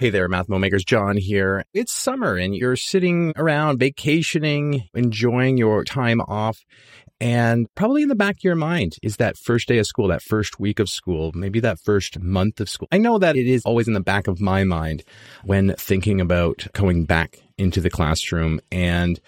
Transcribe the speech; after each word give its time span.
Hey 0.00 0.10
there, 0.10 0.28
Math 0.28 0.48
Makers. 0.48 0.84
John 0.84 1.16
here. 1.16 1.64
It's 1.74 1.92
summer 1.92 2.36
and 2.36 2.54
you're 2.54 2.76
sitting 2.76 3.32
around 3.34 3.80
vacationing, 3.80 4.88
enjoying 4.94 5.56
your 5.56 5.82
time 5.82 6.20
off. 6.20 6.64
And 7.20 7.66
probably 7.74 8.02
in 8.04 8.08
the 8.08 8.14
back 8.14 8.36
of 8.36 8.44
your 8.44 8.54
mind 8.54 8.94
is 9.02 9.16
that 9.16 9.36
first 9.36 9.66
day 9.66 9.78
of 9.78 9.88
school, 9.88 10.06
that 10.06 10.22
first 10.22 10.60
week 10.60 10.78
of 10.78 10.88
school, 10.88 11.32
maybe 11.34 11.58
that 11.58 11.80
first 11.80 12.20
month 12.20 12.60
of 12.60 12.68
school. 12.68 12.86
I 12.92 12.98
know 12.98 13.18
that 13.18 13.34
it 13.34 13.48
is 13.48 13.64
always 13.64 13.88
in 13.88 13.94
the 13.94 13.98
back 14.00 14.28
of 14.28 14.40
my 14.40 14.62
mind 14.62 15.02
when 15.42 15.74
thinking 15.76 16.20
about 16.20 16.68
going 16.74 17.04
back 17.04 17.40
into 17.58 17.80
the 17.80 17.90
classroom 17.90 18.60
and 18.72 19.20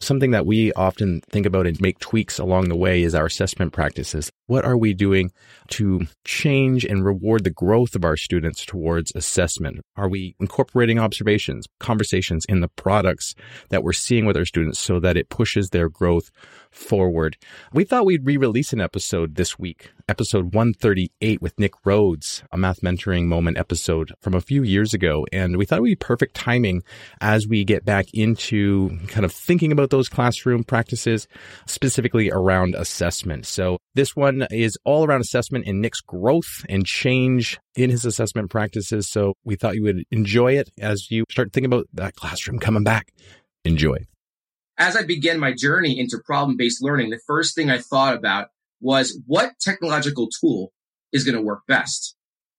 Something 0.00 0.32
that 0.32 0.46
we 0.46 0.72
often 0.74 1.22
think 1.30 1.46
about 1.46 1.66
and 1.66 1.80
make 1.80 1.98
tweaks 1.98 2.38
along 2.38 2.68
the 2.68 2.76
way 2.76 3.02
is 3.02 3.14
our 3.14 3.26
assessment 3.26 3.72
practices. 3.72 4.30
What 4.46 4.64
are 4.64 4.76
we 4.76 4.94
doing 4.94 5.32
to 5.70 6.06
change 6.24 6.84
and 6.84 7.04
reward 7.04 7.44
the 7.44 7.50
growth 7.50 7.96
of 7.96 8.04
our 8.04 8.16
students 8.16 8.64
towards 8.64 9.12
assessment? 9.14 9.80
Are 9.96 10.08
we 10.08 10.36
incorporating 10.38 10.98
observations, 10.98 11.66
conversations 11.80 12.44
in 12.48 12.60
the 12.60 12.68
products 12.68 13.34
that 13.70 13.82
we're 13.82 13.92
seeing 13.92 14.26
with 14.26 14.36
our 14.36 14.44
students 14.44 14.78
so 14.78 15.00
that 15.00 15.16
it 15.16 15.30
pushes 15.30 15.70
their 15.70 15.88
growth 15.88 16.30
forward? 16.70 17.36
We 17.72 17.84
thought 17.84 18.06
we'd 18.06 18.26
re-release 18.26 18.72
an 18.72 18.80
episode 18.80 19.34
this 19.34 19.58
week, 19.58 19.90
episode 20.08 20.54
138 20.54 21.42
with 21.42 21.58
Nick 21.58 21.72
Rhodes, 21.84 22.44
a 22.52 22.58
math 22.58 22.82
mentoring 22.82 23.24
moment 23.24 23.58
episode 23.58 24.12
from 24.20 24.34
a 24.34 24.40
few 24.40 24.62
years 24.62 24.94
ago. 24.94 25.26
And 25.32 25.56
we 25.56 25.64
thought 25.64 25.78
it 25.78 25.82
would 25.82 25.88
be 25.88 25.96
perfect 25.96 26.36
timing 26.36 26.82
as 27.20 27.48
we 27.48 27.64
get 27.64 27.75
back 27.84 28.06
into 28.14 28.98
kind 29.08 29.24
of 29.24 29.32
thinking 29.32 29.72
about 29.72 29.90
those 29.90 30.08
classroom 30.08 30.64
practices, 30.64 31.28
specifically 31.66 32.30
around 32.30 32.74
assessment. 32.74 33.46
So 33.46 33.78
this 33.94 34.14
one 34.14 34.46
is 34.50 34.78
all 34.84 35.04
around 35.04 35.20
assessment 35.20 35.66
and 35.66 35.80
Nick's 35.80 36.00
growth 36.00 36.64
and 36.68 36.86
change 36.86 37.58
in 37.74 37.90
his 37.90 38.04
assessment 38.04 38.50
practices. 38.50 39.08
So 39.08 39.34
we 39.44 39.56
thought 39.56 39.74
you 39.74 39.82
would 39.82 40.04
enjoy 40.10 40.56
it 40.56 40.70
as 40.80 41.10
you 41.10 41.24
start 41.30 41.52
thinking 41.52 41.72
about 41.72 41.86
that 41.94 42.14
classroom 42.14 42.58
coming 42.58 42.84
back. 42.84 43.12
Enjoy. 43.64 43.98
As 44.78 44.96
I 44.96 45.02
began 45.02 45.38
my 45.38 45.52
journey 45.52 45.98
into 45.98 46.18
problem 46.24 46.56
based 46.56 46.82
learning, 46.82 47.10
the 47.10 47.20
first 47.26 47.54
thing 47.54 47.70
I 47.70 47.78
thought 47.78 48.14
about 48.14 48.48
was 48.80 49.18
what 49.26 49.58
technological 49.60 50.28
tool 50.40 50.72
is 51.12 51.24
going 51.24 51.36
to 51.36 51.42
work 51.42 51.62
best? 51.66 52.14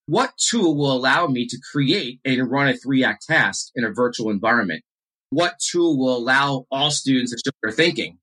What 0.08 0.34
tool 0.38 0.78
will 0.78 0.94
allow 0.94 1.28
me 1.28 1.48
to 1.48 1.60
create 1.72 2.20
and 2.24 2.50
run 2.50 2.70
a 2.70 2.78
three 2.78 3.04
act 3.04 3.26
task 3.28 3.72
in 3.76 3.84
a 3.84 3.92
virtual 3.92 4.30
environment? 4.30 4.84
What 5.30 5.60
tool 5.60 5.98
will 5.98 6.16
allow 6.16 6.66
all 6.72 6.92
students 6.92 7.32
to 7.32 7.38
show 7.38 7.52
their 7.62 7.72
thinking? 7.72 8.18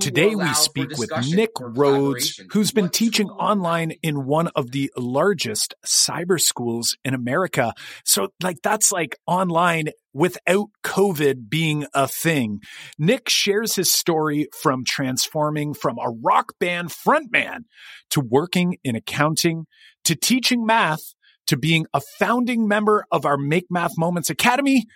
Today 0.00 0.34
we 0.34 0.52
speak 0.54 0.96
with 0.96 1.12
Nick 1.30 1.50
Rhodes, 1.60 2.40
who's 2.52 2.72
been 2.72 2.88
teaching 2.88 3.28
online 3.28 3.92
in 4.02 4.24
one 4.24 4.48
of 4.56 4.70
the 4.70 4.90
largest 4.96 5.74
cyber 5.86 6.40
schools 6.40 6.96
in 7.04 7.12
America. 7.12 7.74
So 8.04 8.28
like 8.42 8.56
that's 8.62 8.90
like 8.90 9.14
online 9.26 9.90
without 10.14 10.68
COVID 10.82 11.50
being 11.50 11.84
a 11.92 12.08
thing. 12.08 12.60
Nick 12.98 13.28
shares 13.28 13.74
his 13.74 13.92
story 13.92 14.48
from 14.58 14.84
transforming 14.84 15.74
from 15.74 15.98
a 15.98 16.10
rock 16.10 16.54
band 16.58 16.88
frontman 16.88 17.64
to 18.10 18.20
working 18.20 18.78
in 18.82 18.96
accounting 18.96 19.66
to 20.04 20.16
teaching 20.16 20.64
math 20.64 21.14
to 21.46 21.58
being 21.58 21.86
a 21.92 22.00
founding 22.18 22.66
member 22.66 23.04
of 23.12 23.26
our 23.26 23.36
Make 23.36 23.66
Math 23.70 23.98
Moments 23.98 24.30
Academy 24.30 24.86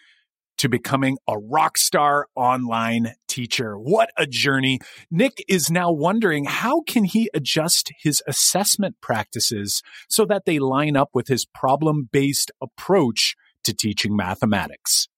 to 0.59 0.69
becoming 0.69 1.19
a 1.29 1.39
rock 1.39 1.79
star 1.79 2.27
online 2.35 3.15
teacher. 3.29 3.79
What 3.79 4.11
a 4.17 4.27
journey. 4.27 4.81
Nick 5.11 5.45
is 5.49 5.71
now 5.71 5.93
wondering 5.93 6.45
how 6.45 6.83
can 6.83 7.05
he 7.05 7.31
adjust 7.35 7.93
his 7.99 8.23
assessment 8.27 8.97
practices 9.01 9.83
so 10.09 10.25
that 10.27 10.45
they 10.45 10.59
line 10.59 10.97
up 10.97 11.11
with 11.15 11.29
his 11.29 11.45
problem-based 11.45 12.51
approach 12.61 13.37
to 13.65 13.75
teaching 13.75 14.17
mathematics. 14.17 15.09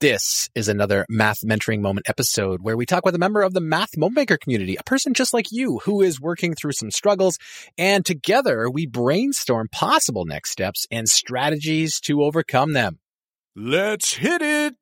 This 0.00 0.48
is 0.54 0.68
another 0.68 1.04
Math 1.10 1.42
Mentoring 1.42 1.82
Moment 1.82 2.08
episode 2.08 2.62
where 2.62 2.74
we 2.74 2.86
talk 2.86 3.04
with 3.04 3.14
a 3.14 3.18
member 3.18 3.42
of 3.42 3.52
the 3.52 3.60
Math 3.60 3.98
Moment 3.98 4.16
Maker 4.16 4.38
community, 4.38 4.76
a 4.76 4.82
person 4.82 5.12
just 5.12 5.34
like 5.34 5.52
you 5.52 5.78
who 5.84 6.00
is 6.00 6.18
working 6.18 6.54
through 6.54 6.72
some 6.72 6.90
struggles. 6.90 7.36
And 7.76 8.02
together 8.02 8.70
we 8.70 8.86
brainstorm 8.86 9.68
possible 9.70 10.24
next 10.24 10.52
steps 10.52 10.86
and 10.90 11.06
strategies 11.06 12.00
to 12.00 12.22
overcome 12.22 12.72
them. 12.72 12.99
Let's 13.56 14.14
hit 14.14 14.42
it! 14.42 14.76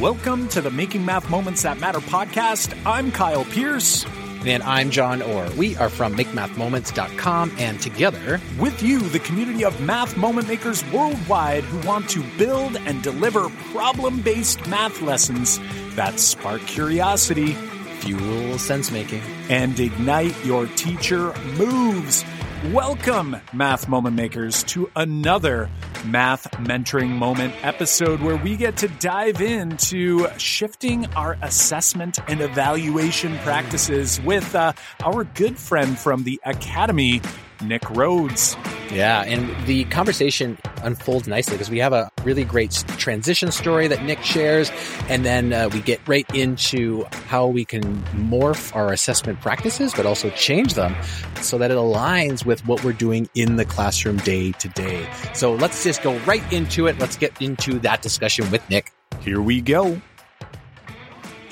Welcome 0.00 0.48
to 0.48 0.62
the 0.62 0.70
Making 0.70 1.04
Math 1.04 1.28
Moments 1.28 1.62
That 1.64 1.78
Matter 1.78 2.00
podcast. 2.00 2.74
I'm 2.86 3.12
Kyle 3.12 3.44
Pearce. 3.44 4.06
And 4.44 4.62
I'm 4.64 4.90
John 4.90 5.22
Orr. 5.22 5.48
We 5.52 5.76
are 5.76 5.88
from 5.88 6.16
MakeMathMoments.com 6.16 7.52
and 7.58 7.80
together 7.80 8.40
with 8.58 8.82
you, 8.82 8.98
the 8.98 9.20
community 9.20 9.64
of 9.64 9.80
math 9.80 10.16
moment 10.16 10.48
makers 10.48 10.84
worldwide 10.92 11.62
who 11.62 11.86
want 11.86 12.10
to 12.10 12.24
build 12.36 12.76
and 12.76 13.00
deliver 13.04 13.48
problem 13.72 14.20
based 14.20 14.66
math 14.66 15.00
lessons 15.00 15.60
that 15.94 16.18
spark 16.18 16.60
curiosity, 16.62 17.52
fuel 18.00 18.58
sense 18.58 18.90
making, 18.90 19.22
and 19.48 19.78
ignite 19.78 20.44
your 20.44 20.66
teacher 20.66 21.32
moves. 21.56 22.24
Welcome, 22.70 23.36
math 23.52 23.88
moment 23.88 24.14
makers, 24.14 24.62
to 24.64 24.88
another 24.94 25.68
math 26.04 26.48
mentoring 26.52 27.08
moment 27.08 27.54
episode 27.64 28.20
where 28.22 28.36
we 28.36 28.56
get 28.56 28.76
to 28.76 28.88
dive 29.00 29.40
into 29.40 30.28
shifting 30.38 31.06
our 31.16 31.36
assessment 31.42 32.20
and 32.28 32.40
evaluation 32.40 33.36
practices 33.38 34.20
with 34.20 34.54
uh, 34.54 34.74
our 35.02 35.24
good 35.24 35.58
friend 35.58 35.98
from 35.98 36.22
the 36.22 36.40
Academy, 36.44 37.20
Nick 37.62 37.88
Rhodes. 37.90 38.56
Yeah, 38.90 39.22
and 39.22 39.66
the 39.66 39.84
conversation 39.84 40.58
unfolds 40.82 41.26
nicely 41.26 41.54
because 41.54 41.70
we 41.70 41.78
have 41.78 41.92
a 41.92 42.10
really 42.24 42.44
great 42.44 42.72
transition 42.98 43.50
story 43.50 43.88
that 43.88 44.04
Nick 44.04 44.22
shares, 44.22 44.70
and 45.08 45.24
then 45.24 45.52
uh, 45.52 45.68
we 45.72 45.80
get 45.80 46.06
right 46.06 46.26
into 46.34 47.04
how 47.26 47.46
we 47.46 47.64
can 47.64 48.02
morph 48.12 48.74
our 48.76 48.92
assessment 48.92 49.40
practices, 49.40 49.94
but 49.94 50.04
also 50.04 50.28
change 50.30 50.74
them 50.74 50.94
so 51.40 51.58
that 51.58 51.70
it 51.70 51.76
aligns 51.76 52.44
with 52.44 52.66
what 52.66 52.84
we're 52.84 52.92
doing 52.92 53.28
in 53.34 53.56
the 53.56 53.64
classroom 53.64 54.18
day 54.18 54.52
to 54.52 54.68
day. 54.68 55.06
So 55.34 55.54
let's 55.54 55.82
just 55.82 56.02
go 56.02 56.18
right 56.20 56.52
into 56.52 56.86
it. 56.86 56.98
Let's 56.98 57.16
get 57.16 57.40
into 57.40 57.78
that 57.80 58.02
discussion 58.02 58.50
with 58.50 58.68
Nick. 58.68 58.92
Here 59.20 59.40
we 59.40 59.60
go. 59.60 60.00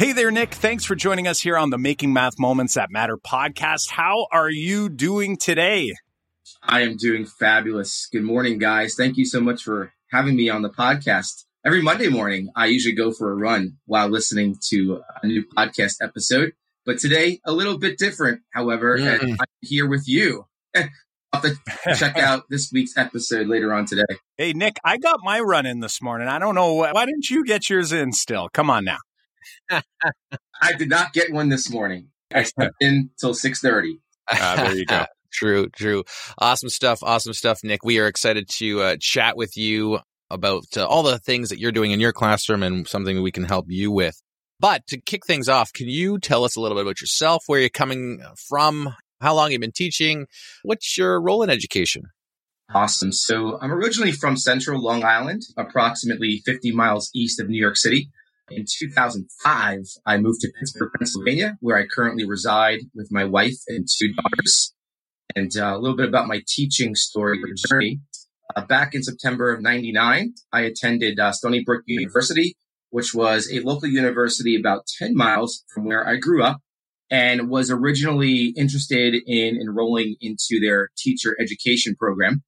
Hey 0.00 0.12
there, 0.12 0.30
Nick. 0.30 0.54
Thanks 0.54 0.86
for 0.86 0.94
joining 0.94 1.26
us 1.28 1.42
here 1.42 1.58
on 1.58 1.68
the 1.68 1.76
Making 1.76 2.14
Math 2.14 2.38
Moments 2.38 2.72
That 2.72 2.90
Matter 2.90 3.18
podcast. 3.18 3.90
How 3.90 4.28
are 4.32 4.48
you 4.48 4.88
doing 4.88 5.36
today? 5.36 5.92
I 6.62 6.80
am 6.80 6.96
doing 6.96 7.26
fabulous. 7.26 8.08
Good 8.10 8.22
morning, 8.22 8.56
guys. 8.56 8.94
Thank 8.94 9.18
you 9.18 9.26
so 9.26 9.42
much 9.42 9.62
for 9.62 9.92
having 10.10 10.36
me 10.36 10.48
on 10.48 10.62
the 10.62 10.70
podcast. 10.70 11.44
Every 11.66 11.82
Monday 11.82 12.08
morning, 12.08 12.48
I 12.56 12.68
usually 12.68 12.94
go 12.94 13.12
for 13.12 13.30
a 13.30 13.34
run 13.34 13.76
while 13.84 14.08
listening 14.08 14.56
to 14.70 15.02
a 15.22 15.26
new 15.26 15.44
podcast 15.44 15.96
episode. 16.00 16.52
But 16.86 16.98
today, 16.98 17.40
a 17.44 17.52
little 17.52 17.76
bit 17.76 17.98
different, 17.98 18.40
however, 18.54 18.96
mm. 18.96 19.06
and 19.06 19.32
I'm 19.32 19.46
here 19.60 19.86
with 19.86 20.08
you. 20.08 20.46
I'll 20.74 20.88
have 21.34 21.42
to 21.42 21.94
check 21.94 22.16
out 22.16 22.44
this 22.48 22.72
week's 22.72 22.96
episode 22.96 23.48
later 23.48 23.74
on 23.74 23.84
today. 23.84 24.16
Hey, 24.38 24.54
Nick, 24.54 24.78
I 24.82 24.96
got 24.96 25.20
my 25.22 25.40
run 25.40 25.66
in 25.66 25.80
this 25.80 26.00
morning. 26.00 26.26
I 26.26 26.38
don't 26.38 26.54
know. 26.54 26.72
Why 26.72 27.04
didn't 27.04 27.28
you 27.28 27.44
get 27.44 27.68
yours 27.68 27.92
in 27.92 28.12
still? 28.12 28.48
Come 28.48 28.70
on 28.70 28.86
now. 28.86 28.96
I 29.70 30.72
did 30.76 30.88
not 30.88 31.12
get 31.12 31.32
one 31.32 31.48
this 31.48 31.70
morning. 31.70 32.08
I 32.32 32.44
slept 32.44 32.74
in 32.80 33.10
till 33.18 33.34
6.30. 33.34 33.94
Uh, 34.30 34.36
ah, 34.40 34.54
there 34.56 34.76
you 34.76 34.86
go. 34.86 35.04
True, 35.32 35.68
true. 35.68 36.02
Awesome 36.38 36.68
stuff. 36.68 37.04
Awesome 37.04 37.34
stuff, 37.34 37.60
Nick. 37.62 37.84
We 37.84 38.00
are 38.00 38.08
excited 38.08 38.48
to 38.56 38.80
uh, 38.80 38.96
chat 38.98 39.36
with 39.36 39.56
you 39.56 40.00
about 40.28 40.64
uh, 40.76 40.84
all 40.84 41.04
the 41.04 41.20
things 41.20 41.50
that 41.50 41.60
you're 41.60 41.70
doing 41.70 41.92
in 41.92 42.00
your 42.00 42.12
classroom 42.12 42.64
and 42.64 42.86
something 42.88 43.22
we 43.22 43.30
can 43.30 43.44
help 43.44 43.66
you 43.68 43.92
with. 43.92 44.20
But 44.58 44.86
to 44.88 45.00
kick 45.00 45.24
things 45.24 45.48
off, 45.48 45.72
can 45.72 45.88
you 45.88 46.18
tell 46.18 46.44
us 46.44 46.56
a 46.56 46.60
little 46.60 46.76
bit 46.76 46.82
about 46.82 47.00
yourself, 47.00 47.44
where 47.46 47.60
you're 47.60 47.68
coming 47.68 48.20
from, 48.48 48.94
how 49.20 49.34
long 49.34 49.52
you've 49.52 49.60
been 49.60 49.70
teaching, 49.70 50.26
what's 50.64 50.98
your 50.98 51.20
role 51.20 51.42
in 51.42 51.50
education? 51.50 52.02
Awesome. 52.72 53.12
So 53.12 53.58
I'm 53.60 53.72
originally 53.72 54.12
from 54.12 54.36
central 54.36 54.80
Long 54.80 55.04
Island, 55.04 55.42
approximately 55.56 56.42
50 56.44 56.72
miles 56.72 57.10
east 57.14 57.40
of 57.40 57.48
New 57.48 57.60
York 57.60 57.76
City. 57.76 58.10
In 58.50 58.64
2005, 58.66 59.78
I 60.04 60.16
moved 60.18 60.40
to 60.40 60.52
Pittsburgh, 60.58 60.90
Pennsylvania, 60.98 61.56
where 61.60 61.78
I 61.78 61.86
currently 61.86 62.26
reside 62.26 62.80
with 62.94 63.08
my 63.12 63.24
wife 63.24 63.56
and 63.68 63.86
two 63.88 64.12
daughters 64.12 64.74
and 65.36 65.52
uh, 65.56 65.76
a 65.76 65.78
little 65.78 65.96
bit 65.96 66.08
about 66.08 66.26
my 66.26 66.42
teaching 66.48 66.96
story 66.96 67.40
or 67.42 67.54
journey. 67.68 68.00
Uh, 68.56 68.64
back 68.64 68.92
in 68.92 69.04
September 69.04 69.54
of 69.54 69.62
99, 69.62 70.34
I 70.52 70.60
attended 70.62 71.20
uh, 71.20 71.30
Stony 71.30 71.62
Brook 71.62 71.82
University, 71.86 72.56
which 72.90 73.14
was 73.14 73.48
a 73.52 73.60
local 73.60 73.88
university 73.88 74.58
about 74.58 74.86
10 74.98 75.14
miles 75.14 75.64
from 75.72 75.84
where 75.84 76.06
I 76.06 76.16
grew 76.16 76.42
up 76.42 76.58
and 77.08 77.48
was 77.48 77.70
originally 77.70 78.52
interested 78.56 79.14
in 79.26 79.56
enrolling 79.60 80.16
into 80.20 80.58
their 80.60 80.90
teacher 80.98 81.36
education 81.40 81.94
program. 81.94 82.42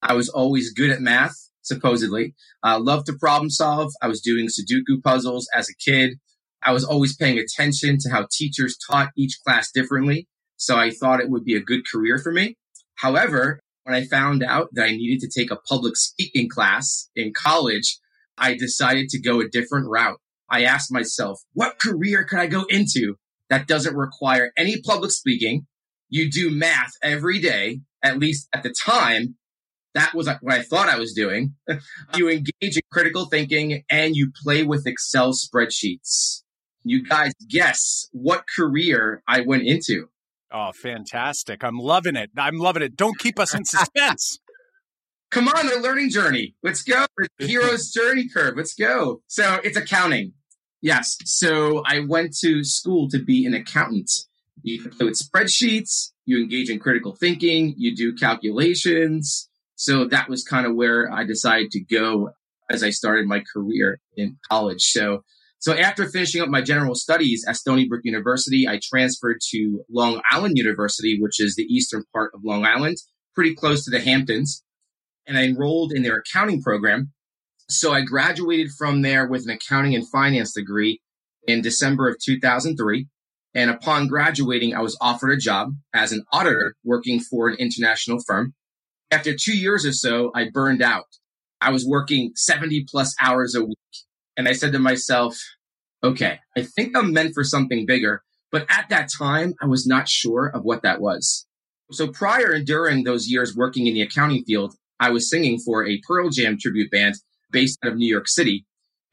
I 0.00 0.14
was 0.14 0.30
always 0.30 0.72
good 0.72 0.90
at 0.90 1.02
math 1.02 1.36
supposedly. 1.62 2.34
Uh, 2.62 2.78
loved 2.80 3.06
to 3.06 3.14
problem 3.14 3.50
solve. 3.50 3.92
I 4.02 4.08
was 4.08 4.20
doing 4.20 4.48
Sudoku 4.48 5.02
puzzles 5.02 5.48
as 5.54 5.68
a 5.68 5.90
kid. 5.90 6.18
I 6.62 6.72
was 6.72 6.84
always 6.84 7.16
paying 7.16 7.38
attention 7.38 7.98
to 8.00 8.10
how 8.10 8.26
teachers 8.30 8.76
taught 8.88 9.10
each 9.16 9.38
class 9.44 9.70
differently. 9.72 10.28
So 10.56 10.76
I 10.76 10.90
thought 10.90 11.20
it 11.20 11.30
would 11.30 11.44
be 11.44 11.56
a 11.56 11.60
good 11.60 11.82
career 11.90 12.18
for 12.18 12.30
me. 12.30 12.56
However, 12.96 13.58
when 13.84 13.96
I 13.96 14.04
found 14.04 14.44
out 14.44 14.68
that 14.72 14.84
I 14.84 14.92
needed 14.92 15.20
to 15.20 15.40
take 15.40 15.50
a 15.50 15.56
public 15.56 15.96
speaking 15.96 16.48
class 16.48 17.08
in 17.16 17.32
college, 17.34 17.98
I 18.38 18.54
decided 18.54 19.08
to 19.08 19.20
go 19.20 19.40
a 19.40 19.48
different 19.48 19.88
route. 19.88 20.18
I 20.48 20.64
asked 20.64 20.92
myself, 20.92 21.40
what 21.54 21.80
career 21.80 22.24
could 22.24 22.38
I 22.38 22.46
go 22.46 22.64
into 22.68 23.16
that 23.50 23.66
doesn't 23.66 23.96
require 23.96 24.52
any 24.56 24.80
public 24.80 25.10
speaking? 25.10 25.66
You 26.08 26.30
do 26.30 26.50
math 26.50 26.92
every 27.02 27.40
day, 27.40 27.80
at 28.02 28.18
least 28.18 28.48
at 28.52 28.62
the 28.62 28.72
time. 28.72 29.36
That 29.94 30.14
was 30.14 30.28
what 30.40 30.54
I 30.54 30.62
thought 30.62 30.88
I 30.88 30.98
was 30.98 31.12
doing. 31.12 31.54
you 32.14 32.30
engage 32.30 32.76
in 32.76 32.82
critical 32.90 33.26
thinking 33.26 33.84
and 33.90 34.16
you 34.16 34.32
play 34.42 34.62
with 34.62 34.86
Excel 34.86 35.32
spreadsheets. 35.32 36.42
You 36.84 37.04
guys 37.04 37.32
guess 37.48 38.08
what 38.12 38.44
career 38.56 39.22
I 39.28 39.42
went 39.42 39.64
into. 39.64 40.08
Oh, 40.50 40.72
fantastic. 40.72 41.62
I'm 41.64 41.78
loving 41.78 42.16
it. 42.16 42.30
I'm 42.36 42.58
loving 42.58 42.82
it. 42.82 42.96
Don't 42.96 43.18
keep 43.18 43.38
us 43.38 43.54
in 43.54 43.64
suspense. 43.64 44.38
Come 45.30 45.48
on, 45.48 45.66
the 45.66 45.80
learning 45.80 46.10
journey. 46.10 46.54
Let's 46.62 46.82
go. 46.82 47.06
Hero's 47.38 47.90
journey 47.94 48.28
curve. 48.28 48.54
Let's 48.56 48.74
go. 48.74 49.22
So 49.28 49.60
it's 49.64 49.78
accounting. 49.78 50.34
Yes. 50.82 51.16
So 51.24 51.82
I 51.86 52.00
went 52.00 52.36
to 52.40 52.62
school 52.64 53.08
to 53.08 53.18
be 53.18 53.46
an 53.46 53.54
accountant. 53.54 54.10
You 54.62 54.90
play 54.90 55.06
with 55.06 55.18
spreadsheets, 55.18 56.12
you 56.26 56.38
engage 56.38 56.68
in 56.68 56.78
critical 56.78 57.16
thinking, 57.16 57.74
you 57.76 57.96
do 57.96 58.14
calculations. 58.14 59.48
So 59.76 60.06
that 60.06 60.28
was 60.28 60.44
kind 60.44 60.66
of 60.66 60.74
where 60.74 61.10
I 61.12 61.24
decided 61.24 61.70
to 61.72 61.80
go 61.80 62.30
as 62.70 62.82
I 62.82 62.90
started 62.90 63.26
my 63.26 63.42
career 63.52 64.00
in 64.16 64.38
college. 64.48 64.82
So 64.82 65.22
so 65.62 65.72
after 65.76 66.08
finishing 66.08 66.42
up 66.42 66.48
my 66.48 66.60
general 66.60 66.96
studies 66.96 67.44
at 67.46 67.54
Stony 67.54 67.86
Brook 67.86 68.00
University, 68.02 68.66
I 68.66 68.80
transferred 68.82 69.38
to 69.50 69.84
Long 69.88 70.20
Island 70.28 70.54
University, 70.56 71.18
which 71.20 71.40
is 71.40 71.54
the 71.54 71.62
eastern 71.62 72.02
part 72.12 72.32
of 72.34 72.40
Long 72.42 72.64
Island, 72.64 72.96
pretty 73.32 73.54
close 73.54 73.84
to 73.84 73.90
the 73.92 74.00
Hamptons. 74.00 74.64
And 75.24 75.38
I 75.38 75.44
enrolled 75.44 75.92
in 75.92 76.02
their 76.02 76.16
accounting 76.16 76.62
program. 76.62 77.12
So 77.68 77.92
I 77.92 78.00
graduated 78.00 78.72
from 78.76 79.02
there 79.02 79.28
with 79.28 79.44
an 79.44 79.50
accounting 79.50 79.94
and 79.94 80.08
finance 80.08 80.52
degree 80.52 81.00
in 81.46 81.62
December 81.62 82.08
of 82.08 82.16
2003. 82.18 83.06
And 83.54 83.70
upon 83.70 84.08
graduating, 84.08 84.74
I 84.74 84.80
was 84.80 84.98
offered 85.00 85.30
a 85.30 85.36
job 85.36 85.74
as 85.94 86.10
an 86.10 86.24
auditor 86.32 86.74
working 86.82 87.20
for 87.20 87.46
an 87.46 87.54
international 87.60 88.18
firm. 88.26 88.54
After 89.12 89.34
two 89.34 89.54
years 89.54 89.84
or 89.84 89.92
so, 89.92 90.32
I 90.34 90.48
burned 90.50 90.80
out. 90.80 91.04
I 91.60 91.70
was 91.70 91.86
working 91.86 92.32
70 92.34 92.86
plus 92.88 93.14
hours 93.20 93.54
a 93.54 93.62
week 93.62 93.76
and 94.38 94.48
I 94.48 94.54
said 94.54 94.72
to 94.72 94.78
myself, 94.78 95.38
okay, 96.02 96.38
I 96.56 96.62
think 96.62 96.96
I'm 96.96 97.12
meant 97.12 97.34
for 97.34 97.44
something 97.44 97.84
bigger. 97.84 98.22
But 98.50 98.64
at 98.70 98.88
that 98.88 99.10
time, 99.16 99.52
I 99.62 99.66
was 99.66 99.86
not 99.86 100.08
sure 100.08 100.46
of 100.46 100.64
what 100.64 100.82
that 100.82 101.02
was. 101.02 101.46
So 101.90 102.08
prior 102.08 102.52
and 102.52 102.66
during 102.66 103.04
those 103.04 103.28
years 103.28 103.54
working 103.54 103.86
in 103.86 103.92
the 103.92 104.00
accounting 104.00 104.44
field, 104.44 104.76
I 104.98 105.10
was 105.10 105.28
singing 105.28 105.58
for 105.58 105.86
a 105.86 106.00
Pearl 106.08 106.30
Jam 106.30 106.56
tribute 106.58 106.90
band 106.90 107.16
based 107.50 107.78
out 107.84 107.92
of 107.92 107.98
New 107.98 108.10
York 108.10 108.28
City 108.28 108.64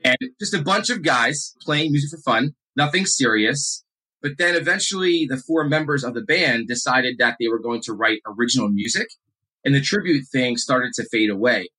and 0.06 0.16
just 0.40 0.54
a 0.54 0.62
bunch 0.62 0.90
of 0.90 1.04
guys 1.04 1.54
playing 1.62 1.92
music 1.92 2.12
for 2.12 2.22
fun, 2.22 2.54
nothing 2.74 3.06
serious. 3.06 3.84
But 4.22 4.38
then 4.38 4.56
eventually 4.56 5.28
the 5.30 5.44
four 5.46 5.66
members 5.66 6.06
of 6.06 6.13
the 6.13 6.22
band 6.22 6.69
decided 6.69 7.18
that 7.19 7.36
they 7.38 7.50
were 7.50 7.60
going 7.60 7.81
to 7.81 7.94
write 7.94 8.22
original 8.25 8.69
music 8.69 9.10
and 9.64 9.76
the 9.76 9.82
tribute 9.82 10.26
thing 10.32 10.58
started 10.58 10.94
to 10.94 11.08
fade 11.12 11.30
away. 11.30 11.70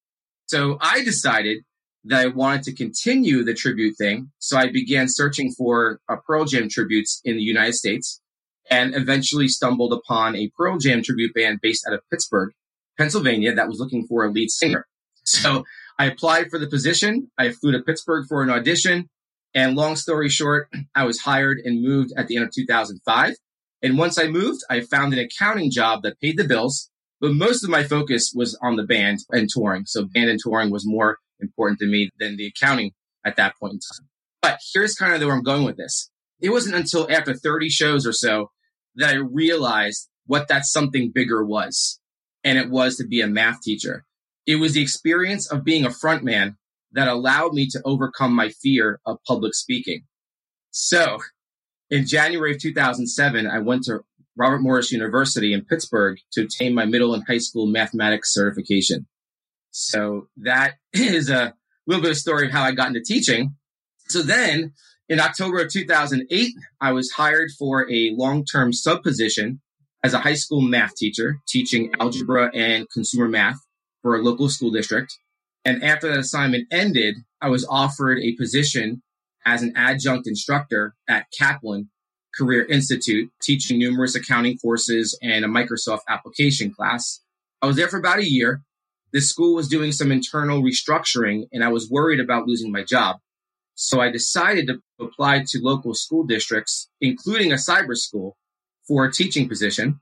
So 0.47 0.79
I 0.81 1.03
decided 1.03 1.65
that 2.05 2.21
I 2.21 2.27
wanted 2.29 2.63
to 2.65 2.75
continue 2.75 3.45
the 3.45 3.55
tribute 3.55 3.97
thing. 3.97 4.31
So 4.39 4.57
I 4.57 4.71
began 4.71 5.07
searching 5.09 5.53
for 5.53 6.01
uh, 6.09 6.17
Pearl 6.27 6.45
Jam 6.45 6.69
tributes 6.69 7.21
in 7.25 7.37
the 7.37 7.43
United 7.43 7.75
States 7.75 8.21
and 8.71 8.95
eventually 8.95 9.49
stumbled 9.49 9.93
upon 9.93 10.37
a 10.37 10.51
Pearl 10.57 10.79
Jam 10.79 11.03
tribute 11.03 11.35
band 11.35 11.61
based 11.61 11.85
out 11.87 11.95
of 11.95 12.01
Pittsburgh, 12.11 12.53
Pennsylvania 12.97 13.55
that 13.55 13.69
was 13.69 13.79
looking 13.79 14.07
for 14.07 14.25
a 14.25 14.31
lead 14.31 14.51
singer. 14.51 14.87
So 15.23 15.65
I 15.99 16.07
applied 16.07 16.51
for 16.51 16.59
the 16.59 16.67
position. 16.67 17.31
I 17.37 17.51
flew 17.51 17.73
to 17.73 17.81
Pittsburgh 17.81 18.27
for 18.29 18.43
an 18.43 18.51
audition. 18.51 19.09
And 19.55 19.77
long 19.77 19.97
story 19.97 20.29
short, 20.29 20.69
I 20.95 21.05
was 21.05 21.21
hired 21.21 21.59
and 21.65 21.83
moved 21.83 22.13
at 22.17 22.27
the 22.27 22.37
end 22.37 22.47
of 22.47 22.53
2005. 22.53 23.35
And 23.83 23.99
once 23.99 24.19
I 24.19 24.27
moved, 24.27 24.63
I 24.69 24.81
found 24.81 25.13
an 25.13 25.19
accounting 25.19 25.71
job 25.71 26.03
that 26.03 26.21
paid 26.21 26.37
the 26.37 26.45
bills. 26.45 26.90
But 27.21 27.35
most 27.35 27.63
of 27.63 27.71
my 27.71 27.85
focus 27.85 28.33
was 28.35 28.59
on 28.63 28.77
the 28.77 28.85
band 28.85 29.19
and 29.31 29.49
touring. 29.49 29.85
So 29.87 30.07
band 30.07 30.31
and 30.31 30.41
touring 30.43 30.71
was 30.71 30.87
more 30.87 31.19
important 31.41 31.79
to 31.81 31.87
me 31.87 32.11
than 32.19 32.37
the 32.37 32.47
accounting 32.47 32.93
at 33.25 33.37
that 33.37 33.55
point 33.61 33.75
in 33.75 33.81
time. 33.81 34.09
But 34.41 34.59
here's 34.73 34.95
kind 34.95 35.13
of 35.13 35.21
where 35.21 35.35
I'm 35.35 35.43
going 35.43 35.65
with 35.65 35.77
this. 35.77 36.11
It 36.41 36.51
wasn't 36.51 36.77
until 36.77 37.11
after 37.11 37.35
30 37.35 37.69
shows 37.69 38.07
or 38.07 38.13
so 38.13 38.51
that 38.97 39.15
I 39.15 39.19
realized 39.19 40.09
what 40.27 40.49
that 40.49 40.65
something 40.65 41.13
bigger 41.15 41.45
was. 41.45 42.01
And 42.43 42.57
it 42.59 42.71
was 42.71 42.97
to 42.97 43.07
be 43.07 43.21
a 43.21 43.27
math 43.27 43.61
teacher. 43.61 44.07
It 44.47 44.57
was 44.57 44.73
the 44.73 44.83
experience 44.83 45.51
of 45.51 45.65
being 45.65 45.85
a 45.85 45.91
front 45.91 46.25
man 46.25 46.57
that 46.93 47.09
allowed 47.09 47.53
me 47.53 47.69
to 47.71 47.83
overcome 47.85 48.35
my 48.35 48.49
fear 48.49 49.01
of 49.05 49.19
public 49.27 49.55
speaking. 49.55 50.05
So 50.71 51.19
in 51.91 52.07
January 52.07 52.53
of 52.53 52.61
2007, 52.61 53.47
I 53.47 53.59
went 53.59 53.85
to 53.85 54.01
Robert 54.41 54.63
Morris 54.63 54.91
University 54.91 55.53
in 55.53 55.67
Pittsburgh 55.67 56.19
to 56.33 56.45
obtain 56.45 56.75
my 56.75 56.87
middle 56.87 57.13
and 57.13 57.23
high 57.27 57.39
school 57.39 57.67
mathematics 57.67 58.33
certification. 58.33 59.07
So 59.71 60.29
that 60.39 60.77
is 60.95 61.29
a 61.29 61.53
little 61.87 62.03
bit 62.03 62.13
of 62.13 62.17
story 62.17 62.47
of 62.47 62.53
how 62.53 62.63
I 62.63 62.73
got 62.73 62.89
into 62.89 63.03
teaching. 63.03 63.55
So 64.09 64.23
then 64.23 64.73
in 65.11 65.21
October 65.21 65.61
of 65.61 65.71
2008, 65.71 66.55
I 66.81 66.93
was 66.93 67.11
hired 67.11 67.51
for 67.59 67.91
a 67.93 68.15
long-term 68.17 68.73
sub 68.73 69.03
position 69.03 69.61
as 70.03 70.15
a 70.15 70.21
high 70.21 70.35
school 70.35 70.63
math 70.63 70.95
teacher, 70.97 71.41
teaching 71.47 71.93
algebra 72.01 72.51
and 72.55 72.89
consumer 72.89 73.29
math 73.29 73.59
for 74.01 74.17
a 74.17 74.23
local 74.23 74.49
school 74.49 74.71
district. 74.71 75.15
And 75.67 75.85
after 75.85 76.09
that 76.09 76.19
assignment 76.19 76.67
ended, 76.73 77.17
I 77.43 77.51
was 77.51 77.67
offered 77.69 78.19
a 78.21 78.37
position 78.37 79.03
as 79.45 79.63
an 79.63 79.75
adjunct 79.77 80.27
instructor 80.27 80.95
at 81.07 81.27
Kaplan 81.39 81.91
Career 82.41 82.65
Institute, 82.65 83.31
teaching 83.43 83.79
numerous 83.79 84.15
accounting 84.15 84.57
courses 84.59 85.19
and 85.23 85.45
a 85.45 85.49
Microsoft 85.49 86.01
application 86.09 86.73
class. 86.73 87.21
I 87.61 87.67
was 87.67 87.77
there 87.77 87.89
for 87.89 87.99
about 87.99 88.19
a 88.19 88.29
year 88.29 88.63
this 89.13 89.29
school 89.29 89.55
was 89.55 89.69
doing 89.69 89.93
some 89.93 90.13
internal 90.13 90.63
restructuring 90.63 91.49
and 91.53 91.65
I 91.65 91.69
was 91.69 91.91
worried 91.91 92.21
about 92.21 92.47
losing 92.47 92.71
my 92.71 92.85
job. 92.85 93.17
So 93.75 94.01
I 94.01 94.11
decided 94.11 94.69
to 94.69 94.81
apply 95.05 95.45
to 95.49 95.61
local 95.61 95.95
school 95.95 96.25
districts, 96.25 96.89
including 97.01 97.51
a 97.51 97.57
cyber 97.57 97.97
school 97.97 98.37
for 98.87 99.05
a 99.05 99.13
teaching 99.13 99.49
position. 99.49 100.01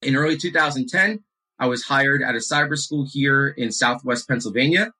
In 0.00 0.16
early 0.16 0.36
2010, 0.36 1.24
I 1.58 1.66
was 1.66 1.84
hired 1.84 2.22
at 2.22 2.34
a 2.34 2.38
cyber 2.38 2.76
school 2.76 3.06
here 3.10 3.48
in 3.48 3.72
Southwest 3.72 4.28
Pennsylvania 4.28 4.92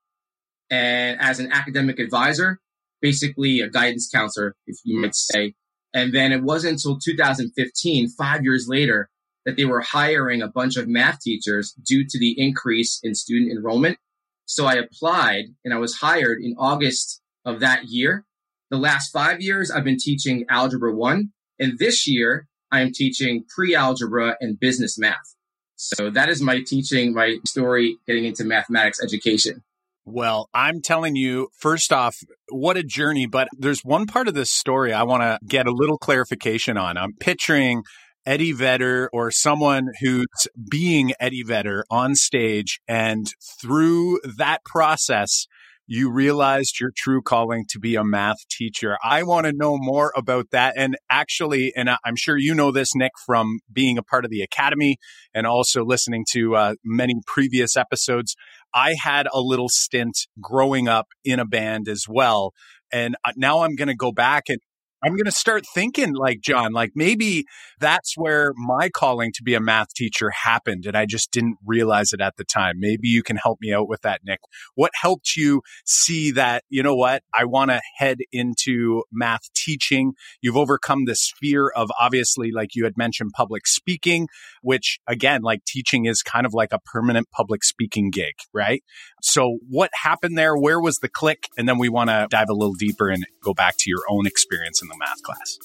and 0.68 1.20
as 1.20 1.38
an 1.38 1.52
academic 1.52 1.99
advisor, 1.99 2.58
basically 3.00 3.61
a 3.61 3.68
guidance 3.68 4.08
counselor, 4.12 4.54
if 4.66 4.78
you 4.84 5.00
might 5.00 5.14
say. 5.14 5.54
And 5.96 6.12
then 6.12 6.30
it 6.30 6.42
wasn't 6.42 6.74
until 6.74 6.98
2015, 6.98 8.10
five 8.10 8.44
years 8.44 8.66
later, 8.68 9.08
that 9.46 9.56
they 9.56 9.64
were 9.64 9.80
hiring 9.80 10.42
a 10.42 10.48
bunch 10.48 10.76
of 10.76 10.86
math 10.86 11.20
teachers 11.22 11.72
due 11.72 12.04
to 12.06 12.18
the 12.18 12.34
increase 12.38 13.00
in 13.02 13.14
student 13.14 13.50
enrollment. 13.50 13.96
So 14.44 14.66
I 14.66 14.74
applied 14.74 15.46
and 15.64 15.72
I 15.72 15.78
was 15.78 15.96
hired 15.96 16.42
in 16.42 16.54
August 16.58 17.22
of 17.46 17.60
that 17.60 17.86
year. 17.86 18.26
The 18.70 18.76
last 18.76 19.10
five 19.10 19.40
years, 19.40 19.70
I've 19.70 19.84
been 19.84 19.96
teaching 19.98 20.44
Algebra 20.50 20.94
1. 20.94 21.32
And 21.60 21.78
this 21.78 22.06
year, 22.06 22.46
I 22.70 22.82
am 22.82 22.92
teaching 22.92 23.44
pre-algebra 23.48 24.36
and 24.38 24.60
business 24.60 24.98
math. 24.98 25.16
So 25.76 26.10
that 26.10 26.28
is 26.28 26.42
my 26.42 26.60
teaching, 26.60 27.14
my 27.14 27.38
story 27.46 27.96
getting 28.06 28.26
into 28.26 28.44
mathematics 28.44 29.02
education. 29.02 29.62
Well, 30.08 30.48
I'm 30.54 30.82
telling 30.82 31.16
you, 31.16 31.48
first 31.58 31.92
off, 31.92 32.16
what 32.50 32.76
a 32.76 32.84
journey. 32.84 33.26
But 33.26 33.48
there's 33.58 33.80
one 33.80 34.06
part 34.06 34.28
of 34.28 34.34
this 34.34 34.52
story 34.52 34.92
I 34.92 35.02
want 35.02 35.22
to 35.25 35.38
get 35.44 35.66
a 35.66 35.72
little 35.72 35.98
clarification 35.98 36.78
on. 36.78 36.96
I'm 36.96 37.14
picturing 37.18 37.82
Eddie 38.25 38.52
Vedder 38.52 39.10
or 39.12 39.32
someone 39.32 39.88
who's 40.00 40.26
being 40.70 41.12
Eddie 41.18 41.42
Vedder 41.42 41.84
on 41.90 42.14
stage. 42.14 42.78
And 42.86 43.26
through 43.60 44.20
that 44.38 44.64
process, 44.64 45.48
you 45.88 46.10
realized 46.10 46.80
your 46.80 46.90
true 46.96 47.22
calling 47.22 47.64
to 47.70 47.78
be 47.78 47.94
a 47.94 48.04
math 48.04 48.46
teacher. 48.48 48.96
I 49.04 49.22
want 49.22 49.46
to 49.46 49.52
know 49.52 49.76
more 49.78 50.12
about 50.16 50.50
that. 50.50 50.75
And 50.76 50.96
actually, 51.10 51.72
and 51.76 51.88
I'm 52.04 52.16
sure 52.16 52.36
you 52.36 52.54
know 52.54 52.72
this, 52.72 52.94
Nick, 52.94 53.12
from 53.25 53.60
being 53.72 53.96
a 53.96 54.02
part 54.02 54.25
of 54.25 54.30
the 54.30 54.42
Academy 54.42 54.98
and 55.34 55.46
also 55.46 55.84
listening 55.84 56.25
to 56.32 56.56
uh, 56.56 56.75
many 56.84 57.14
previous 57.26 57.76
episodes. 57.76 58.34
I 58.76 58.95
had 59.02 59.26
a 59.33 59.40
little 59.40 59.71
stint 59.71 60.18
growing 60.38 60.87
up 60.87 61.09
in 61.25 61.40
a 61.40 61.47
band 61.47 61.88
as 61.88 62.04
well. 62.06 62.52
And 62.92 63.16
uh, 63.25 63.33
now 63.35 63.62
I'm 63.62 63.75
going 63.75 63.88
to 63.88 63.97
go 63.97 64.12
back 64.12 64.45
and 64.49 64.59
I'm 65.06 65.12
going 65.12 65.26
to 65.26 65.30
start 65.30 65.64
thinking 65.72 66.14
like 66.14 66.40
John, 66.40 66.72
like 66.72 66.90
maybe 66.96 67.44
that's 67.78 68.14
where 68.16 68.52
my 68.56 68.88
calling 68.88 69.30
to 69.36 69.44
be 69.44 69.54
a 69.54 69.60
math 69.60 69.94
teacher 69.94 70.30
happened 70.30 70.84
and 70.84 70.96
I 70.96 71.06
just 71.06 71.30
didn't 71.30 71.58
realize 71.64 72.12
it 72.12 72.20
at 72.20 72.36
the 72.36 72.42
time. 72.42 72.80
Maybe 72.80 73.06
you 73.06 73.22
can 73.22 73.36
help 73.36 73.58
me 73.60 73.72
out 73.72 73.88
with 73.88 74.00
that, 74.00 74.22
Nick. 74.25 74.40
What 74.75 74.90
helped 75.00 75.36
you 75.36 75.62
see 75.84 76.32
that, 76.32 76.64
you 76.68 76.82
know 76.82 76.96
what, 76.96 77.22
I 77.32 77.44
want 77.44 77.70
to 77.70 77.80
head 77.98 78.18
into 78.32 79.04
math 79.12 79.42
teaching? 79.54 80.14
You've 80.40 80.56
overcome 80.56 81.04
this 81.04 81.32
fear 81.38 81.68
of 81.68 81.88
obviously, 82.00 82.50
like 82.50 82.75
you 82.75 82.82
had 82.82 82.96
mentioned, 82.96 83.30
public 83.32 83.68
speaking, 83.68 84.26
which 84.60 84.98
again, 85.06 85.42
like 85.42 85.64
teaching 85.64 86.06
is 86.06 86.20
kind 86.20 86.46
of 86.46 86.52
like 86.52 86.72
a 86.72 86.80
permanent 86.80 87.30
public 87.30 87.62
speaking 87.62 88.10
gig, 88.10 88.34
right? 88.52 88.82
So 89.22 89.58
what 89.68 89.90
happened 90.02 90.36
there? 90.36 90.56
Where 90.56 90.80
was 90.80 90.96
the 90.96 91.08
click? 91.08 91.44
And 91.56 91.68
then 91.68 91.78
we 91.78 91.88
want 91.88 92.10
to 92.10 92.26
dive 92.28 92.48
a 92.50 92.54
little 92.54 92.75
deeper 92.75 93.08
and 93.08 93.25
go 93.40 93.54
back 93.54 93.76
to 93.78 93.88
your 93.88 94.02
own 94.10 94.26
experience 94.26 94.82
in 94.82 94.88
the 94.88 94.95
math 94.98 95.22
class. 95.22 95.58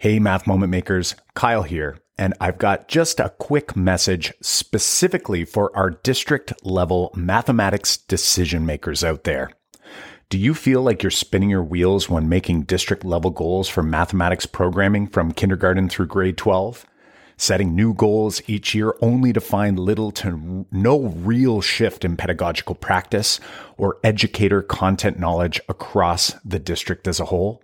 Hey, 0.00 0.20
Math 0.20 0.46
Moment 0.46 0.70
Makers, 0.70 1.16
Kyle 1.34 1.64
here, 1.64 1.98
and 2.16 2.32
I've 2.40 2.58
got 2.58 2.86
just 2.86 3.18
a 3.18 3.34
quick 3.38 3.74
message 3.74 4.32
specifically 4.40 5.44
for 5.44 5.76
our 5.76 5.90
district 5.90 6.52
level 6.64 7.10
mathematics 7.16 7.96
decision 7.96 8.64
makers 8.64 9.02
out 9.02 9.24
there. 9.24 9.50
Do 10.30 10.38
you 10.38 10.54
feel 10.54 10.82
like 10.82 11.02
you're 11.02 11.10
spinning 11.10 11.50
your 11.50 11.64
wheels 11.64 12.08
when 12.08 12.28
making 12.28 12.62
district 12.62 13.04
level 13.04 13.30
goals 13.30 13.68
for 13.68 13.82
mathematics 13.82 14.46
programming 14.46 15.08
from 15.08 15.32
kindergarten 15.32 15.88
through 15.88 16.06
grade 16.06 16.36
12? 16.36 16.86
Setting 17.38 17.74
new 17.74 17.94
goals 17.94 18.42
each 18.46 18.74
year 18.74 18.94
only 19.00 19.32
to 19.32 19.40
find 19.40 19.78
little 19.78 20.10
to 20.10 20.66
no 20.70 21.00
real 21.00 21.62
shift 21.62 22.04
in 22.04 22.16
pedagogical 22.16 22.74
practice 22.74 23.40
or 23.78 23.98
educator 24.04 24.60
content 24.60 25.18
knowledge 25.18 25.60
across 25.68 26.32
the 26.44 26.58
district 26.58 27.08
as 27.08 27.18
a 27.18 27.26
whole? 27.26 27.62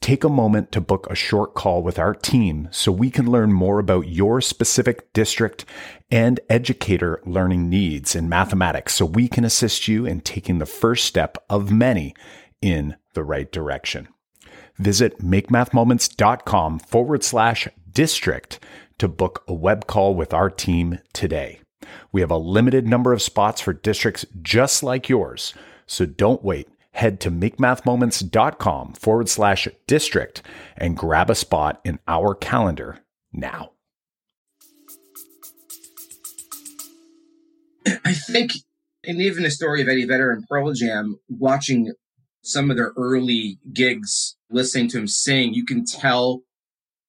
Take 0.00 0.24
a 0.24 0.28
moment 0.28 0.72
to 0.72 0.80
book 0.80 1.06
a 1.08 1.14
short 1.14 1.54
call 1.54 1.82
with 1.82 1.98
our 1.98 2.14
team 2.14 2.68
so 2.70 2.92
we 2.92 3.10
can 3.10 3.30
learn 3.30 3.52
more 3.52 3.78
about 3.78 4.08
your 4.08 4.40
specific 4.40 5.12
district 5.12 5.64
and 6.10 6.40
educator 6.50 7.22
learning 7.24 7.68
needs 7.70 8.14
in 8.14 8.28
mathematics 8.28 8.94
so 8.94 9.06
we 9.06 9.28
can 9.28 9.44
assist 9.44 9.88
you 9.88 10.04
in 10.04 10.20
taking 10.20 10.58
the 10.58 10.66
first 10.66 11.04
step 11.04 11.38
of 11.48 11.70
many 11.70 12.14
in 12.60 12.96
the 13.14 13.22
right 13.22 13.50
direction. 13.50 14.08
Visit 14.76 15.20
makemathmoments.com 15.20 16.80
forward 16.80 17.22
slash 17.22 17.68
district 17.90 18.58
to 18.98 19.08
book 19.08 19.44
a 19.48 19.54
web 19.54 19.86
call 19.86 20.14
with 20.14 20.32
our 20.32 20.50
team 20.50 21.00
today. 21.12 21.60
We 22.12 22.20
have 22.20 22.30
a 22.30 22.36
limited 22.36 22.86
number 22.86 23.12
of 23.12 23.22
spots 23.22 23.60
for 23.60 23.72
districts 23.72 24.24
just 24.42 24.82
like 24.82 25.08
yours, 25.08 25.54
so 25.86 26.06
don't 26.06 26.44
wait. 26.44 26.68
Head 26.92 27.18
to 27.20 27.30
makemathmoments.com 27.30 28.92
forward 28.94 29.28
slash 29.28 29.66
district 29.86 30.42
and 30.76 30.96
grab 30.96 31.28
a 31.28 31.34
spot 31.34 31.80
in 31.84 31.98
our 32.06 32.34
calendar 32.34 33.00
now. 33.32 33.72
I 37.86 38.14
think, 38.14 38.52
and 39.04 39.20
even 39.20 39.42
the 39.42 39.50
story 39.50 39.82
of 39.82 39.88
Eddie 39.88 40.06
Vedder 40.06 40.30
and 40.30 40.46
Pearl 40.48 40.72
Jam, 40.72 41.18
watching 41.28 41.92
some 42.42 42.70
of 42.70 42.76
their 42.76 42.92
early 42.96 43.58
gigs, 43.72 44.36
listening 44.50 44.88
to 44.90 44.98
him 44.98 45.08
sing, 45.08 45.52
you 45.52 45.64
can 45.64 45.84
tell 45.84 46.42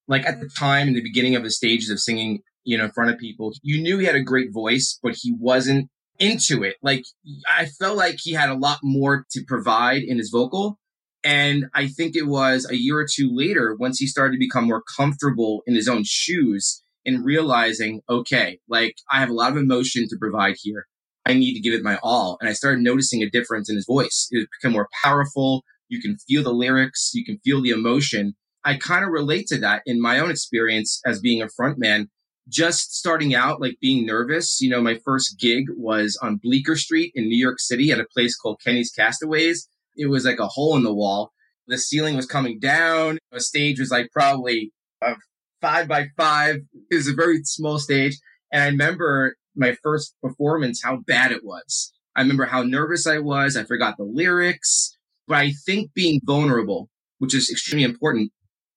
like 0.08 0.24
at 0.26 0.40
the 0.40 0.48
time 0.48 0.88
in 0.88 0.94
the 0.94 1.02
beginning 1.02 1.36
of 1.36 1.44
his 1.44 1.56
stages 1.56 1.90
of 1.90 2.00
singing, 2.00 2.40
you 2.64 2.76
know, 2.78 2.84
in 2.84 2.92
front 2.92 3.10
of 3.10 3.18
people, 3.18 3.52
you 3.62 3.82
knew 3.82 3.98
he 3.98 4.06
had 4.06 4.14
a 4.14 4.22
great 4.22 4.52
voice, 4.52 4.98
but 5.02 5.16
he 5.20 5.34
wasn't 5.38 5.88
into 6.18 6.62
it. 6.62 6.76
Like 6.82 7.04
I 7.48 7.66
felt 7.66 7.96
like 7.96 8.16
he 8.18 8.32
had 8.32 8.48
a 8.48 8.54
lot 8.54 8.78
more 8.82 9.26
to 9.30 9.44
provide 9.46 10.02
in 10.02 10.18
his 10.18 10.30
vocal. 10.30 10.78
And 11.24 11.66
I 11.74 11.88
think 11.88 12.14
it 12.14 12.26
was 12.26 12.68
a 12.70 12.76
year 12.76 12.98
or 12.98 13.06
two 13.12 13.30
later, 13.34 13.74
once 13.78 13.98
he 13.98 14.06
started 14.06 14.34
to 14.34 14.38
become 14.38 14.64
more 14.64 14.82
comfortable 14.96 15.62
in 15.66 15.74
his 15.74 15.88
own 15.88 16.04
shoes 16.04 16.82
and 17.04 17.24
realizing, 17.24 18.00
okay, 18.08 18.58
like 18.68 18.96
I 19.10 19.20
have 19.20 19.30
a 19.30 19.34
lot 19.34 19.50
of 19.50 19.56
emotion 19.56 20.06
to 20.08 20.16
provide 20.20 20.56
here. 20.60 20.86
I 21.24 21.32
need 21.32 21.54
to 21.54 21.60
give 21.60 21.74
it 21.74 21.82
my 21.82 21.98
all. 22.02 22.38
And 22.40 22.48
I 22.48 22.52
started 22.52 22.82
noticing 22.82 23.22
a 23.22 23.30
difference 23.30 23.68
in 23.68 23.74
his 23.74 23.86
voice. 23.86 24.28
It 24.30 24.48
became 24.60 24.72
more 24.72 24.88
powerful. 25.02 25.64
You 25.88 26.00
can 26.00 26.16
feel 26.18 26.44
the 26.44 26.52
lyrics. 26.52 27.10
You 27.12 27.24
can 27.24 27.38
feel 27.44 27.60
the 27.60 27.70
emotion. 27.70 28.36
I 28.66 28.76
kind 28.76 29.04
of 29.04 29.12
relate 29.12 29.46
to 29.48 29.58
that 29.58 29.82
in 29.86 30.02
my 30.02 30.18
own 30.18 30.28
experience 30.28 31.00
as 31.06 31.20
being 31.20 31.40
a 31.40 31.46
frontman. 31.46 32.08
Just 32.48 32.96
starting 32.96 33.32
out, 33.32 33.60
like 33.60 33.76
being 33.80 34.04
nervous. 34.04 34.60
You 34.60 34.70
know, 34.70 34.80
my 34.80 34.98
first 35.04 35.38
gig 35.38 35.66
was 35.76 36.18
on 36.20 36.40
Bleecker 36.42 36.74
Street 36.74 37.12
in 37.14 37.28
New 37.28 37.38
York 37.38 37.60
City 37.60 37.92
at 37.92 38.00
a 38.00 38.06
place 38.12 38.36
called 38.36 38.60
Kenny's 38.64 38.90
Castaways. 38.90 39.68
It 39.96 40.06
was 40.06 40.24
like 40.24 40.40
a 40.40 40.48
hole 40.48 40.76
in 40.76 40.82
the 40.82 40.92
wall. 40.92 41.32
The 41.68 41.78
ceiling 41.78 42.16
was 42.16 42.26
coming 42.26 42.58
down. 42.58 43.18
The 43.30 43.40
stage 43.40 43.78
was 43.78 43.92
like 43.92 44.10
probably 44.12 44.72
a 45.00 45.14
five 45.60 45.86
by 45.86 46.08
five. 46.16 46.56
It 46.90 46.94
was 46.96 47.08
a 47.08 47.14
very 47.14 47.42
small 47.44 47.78
stage. 47.78 48.16
And 48.52 48.62
I 48.62 48.66
remember 48.66 49.36
my 49.54 49.76
first 49.80 50.14
performance, 50.20 50.82
how 50.82 50.98
bad 51.06 51.30
it 51.30 51.44
was. 51.44 51.92
I 52.16 52.20
remember 52.20 52.46
how 52.46 52.62
nervous 52.62 53.06
I 53.06 53.18
was. 53.18 53.56
I 53.56 53.62
forgot 53.62 53.96
the 53.96 54.04
lyrics, 54.04 54.96
but 55.28 55.36
I 55.38 55.52
think 55.64 55.94
being 55.94 56.20
vulnerable, 56.24 56.88
which 57.18 57.34
is 57.34 57.50
extremely 57.50 57.84
important, 57.84 58.32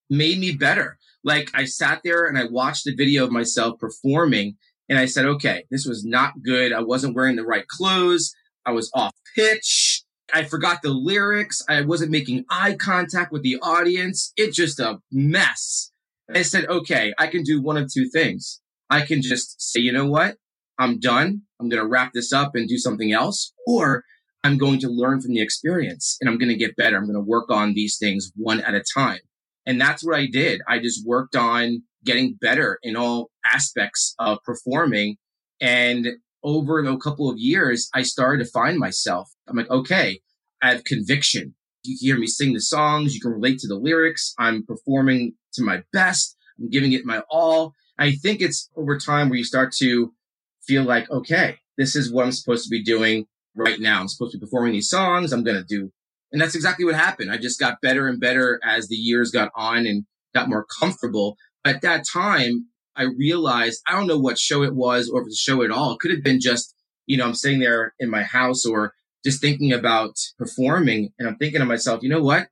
made 0.09 0.39
me 0.39 0.51
better. 0.51 0.97
Like 1.23 1.51
I 1.53 1.65
sat 1.65 2.01
there 2.03 2.25
and 2.25 2.37
I 2.37 2.45
watched 2.45 2.85
the 2.85 2.95
video 2.95 3.25
of 3.25 3.31
myself 3.31 3.79
performing 3.79 4.57
and 4.87 4.97
I 4.97 5.05
said, 5.05 5.25
okay, 5.25 5.65
this 5.69 5.85
was 5.85 6.03
not 6.03 6.41
good. 6.43 6.73
I 6.73 6.81
wasn't 6.81 7.15
wearing 7.15 7.35
the 7.35 7.45
right 7.45 7.67
clothes. 7.67 8.33
I 8.65 8.71
was 8.71 8.89
off 8.93 9.13
pitch. 9.35 10.03
I 10.33 10.43
forgot 10.43 10.81
the 10.81 10.89
lyrics. 10.89 11.61
I 11.67 11.81
wasn't 11.81 12.11
making 12.11 12.45
eye 12.49 12.75
contact 12.75 13.31
with 13.31 13.43
the 13.43 13.57
audience. 13.61 14.31
It's 14.35 14.55
just 14.55 14.79
a 14.79 14.99
mess. 15.11 15.91
I 16.33 16.43
said, 16.43 16.67
okay, 16.67 17.13
I 17.17 17.27
can 17.27 17.43
do 17.43 17.61
one 17.61 17.77
of 17.77 17.91
two 17.91 18.07
things. 18.09 18.61
I 18.89 19.01
can 19.01 19.21
just 19.21 19.61
say, 19.61 19.79
you 19.79 19.91
know 19.91 20.05
what? 20.05 20.37
I'm 20.77 20.99
done. 20.99 21.41
I'm 21.59 21.69
going 21.69 21.81
to 21.81 21.87
wrap 21.87 22.13
this 22.13 22.31
up 22.31 22.55
and 22.55 22.67
do 22.67 22.77
something 22.77 23.11
else. 23.11 23.53
Or 23.65 24.03
I'm 24.43 24.57
going 24.57 24.79
to 24.79 24.87
learn 24.87 25.21
from 25.21 25.33
the 25.33 25.41
experience 25.41 26.17
and 26.21 26.29
I'm 26.29 26.37
going 26.37 26.49
to 26.49 26.55
get 26.55 26.75
better. 26.75 26.97
I'm 26.97 27.05
going 27.05 27.15
to 27.15 27.21
work 27.21 27.49
on 27.49 27.73
these 27.73 27.97
things 27.97 28.31
one 28.35 28.61
at 28.61 28.75
a 28.75 28.83
time. 28.93 29.19
And 29.65 29.79
that's 29.79 30.03
what 30.03 30.15
I 30.15 30.27
did. 30.27 30.61
I 30.67 30.79
just 30.79 31.05
worked 31.05 31.35
on 31.35 31.83
getting 32.03 32.37
better 32.39 32.79
in 32.81 32.95
all 32.95 33.29
aspects 33.45 34.15
of 34.19 34.39
performing. 34.43 35.17
And 35.61 36.07
over 36.43 36.79
a 36.79 36.97
couple 36.97 37.29
of 37.29 37.37
years, 37.37 37.89
I 37.93 38.03
started 38.03 38.43
to 38.43 38.51
find 38.51 38.77
myself. 38.77 39.29
I'm 39.47 39.57
like, 39.57 39.69
okay, 39.69 40.21
I 40.61 40.71
have 40.71 40.83
conviction. 40.85 41.55
You 41.83 41.97
hear 41.99 42.17
me 42.17 42.27
sing 42.27 42.53
the 42.53 42.61
songs. 42.61 43.13
You 43.13 43.21
can 43.21 43.31
relate 43.31 43.59
to 43.59 43.67
the 43.67 43.75
lyrics. 43.75 44.33
I'm 44.37 44.65
performing 44.65 45.33
to 45.53 45.63
my 45.63 45.83
best. 45.93 46.35
I'm 46.59 46.69
giving 46.69 46.93
it 46.93 47.05
my 47.05 47.21
all. 47.29 47.73
I 47.97 48.13
think 48.13 48.41
it's 48.41 48.69
over 48.75 48.97
time 48.97 49.29
where 49.29 49.37
you 49.37 49.43
start 49.43 49.73
to 49.79 50.13
feel 50.61 50.83
like, 50.83 51.09
okay, 51.09 51.57
this 51.77 51.95
is 51.95 52.11
what 52.11 52.25
I'm 52.25 52.31
supposed 52.31 52.63
to 52.63 52.69
be 52.69 52.83
doing 52.83 53.25
right 53.55 53.79
now. 53.79 53.99
I'm 53.99 54.07
supposed 54.07 54.33
to 54.33 54.37
be 54.37 54.45
performing 54.45 54.73
these 54.73 54.89
songs. 54.89 55.31
I'm 55.31 55.43
going 55.43 55.57
to 55.57 55.63
do 55.63 55.91
and 56.31 56.41
that's 56.41 56.55
exactly 56.55 56.85
what 56.85 56.95
happened. 56.95 57.31
I 57.31 57.37
just 57.37 57.59
got 57.59 57.81
better 57.81 58.07
and 58.07 58.19
better 58.19 58.59
as 58.63 58.87
the 58.87 58.95
years 58.95 59.31
got 59.31 59.51
on 59.55 59.85
and 59.85 60.05
got 60.33 60.49
more 60.49 60.65
comfortable. 60.79 61.37
At 61.65 61.81
that 61.81 62.03
time, 62.11 62.67
I 62.95 63.03
realized 63.03 63.81
I 63.87 63.93
don't 63.93 64.07
know 64.07 64.19
what 64.19 64.37
show 64.37 64.63
it 64.63 64.75
was 64.75 65.09
or 65.09 65.21
if 65.21 65.27
it's 65.27 65.41
a 65.41 65.51
show 65.51 65.63
at 65.63 65.71
all. 65.71 65.93
It 65.93 65.99
could 65.99 66.11
have 66.11 66.23
been 66.23 66.39
just, 66.39 66.75
you 67.05 67.17
know, 67.17 67.25
I'm 67.25 67.33
sitting 67.33 67.59
there 67.59 67.93
in 67.99 68.09
my 68.09 68.23
house 68.23 68.65
or 68.65 68.93
just 69.23 69.41
thinking 69.41 69.73
about 69.73 70.17
performing 70.37 71.09
and 71.17 71.27
I'm 71.27 71.37
thinking 71.37 71.59
to 71.59 71.65
myself, 71.65 72.03
you 72.03 72.09
know 72.09 72.21
what? 72.21 72.47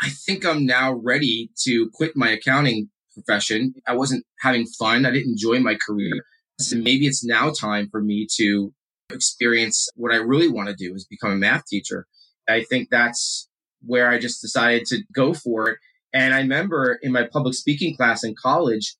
I 0.00 0.08
think 0.08 0.44
I'm 0.44 0.66
now 0.66 0.92
ready 0.92 1.50
to 1.64 1.88
quit 1.94 2.12
my 2.16 2.30
accounting 2.30 2.90
profession. 3.14 3.74
I 3.86 3.94
wasn't 3.94 4.24
having 4.40 4.66
fun. 4.66 5.06
I 5.06 5.10
didn't 5.10 5.32
enjoy 5.32 5.60
my 5.60 5.76
career. 5.86 6.12
So 6.58 6.76
maybe 6.76 7.06
it's 7.06 7.24
now 7.24 7.50
time 7.50 7.88
for 7.90 8.00
me 8.02 8.26
to 8.38 8.72
experience 9.10 9.88
what 9.94 10.12
I 10.12 10.16
really 10.16 10.48
want 10.48 10.68
to 10.68 10.74
do 10.74 10.94
is 10.94 11.06
become 11.06 11.32
a 11.32 11.36
math 11.36 11.66
teacher. 11.66 12.06
I 12.48 12.64
think 12.64 12.88
that's 12.90 13.48
where 13.84 14.08
I 14.08 14.18
just 14.18 14.40
decided 14.40 14.86
to 14.86 15.02
go 15.14 15.34
for 15.34 15.70
it. 15.70 15.78
And 16.12 16.34
I 16.34 16.38
remember 16.38 16.98
in 17.02 17.12
my 17.12 17.26
public 17.30 17.54
speaking 17.54 17.96
class 17.96 18.22
in 18.22 18.34
college, 18.40 18.96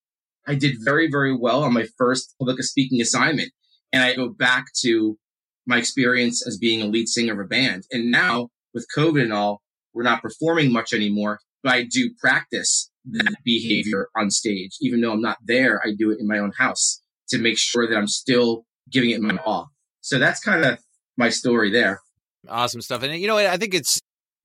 I 0.46 0.54
did 0.54 0.76
very, 0.84 1.08
very 1.10 1.36
well 1.36 1.62
on 1.62 1.72
my 1.72 1.86
first 1.98 2.34
public 2.38 2.62
speaking 2.62 3.00
assignment. 3.00 3.52
And 3.92 4.02
I 4.02 4.14
go 4.14 4.28
back 4.28 4.66
to 4.82 5.18
my 5.66 5.78
experience 5.78 6.46
as 6.46 6.58
being 6.58 6.82
a 6.82 6.86
lead 6.86 7.08
singer 7.08 7.34
of 7.34 7.44
a 7.44 7.48
band. 7.48 7.84
And 7.92 8.10
now 8.10 8.48
with 8.74 8.86
COVID 8.96 9.22
and 9.22 9.32
all, 9.32 9.62
we're 9.94 10.02
not 10.02 10.22
performing 10.22 10.72
much 10.72 10.92
anymore, 10.92 11.40
but 11.62 11.72
I 11.72 11.84
do 11.84 12.10
practice 12.18 12.90
that 13.10 13.36
behavior 13.44 14.08
on 14.16 14.30
stage. 14.30 14.76
Even 14.80 15.00
though 15.00 15.12
I'm 15.12 15.20
not 15.20 15.38
there, 15.44 15.80
I 15.84 15.90
do 15.96 16.10
it 16.10 16.18
in 16.18 16.26
my 16.26 16.38
own 16.38 16.52
house 16.58 17.02
to 17.28 17.38
make 17.38 17.58
sure 17.58 17.86
that 17.86 17.96
I'm 17.96 18.08
still 18.08 18.64
giving 18.90 19.10
it 19.10 19.20
my 19.20 19.36
all. 19.44 19.70
So 20.00 20.18
that's 20.18 20.40
kind 20.40 20.64
of 20.64 20.78
my 21.16 21.28
story 21.28 21.70
there. 21.70 22.00
Awesome 22.48 22.80
stuff. 22.80 23.02
And, 23.02 23.14
you 23.16 23.26
know, 23.26 23.38
I 23.38 23.56
think 23.56 23.74
it's 23.74 24.00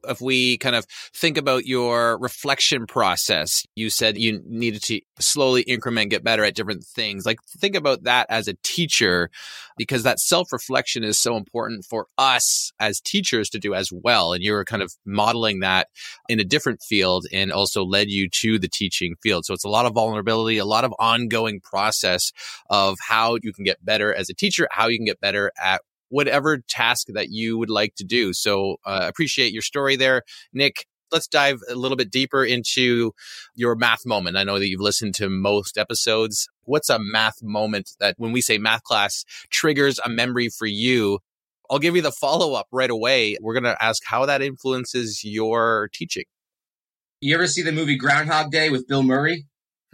if 0.07 0.21
we 0.21 0.57
kind 0.57 0.75
of 0.75 0.85
think 1.13 1.37
about 1.37 1.65
your 1.65 2.17
reflection 2.19 2.85
process, 2.85 3.63
you 3.75 3.89
said 3.89 4.17
you 4.17 4.41
needed 4.45 4.81
to 4.83 5.01
slowly 5.19 5.61
increment, 5.63 6.11
get 6.11 6.23
better 6.23 6.43
at 6.43 6.55
different 6.55 6.83
things. 6.83 7.25
Like 7.25 7.39
think 7.57 7.75
about 7.75 8.03
that 8.03 8.27
as 8.29 8.47
a 8.47 8.55
teacher, 8.63 9.29
because 9.77 10.03
that 10.03 10.19
self 10.19 10.51
reflection 10.51 11.03
is 11.03 11.19
so 11.19 11.35
important 11.35 11.85
for 11.85 12.07
us 12.17 12.71
as 12.79 13.01
teachers 13.01 13.49
to 13.49 13.59
do 13.59 13.73
as 13.73 13.89
well. 13.91 14.33
And 14.33 14.43
you 14.43 14.53
were 14.53 14.65
kind 14.65 14.81
of 14.83 14.93
modeling 15.05 15.59
that 15.61 15.87
in 16.29 16.39
a 16.39 16.45
different 16.45 16.81
field 16.81 17.25
and 17.31 17.51
also 17.51 17.83
led 17.83 18.09
you 18.09 18.29
to 18.29 18.59
the 18.59 18.69
teaching 18.69 19.15
field. 19.21 19.45
So 19.45 19.53
it's 19.53 19.65
a 19.65 19.69
lot 19.69 19.85
of 19.85 19.93
vulnerability, 19.93 20.57
a 20.57 20.65
lot 20.65 20.83
of 20.83 20.93
ongoing 20.99 21.59
process 21.61 22.31
of 22.69 22.97
how 23.07 23.37
you 23.41 23.53
can 23.53 23.63
get 23.63 23.83
better 23.83 24.13
as 24.13 24.29
a 24.29 24.33
teacher, 24.33 24.67
how 24.71 24.87
you 24.87 24.97
can 24.97 25.05
get 25.05 25.19
better 25.19 25.51
at 25.61 25.81
whatever 26.09 26.59
task 26.67 27.07
that 27.13 27.29
you 27.29 27.57
would 27.57 27.69
like 27.69 27.95
to 27.95 28.03
do. 28.03 28.33
So 28.33 28.77
uh, 28.85 29.05
appreciate 29.07 29.53
your 29.53 29.61
story 29.61 29.95
there, 29.95 30.23
Nick. 30.53 30.85
Let's 31.09 31.27
dive 31.27 31.59
a 31.69 31.75
little 31.75 31.95
bit 31.95 32.11
deeper 32.11 32.43
into 32.43 33.13
your 33.55 33.75
math 33.75 34.05
moment. 34.05 34.35
I 34.35 34.43
know 34.43 34.59
that 34.59 34.67
you've 34.67 34.81
listened 34.81 35.15
to 35.15 35.29
most 35.29 35.77
episodes. 35.77 36.49
What's 36.63 36.89
a 36.89 36.99
math 36.99 37.41
moment 37.41 37.91
that 38.01 38.15
when 38.17 38.33
we 38.33 38.41
say 38.41 38.57
math 38.57 38.83
class 38.83 39.23
triggers 39.49 39.99
a 40.03 40.09
memory 40.09 40.49
for 40.49 40.65
you? 40.65 41.19
I'll 41.69 41.79
give 41.79 41.95
you 41.95 42.01
the 42.01 42.11
follow 42.11 42.53
up 42.53 42.67
right 42.71 42.89
away. 42.89 43.37
We're 43.41 43.53
going 43.53 43.63
to 43.63 43.81
ask 43.81 44.03
how 44.05 44.25
that 44.25 44.41
influences 44.41 45.23
your 45.23 45.89
teaching. 45.93 46.25
You 47.21 47.35
ever 47.35 47.47
see 47.47 47.61
the 47.61 47.71
movie 47.71 47.97
Groundhog 47.97 48.51
Day 48.51 48.69
with 48.69 48.87
Bill 48.87 49.03
Murray? 49.03 49.47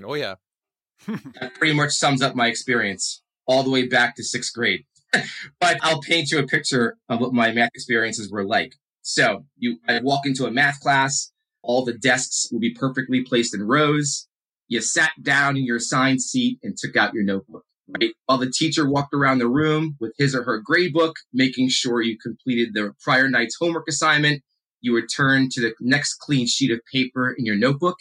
Oh, 0.04 0.16
yeah. 0.16 0.36
that 1.08 1.54
pretty 1.56 1.74
much 1.74 1.92
sums 1.92 2.22
up 2.22 2.36
my 2.36 2.48
experience 2.48 3.22
all 3.46 3.64
the 3.64 3.70
way 3.70 3.88
back 3.88 4.16
to 4.16 4.24
sixth 4.24 4.54
grade. 4.54 4.86
but 5.60 5.78
I'll 5.82 6.02
paint 6.02 6.32
you 6.32 6.40
a 6.40 6.48
picture 6.48 6.98
of 7.10 7.20
what 7.20 7.34
my 7.34 7.52
math 7.52 7.72
experiences 7.74 8.32
were 8.32 8.46
like. 8.46 8.74
So 9.02 9.46
you 9.58 9.80
I 9.88 10.00
walk 10.02 10.26
into 10.26 10.46
a 10.46 10.52
math 10.52 10.80
class, 10.80 11.32
all 11.62 11.86
the 11.86 11.94
desks 11.94 12.48
will 12.52 12.60
be 12.60 12.74
perfectly 12.74 13.22
placed 13.24 13.54
in 13.54 13.64
rows. 13.64 14.28
You 14.68 14.82
sat 14.82 15.12
down 15.22 15.58
in 15.58 15.66
your 15.66 15.78
assigned 15.78 16.22
seat 16.22 16.60
and 16.64 16.76
took 16.78 16.96
out 16.96 17.14
your 17.14 17.24
notebook, 17.24 17.64
right? 17.88 18.14
While 18.26 18.38
the 18.38 18.52
teacher 18.52 18.90
walked 18.90 19.14
around 19.14 19.40
the 19.40 19.48
room 19.48 19.98
with 20.00 20.14
his 20.18 20.34
or 20.34 20.44
her 20.44 20.60
grade 20.60 20.94
book, 20.94 21.18
making 21.34 21.70
sure 21.70 22.02
you 22.02 22.18
completed 22.18 22.74
the 22.74 22.94
prior 23.04 23.30
night's 23.30 23.58
homework 23.60 23.88
assignment, 23.88 24.42
you 24.82 24.94
would 24.94 25.10
turn 25.16 25.50
to 25.52 25.62
the 25.62 25.74
next 25.80 26.16
clean 26.16 26.48
sheet 26.48 26.72
of 26.72 26.80
paper 26.92 27.32
in 27.32 27.46
your 27.46 27.56
notebook 27.56 27.98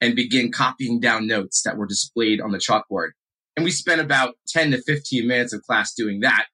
and 0.00 0.14
begin 0.14 0.52
copying 0.52 1.00
down 1.00 1.26
notes 1.26 1.62
that 1.62 1.76
were 1.76 1.86
displayed 1.86 2.40
on 2.40 2.50
the 2.50 2.58
chalkboard. 2.58 3.10
And 3.56 3.64
we 3.64 3.70
spent 3.70 4.00
about 4.00 4.34
10 4.48 4.72
to 4.72 4.82
15 4.82 5.26
minutes 5.26 5.54
of 5.54 5.62
class 5.62 5.94
doing 5.94 6.20
that. 6.20 6.46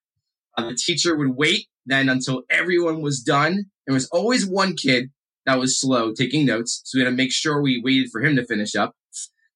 Uh, 0.57 0.69
the 0.69 0.77
teacher 0.77 1.17
would 1.17 1.37
wait 1.37 1.67
then 1.87 2.09
until 2.09 2.43
everyone 2.51 3.01
was 3.03 3.21
done. 3.21 3.65
There 3.87 3.95
was 3.95 4.09
always 4.13 4.47
one 4.47 4.75
kid 4.77 5.11
that 5.47 5.59
was 5.59 5.81
slow 5.81 6.13
taking 6.13 6.47
notes. 6.47 6.83
So 6.85 6.99
we 6.99 7.05
had 7.05 7.11
to 7.11 7.17
make 7.17 7.33
sure 7.33 7.61
we 7.61 7.83
waited 7.83 8.11
for 8.11 8.21
him 8.21 8.37
to 8.37 8.47
finish 8.47 8.75
up. 8.75 8.95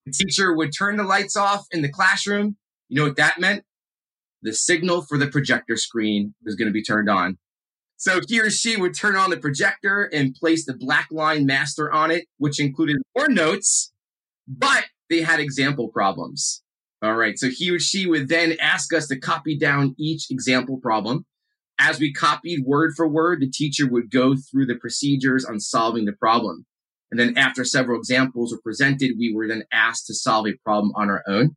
The 0.05 0.13
teacher 0.13 0.55
would 0.55 0.73
turn 0.77 0.97
the 0.97 1.05
lights 1.05 1.37
off 1.37 1.67
in 1.71 1.83
the 1.83 1.89
classroom. 1.89 2.57
You 2.89 3.01
know 3.01 3.07
what 3.07 3.17
that 3.17 3.41
meant? 3.41 3.65
The 4.43 4.53
signal 4.53 5.03
for 5.03 5.19
the 5.19 5.27
projector 5.27 5.77
screen 5.77 6.35
was 6.45 6.55
going 6.55 6.69
to 6.69 6.73
be 6.73 6.83
turned 6.83 7.09
on. 7.09 7.39
So 7.97 8.21
he 8.29 8.41
or 8.41 8.51
she 8.51 8.77
would 8.77 8.95
turn 8.95 9.17
on 9.17 9.31
the 9.31 9.39
projector 9.39 10.05
and 10.05 10.35
place 10.35 10.67
the 10.67 10.75
black 10.75 11.09
line 11.11 11.47
master 11.47 11.91
on 11.91 12.11
it, 12.11 12.27
which 12.37 12.61
included 12.61 12.99
more 13.17 13.29
notes, 13.29 13.93
but 14.47 14.85
they 15.09 15.23
had 15.23 15.41
example 15.41 15.89
problems. 15.89 16.63
All 17.03 17.15
right. 17.15 17.39
So 17.39 17.49
he 17.51 17.71
or 17.71 17.79
she 17.79 18.07
would 18.07 18.29
then 18.29 18.57
ask 18.61 18.93
us 18.95 19.07
to 19.09 19.19
copy 19.19 19.57
down 19.59 19.95
each 19.99 20.31
example 20.31 20.79
problem. 20.81 21.27
As 21.79 22.01
we 22.01 22.13
copied 22.13 22.65
word 22.65 22.93
for 22.97 23.07
word, 23.07 23.41
the 23.41 23.51
teacher 23.51 23.87
would 23.89 24.11
go 24.11 24.35
through 24.35 24.67
the 24.67 24.77
procedures 24.77 25.45
on 25.45 25.61
solving 25.61 26.07
the 26.07 26.13
problem. 26.13 26.65
And 27.11 27.21
then 27.21 27.37
after 27.37 27.65
several 27.65 27.99
examples 27.99 28.53
were 28.53 28.61
presented, 28.63 29.13
we 29.19 29.33
were 29.35 29.47
then 29.47 29.65
asked 29.73 30.07
to 30.07 30.15
solve 30.15 30.47
a 30.47 30.57
problem 30.65 30.93
on 30.97 31.11
our 31.11 31.23
own. 31.29 31.55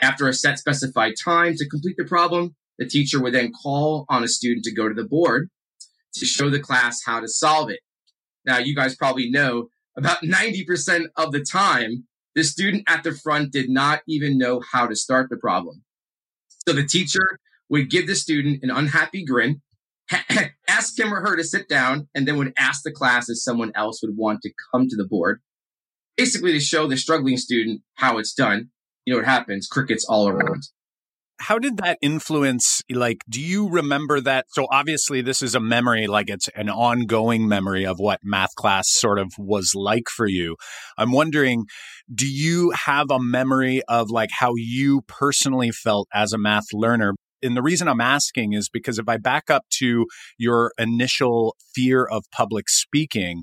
After 0.00 0.28
a 0.28 0.34
set 0.34 0.58
specified 0.58 1.14
time 1.22 1.54
to 1.56 1.68
complete 1.68 1.96
the 1.96 2.04
problem, 2.04 2.54
the 2.78 2.86
teacher 2.86 3.22
would 3.22 3.34
then 3.34 3.52
call 3.52 4.04
on 4.08 4.24
a 4.24 4.28
student 4.28 4.64
to 4.64 4.74
go 4.74 4.88
to 4.88 4.94
the 4.94 5.04
board 5.04 5.50
to 6.14 6.26
show 6.26 6.50
the 6.50 6.60
class 6.60 7.00
how 7.04 7.20
to 7.20 7.28
solve 7.28 7.70
it. 7.70 7.80
Now, 8.44 8.58
you 8.58 8.74
guys 8.74 8.96
probably 8.96 9.30
know 9.30 9.68
about 9.96 10.22
90% 10.22 11.06
of 11.16 11.32
the 11.32 11.44
time, 11.44 12.06
the 12.34 12.44
student 12.44 12.84
at 12.88 13.02
the 13.04 13.12
front 13.12 13.52
did 13.52 13.68
not 13.68 14.02
even 14.08 14.38
know 14.38 14.62
how 14.72 14.86
to 14.86 14.96
start 14.96 15.28
the 15.30 15.36
problem. 15.36 15.82
So 16.66 16.74
the 16.74 16.84
teacher 16.84 17.38
would 17.68 17.90
give 17.90 18.06
the 18.06 18.14
student 18.14 18.62
an 18.62 18.70
unhappy 18.70 19.24
grin, 19.24 19.62
ask 20.68 20.98
him 20.98 21.12
or 21.12 21.20
her 21.20 21.36
to 21.36 21.44
sit 21.44 21.68
down, 21.68 22.08
and 22.14 22.26
then 22.26 22.36
would 22.36 22.52
ask 22.58 22.82
the 22.82 22.92
class 22.92 23.28
if 23.28 23.38
someone 23.38 23.72
else 23.74 24.00
would 24.02 24.16
want 24.16 24.40
to 24.42 24.52
come 24.72 24.88
to 24.88 24.96
the 24.96 25.06
board, 25.06 25.40
basically 26.16 26.52
to 26.52 26.60
show 26.60 26.86
the 26.86 26.96
struggling 26.96 27.36
student 27.36 27.82
how 27.94 28.18
it's 28.18 28.34
done. 28.34 28.70
You 29.04 29.12
know 29.12 29.18
what 29.18 29.26
happens? 29.26 29.66
Crickets 29.66 30.04
all 30.08 30.28
around 30.28 30.64
how 31.42 31.58
did 31.58 31.78
that 31.78 31.98
influence 32.00 32.82
like 32.88 33.24
do 33.28 33.40
you 33.40 33.68
remember 33.68 34.20
that? 34.20 34.46
So 34.50 34.68
obviously 34.70 35.22
this 35.22 35.42
is 35.42 35.54
a 35.54 35.60
memory 35.60 36.06
like 36.06 36.30
it's 36.30 36.48
an 36.54 36.70
ongoing 36.70 37.48
memory 37.48 37.84
of 37.84 37.98
what 37.98 38.20
math 38.22 38.54
class 38.54 38.86
sort 38.88 39.18
of 39.18 39.32
was 39.36 39.72
like 39.74 40.08
for 40.08 40.28
you. 40.28 40.56
I'm 40.96 41.10
wondering 41.10 41.64
do 42.14 42.28
you 42.28 42.70
have 42.70 43.10
a 43.10 43.18
memory 43.20 43.82
of 43.88 44.10
like 44.10 44.30
how 44.32 44.52
you 44.56 45.02
personally 45.08 45.72
felt 45.72 46.06
as 46.14 46.32
a 46.32 46.38
math 46.38 46.72
learner? 46.72 47.14
And 47.42 47.56
the 47.56 47.62
reason 47.62 47.88
I'm 47.88 48.00
asking 48.00 48.52
is 48.52 48.68
because 48.68 49.00
if 49.00 49.08
I 49.08 49.16
back 49.16 49.50
up 49.50 49.64
to 49.78 50.06
your 50.38 50.72
initial 50.78 51.56
fear 51.74 52.04
of 52.04 52.22
public 52.30 52.68
speaking, 52.68 53.42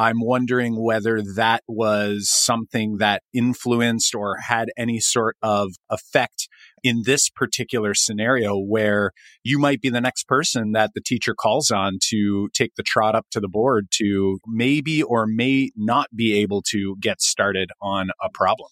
I'm 0.00 0.20
wondering 0.22 0.82
whether 0.82 1.20
that 1.36 1.62
was 1.68 2.30
something 2.30 2.96
that 3.00 3.22
influenced 3.34 4.14
or 4.14 4.38
had 4.38 4.70
any 4.78 4.98
sort 4.98 5.36
of 5.42 5.72
effect 5.90 6.48
in 6.82 7.02
this 7.04 7.28
particular 7.28 7.92
scenario 7.92 8.56
where 8.56 9.10
you 9.44 9.58
might 9.58 9.82
be 9.82 9.90
the 9.90 10.00
next 10.00 10.26
person 10.26 10.72
that 10.72 10.92
the 10.94 11.02
teacher 11.04 11.34
calls 11.34 11.70
on 11.70 11.98
to 12.08 12.48
take 12.54 12.76
the 12.76 12.82
trot 12.82 13.14
up 13.14 13.26
to 13.32 13.40
the 13.40 13.48
board 13.48 13.88
to 13.98 14.38
maybe 14.46 15.02
or 15.02 15.26
may 15.26 15.70
not 15.76 16.06
be 16.16 16.32
able 16.32 16.62
to 16.70 16.96
get 16.98 17.20
started 17.20 17.68
on 17.82 18.08
a 18.22 18.30
problem? 18.32 18.70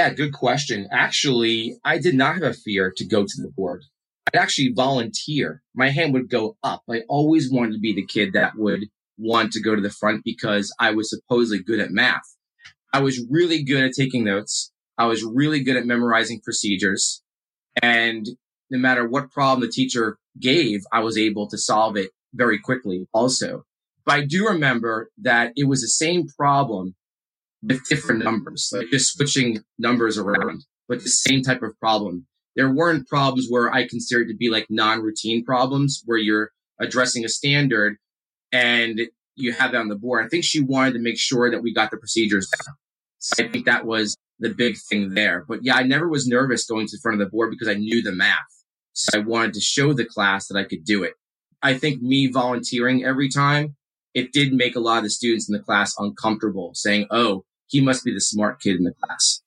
Yeah, 0.00 0.10
good 0.14 0.32
question. 0.32 0.88
Actually, 0.90 1.76
I 1.84 1.98
did 1.98 2.16
not 2.16 2.34
have 2.34 2.42
a 2.42 2.52
fear 2.52 2.92
to 2.96 3.04
go 3.04 3.22
to 3.22 3.40
the 3.40 3.52
board. 3.56 3.84
I'd 4.26 4.40
actually 4.40 4.72
volunteer. 4.74 5.62
My 5.76 5.90
hand 5.90 6.12
would 6.14 6.28
go 6.28 6.56
up. 6.64 6.82
I 6.90 7.02
always 7.08 7.52
wanted 7.52 7.74
to 7.74 7.78
be 7.78 7.94
the 7.94 8.04
kid 8.04 8.32
that 8.32 8.56
would 8.56 8.88
want 9.18 9.52
to 9.52 9.62
go 9.62 9.74
to 9.74 9.82
the 9.82 9.90
front 9.90 10.22
because 10.24 10.74
I 10.78 10.92
was 10.92 11.10
supposedly 11.10 11.62
good 11.62 11.80
at 11.80 11.90
math. 11.90 12.36
I 12.92 13.00
was 13.00 13.24
really 13.30 13.62
good 13.62 13.84
at 13.84 13.92
taking 13.96 14.24
notes. 14.24 14.72
I 14.98 15.06
was 15.06 15.24
really 15.24 15.62
good 15.62 15.76
at 15.76 15.86
memorizing 15.86 16.40
procedures. 16.42 17.22
And 17.82 18.26
no 18.70 18.78
matter 18.78 19.06
what 19.06 19.30
problem 19.30 19.60
the 19.60 19.72
teacher 19.72 20.18
gave, 20.40 20.80
I 20.92 21.00
was 21.00 21.18
able 21.18 21.48
to 21.48 21.58
solve 21.58 21.96
it 21.96 22.10
very 22.34 22.58
quickly 22.58 23.06
also. 23.12 23.64
But 24.04 24.14
I 24.14 24.24
do 24.24 24.46
remember 24.46 25.10
that 25.22 25.52
it 25.56 25.68
was 25.68 25.80
the 25.80 25.88
same 25.88 26.26
problem 26.28 26.94
with 27.62 27.86
different 27.88 28.24
numbers, 28.24 28.70
like 28.72 28.88
just 28.90 29.14
switching 29.14 29.58
numbers 29.78 30.16
around, 30.16 30.64
but 30.88 31.02
the 31.02 31.08
same 31.08 31.42
type 31.42 31.62
of 31.62 31.78
problem. 31.80 32.26
There 32.54 32.72
weren't 32.72 33.08
problems 33.08 33.48
where 33.50 33.72
I 33.72 33.86
considered 33.86 34.28
to 34.28 34.36
be 34.36 34.48
like 34.48 34.66
non-routine 34.70 35.44
problems 35.44 36.02
where 36.06 36.18
you're 36.18 36.52
addressing 36.80 37.24
a 37.24 37.28
standard 37.28 37.96
and 38.52 39.00
you 39.34 39.52
have 39.52 39.72
that 39.72 39.80
on 39.80 39.88
the 39.88 39.96
board. 39.96 40.24
I 40.24 40.28
think 40.28 40.44
she 40.44 40.60
wanted 40.60 40.94
to 40.94 41.00
make 41.00 41.18
sure 41.18 41.50
that 41.50 41.62
we 41.62 41.74
got 41.74 41.90
the 41.90 41.96
procedures 41.98 42.48
down. 42.48 42.74
So 43.18 43.44
I 43.44 43.48
think 43.48 43.66
that 43.66 43.86
was 43.86 44.16
the 44.38 44.50
big 44.50 44.76
thing 44.88 45.14
there. 45.14 45.44
But 45.46 45.60
yeah, 45.62 45.76
I 45.76 45.82
never 45.82 46.08
was 46.08 46.26
nervous 46.26 46.66
going 46.66 46.86
to 46.86 46.96
the 46.96 47.00
front 47.02 47.20
of 47.20 47.26
the 47.26 47.30
board 47.30 47.50
because 47.50 47.68
I 47.68 47.74
knew 47.74 48.02
the 48.02 48.12
math. 48.12 48.36
So 48.92 49.18
I 49.18 49.22
wanted 49.22 49.54
to 49.54 49.60
show 49.60 49.92
the 49.92 50.04
class 50.04 50.48
that 50.48 50.58
I 50.58 50.64
could 50.64 50.84
do 50.84 51.02
it. 51.02 51.14
I 51.62 51.74
think 51.74 52.00
me 52.00 52.28
volunteering 52.28 53.04
every 53.04 53.28
time, 53.28 53.76
it 54.14 54.32
did 54.32 54.52
make 54.52 54.76
a 54.76 54.80
lot 54.80 54.98
of 54.98 55.04
the 55.04 55.10
students 55.10 55.48
in 55.48 55.52
the 55.52 55.62
class 55.62 55.94
uncomfortable 55.98 56.70
saying, 56.74 57.06
Oh, 57.10 57.44
he 57.66 57.80
must 57.80 58.04
be 58.04 58.14
the 58.14 58.20
smart 58.20 58.60
kid 58.60 58.76
in 58.76 58.84
the 58.84 58.94
class. 59.04 59.42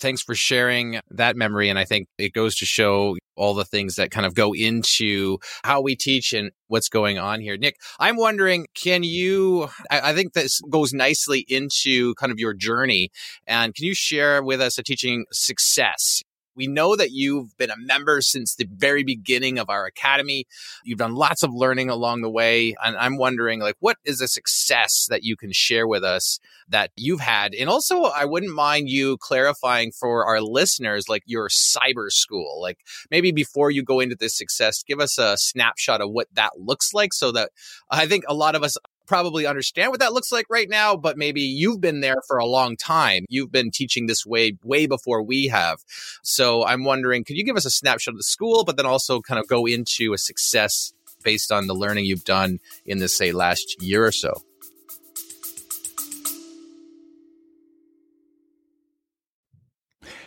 Thanks 0.00 0.22
for 0.22 0.34
sharing 0.34 1.00
that 1.10 1.36
memory. 1.36 1.68
And 1.68 1.78
I 1.78 1.84
think 1.84 2.08
it 2.18 2.32
goes 2.32 2.56
to 2.56 2.66
show 2.66 3.16
all 3.36 3.54
the 3.54 3.64
things 3.64 3.96
that 3.96 4.10
kind 4.10 4.26
of 4.26 4.34
go 4.34 4.52
into 4.52 5.38
how 5.64 5.80
we 5.80 5.96
teach 5.96 6.32
and 6.32 6.50
what's 6.68 6.88
going 6.88 7.18
on 7.18 7.40
here. 7.40 7.56
Nick, 7.56 7.76
I'm 7.98 8.16
wondering, 8.16 8.66
can 8.74 9.02
you, 9.02 9.68
I, 9.90 10.10
I, 10.10 10.14
think 10.14 10.32
this 10.32 10.60
goes 10.70 10.92
nicely 10.92 11.44
into 11.48 12.14
kind 12.14 12.32
of 12.32 12.38
your 12.38 12.54
journey. 12.54 13.10
And 13.46 13.74
can 13.74 13.84
you 13.84 13.94
share 13.94 14.42
with 14.42 14.60
us 14.60 14.78
a 14.78 14.82
teaching 14.82 15.26
success? 15.32 16.22
We 16.56 16.66
know 16.66 16.96
that 16.96 17.10
you've 17.10 17.56
been 17.56 17.70
a 17.70 17.76
member 17.76 18.20
since 18.20 18.54
the 18.54 18.68
very 18.70 19.04
beginning 19.04 19.58
of 19.58 19.68
our 19.70 19.86
academy. 19.86 20.46
You've 20.84 20.98
done 20.98 21.14
lots 21.14 21.42
of 21.42 21.50
learning 21.52 21.90
along 21.90 22.22
the 22.22 22.30
way. 22.30 22.74
And 22.82 22.96
I'm 22.96 23.16
wondering, 23.16 23.60
like, 23.60 23.76
what 23.80 23.96
is 24.04 24.20
a 24.20 24.28
success 24.28 25.06
that 25.10 25.24
you 25.24 25.36
can 25.36 25.52
share 25.52 25.86
with 25.86 26.04
us 26.04 26.38
that 26.68 26.90
you've 26.96 27.20
had? 27.20 27.54
And 27.54 27.68
also, 27.68 28.04
I 28.04 28.24
wouldn't 28.24 28.54
mind 28.54 28.88
you 28.88 29.16
clarifying 29.18 29.92
for 29.92 30.24
our 30.26 30.40
listeners, 30.40 31.08
like 31.08 31.22
your 31.26 31.48
cyber 31.48 32.10
school. 32.10 32.60
Like, 32.60 32.78
maybe 33.10 33.32
before 33.32 33.70
you 33.70 33.82
go 33.82 34.00
into 34.00 34.16
this 34.16 34.36
success, 34.36 34.82
give 34.82 35.00
us 35.00 35.18
a 35.18 35.36
snapshot 35.36 36.00
of 36.00 36.10
what 36.10 36.28
that 36.34 36.52
looks 36.58 36.94
like 36.94 37.12
so 37.12 37.32
that 37.32 37.50
I 37.90 38.06
think 38.06 38.24
a 38.28 38.34
lot 38.34 38.54
of 38.54 38.62
us 38.62 38.76
probably 39.06 39.46
understand 39.46 39.90
what 39.90 40.00
that 40.00 40.12
looks 40.12 40.32
like 40.32 40.46
right 40.48 40.68
now, 40.68 40.96
but 40.96 41.16
maybe 41.16 41.42
you've 41.42 41.80
been 41.80 42.00
there 42.00 42.22
for 42.26 42.38
a 42.38 42.46
long 42.46 42.76
time. 42.76 43.24
You've 43.28 43.52
been 43.52 43.70
teaching 43.70 44.06
this 44.06 44.24
way 44.24 44.56
way 44.64 44.86
before 44.86 45.22
we 45.22 45.48
have. 45.48 45.78
So 46.22 46.64
I'm 46.64 46.84
wondering, 46.84 47.24
could 47.24 47.36
you 47.36 47.44
give 47.44 47.56
us 47.56 47.66
a 47.66 47.70
snapshot 47.70 48.12
of 48.12 48.18
the 48.18 48.24
school, 48.24 48.64
but 48.64 48.76
then 48.76 48.86
also 48.86 49.20
kind 49.20 49.38
of 49.38 49.46
go 49.46 49.66
into 49.66 50.12
a 50.12 50.18
success 50.18 50.92
based 51.22 51.50
on 51.50 51.66
the 51.66 51.74
learning 51.74 52.04
you've 52.04 52.24
done 52.24 52.60
in 52.84 52.98
this, 52.98 53.16
say, 53.16 53.32
last 53.32 53.82
year 53.82 54.04
or 54.04 54.12
so? 54.12 54.32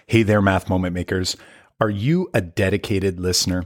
Hey 0.07 0.23
there, 0.23 0.41
math 0.41 0.69
moment 0.69 0.93
makers. 0.93 1.35
Are 1.81 1.89
you 1.89 2.29
a 2.33 2.39
dedicated 2.39 3.19
listener? 3.19 3.65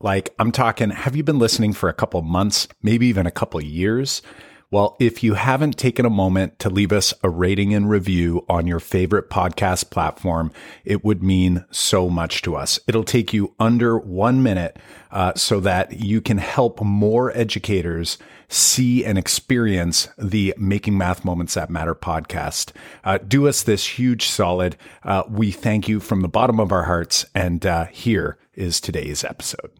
Like, 0.00 0.32
I'm 0.38 0.52
talking, 0.52 0.90
have 0.90 1.16
you 1.16 1.24
been 1.24 1.40
listening 1.40 1.72
for 1.72 1.88
a 1.88 1.94
couple 1.94 2.22
months, 2.22 2.68
maybe 2.82 3.06
even 3.08 3.26
a 3.26 3.32
couple 3.32 3.60
years? 3.60 4.22
Well, 4.70 4.96
if 5.00 5.24
you 5.24 5.34
haven't 5.34 5.78
taken 5.78 6.04
a 6.04 6.10
moment 6.10 6.58
to 6.60 6.70
leave 6.70 6.92
us 6.92 7.14
a 7.24 7.30
rating 7.30 7.74
and 7.74 7.88
review 7.88 8.44
on 8.50 8.66
your 8.66 8.80
favorite 8.80 9.30
podcast 9.30 9.90
platform, 9.90 10.52
it 10.84 11.04
would 11.04 11.22
mean 11.22 11.64
so 11.70 12.10
much 12.10 12.42
to 12.42 12.54
us. 12.54 12.78
It'll 12.86 13.02
take 13.02 13.32
you 13.32 13.54
under 13.58 13.98
one 13.98 14.42
minute 14.42 14.78
uh, 15.10 15.32
so 15.34 15.58
that 15.60 15.98
you 15.98 16.20
can 16.20 16.36
help 16.36 16.82
more 16.82 17.36
educators 17.36 18.18
see 18.48 19.04
and 19.04 19.16
experience 19.16 20.08
the 20.18 20.54
Making 20.58 20.98
Math 20.98 21.24
Moments 21.24 21.54
That 21.54 21.70
Matter 21.70 21.94
podcast. 21.94 22.72
Uh, 23.02 23.18
do 23.18 23.48
us 23.48 23.62
this 23.62 23.98
huge 23.98 24.28
solid. 24.28 24.76
Uh, 25.02 25.22
we 25.28 25.50
thank 25.50 25.88
you 25.88 25.98
from 25.98 26.20
the 26.20 26.28
bottom 26.28 26.60
of 26.60 26.70
our 26.70 26.84
hearts. 26.84 27.24
And 27.34 27.64
uh, 27.64 27.86
here 27.86 28.38
is 28.54 28.80
today's 28.80 29.24
episode. 29.24 29.70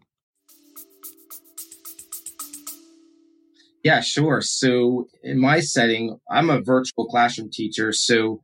Yeah, 3.85 4.01
sure. 4.01 4.41
So 4.41 5.09
in 5.23 5.41
my 5.41 5.61
setting, 5.61 6.19
I'm 6.31 6.51
a 6.51 6.61
virtual 6.61 7.07
classroom 7.07 7.51
teacher. 7.53 7.93
So 7.93 8.43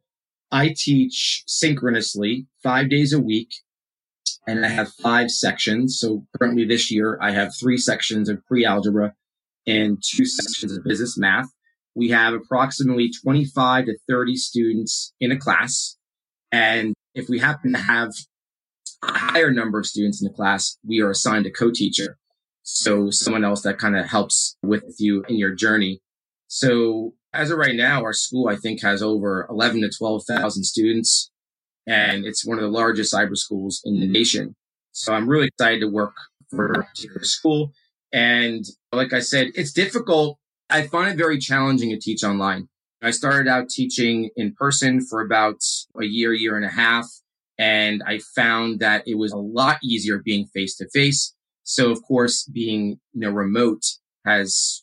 I 0.50 0.74
teach 0.76 1.42
synchronously 1.46 2.46
five 2.62 2.88
days 2.88 3.12
a 3.12 3.20
week 3.20 3.50
and 4.46 4.64
I 4.64 4.68
have 4.68 4.92
five 5.02 5.30
sections. 5.30 5.98
So 5.98 6.26
currently 6.38 6.64
this 6.64 6.90
year 6.90 7.18
I 7.20 7.32
have 7.32 7.52
three 7.58 7.78
sections 7.78 8.28
of 8.28 8.44
pre-algebra 8.46 9.14
and 9.66 10.02
two 10.02 10.26
sections 10.26 10.76
of 10.76 10.84
business 10.84 11.18
math. 11.18 11.48
We 11.96 12.10
have 12.10 12.34
approximately 12.34 13.10
25 13.22 13.86
to 13.86 13.98
30 14.08 14.36
students 14.36 15.12
in 15.20 15.32
a 15.32 15.38
class. 15.38 15.96
And 16.52 16.94
if 17.14 17.28
we 17.28 17.38
happen 17.38 17.72
to 17.72 17.78
have 17.78 18.10
a 19.02 19.12
higher 19.12 19.50
number 19.50 19.78
of 19.78 19.86
students 19.86 20.22
in 20.22 20.28
the 20.28 20.34
class, 20.34 20.76
we 20.86 21.00
are 21.00 21.10
assigned 21.10 21.46
a 21.46 21.50
co-teacher. 21.50 22.18
So 22.64 23.10
someone 23.10 23.44
else 23.44 23.62
that 23.62 23.78
kind 23.78 23.96
of 23.96 24.06
helps 24.06 24.56
with 24.62 24.96
you 24.98 25.22
in 25.28 25.36
your 25.36 25.54
journey. 25.54 26.00
So 26.48 27.14
as 27.32 27.50
of 27.50 27.58
right 27.58 27.74
now, 27.74 28.02
our 28.02 28.12
school, 28.12 28.48
I 28.48 28.56
think 28.56 28.82
has 28.82 29.02
over 29.02 29.46
11 29.50 29.82
to 29.82 29.90
12,000 29.90 30.64
students 30.64 31.30
and 31.86 32.24
it's 32.24 32.46
one 32.46 32.58
of 32.58 32.62
the 32.62 32.70
largest 32.70 33.12
cyber 33.12 33.36
schools 33.36 33.82
in 33.84 34.00
the 34.00 34.06
nation. 34.06 34.56
So 34.92 35.12
I'm 35.12 35.28
really 35.28 35.48
excited 35.48 35.80
to 35.80 35.88
work 35.88 36.14
for 36.50 36.86
school. 37.22 37.72
And 38.12 38.64
like 38.92 39.12
I 39.12 39.20
said, 39.20 39.48
it's 39.54 39.72
difficult. 39.72 40.38
I 40.70 40.86
find 40.86 41.12
it 41.12 41.18
very 41.18 41.38
challenging 41.38 41.90
to 41.90 41.98
teach 41.98 42.24
online. 42.24 42.68
I 43.02 43.10
started 43.10 43.48
out 43.48 43.68
teaching 43.68 44.30
in 44.36 44.54
person 44.54 45.04
for 45.04 45.20
about 45.20 45.60
a 46.00 46.04
year, 46.04 46.32
year 46.32 46.56
and 46.56 46.64
a 46.64 46.70
half. 46.70 47.06
And 47.58 48.02
I 48.06 48.20
found 48.34 48.80
that 48.80 49.06
it 49.06 49.18
was 49.18 49.32
a 49.32 49.36
lot 49.38 49.78
easier 49.84 50.18
being 50.24 50.46
face 50.46 50.76
to 50.76 50.88
face. 50.88 51.33
So 51.64 51.90
of 51.90 52.02
course, 52.02 52.44
being, 52.44 53.00
you 53.12 53.20
know, 53.20 53.30
remote 53.30 53.82
has 54.24 54.82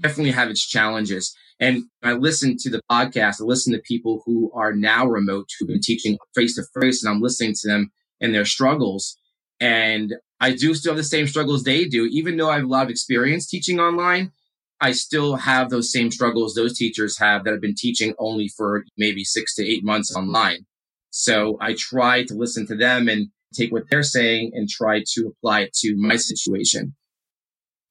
definitely 0.00 0.32
have 0.32 0.50
its 0.50 0.66
challenges. 0.66 1.34
And 1.60 1.84
I 2.02 2.14
listen 2.14 2.56
to 2.60 2.70
the 2.70 2.80
podcast, 2.90 3.40
I 3.40 3.44
listen 3.44 3.72
to 3.72 3.80
people 3.80 4.22
who 4.26 4.50
are 4.54 4.72
now 4.72 5.06
remote, 5.06 5.48
who've 5.58 5.68
been 5.68 5.80
teaching 5.80 6.18
face 6.34 6.56
to 6.56 6.64
face, 6.80 7.04
and 7.04 7.12
I'm 7.12 7.20
listening 7.20 7.54
to 7.60 7.68
them 7.68 7.92
and 8.20 8.34
their 8.34 8.44
struggles. 8.44 9.16
And 9.60 10.14
I 10.40 10.52
do 10.54 10.74
still 10.74 10.92
have 10.92 10.96
the 10.96 11.04
same 11.04 11.26
struggles 11.26 11.62
they 11.62 11.84
do, 11.84 12.06
even 12.06 12.36
though 12.36 12.50
I 12.50 12.56
have 12.56 12.64
a 12.64 12.68
lot 12.68 12.84
of 12.84 12.90
experience 12.90 13.46
teaching 13.46 13.78
online. 13.78 14.32
I 14.80 14.92
still 14.92 15.36
have 15.36 15.70
those 15.70 15.92
same 15.92 16.10
struggles 16.10 16.54
those 16.54 16.76
teachers 16.76 17.18
have 17.18 17.44
that 17.44 17.52
have 17.52 17.60
been 17.60 17.76
teaching 17.76 18.14
only 18.18 18.48
for 18.48 18.84
maybe 18.98 19.24
six 19.24 19.54
to 19.54 19.66
eight 19.66 19.84
months 19.84 20.14
online. 20.14 20.66
So 21.10 21.56
I 21.60 21.74
try 21.74 22.24
to 22.24 22.34
listen 22.34 22.66
to 22.66 22.76
them 22.76 23.08
and 23.08 23.28
take 23.54 23.72
what 23.72 23.84
they're 23.90 24.02
saying 24.02 24.52
and 24.54 24.68
try 24.68 25.02
to 25.14 25.26
apply 25.28 25.60
it 25.60 25.72
to 25.74 25.94
my 25.96 26.16
situation. 26.16 26.94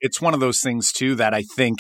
It's 0.01 0.21
one 0.21 0.33
of 0.33 0.39
those 0.39 0.59
things 0.59 0.91
too 0.91 1.15
that 1.15 1.33
I 1.33 1.43
think 1.55 1.79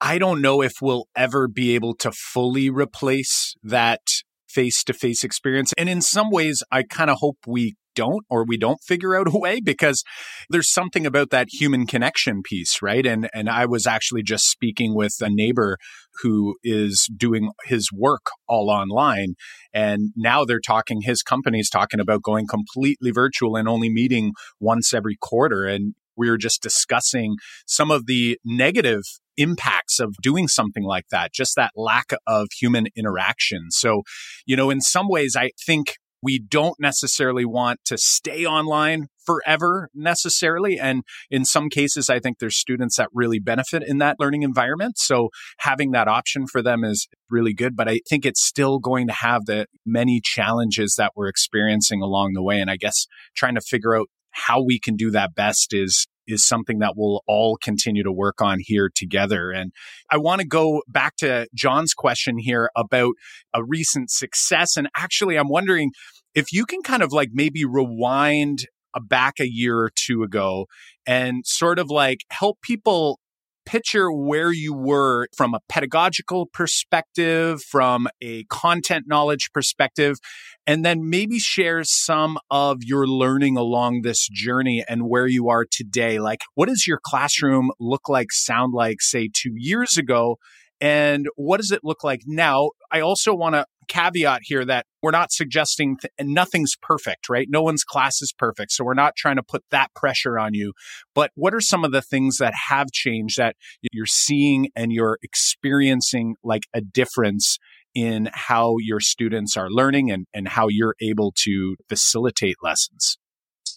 I 0.00 0.18
don't 0.18 0.40
know 0.40 0.62
if 0.62 0.74
we'll 0.80 1.06
ever 1.16 1.48
be 1.48 1.74
able 1.74 1.94
to 1.96 2.12
fully 2.12 2.70
replace 2.70 3.54
that 3.62 4.00
face 4.48 4.82
to 4.84 4.92
face 4.92 5.24
experience. 5.24 5.72
And 5.78 5.88
in 5.88 6.02
some 6.02 6.30
ways, 6.30 6.62
I 6.70 6.82
kind 6.82 7.10
of 7.10 7.18
hope 7.20 7.38
we 7.46 7.74
don't 7.94 8.24
or 8.30 8.44
we 8.44 8.56
don't 8.56 8.80
figure 8.82 9.14
out 9.14 9.32
a 9.32 9.38
way 9.38 9.60
because 9.60 10.02
there's 10.48 10.72
something 10.72 11.06
about 11.06 11.30
that 11.30 11.48
human 11.50 11.86
connection 11.86 12.42
piece, 12.42 12.82
right? 12.82 13.06
And 13.06 13.28
and 13.32 13.48
I 13.48 13.66
was 13.66 13.86
actually 13.86 14.22
just 14.22 14.50
speaking 14.50 14.94
with 14.94 15.14
a 15.20 15.28
neighbor 15.30 15.78
who 16.22 16.56
is 16.62 17.08
doing 17.16 17.50
his 17.64 17.88
work 17.92 18.26
all 18.48 18.70
online 18.70 19.34
and 19.72 20.10
now 20.16 20.44
they're 20.44 20.60
talking 20.60 21.02
his 21.02 21.22
company's 21.22 21.70
talking 21.70 22.00
about 22.00 22.22
going 22.22 22.46
completely 22.46 23.10
virtual 23.10 23.56
and 23.56 23.68
only 23.68 23.90
meeting 23.90 24.32
once 24.60 24.92
every 24.92 25.16
quarter 25.20 25.64
and 25.64 25.94
we 26.16 26.28
were 26.28 26.38
just 26.38 26.62
discussing 26.62 27.36
some 27.66 27.90
of 27.90 28.06
the 28.06 28.38
negative 28.44 29.02
impacts 29.36 29.98
of 29.98 30.14
doing 30.22 30.48
something 30.48 30.84
like 30.84 31.06
that, 31.10 31.32
just 31.32 31.56
that 31.56 31.72
lack 31.74 32.12
of 32.26 32.48
human 32.58 32.86
interaction. 32.96 33.70
So, 33.70 34.02
you 34.46 34.56
know, 34.56 34.70
in 34.70 34.80
some 34.80 35.08
ways, 35.08 35.34
I 35.36 35.50
think 35.64 35.94
we 36.22 36.38
don't 36.38 36.76
necessarily 36.78 37.44
want 37.44 37.80
to 37.86 37.98
stay 37.98 38.46
online 38.46 39.08
forever 39.24 39.88
necessarily. 39.94 40.78
And 40.78 41.02
in 41.30 41.44
some 41.44 41.68
cases, 41.68 42.10
I 42.10 42.18
think 42.18 42.38
there's 42.38 42.58
students 42.58 42.96
that 42.96 43.08
really 43.12 43.38
benefit 43.38 43.82
in 43.86 43.98
that 43.98 44.16
learning 44.18 44.42
environment. 44.42 44.98
So 44.98 45.28
having 45.58 45.92
that 45.92 46.08
option 46.08 46.46
for 46.46 46.62
them 46.62 46.84
is 46.84 47.08
really 47.30 47.54
good. 47.54 47.76
But 47.76 47.88
I 47.88 48.00
think 48.08 48.24
it's 48.24 48.44
still 48.44 48.78
going 48.78 49.06
to 49.08 49.14
have 49.14 49.46
the 49.46 49.66
many 49.86 50.20
challenges 50.22 50.94
that 50.98 51.12
we're 51.16 51.28
experiencing 51.28 52.02
along 52.02 52.32
the 52.34 52.42
way. 52.42 52.60
And 52.60 52.70
I 52.70 52.76
guess 52.76 53.06
trying 53.36 53.54
to 53.54 53.60
figure 53.60 53.96
out 53.96 54.08
how 54.30 54.62
we 54.62 54.78
can 54.78 54.96
do 54.96 55.10
that 55.10 55.34
best 55.34 55.72
is 55.72 56.06
is 56.26 56.46
something 56.46 56.78
that 56.78 56.92
we'll 56.96 57.22
all 57.26 57.58
continue 57.60 58.02
to 58.02 58.12
work 58.12 58.40
on 58.40 58.58
here 58.60 58.90
together. 58.94 59.50
And 59.50 59.72
I 60.10 60.18
want 60.18 60.40
to 60.40 60.46
go 60.46 60.82
back 60.88 61.16
to 61.16 61.46
John's 61.54 61.94
question 61.94 62.38
here 62.38 62.70
about 62.76 63.14
a 63.52 63.64
recent 63.64 64.10
success. 64.10 64.76
And 64.76 64.88
actually, 64.96 65.36
I'm 65.36 65.48
wondering 65.48 65.90
if 66.34 66.52
you 66.52 66.64
can 66.64 66.82
kind 66.82 67.02
of 67.02 67.12
like 67.12 67.30
maybe 67.32 67.64
rewind 67.64 68.66
back 69.00 69.40
a 69.40 69.48
year 69.48 69.78
or 69.78 69.90
two 69.94 70.22
ago 70.22 70.66
and 71.06 71.46
sort 71.46 71.78
of 71.78 71.90
like 71.90 72.24
help 72.30 72.60
people 72.62 73.18
picture 73.64 74.10
where 74.10 74.52
you 74.52 74.74
were 74.74 75.28
from 75.36 75.54
a 75.54 75.60
pedagogical 75.68 76.46
perspective, 76.46 77.62
from 77.62 78.08
a 78.20 78.44
content 78.44 79.04
knowledge 79.06 79.50
perspective, 79.52 80.18
and 80.66 80.84
then 80.84 81.08
maybe 81.08 81.38
share 81.38 81.84
some 81.84 82.38
of 82.50 82.78
your 82.82 83.06
learning 83.06 83.56
along 83.56 84.02
this 84.02 84.28
journey 84.28 84.84
and 84.88 85.08
where 85.08 85.26
you 85.26 85.48
are 85.48 85.64
today. 85.70 86.18
Like, 86.18 86.40
what 86.54 86.68
does 86.68 86.86
your 86.86 86.98
classroom 87.02 87.70
look 87.78 88.08
like, 88.08 88.32
sound 88.32 88.74
like, 88.74 89.00
say, 89.00 89.28
two 89.32 89.52
years 89.54 89.96
ago? 89.96 90.38
And 90.80 91.28
what 91.36 91.58
does 91.58 91.70
it 91.70 91.80
look 91.84 92.02
like 92.02 92.22
now? 92.26 92.70
I 92.90 93.00
also 93.00 93.32
want 93.32 93.54
to 93.54 93.64
caveat 93.92 94.40
here 94.44 94.64
that 94.64 94.86
we're 95.02 95.10
not 95.10 95.32
suggesting 95.32 95.96
th- 95.98 96.12
nothing's 96.20 96.74
perfect, 96.80 97.28
right? 97.28 97.46
No 97.50 97.62
one's 97.62 97.84
class 97.84 98.22
is 98.22 98.32
perfect. 98.32 98.72
So 98.72 98.84
we're 98.84 98.94
not 98.94 99.16
trying 99.16 99.36
to 99.36 99.42
put 99.42 99.64
that 99.70 99.92
pressure 99.94 100.38
on 100.38 100.54
you. 100.54 100.72
But 101.14 101.30
what 101.34 101.54
are 101.54 101.60
some 101.60 101.84
of 101.84 101.92
the 101.92 102.02
things 102.02 102.38
that 102.38 102.54
have 102.68 102.90
changed 102.90 103.36
that 103.36 103.56
you're 103.92 104.06
seeing 104.06 104.70
and 104.74 104.92
you're 104.92 105.18
experiencing 105.22 106.36
like 106.42 106.62
a 106.72 106.80
difference 106.80 107.58
in 107.94 108.30
how 108.32 108.76
your 108.78 109.00
students 109.00 109.56
are 109.56 109.68
learning 109.68 110.10
and, 110.10 110.26
and 110.32 110.48
how 110.48 110.68
you're 110.68 110.96
able 111.02 111.32
to 111.44 111.76
facilitate 111.88 112.56
lessons? 112.62 113.18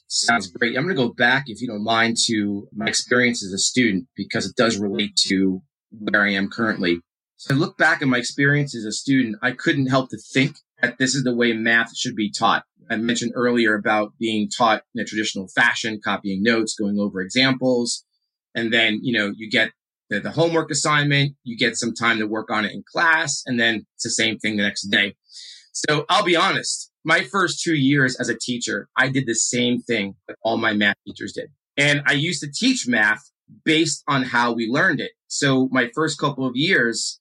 Sounds 0.08 0.48
great. 0.48 0.78
I'm 0.78 0.84
going 0.84 0.96
to 0.96 1.02
go 1.02 1.14
back, 1.14 1.46
if 1.48 1.62
you 1.62 1.68
don't 1.68 1.84
mind, 1.84 2.16
to 2.28 2.68
my 2.74 2.86
experience 2.86 3.44
as 3.44 3.52
a 3.52 3.58
student 3.58 4.08
because 4.16 4.46
it 4.46 4.56
does 4.56 4.78
relate 4.78 5.16
to 5.28 5.62
where 5.92 6.24
I 6.24 6.32
am 6.32 6.50
currently. 6.50 7.02
So 7.38 7.54
I 7.54 7.58
look 7.58 7.78
back 7.78 8.02
at 8.02 8.08
my 8.08 8.18
experience 8.18 8.76
as 8.76 8.86
a 8.86 8.92
student, 8.92 9.38
I 9.42 9.52
couldn't 9.52 9.88
help 9.88 10.10
to 10.10 10.18
think 10.18 10.58
that 10.82 10.98
this 10.98 11.16
is 11.16 11.24
the 11.24 11.36
way 11.36 11.54
math 11.54 11.96
should 11.96 12.16
be 12.16 12.32
taught. 12.32 12.64
I 12.90 12.96
mentioned 12.98 13.34
earlier 13.36 13.76
about 13.76 14.14
being 14.20 14.50
taught 14.50 14.84
in 14.94 15.02
a 15.02 15.06
traditional 15.06 15.48
fashion, 15.48 16.00
copying 16.04 16.44
notes, 16.44 16.76
going 16.76 17.00
over 17.00 17.22
examples. 17.22 18.06
And 18.54 18.72
then, 18.72 19.00
you 19.02 19.18
know, 19.18 19.34
you 19.36 19.50
get 19.50 19.72
the, 20.10 20.20
the 20.20 20.32
homework 20.32 20.72
assignment, 20.72 21.36
you 21.44 21.58
get 21.58 21.78
some 21.78 21.94
time 21.94 22.20
to 22.20 22.28
work 22.28 22.50
on 22.52 22.64
it 22.64 22.74
in 22.74 22.84
class, 22.90 23.44
and 23.46 23.60
then 23.60 23.86
it's 23.96 24.04
the 24.04 24.12
same 24.12 24.38
thing 24.38 24.58
the 24.58 24.64
next 24.64 24.84
day. 24.84 25.16
So 25.72 26.06
I'll 26.10 26.24
be 26.24 26.36
honest, 26.36 26.92
my 27.04 27.24
first 27.24 27.62
two 27.62 27.76
years 27.76 28.16
as 28.20 28.30
a 28.30 28.38
teacher, 28.38 28.88
I 28.96 29.10
did 29.10 29.26
the 29.26 29.36
same 29.36 29.82
thing 29.82 30.16
that 30.28 30.38
all 30.44 30.58
my 30.58 30.74
math 30.74 30.96
teachers 31.06 31.34
did. 31.34 31.50
And 31.78 32.02
I 32.06 32.14
used 32.14 32.42
to 32.42 32.52
teach 32.52 32.88
math 32.88 33.30
based 33.64 34.04
on 34.08 34.24
how 34.24 34.54
we 34.54 34.68
learned 34.68 35.02
it. 35.02 35.12
So 35.28 35.68
my 35.72 35.90
first 35.94 36.18
couple 36.18 36.48
of 36.48 36.56
years, 36.56 37.20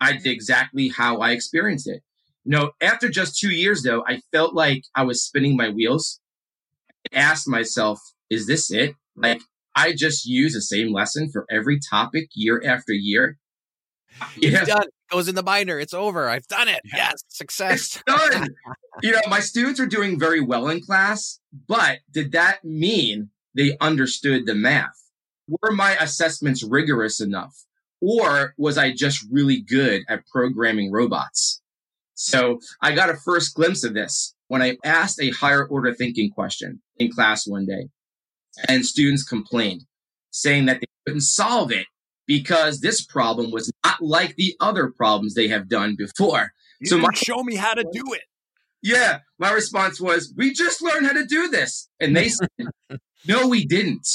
I 0.00 0.12
did 0.12 0.26
exactly 0.26 0.88
how 0.88 1.18
I 1.18 1.32
experienced 1.32 1.88
it. 1.88 2.02
You 2.44 2.52
know, 2.52 2.70
after 2.80 3.08
just 3.08 3.38
two 3.38 3.50
years 3.50 3.82
though, 3.82 4.04
I 4.06 4.20
felt 4.32 4.54
like 4.54 4.84
I 4.94 5.02
was 5.02 5.22
spinning 5.22 5.56
my 5.56 5.68
wheels. 5.68 6.20
I 7.12 7.18
asked 7.18 7.48
myself, 7.48 8.00
is 8.30 8.46
this 8.46 8.70
it? 8.70 8.94
Like 9.16 9.42
I 9.74 9.92
just 9.92 10.26
use 10.26 10.54
the 10.54 10.62
same 10.62 10.92
lesson 10.92 11.30
for 11.30 11.46
every 11.50 11.78
topic 11.90 12.28
year 12.34 12.62
after 12.64 12.92
year. 12.92 13.38
Yeah. 14.36 14.64
done. 14.64 14.82
It 14.82 15.12
goes 15.12 15.28
in 15.28 15.34
the 15.34 15.42
binder. 15.42 15.78
It's 15.78 15.94
over. 15.94 16.28
I've 16.28 16.46
done 16.48 16.68
it. 16.68 16.80
Yes. 16.84 17.22
Success. 17.28 18.02
It's 18.06 18.30
done. 18.30 18.48
you 19.02 19.12
know, 19.12 19.20
my 19.28 19.40
students 19.40 19.80
are 19.80 19.86
doing 19.86 20.18
very 20.18 20.40
well 20.40 20.68
in 20.68 20.80
class, 20.80 21.40
but 21.68 21.98
did 22.10 22.32
that 22.32 22.64
mean 22.64 23.30
they 23.54 23.76
understood 23.80 24.46
the 24.46 24.54
math? 24.54 25.10
Were 25.48 25.72
my 25.72 25.96
assessments 25.96 26.62
rigorous 26.62 27.20
enough? 27.20 27.54
Or 28.00 28.54
was 28.56 28.78
I 28.78 28.92
just 28.92 29.24
really 29.30 29.60
good 29.60 30.02
at 30.08 30.26
programming 30.26 30.90
robots? 30.90 31.60
So 32.14 32.60
I 32.82 32.92
got 32.92 33.10
a 33.10 33.16
first 33.16 33.54
glimpse 33.54 33.84
of 33.84 33.94
this 33.94 34.34
when 34.48 34.62
I 34.62 34.76
asked 34.84 35.20
a 35.20 35.30
higher 35.30 35.66
order 35.66 35.94
thinking 35.94 36.30
question 36.30 36.82
in 36.98 37.10
class 37.10 37.46
one 37.46 37.66
day 37.66 37.88
and 38.68 38.84
students 38.84 39.22
complained 39.22 39.82
saying 40.30 40.66
that 40.66 40.80
they 40.80 40.86
couldn't 41.06 41.22
solve 41.22 41.72
it 41.72 41.86
because 42.26 42.80
this 42.80 43.04
problem 43.04 43.50
was 43.50 43.72
not 43.84 44.00
like 44.00 44.36
the 44.36 44.54
other 44.60 44.90
problems 44.90 45.34
they 45.34 45.48
have 45.48 45.68
done 45.68 45.96
before. 45.96 46.52
You 46.80 46.88
so 46.88 46.98
my, 46.98 47.08
show 47.14 47.42
me 47.42 47.56
how 47.56 47.74
to 47.74 47.84
do 47.92 48.02
it. 48.14 48.22
Yeah, 48.82 49.18
my 49.38 49.52
response 49.52 50.00
was, 50.00 50.32
"We 50.36 50.52
just 50.52 50.80
learned 50.80 51.06
how 51.06 51.12
to 51.12 51.26
do 51.26 51.48
this," 51.48 51.88
and 51.98 52.16
they 52.16 52.28
said, 52.28 52.48
"No, 53.26 53.48
we 53.48 53.66
didn't." 53.66 54.06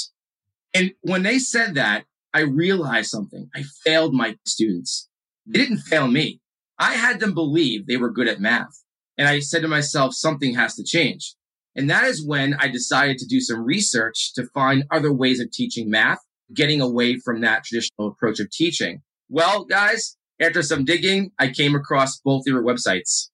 And 0.73 0.93
when 1.01 1.23
they 1.23 1.39
said 1.39 1.75
that, 1.75 2.05
I 2.35 2.41
realized 2.41 3.11
something. 3.11 3.49
I 3.55 3.63
failed 3.85 4.13
my 4.13 4.35
students. 4.45 5.07
They 5.45 5.59
didn't 5.59 5.77
fail 5.77 6.09
me. 6.09 6.41
I 6.77 6.95
had 6.95 7.21
them 7.21 7.33
believe 7.33 7.87
they 7.87 7.95
were 7.95 8.11
good 8.11 8.27
at 8.27 8.41
math. 8.41 8.83
And 9.17 9.25
I 9.25 9.39
said 9.39 9.61
to 9.61 9.69
myself, 9.69 10.13
something 10.13 10.53
has 10.53 10.75
to 10.75 10.83
change. 10.83 11.33
And 11.77 11.89
that 11.89 12.03
is 12.03 12.27
when 12.27 12.53
I 12.59 12.67
decided 12.67 13.19
to 13.19 13.25
do 13.25 13.39
some 13.39 13.63
research 13.63 14.33
to 14.33 14.47
find 14.53 14.83
other 14.91 15.13
ways 15.13 15.39
of 15.39 15.49
teaching 15.49 15.89
math, 15.89 16.19
getting 16.53 16.81
away 16.81 17.19
from 17.23 17.39
that 17.39 17.63
traditional 17.63 18.09
approach 18.09 18.41
of 18.41 18.51
teaching. 18.51 19.01
Well, 19.29 19.63
guys, 19.63 20.17
after 20.41 20.61
some 20.61 20.83
digging, 20.83 21.31
I 21.39 21.47
came 21.47 21.73
across 21.73 22.19
both 22.19 22.41
of 22.41 22.53
your 22.53 22.63
websites. 22.63 23.29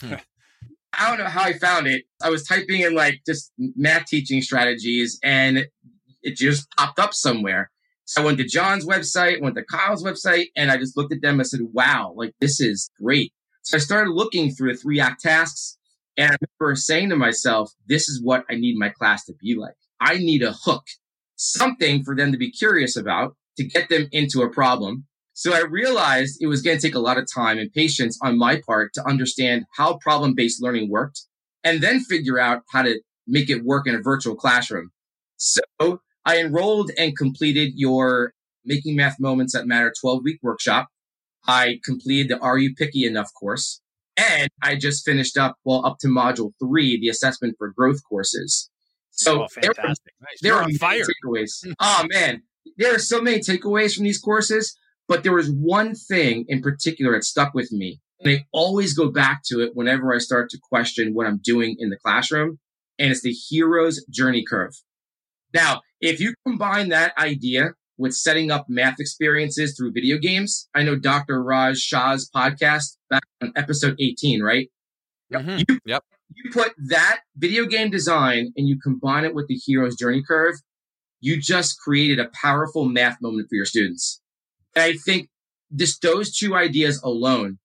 Hmm. 0.00 0.14
I 0.98 1.10
don't 1.10 1.18
know 1.18 1.30
how 1.30 1.42
I 1.42 1.52
found 1.52 1.86
it. 1.86 2.04
I 2.22 2.30
was 2.30 2.44
typing 2.44 2.80
in 2.80 2.94
like 2.94 3.20
just 3.26 3.52
math 3.58 4.06
teaching 4.06 4.40
strategies 4.40 5.18
and 5.22 5.66
it 6.22 6.36
just 6.36 6.66
popped 6.78 6.98
up 6.98 7.12
somewhere. 7.12 7.70
So 8.08 8.22
I 8.22 8.24
went 8.24 8.38
to 8.38 8.44
John's 8.44 8.86
website, 8.86 9.42
went 9.42 9.54
to 9.56 9.64
Kyle's 9.64 10.02
website, 10.02 10.46
and 10.56 10.70
I 10.70 10.78
just 10.78 10.96
looked 10.96 11.12
at 11.12 11.20
them 11.20 11.40
and 11.40 11.46
said, 11.46 11.60
wow, 11.74 12.14
like 12.16 12.32
this 12.40 12.58
is 12.58 12.90
great. 12.98 13.34
So 13.60 13.76
I 13.76 13.80
started 13.80 14.12
looking 14.12 14.50
through 14.50 14.72
the 14.72 14.78
three 14.78 14.98
act 14.98 15.20
tasks. 15.20 15.76
And 16.16 16.32
I 16.32 16.36
remember 16.58 16.74
saying 16.74 17.10
to 17.10 17.16
myself, 17.16 17.70
this 17.86 18.08
is 18.08 18.22
what 18.22 18.46
I 18.50 18.54
need 18.54 18.78
my 18.78 18.88
class 18.88 19.26
to 19.26 19.34
be 19.38 19.56
like. 19.56 19.74
I 20.00 20.16
need 20.16 20.42
a 20.42 20.52
hook, 20.52 20.84
something 21.36 22.02
for 22.02 22.16
them 22.16 22.32
to 22.32 22.38
be 22.38 22.50
curious 22.50 22.96
about 22.96 23.36
to 23.58 23.64
get 23.64 23.90
them 23.90 24.08
into 24.10 24.40
a 24.40 24.48
problem. 24.48 25.04
So 25.34 25.52
I 25.52 25.60
realized 25.60 26.38
it 26.40 26.46
was 26.46 26.62
going 26.62 26.78
to 26.78 26.82
take 26.82 26.94
a 26.94 27.00
lot 27.00 27.18
of 27.18 27.26
time 27.32 27.58
and 27.58 27.70
patience 27.70 28.18
on 28.22 28.38
my 28.38 28.58
part 28.66 28.94
to 28.94 29.06
understand 29.06 29.66
how 29.76 29.98
problem 29.98 30.34
based 30.34 30.62
learning 30.62 30.90
worked 30.90 31.26
and 31.62 31.82
then 31.82 32.00
figure 32.00 32.38
out 32.38 32.62
how 32.72 32.80
to 32.80 33.02
make 33.26 33.50
it 33.50 33.66
work 33.66 33.86
in 33.86 33.94
a 33.94 34.00
virtual 34.00 34.34
classroom. 34.34 34.92
So 35.36 36.00
I 36.28 36.40
enrolled 36.40 36.90
and 36.98 37.16
completed 37.16 37.72
your 37.74 38.34
Making 38.62 38.96
Math 38.96 39.18
Moments 39.18 39.54
That 39.54 39.66
Matter 39.66 39.90
12 39.98 40.20
week 40.22 40.38
workshop. 40.42 40.88
I 41.46 41.80
completed 41.82 42.28
the 42.28 42.38
Are 42.40 42.58
You 42.58 42.74
Picky 42.74 43.06
Enough 43.06 43.30
course. 43.32 43.80
And 44.18 44.50
I 44.62 44.76
just 44.76 45.06
finished 45.06 45.38
up, 45.38 45.56
well, 45.64 45.86
up 45.86 45.96
to 46.00 46.06
module 46.06 46.52
three, 46.60 47.00
the 47.00 47.08
assessment 47.08 47.54
for 47.56 47.72
growth 47.72 48.00
courses. 48.06 48.68
So 49.10 49.44
oh, 49.44 49.46
there, 49.62 49.72
nice. 49.82 49.96
there 50.42 50.54
are 50.56 50.68
fire. 50.72 51.00
takeaways. 51.00 51.66
oh 51.80 52.06
man, 52.12 52.42
there 52.76 52.94
are 52.94 52.98
so 52.98 53.22
many 53.22 53.38
takeaways 53.38 53.94
from 53.94 54.04
these 54.04 54.20
courses, 54.20 54.76
but 55.08 55.22
there 55.22 55.32
was 55.32 55.50
one 55.50 55.94
thing 55.94 56.44
in 56.46 56.60
particular 56.60 57.12
that 57.12 57.24
stuck 57.24 57.54
with 57.54 57.72
me. 57.72 58.02
And 58.20 58.30
I 58.30 58.46
always 58.52 58.92
go 58.92 59.10
back 59.10 59.44
to 59.46 59.62
it 59.62 59.70
whenever 59.72 60.14
I 60.14 60.18
start 60.18 60.50
to 60.50 60.58
question 60.62 61.14
what 61.14 61.26
I'm 61.26 61.40
doing 61.42 61.76
in 61.78 61.88
the 61.88 61.96
classroom. 61.96 62.58
And 62.98 63.12
it's 63.12 63.22
the 63.22 63.32
hero's 63.32 64.04
journey 64.10 64.44
curve. 64.46 64.74
Now, 65.54 65.80
if 66.00 66.20
you 66.20 66.34
combine 66.46 66.88
that 66.90 67.12
idea 67.18 67.74
with 67.96 68.14
setting 68.14 68.50
up 68.50 68.66
math 68.68 69.00
experiences 69.00 69.76
through 69.76 69.92
video 69.92 70.18
games, 70.18 70.68
I 70.74 70.82
know 70.84 70.96
Dr. 70.96 71.42
Raj 71.42 71.78
Shah's 71.78 72.30
podcast 72.34 72.96
back 73.10 73.24
on 73.42 73.52
episode 73.56 73.96
18, 74.00 74.42
right? 74.42 74.68
Mm-hmm. 75.32 75.58
You, 75.68 75.78
yep. 75.84 76.04
You 76.34 76.50
put 76.52 76.72
that 76.88 77.20
video 77.36 77.66
game 77.66 77.90
design 77.90 78.52
and 78.56 78.68
you 78.68 78.78
combine 78.80 79.24
it 79.24 79.34
with 79.34 79.48
the 79.48 79.56
hero's 79.56 79.96
journey 79.96 80.22
curve, 80.26 80.56
you 81.20 81.40
just 81.40 81.78
created 81.80 82.20
a 82.20 82.30
powerful 82.40 82.84
math 82.84 83.20
moment 83.20 83.48
for 83.48 83.56
your 83.56 83.64
students. 83.64 84.20
And 84.76 84.84
I 84.84 84.92
think 85.04 85.28
just 85.74 86.00
those 86.02 86.36
two 86.36 86.54
ideas 86.54 87.02
alone 87.02 87.58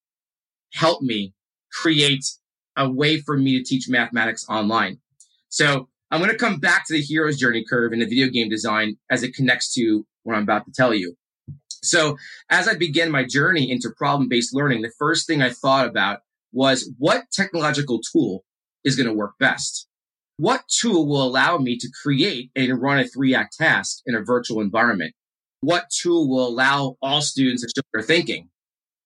help 0.73 1.01
me 1.01 1.33
create 1.71 2.25
a 2.75 2.89
way 2.89 3.21
for 3.21 3.37
me 3.37 3.57
to 3.57 3.63
teach 3.63 3.87
mathematics 3.87 4.45
online. 4.49 4.99
So 5.49 5.89
I'm 6.13 6.19
going 6.19 6.29
to 6.29 6.37
come 6.37 6.59
back 6.59 6.85
to 6.85 6.93
the 6.93 7.01
hero's 7.01 7.39
journey 7.39 7.65
curve 7.67 7.91
in 7.91 7.97
the 7.97 8.05
video 8.05 8.27
game 8.27 8.47
design 8.47 8.97
as 9.09 9.23
it 9.23 9.33
connects 9.33 9.73
to 9.73 10.05
what 10.21 10.35
I'm 10.35 10.43
about 10.43 10.63
to 10.65 10.71
tell 10.71 10.93
you. 10.93 11.15
So 11.81 12.17
as 12.51 12.67
I 12.67 12.75
began 12.75 13.09
my 13.09 13.23
journey 13.23 13.71
into 13.71 13.89
problem 13.97 14.29
based 14.29 14.53
learning, 14.53 14.83
the 14.83 14.91
first 14.99 15.25
thing 15.25 15.41
I 15.41 15.49
thought 15.49 15.87
about 15.87 16.19
was 16.51 16.87
what 16.99 17.23
technological 17.33 17.99
tool 17.99 18.43
is 18.83 18.95
going 18.95 19.07
to 19.07 19.13
work 19.13 19.33
best? 19.39 19.87
What 20.37 20.61
tool 20.67 21.07
will 21.07 21.23
allow 21.23 21.57
me 21.57 21.79
to 21.79 21.89
create 22.03 22.51
and 22.55 22.79
run 22.79 22.99
a 22.99 23.07
three 23.07 23.33
act 23.33 23.57
task 23.57 24.03
in 24.05 24.13
a 24.13 24.21
virtual 24.21 24.61
environment? 24.61 25.15
What 25.61 25.89
tool 25.89 26.29
will 26.29 26.47
allow 26.47 26.95
all 27.01 27.23
students 27.23 27.63
to 27.63 27.69
show 27.75 27.81
their 27.91 28.03
thinking? 28.03 28.49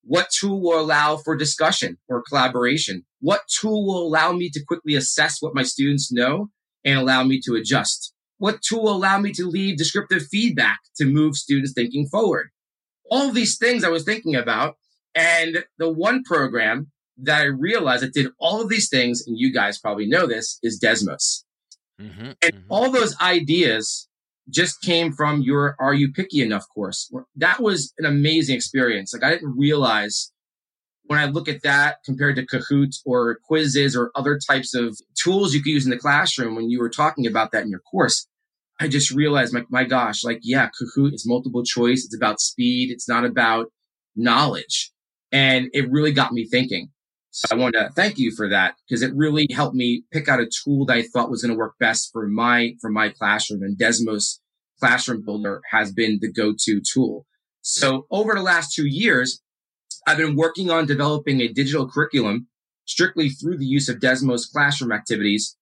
What 0.04 0.30
tool 0.30 0.60
will 0.60 0.82
allow 0.82 1.15
for 1.15 1.38
discussion 1.38 2.00
or 2.10 2.22
collaboration? 2.28 3.06
What 3.22 3.43
tool 3.48 3.88
will 3.88 4.06
allow 4.06 4.34
me 4.34 4.50
to 4.50 4.65
quickly 4.65 4.96
assess 4.96 5.41
what 5.41 5.56
my 5.56 5.63
students 5.63 6.12
know 6.12 6.50
and 6.88 6.97
allow 6.97 7.23
me 7.23 7.39
to 7.41 7.56
adjust? 7.56 8.13
What 8.38 8.62
tool 8.62 8.84
will 8.84 8.95
allow 8.95 9.19
me 9.19 9.32
to 9.34 9.45
leave 9.45 9.78
descriptive 9.78 10.26
feedback 10.28 10.80
to 10.95 11.06
move 11.06 11.36
students 11.36 11.73
thinking 11.73 12.08
forward? 12.08 12.50
All 13.12 13.32
these 13.32 13.58
things 13.58 13.84
I 13.84 13.89
was 13.89 14.04
thinking 14.04 14.36
about. 14.36 14.78
And 15.13 15.65
the 15.80 15.89
one 15.91 16.23
program 16.23 16.91
that 17.17 17.41
I 17.41 17.45
realized 17.45 18.04
that 18.04 18.13
did 18.13 18.32
all 18.39 18.62
of 18.62 18.69
these 18.69 18.89
things, 18.89 19.23
and 19.26 19.38
you 19.38 19.52
guys 19.52 19.80
probably 19.80 20.08
know 20.08 20.28
this, 20.28 20.60
is 20.62 20.80
Desmos. 20.80 21.43
Mm-hmm, 22.00 22.32
and 22.43 22.54
mm-hmm. 22.54 22.67
all 22.69 22.91
those 22.91 23.19
ideas 23.19 24.08
just 24.50 24.82
came 24.82 25.12
from 25.12 25.41
your 25.41 25.76
Are 25.80 25.95
You 25.95 26.12
Picky 26.12 26.41
Enough 26.41 26.65
course. 26.73 27.12
That 27.36 27.60
was 27.60 27.93
an 27.97 28.06
amazing 28.06 28.56
experience. 28.56 29.13
Like 29.13 29.23
I 29.23 29.32
didn't 29.32 29.58
realize 29.58 30.32
when 31.08 31.20
I 31.20 31.26
look 31.26 31.48
at 31.48 31.63
that 31.63 31.98
compared 32.06 32.36
to 32.36 32.46
Kahoot 32.46 32.96
or 33.06 33.39
Quizizz 33.50 33.96
or 33.96 34.12
other 34.15 34.38
types 34.38 34.74
of 34.74 34.98
tools 35.15 35.54
you 35.54 35.62
could 35.62 35.72
use 35.72 35.86
in 35.86 35.91
the 35.91 35.98
classroom 35.98 36.56
when 36.56 36.70
you 36.70 36.80
were 36.80 36.89
talking 36.89 37.26
about 37.26 37.52
that 37.52 37.63
in 37.63 37.70
your 37.70 37.80
course, 37.80 38.28
I 38.80 38.88
just 38.88 39.12
realized, 39.12 39.54
my, 39.54 39.63
my 39.70 39.84
gosh, 39.86 40.24
like, 40.24 40.39
yeah, 40.43 40.67
Kahoot 40.67 41.13
is 41.13 41.26
multiple 41.26 41.63
choice. 41.63 42.06
It's 42.06 42.15
about 42.15 42.39
speed. 42.39 42.91
It's 42.91 43.10
not 43.10 43.26
about 43.26 43.67
knowledge. 44.15 44.91
And 45.32 45.70
it 45.74 45.89
really 45.89 46.12
got 46.12 46.32
me 46.32 46.46
thinking. 46.46 46.89
So 47.32 47.48
I 47.52 47.60
want 47.60 47.76
to 47.76 47.89
thank 47.96 48.17
you 48.17 48.32
for 48.36 48.50
that 48.50 48.76
because 48.88 49.02
it 49.02 49.13
really 49.15 49.48
helped 49.52 49.76
me 49.76 50.04
pick 50.12 50.28
out 50.28 50.39
a 50.39 50.50
tool 50.63 50.86
that 50.86 50.98
I 50.98 51.04
thought 51.04 51.30
was 51.30 51.43
going 51.43 51.54
to 51.54 51.58
work 51.58 51.76
best 51.80 52.10
for 52.12 52.28
my, 52.28 52.74
for 52.82 52.89
my 52.89 53.10
classroom 53.10 53.62
and 53.63 53.78
Desmos 53.78 54.39
Classroom 54.80 55.24
Builder 55.26 55.62
has 55.72 55.91
been 55.91 56.20
the 56.22 56.32
go-to 56.32 56.82
tool. 56.82 57.26
So 57.62 58.08
over 58.12 58.34
the 58.34 58.41
last 58.41 58.74
two 58.74 58.88
years, 58.88 59.41
I've 60.08 60.17
been 60.17 60.38
working 60.38 60.72
on 60.72 60.86
developing 60.86 61.41
a 61.41 61.50
digital 61.50 61.88
curriculum 61.88 62.48
strictly 62.86 63.30
through 63.30 63.58
the 63.58 63.65
use 63.65 63.89
of 63.89 63.98
Desmos 63.98 64.50
classroom 64.50 64.93
activities, 64.93 65.58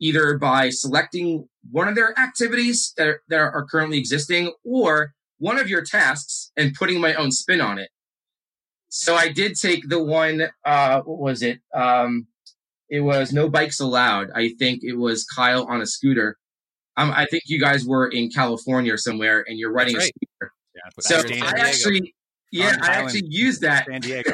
either 0.00 0.38
by 0.38 0.70
selecting 0.70 1.46
one 1.70 1.86
of 1.86 1.94
their 1.94 2.18
activities 2.18 2.94
that 2.96 3.06
are, 3.06 3.22
that 3.28 3.38
are 3.38 3.66
currently 3.70 3.98
existing 3.98 4.52
or 4.64 5.12
one 5.38 5.58
of 5.58 5.68
your 5.68 5.84
tasks 5.84 6.50
and 6.56 6.74
putting 6.74 6.98
my 7.00 7.14
own 7.14 7.30
spin 7.30 7.60
on 7.60 7.78
it. 7.78 7.90
So 8.88 9.14
I 9.14 9.28
did 9.28 9.54
take 9.54 9.88
the 9.88 10.02
one, 10.02 10.48
uh, 10.64 11.02
what 11.02 11.18
was 11.18 11.42
it? 11.42 11.60
Um, 11.74 12.26
it 12.88 13.00
was 13.00 13.32
no 13.32 13.48
bikes 13.48 13.78
allowed. 13.78 14.30
I 14.34 14.54
think 14.58 14.80
it 14.82 14.94
was 14.94 15.24
Kyle 15.24 15.64
on 15.68 15.82
a 15.82 15.86
scooter. 15.86 16.38
Um, 16.96 17.12
I 17.14 17.26
think 17.26 17.44
you 17.46 17.60
guys 17.60 17.84
were 17.84 18.08
in 18.08 18.30
California 18.30 18.94
or 18.94 18.96
somewhere 18.96 19.44
and 19.46 19.58
you're 19.58 19.72
riding 19.72 19.96
right. 19.96 20.04
a 20.04 20.06
scooter. 20.06 20.52
Yeah, 20.74 20.90
so 20.98 21.44
I 21.46 21.60
actually, 21.60 22.14
yeah, 22.50 22.76
I 22.82 22.92
actually 22.94 23.26
used 23.28 23.62
that. 23.62 23.86
San 23.86 24.00
Diego. 24.00 24.32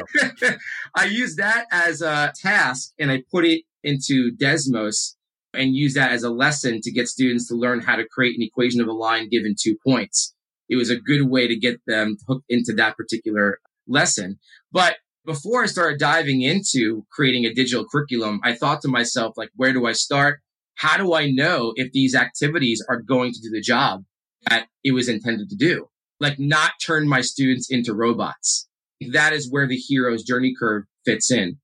I 0.95 1.05
used 1.05 1.37
that 1.37 1.65
as 1.71 2.01
a 2.01 2.33
task 2.35 2.93
and 2.99 3.11
I 3.11 3.23
put 3.31 3.45
it 3.45 3.63
into 3.83 4.31
Desmos 4.35 5.15
and 5.53 5.75
use 5.75 5.93
that 5.93 6.11
as 6.11 6.23
a 6.23 6.29
lesson 6.29 6.81
to 6.81 6.91
get 6.91 7.07
students 7.07 7.47
to 7.47 7.55
learn 7.55 7.79
how 7.79 7.95
to 7.95 8.05
create 8.07 8.35
an 8.35 8.43
equation 8.43 8.81
of 8.81 8.87
a 8.87 8.93
line 8.93 9.29
given 9.29 9.55
two 9.59 9.77
points. 9.85 10.33
it 10.69 10.75
was 10.75 10.89
a 10.89 10.99
good 10.99 11.29
way 11.29 11.47
to 11.47 11.55
get 11.55 11.79
them 11.87 12.17
hooked 12.27 12.45
into 12.49 12.73
that 12.73 12.97
particular 12.97 13.59
lesson. 13.87 14.37
But 14.71 14.97
before 15.25 15.63
I 15.63 15.67
started 15.67 15.99
diving 15.99 16.41
into 16.41 17.05
creating 17.11 17.45
a 17.45 17.53
digital 17.53 17.85
curriculum, 17.85 18.41
I 18.43 18.53
thought 18.53 18.81
to 18.81 18.89
myself, 18.89 19.37
like, 19.37 19.49
where 19.55 19.71
do 19.71 19.85
I 19.85 19.93
start? 19.93 20.41
How 20.75 20.97
do 20.97 21.13
I 21.13 21.31
know 21.31 21.73
if 21.75 21.91
these 21.91 22.15
activities 22.15 22.83
are 22.89 23.01
going 23.01 23.31
to 23.33 23.41
do 23.41 23.49
the 23.49 23.61
job 23.61 24.03
that 24.49 24.67
it 24.83 24.91
was 24.91 25.07
intended 25.07 25.49
to 25.49 25.55
do? 25.55 25.89
Like, 26.19 26.39
not 26.39 26.71
turn 26.83 27.07
my 27.07 27.21
students 27.21 27.67
into 27.69 27.93
robots. 27.93 28.67
That 29.11 29.33
is 29.33 29.51
where 29.51 29.67
the 29.67 29.75
hero's 29.75 30.23
journey 30.23 30.53
curve 30.57 30.85
fits 31.05 31.31
in. 31.31 31.57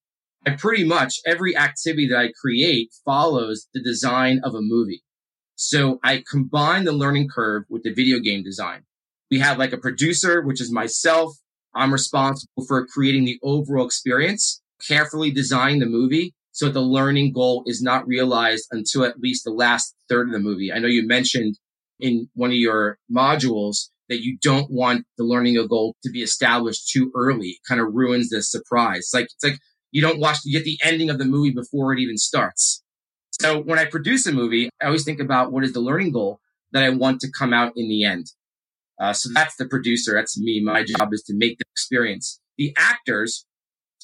I 0.46 0.52
pretty 0.52 0.84
much 0.84 1.20
every 1.26 1.56
activity 1.56 2.08
that 2.10 2.20
I 2.20 2.32
create 2.40 2.90
follows 3.06 3.68
the 3.74 3.82
design 3.82 4.42
of 4.44 4.54
a 4.54 4.62
movie. 4.62 5.04
So 5.56 6.00
I 6.04 6.24
combine 6.30 6.84
the 6.84 6.92
learning 6.92 7.30
curve 7.34 7.64
with 7.70 7.84
the 7.84 7.94
video 7.94 8.20
game 8.20 8.44
design. 8.44 8.84
We 9.32 9.40
have 9.40 9.58
like 9.58 9.74
a 9.74 9.78
producer, 9.78 10.42
which 10.42 10.62
is 10.62 10.72
myself. 10.72 11.36
I'm 11.74 11.94
responsible 11.94 12.66
for 12.68 12.86
creating 12.86 13.26
the 13.26 13.40
overall 13.42 13.86
experience, 13.86 14.62
carefully 14.86 15.32
design 15.32 15.80
the 15.80 15.86
movie 15.86 16.34
so 16.52 16.66
that 16.66 16.74
the 16.74 16.82
learning 16.82 17.34
goal 17.34 17.64
is 17.66 17.82
not 17.82 18.06
realized 18.06 18.68
until 18.72 19.06
at 19.06 19.20
least 19.20 19.44
the 19.44 19.52
last 19.52 19.96
third 20.10 20.28
of 20.28 20.34
the 20.34 20.40
movie. 20.40 20.72
I 20.72 20.80
know 20.80 20.88
you 20.88 21.08
mentioned 21.08 21.58
in 22.00 22.30
one 22.34 22.52
of 22.52 22.58
your 22.58 23.00
modules 23.12 23.90
that 24.14 24.24
you 24.24 24.38
don't 24.42 24.70
want 24.70 25.06
the 25.18 25.24
learning 25.24 25.56
goal 25.68 25.96
to 26.04 26.12
be 26.12 26.22
established 26.22 26.90
too 26.90 27.12
early. 27.16 27.48
It 27.48 27.68
kind 27.68 27.82
of 27.82 27.88
ruins 27.92 28.30
the 28.30 28.44
surprise. 28.44 29.00
It's 29.00 29.14
like, 29.14 29.26
it's 29.26 29.44
like 29.44 29.60
you 29.92 30.02
don't 30.02 30.20
watch, 30.20 30.38
you 30.46 30.58
get 30.58 30.66
the 30.66 30.80
ending 30.84 31.10
of 31.10 31.18
the 31.18 31.26
movie 31.26 31.52
before 31.52 31.92
it 31.94 32.00
even 32.00 32.18
starts. 32.18 32.84
So 33.42 33.60
when 33.60 33.80
I 33.80 33.86
produce 33.86 34.28
a 34.28 34.32
movie, 34.32 34.70
I 34.80 34.86
always 34.86 35.04
think 35.04 35.20
about 35.20 35.52
what 35.52 35.64
is 35.64 35.74
the 35.74 35.80
learning 35.80 36.12
goal 36.12 36.40
that 36.72 36.84
I 36.84 36.90
want 36.90 37.20
to 37.22 37.32
come 37.32 37.54
out 37.54 37.74
in 37.76 37.90
the 37.90 38.04
end. 38.04 38.28
Uh, 39.02 39.14
so 39.14 39.30
that's 39.34 39.56
the 39.56 39.66
producer. 39.68 40.14
That's 40.14 40.40
me. 40.40 40.62
My 40.64 40.84
job 40.84 41.10
is 41.14 41.24
to 41.24 41.34
make 41.36 41.58
the 41.58 41.66
experience. 41.74 42.40
The 42.58 42.76
actors 42.78 43.46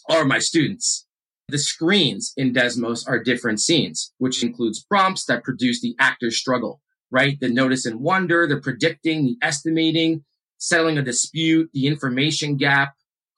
are 0.09 0.25
my 0.25 0.39
students. 0.39 1.05
The 1.47 1.59
screens 1.59 2.33
in 2.35 2.53
Desmos 2.53 3.07
are 3.07 3.23
different 3.23 3.59
scenes, 3.59 4.11
which 4.17 4.43
includes 4.43 4.83
prompts 4.83 5.25
that 5.25 5.43
produce 5.43 5.81
the 5.81 5.95
actor's 5.99 6.37
struggle, 6.37 6.81
right? 7.11 7.37
The 7.39 7.49
notice 7.49 7.85
and 7.85 7.99
wonder, 7.99 8.47
the 8.47 8.59
predicting, 8.59 9.23
the 9.23 9.37
estimating, 9.41 10.23
settling 10.57 10.97
a 10.97 11.01
dispute, 11.01 11.69
the 11.73 11.87
information 11.87 12.57
gap, 12.57 12.93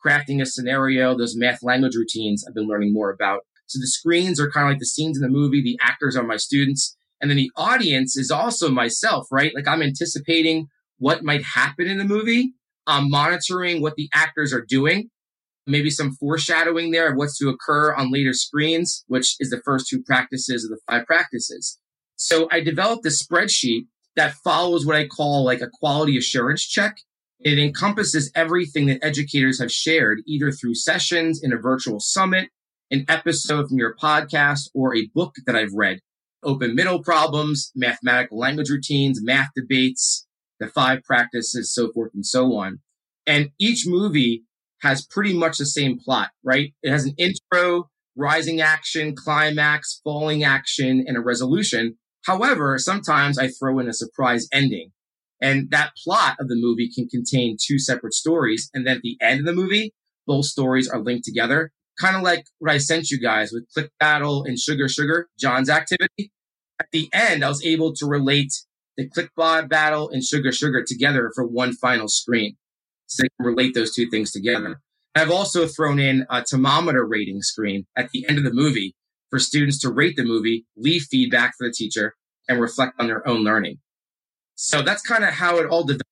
crafting 0.06 0.42
a 0.42 0.46
scenario, 0.46 1.18
those 1.18 1.36
math 1.36 1.64
language 1.64 1.96
routines 1.96 2.44
I've 2.48 2.56
been 2.56 2.68
learning 2.68 2.94
more 2.94 3.12
about. 3.12 3.42
So 3.68 3.80
the 3.80 3.88
screens 3.88 4.40
are 4.40 4.52
kind 4.52 4.68
of 4.68 4.72
like 4.72 4.80
the 4.80 4.86
scenes 4.86 5.18
in 5.18 5.24
the 5.24 5.30
movie. 5.30 5.62
The 5.62 5.80
actors 5.82 6.18
are 6.18 6.24
my 6.24 6.38
students. 6.38 6.98
And 7.22 7.30
then 7.30 7.38
the 7.38 7.52
audience 7.56 8.18
is 8.18 8.32
also 8.32 8.70
myself, 8.70 9.28
right? 9.32 9.54
Like 9.56 9.68
I'm 9.68 9.82
anticipating 9.82 10.68
what 10.98 11.24
might 11.24 11.44
happen 11.44 11.88
in 11.88 11.98
the 11.98 12.04
movie. 12.04 12.54
I'm 12.88 13.10
monitoring 13.10 13.82
what 13.82 13.96
the 13.96 14.10
actors 14.14 14.52
are 14.54 14.66
doing. 14.68 15.10
Maybe 15.68 15.92
some 15.92 16.16
foreshadowing 16.16 16.92
there 16.92 17.12
of 17.12 17.16
what's 17.16 17.38
to 17.38 17.50
occur 17.50 17.94
on 17.94 18.12
later 18.12 18.34
screens, 18.34 19.06
which 19.08 19.36
is 19.40 19.52
the 19.52 19.62
first 19.64 19.88
two 19.88 20.02
practices 20.02 20.66
of 20.66 20.72
the 20.72 20.80
five 20.90 21.06
practices. 21.06 21.80
So 22.24 22.48
I 22.52 22.60
developed 22.60 23.04
a 23.08 23.10
spreadsheet 23.10 23.88
that 24.16 24.36
follows 24.36 24.86
what 24.86 24.96
I 24.96 25.08
call 25.08 25.44
like 25.44 25.60
a 25.60 25.72
quality 25.80 26.20
assurance 26.20 26.64
check. 26.64 26.98
It 27.40 27.58
encompasses 27.58 28.32
everything 28.36 28.86
that 28.86 29.04
educators 29.04 29.60
have 29.60 29.72
shared, 29.72 30.20
either 30.28 30.52
through 30.52 30.76
sessions 30.76 31.42
in 31.42 31.52
a 31.52 31.58
virtual 31.58 32.00
summit, 32.00 32.50
an 32.92 33.06
episode 33.10 33.68
from 33.68 33.80
your 33.80 33.96
podcast, 33.96 34.70
or 34.76 34.96
a 34.96 35.10
book 35.16 35.34
that 35.48 35.56
I've 35.56 35.74
read. 35.74 35.98
Open 36.44 36.76
middle 36.76 37.02
problems, 37.02 37.72
mathematical 37.76 38.38
language 38.38 38.70
routines, 38.70 39.20
math 39.24 39.50
debates, 39.56 40.28
the 40.60 40.68
five 40.68 41.02
practices, 41.04 41.74
so 41.74 41.92
forth 41.92 42.12
and 42.14 42.24
so 42.24 42.56
on. 42.56 42.82
And 43.26 43.50
each 43.58 43.88
movie 43.88 44.44
has 44.82 45.08
pretty 45.08 45.34
much 45.34 45.58
the 45.58 45.66
same 45.66 45.98
plot, 45.98 46.30
right? 46.44 46.72
It 46.84 46.92
has 46.92 47.06
an 47.06 47.16
intro, 47.18 47.90
rising 48.16 48.62
action, 48.62 49.16
climax, 49.16 50.02
falling 50.04 50.44
action, 50.44 51.04
and 51.08 51.18
a 51.18 51.22
resolution. 51.22 51.98
However, 52.26 52.78
sometimes 52.78 53.38
I 53.38 53.48
throw 53.48 53.80
in 53.80 53.88
a 53.88 53.94
surprise 53.94 54.48
ending. 54.52 54.92
And 55.42 55.72
that 55.72 55.94
plot 56.04 56.38
of 56.40 56.48
the 56.48 56.56
movie 56.56 56.90
can 56.94 57.08
contain 57.08 57.58
two 57.60 57.80
separate 57.80 58.14
stories. 58.14 58.70
And 58.74 58.86
then 58.86 58.98
at 58.98 59.02
the 59.02 59.18
end 59.20 59.40
of 59.40 59.46
the 59.48 59.54
movie, 59.54 59.92
both 60.28 60.46
stories 60.46 60.88
are 60.88 61.00
linked 61.00 61.26
together. 61.26 61.72
Kind 62.00 62.16
of 62.16 62.22
like 62.22 62.46
what 62.60 62.72
I 62.72 62.78
sent 62.78 63.10
you 63.10 63.20
guys 63.20 63.52
with 63.52 63.68
Click 63.74 63.90
Battle 64.00 64.44
and 64.44 64.60
Sugar 64.60 64.88
Sugar, 64.88 65.30
John's 65.40 65.70
activity. 65.70 66.32
At 66.80 66.88
the 66.92 67.10
end, 67.12 67.44
I 67.44 67.50
was 67.50 67.66
able 67.66 67.94
to 67.96 68.06
relate 68.06 68.54
the 68.98 69.10
Clickbot 69.10 69.70
battle 69.70 70.10
and 70.10 70.24
Sugar 70.24 70.52
Sugar 70.52 70.84
together 70.84 71.32
for 71.34 71.46
one 71.46 71.74
final 71.74 72.08
screen. 72.08 72.56
So 73.08 73.24
they 73.24 73.30
can 73.38 73.48
relate 73.48 73.74
those 73.74 73.94
two 73.94 74.10
things 74.10 74.32
together. 74.32 74.80
I've 75.16 75.32
also 75.32 75.68
thrown 75.68 76.00
in 76.00 76.26
a 76.30 76.46
thermometer 76.46 77.06
rating 77.06 77.42
screen 77.42 77.86
at 77.98 78.10
the 78.12 78.26
end 78.30 78.38
of 78.38 78.44
the 78.44 78.54
movie 78.54 78.96
for 79.32 79.40
students 79.40 79.80
to 79.80 79.90
rate 79.90 80.16
the 80.16 80.24
movie, 80.24 80.66
leave 80.78 81.04
feedback 81.10 81.56
for 81.58 81.68
the 81.68 81.74
teacher, 81.74 82.16
and 82.48 82.62
reflect 82.62 82.94
on 83.00 83.08
their 83.08 83.28
own 83.28 83.44
learning. 83.44 83.80
So 84.56 84.84
that's 84.84 85.02
kind 85.02 85.24
of 85.24 85.32
how 85.32 85.58
it 85.58 85.66
all 85.66 85.84
developed 85.84 86.06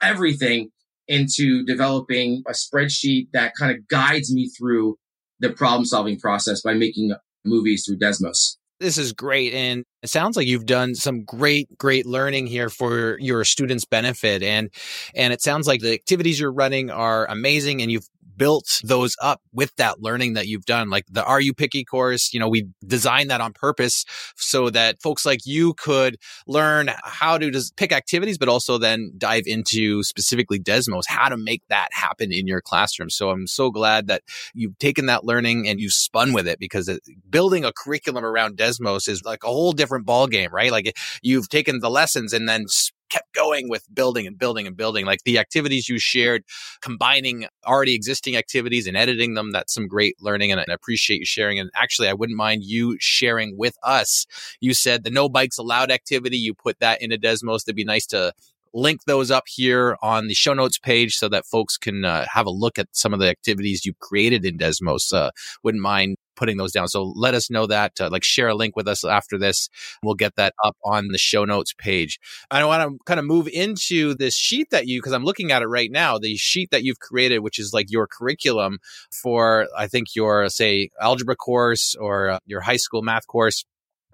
everything 0.00 0.70
into 1.08 1.64
developing 1.64 2.42
a 2.46 2.52
spreadsheet 2.52 3.26
that 3.32 3.52
kind 3.58 3.76
of 3.76 3.86
guides 3.88 4.32
me 4.32 4.48
through 4.48 4.96
the 5.40 5.50
problem 5.50 5.84
solving 5.84 6.18
process 6.18 6.62
by 6.62 6.72
making 6.72 7.12
movies 7.44 7.84
through 7.84 7.98
Desmos. 7.98 8.56
This 8.78 8.98
is 8.98 9.12
great. 9.12 9.52
And 9.52 9.84
it 10.02 10.08
sounds 10.08 10.36
like 10.36 10.46
you've 10.46 10.66
done 10.66 10.94
some 10.94 11.22
great, 11.22 11.76
great 11.78 12.06
learning 12.06 12.48
here 12.48 12.68
for 12.68 13.16
your 13.20 13.44
students' 13.44 13.84
benefit. 13.84 14.42
And, 14.42 14.70
and 15.14 15.32
it 15.32 15.40
sounds 15.40 15.68
like 15.68 15.80
the 15.80 15.92
activities 15.92 16.40
you're 16.40 16.52
running 16.52 16.90
are 16.90 17.26
amazing 17.26 17.80
and 17.80 17.92
you've 17.92 18.08
built 18.36 18.80
those 18.84 19.14
up 19.20 19.40
with 19.52 19.74
that 19.76 20.00
learning 20.00 20.34
that 20.34 20.46
you've 20.46 20.64
done. 20.64 20.90
Like 20.90 21.04
the 21.10 21.24
Are 21.24 21.40
You 21.40 21.54
Picky 21.54 21.84
course, 21.84 22.32
you 22.32 22.40
know, 22.40 22.48
we 22.48 22.66
designed 22.86 23.30
that 23.30 23.40
on 23.40 23.52
purpose 23.52 24.04
so 24.36 24.70
that 24.70 25.00
folks 25.02 25.24
like 25.26 25.40
you 25.44 25.74
could 25.74 26.16
learn 26.46 26.90
how 27.04 27.38
to 27.38 27.50
just 27.50 27.76
pick 27.76 27.92
activities, 27.92 28.38
but 28.38 28.48
also 28.48 28.78
then 28.78 29.12
dive 29.18 29.44
into 29.46 30.02
specifically 30.02 30.58
Desmos, 30.58 31.04
how 31.06 31.28
to 31.28 31.36
make 31.36 31.62
that 31.68 31.88
happen 31.92 32.32
in 32.32 32.46
your 32.46 32.60
classroom. 32.60 33.10
So 33.10 33.30
I'm 33.30 33.46
so 33.46 33.70
glad 33.70 34.06
that 34.08 34.22
you've 34.54 34.78
taken 34.78 35.06
that 35.06 35.24
learning 35.24 35.68
and 35.68 35.80
you've 35.80 35.92
spun 35.92 36.32
with 36.32 36.46
it 36.46 36.58
because 36.58 36.88
it, 36.88 37.00
building 37.28 37.64
a 37.64 37.72
curriculum 37.72 38.24
around 38.24 38.56
Desmos 38.56 39.08
is 39.08 39.22
like 39.24 39.44
a 39.44 39.48
whole 39.48 39.72
different 39.72 40.06
ball 40.06 40.26
game, 40.26 40.50
right? 40.52 40.70
Like 40.70 40.96
you've 41.22 41.48
taken 41.48 41.80
the 41.80 41.90
lessons 41.90 42.32
and 42.32 42.48
then 42.48 42.66
kept 43.12 43.34
going 43.34 43.68
with 43.68 43.86
building 43.94 44.26
and 44.26 44.38
building 44.38 44.66
and 44.66 44.76
building. 44.76 45.04
Like 45.04 45.22
the 45.24 45.38
activities 45.38 45.88
you 45.88 45.98
shared, 45.98 46.44
combining 46.80 47.46
already 47.66 47.94
existing 47.94 48.36
activities 48.36 48.86
and 48.86 48.96
editing 48.96 49.34
them, 49.34 49.52
that's 49.52 49.74
some 49.74 49.86
great 49.86 50.16
learning. 50.20 50.50
And 50.50 50.60
I 50.60 50.64
appreciate 50.72 51.20
you 51.20 51.26
sharing. 51.26 51.58
And 51.58 51.70
actually, 51.74 52.08
I 52.08 52.14
wouldn't 52.14 52.36
mind 52.36 52.64
you 52.64 52.96
sharing 53.00 53.56
with 53.58 53.76
us. 53.82 54.26
You 54.60 54.72
said 54.72 55.04
the 55.04 55.10
no 55.10 55.28
bikes 55.28 55.58
allowed 55.58 55.90
activity, 55.90 56.38
you 56.38 56.54
put 56.54 56.80
that 56.80 57.02
into 57.02 57.18
Desmos. 57.18 57.64
It'd 57.64 57.76
be 57.76 57.84
nice 57.84 58.06
to 58.06 58.32
link 58.74 59.04
those 59.06 59.30
up 59.30 59.44
here 59.46 59.96
on 60.02 60.26
the 60.26 60.34
show 60.34 60.54
notes 60.54 60.78
page 60.78 61.14
so 61.16 61.28
that 61.28 61.46
folks 61.46 61.76
can 61.76 62.04
uh, 62.04 62.26
have 62.32 62.46
a 62.46 62.50
look 62.50 62.78
at 62.78 62.88
some 62.92 63.12
of 63.12 63.20
the 63.20 63.28
activities 63.28 63.84
you've 63.84 63.98
created 63.98 64.44
in 64.44 64.58
Desmos. 64.58 65.12
Uh, 65.12 65.30
wouldn't 65.62 65.82
mind 65.82 66.16
putting 66.34 66.56
those 66.56 66.72
down. 66.72 66.88
So 66.88 67.12
let 67.14 67.34
us 67.34 67.50
know 67.50 67.66
that, 67.66 68.00
uh, 68.00 68.08
like 68.10 68.24
share 68.24 68.48
a 68.48 68.54
link 68.54 68.74
with 68.74 68.88
us 68.88 69.04
after 69.04 69.38
this. 69.38 69.68
We'll 70.02 70.14
get 70.14 70.36
that 70.36 70.54
up 70.64 70.76
on 70.84 71.08
the 71.08 71.18
show 71.18 71.44
notes 71.44 71.74
page. 71.76 72.18
I 72.50 72.64
want 72.64 72.82
to 72.82 72.98
kind 73.04 73.20
of 73.20 73.26
move 73.26 73.48
into 73.48 74.14
this 74.14 74.34
sheet 74.34 74.70
that 74.70 74.86
you, 74.86 74.98
because 74.98 75.12
I'm 75.12 75.24
looking 75.24 75.52
at 75.52 75.62
it 75.62 75.66
right 75.66 75.90
now, 75.90 76.18
the 76.18 76.36
sheet 76.36 76.70
that 76.70 76.84
you've 76.84 77.00
created, 77.00 77.40
which 77.40 77.58
is 77.58 77.72
like 77.72 77.90
your 77.90 78.06
curriculum 78.06 78.78
for, 79.10 79.68
I 79.76 79.86
think 79.86 80.16
your, 80.16 80.48
say, 80.48 80.88
algebra 81.00 81.36
course 81.36 81.94
or 81.94 82.30
uh, 82.30 82.38
your 82.46 82.62
high 82.62 82.76
school 82.76 83.02
math 83.02 83.26
course 83.26 83.64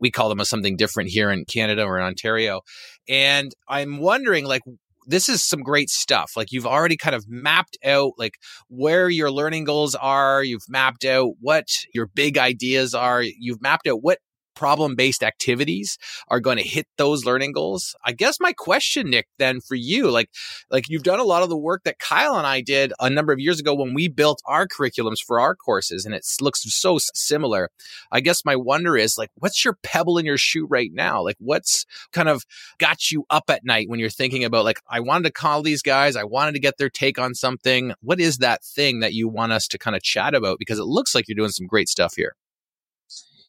we 0.00 0.10
call 0.10 0.28
them 0.28 0.40
a 0.40 0.44
something 0.44 0.76
different 0.76 1.10
here 1.10 1.30
in 1.30 1.44
Canada 1.44 1.84
or 1.84 1.98
in 1.98 2.04
Ontario. 2.04 2.60
And 3.08 3.52
I'm 3.68 3.98
wondering, 3.98 4.44
like, 4.44 4.62
this 5.08 5.28
is 5.28 5.42
some 5.42 5.62
great 5.62 5.88
stuff. 5.88 6.32
Like 6.36 6.52
you've 6.52 6.66
already 6.66 6.96
kind 6.96 7.16
of 7.16 7.26
mapped 7.26 7.78
out 7.84 8.12
like 8.18 8.34
where 8.68 9.08
your 9.08 9.30
learning 9.30 9.64
goals 9.64 9.94
are. 9.94 10.44
You've 10.44 10.68
mapped 10.68 11.04
out 11.06 11.32
what 11.40 11.66
your 11.94 12.06
big 12.06 12.36
ideas 12.36 12.94
are. 12.94 13.22
You've 13.22 13.62
mapped 13.62 13.86
out 13.88 14.02
what 14.02 14.18
problem 14.58 14.96
based 14.96 15.22
activities 15.22 15.98
are 16.26 16.40
going 16.40 16.56
to 16.56 16.64
hit 16.64 16.86
those 16.96 17.24
learning 17.24 17.52
goals. 17.52 17.94
I 18.04 18.10
guess 18.10 18.40
my 18.40 18.52
question, 18.52 19.08
Nick, 19.08 19.28
then 19.38 19.60
for 19.60 19.76
you, 19.76 20.10
like, 20.10 20.30
like 20.68 20.88
you've 20.88 21.04
done 21.04 21.20
a 21.20 21.24
lot 21.24 21.44
of 21.44 21.48
the 21.48 21.56
work 21.56 21.84
that 21.84 22.00
Kyle 22.00 22.36
and 22.36 22.46
I 22.46 22.60
did 22.60 22.92
a 22.98 23.08
number 23.08 23.32
of 23.32 23.38
years 23.38 23.60
ago 23.60 23.72
when 23.72 23.94
we 23.94 24.08
built 24.08 24.42
our 24.46 24.66
curriculums 24.66 25.20
for 25.24 25.38
our 25.38 25.54
courses, 25.54 26.04
and 26.04 26.12
it 26.12 26.26
looks 26.40 26.62
so 26.64 26.98
similar. 27.14 27.70
I 28.10 28.18
guess 28.18 28.44
my 28.44 28.56
wonder 28.56 28.96
is 28.96 29.16
like, 29.16 29.30
what's 29.36 29.64
your 29.64 29.78
pebble 29.84 30.18
in 30.18 30.26
your 30.26 30.38
shoe 30.38 30.66
right 30.66 30.90
now? 30.92 31.22
Like, 31.22 31.36
what's 31.38 31.86
kind 32.12 32.28
of 32.28 32.44
got 32.78 33.12
you 33.12 33.24
up 33.30 33.44
at 33.48 33.64
night 33.64 33.88
when 33.88 34.00
you're 34.00 34.10
thinking 34.10 34.42
about 34.42 34.64
like, 34.64 34.80
I 34.90 34.98
wanted 34.98 35.24
to 35.24 35.32
call 35.32 35.62
these 35.62 35.82
guys, 35.82 36.16
I 36.16 36.24
wanted 36.24 36.54
to 36.54 36.60
get 36.60 36.78
their 36.78 36.90
take 36.90 37.18
on 37.18 37.34
something. 37.34 37.92
What 38.00 38.18
is 38.18 38.38
that 38.38 38.64
thing 38.64 38.98
that 39.00 39.14
you 39.14 39.28
want 39.28 39.52
us 39.52 39.68
to 39.68 39.78
kind 39.78 39.94
of 39.94 40.02
chat 40.02 40.34
about? 40.34 40.58
Because 40.58 40.80
it 40.80 40.84
looks 40.86 41.14
like 41.14 41.28
you're 41.28 41.36
doing 41.36 41.50
some 41.50 41.68
great 41.68 41.88
stuff 41.88 42.14
here. 42.16 42.34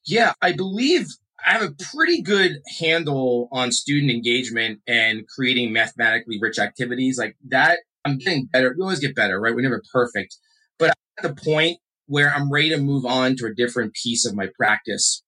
Yeah, 0.09 0.33
I 0.41 0.53
believe 0.53 1.05
I 1.45 1.51
have 1.51 1.61
a 1.61 1.75
pretty 1.93 2.23
good 2.23 2.63
handle 2.79 3.47
on 3.51 3.71
student 3.71 4.11
engagement 4.11 4.79
and 4.87 5.27
creating 5.27 5.71
mathematically 5.71 6.39
rich 6.41 6.57
activities 6.57 7.19
like 7.19 7.37
that. 7.49 7.81
I'm 8.03 8.17
getting 8.17 8.47
better. 8.51 8.73
We 8.75 8.81
always 8.81 8.99
get 8.99 9.15
better, 9.15 9.39
right? 9.39 9.53
We're 9.53 9.61
never 9.61 9.83
perfect, 9.93 10.35
but 10.79 10.89
at 10.89 11.35
the 11.35 11.39
point 11.43 11.77
where 12.07 12.33
I'm 12.33 12.51
ready 12.51 12.69
to 12.69 12.79
move 12.79 13.05
on 13.05 13.35
to 13.35 13.45
a 13.45 13.53
different 13.53 13.93
piece 13.93 14.25
of 14.25 14.35
my 14.35 14.47
practice 14.57 15.21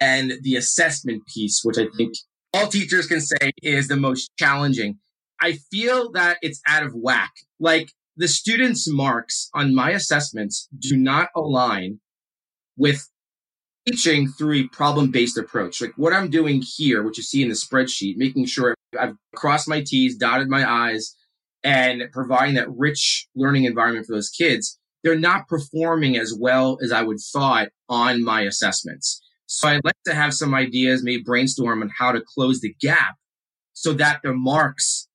and 0.00 0.32
the 0.40 0.56
assessment 0.56 1.24
piece, 1.26 1.60
which 1.62 1.76
I 1.76 1.88
think 1.94 2.14
all 2.54 2.68
teachers 2.68 3.06
can 3.06 3.20
say 3.20 3.52
is 3.62 3.88
the 3.88 3.96
most 3.96 4.30
challenging. 4.38 5.00
I 5.38 5.58
feel 5.70 6.10
that 6.12 6.38
it's 6.40 6.62
out 6.66 6.82
of 6.82 6.94
whack. 6.94 7.32
Like 7.60 7.90
the 8.16 8.26
students' 8.26 8.90
marks 8.90 9.50
on 9.52 9.74
my 9.74 9.90
assessments 9.90 10.66
do 10.78 10.96
not 10.96 11.28
align 11.36 12.00
with 12.78 13.06
teaching 13.88 14.28
through 14.28 14.54
a 14.54 14.68
problem 14.68 15.10
based 15.10 15.38
approach. 15.38 15.80
Like 15.80 15.92
what 15.96 16.12
I'm 16.12 16.30
doing 16.30 16.62
here, 16.76 17.02
which 17.02 17.18
you 17.18 17.22
see 17.22 17.42
in 17.42 17.48
the 17.48 17.54
spreadsheet, 17.54 18.16
making 18.16 18.46
sure 18.46 18.74
I've 18.98 19.14
crossed 19.34 19.68
my 19.68 19.82
T's, 19.82 20.16
dotted 20.16 20.48
my 20.48 20.68
I's, 20.68 21.16
and 21.64 22.02
providing 22.12 22.54
that 22.54 22.70
rich 22.70 23.28
learning 23.34 23.64
environment 23.64 24.06
for 24.06 24.14
those 24.14 24.30
kids, 24.30 24.78
they're 25.02 25.18
not 25.18 25.48
performing 25.48 26.16
as 26.16 26.34
well 26.38 26.78
as 26.82 26.92
I 26.92 27.02
would 27.02 27.18
thought 27.32 27.68
on 27.88 28.22
my 28.24 28.42
assessments. 28.42 29.20
So 29.46 29.68
I'd 29.68 29.84
like 29.84 29.94
to 30.06 30.14
have 30.14 30.34
some 30.34 30.54
ideas, 30.54 31.02
maybe 31.02 31.22
brainstorm 31.22 31.82
on 31.82 31.90
how 31.98 32.12
to 32.12 32.20
close 32.20 32.60
the 32.60 32.74
gap 32.80 33.16
so 33.72 33.92
that 33.94 34.20
the 34.22 34.34
marks 34.34 35.08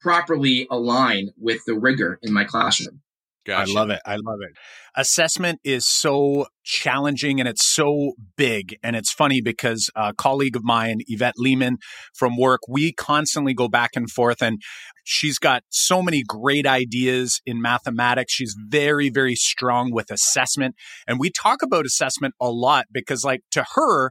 properly 0.00 0.66
align 0.70 1.30
with 1.38 1.60
the 1.66 1.74
rigor 1.74 2.18
in 2.22 2.32
my 2.32 2.44
classroom. 2.44 3.00
Gotcha. 3.48 3.70
I 3.70 3.74
love 3.74 3.88
it. 3.88 4.00
I 4.04 4.16
love 4.16 4.40
it. 4.42 4.54
Assessment 4.94 5.58
is 5.64 5.88
so 5.88 6.48
challenging 6.64 7.40
and 7.40 7.48
it's 7.48 7.66
so 7.66 8.12
big. 8.36 8.76
And 8.82 8.94
it's 8.94 9.10
funny 9.10 9.40
because 9.40 9.88
a 9.96 10.12
colleague 10.12 10.54
of 10.54 10.62
mine, 10.64 10.98
Yvette 11.06 11.36
Lehman 11.38 11.78
from 12.14 12.36
work, 12.36 12.60
we 12.68 12.92
constantly 12.92 13.54
go 13.54 13.66
back 13.66 13.92
and 13.94 14.10
forth 14.10 14.42
and 14.42 14.60
she's 15.02 15.38
got 15.38 15.62
so 15.70 16.02
many 16.02 16.22
great 16.28 16.66
ideas 16.66 17.40
in 17.46 17.62
mathematics. 17.62 18.34
She's 18.34 18.54
very, 18.68 19.08
very 19.08 19.34
strong 19.34 19.92
with 19.92 20.10
assessment. 20.10 20.74
And 21.06 21.18
we 21.18 21.30
talk 21.30 21.62
about 21.62 21.86
assessment 21.86 22.34
a 22.38 22.50
lot 22.50 22.84
because 22.92 23.24
like 23.24 23.40
to 23.52 23.64
her, 23.76 24.10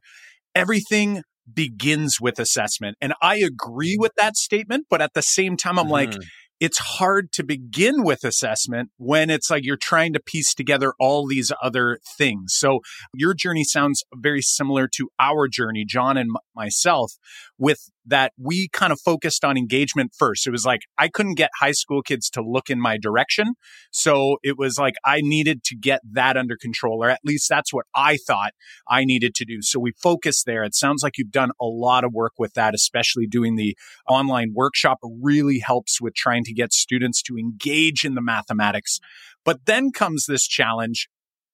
everything 0.56 1.22
begins 1.54 2.18
with 2.20 2.40
assessment. 2.40 2.98
And 3.00 3.14
I 3.22 3.36
agree 3.36 3.98
with 4.00 4.14
that 4.18 4.36
statement. 4.36 4.88
But 4.90 5.04
at 5.04 5.14
the 5.14 5.22
same 5.22 5.58
time, 5.58 5.78
I'm 5.78 5.86
mm-hmm. 5.86 5.94
like, 5.94 6.14
it's 6.60 6.80
hard 6.80 7.32
to 7.34 7.44
begin 7.44 8.04
with 8.04 8.24
assessment 8.24 8.90
when 8.98 9.30
it's 9.30 9.50
like 9.50 9.64
you're 9.64 9.78
trying 9.78 10.14
to 10.14 10.20
piece 10.20 10.54
together 10.54 10.94
all 11.00 11.28
these 11.28 11.52
other 11.62 12.00
things. 12.18 12.54
So 12.56 12.80
your 13.14 13.34
journey 13.34 13.64
sounds 13.64 14.04
very 14.16 14.42
similar 14.42 14.88
to 14.96 15.10
our 15.20 15.48
journey, 15.48 15.86
John 15.86 16.18
and 16.18 16.32
myself, 16.56 17.14
with 17.58 17.90
that 18.08 18.32
we 18.42 18.70
kind 18.70 18.92
of 18.92 19.00
focused 19.00 19.44
on 19.46 19.58
engagement 19.58 20.14
first. 20.18 20.48
It 20.48 20.52
was 20.52 20.66
like 20.66 20.82
I 20.98 21.10
couldn't 21.10 21.36
get 21.36 21.52
high 21.60 21.72
school 21.74 22.02
kids 22.02 22.30
to 22.32 22.42
look 22.42 22.70
in 22.70 22.80
my 22.80 22.98
direction. 22.98 23.54
So 23.92 24.38
it 24.44 24.58
was 24.58 24.78
like 24.80 24.96
I 25.06 25.20
needed 25.22 25.64
to 25.66 25.76
get 25.76 26.02
that 26.14 26.38
under 26.38 26.58
control, 26.58 27.04
or 27.04 27.10
at 27.10 27.20
least 27.24 27.50
that's 27.50 27.74
what 27.74 27.86
I 27.94 28.18
thought 28.26 28.52
I 28.88 29.06
needed 29.06 29.36
to 29.36 29.46
do. 29.46 29.62
So 29.62 29.80
we 29.80 29.92
focused 30.02 30.46
there. 30.46 30.64
It 30.64 30.76
sounds 30.76 31.04
like 31.04 31.18
you've 31.18 31.32
done 31.32 31.52
a 31.62 31.66
lot 31.66 32.04
of 32.04 32.14
work 32.14 32.34
with 32.40 32.54
that, 32.54 32.74
especially 32.74 33.28
doing 33.28 33.56
the 33.56 33.78
online 34.08 34.54
workshop 34.56 35.00
really 35.04 35.60
helps 35.60 36.02
with 36.02 36.16
trying 36.16 36.44
to 36.46 36.54
get 36.54 36.74
students 36.74 37.22
to 37.24 37.38
engage 37.38 38.06
in 38.06 38.16
the 38.16 38.22
mathematics. 38.22 39.00
But 39.44 39.66
then 39.66 39.92
comes 39.92 40.26
this 40.26 40.48
challenge 40.48 41.08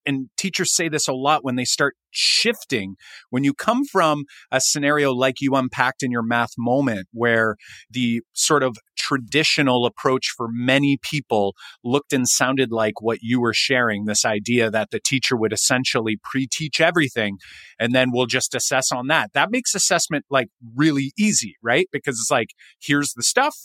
and 0.05 0.29
teachers 0.37 0.75
say 0.75 0.89
this 0.89 1.07
a 1.07 1.13
lot 1.13 1.43
when 1.43 1.55
they 1.55 1.65
start 1.65 1.95
shifting. 2.11 2.95
When 3.29 3.43
you 3.43 3.53
come 3.53 3.85
from 3.85 4.25
a 4.51 4.61
scenario 4.61 5.11
like 5.11 5.41
you 5.41 5.55
unpacked 5.55 6.03
in 6.03 6.11
your 6.11 6.23
math 6.23 6.51
moment, 6.57 7.07
where 7.11 7.55
the 7.89 8.21
sort 8.33 8.63
of 8.63 8.77
traditional 8.97 9.85
approach 9.85 10.27
for 10.35 10.47
many 10.49 10.97
people 11.01 11.55
looked 11.83 12.13
and 12.13 12.27
sounded 12.27 12.71
like 12.71 13.01
what 13.01 13.19
you 13.21 13.41
were 13.41 13.53
sharing 13.53 14.05
this 14.05 14.23
idea 14.25 14.69
that 14.69 14.91
the 14.91 14.99
teacher 15.03 15.35
would 15.35 15.51
essentially 15.53 16.17
pre 16.23 16.47
teach 16.47 16.79
everything 16.79 17.37
and 17.79 17.93
then 17.93 18.11
we'll 18.11 18.25
just 18.25 18.55
assess 18.55 18.91
on 18.91 19.07
that. 19.07 19.31
That 19.33 19.51
makes 19.51 19.75
assessment 19.75 20.25
like 20.29 20.47
really 20.75 21.11
easy, 21.17 21.55
right? 21.61 21.87
Because 21.91 22.19
it's 22.19 22.31
like, 22.31 22.49
here's 22.81 23.13
the 23.13 23.23
stuff, 23.23 23.55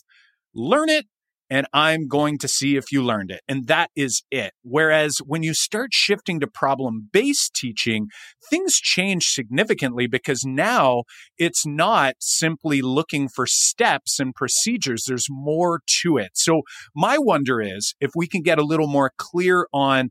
learn 0.54 0.88
it, 0.88 1.06
and 1.50 1.66
I'm 1.72 2.08
going 2.08 2.38
to 2.38 2.48
see 2.48 2.76
if 2.76 2.92
you 2.92 3.02
learned 3.02 3.30
it. 3.30 3.40
And 3.48 3.66
that 3.68 3.90
is 3.96 4.22
it. 4.30 4.52
Whereas 4.62 5.18
when 5.24 5.42
you 5.42 5.54
start 5.54 5.90
shifting 5.92 6.40
to 6.40 6.46
problem 6.46 7.08
based 7.12 7.54
teaching, 7.54 8.08
things 8.50 8.76
change 8.76 9.24
significantly 9.24 10.06
because 10.06 10.44
now 10.44 11.04
it's 11.38 11.66
not 11.66 12.14
simply 12.20 12.82
looking 12.82 13.28
for 13.28 13.46
steps 13.46 14.18
and 14.18 14.34
procedures. 14.34 15.04
There's 15.06 15.26
more 15.30 15.80
to 16.02 16.18
it. 16.18 16.30
So 16.34 16.62
my 16.94 17.18
wonder 17.18 17.60
is 17.60 17.94
if 18.00 18.10
we 18.14 18.26
can 18.26 18.42
get 18.42 18.58
a 18.58 18.64
little 18.64 18.88
more 18.88 19.12
clear 19.16 19.66
on 19.72 20.10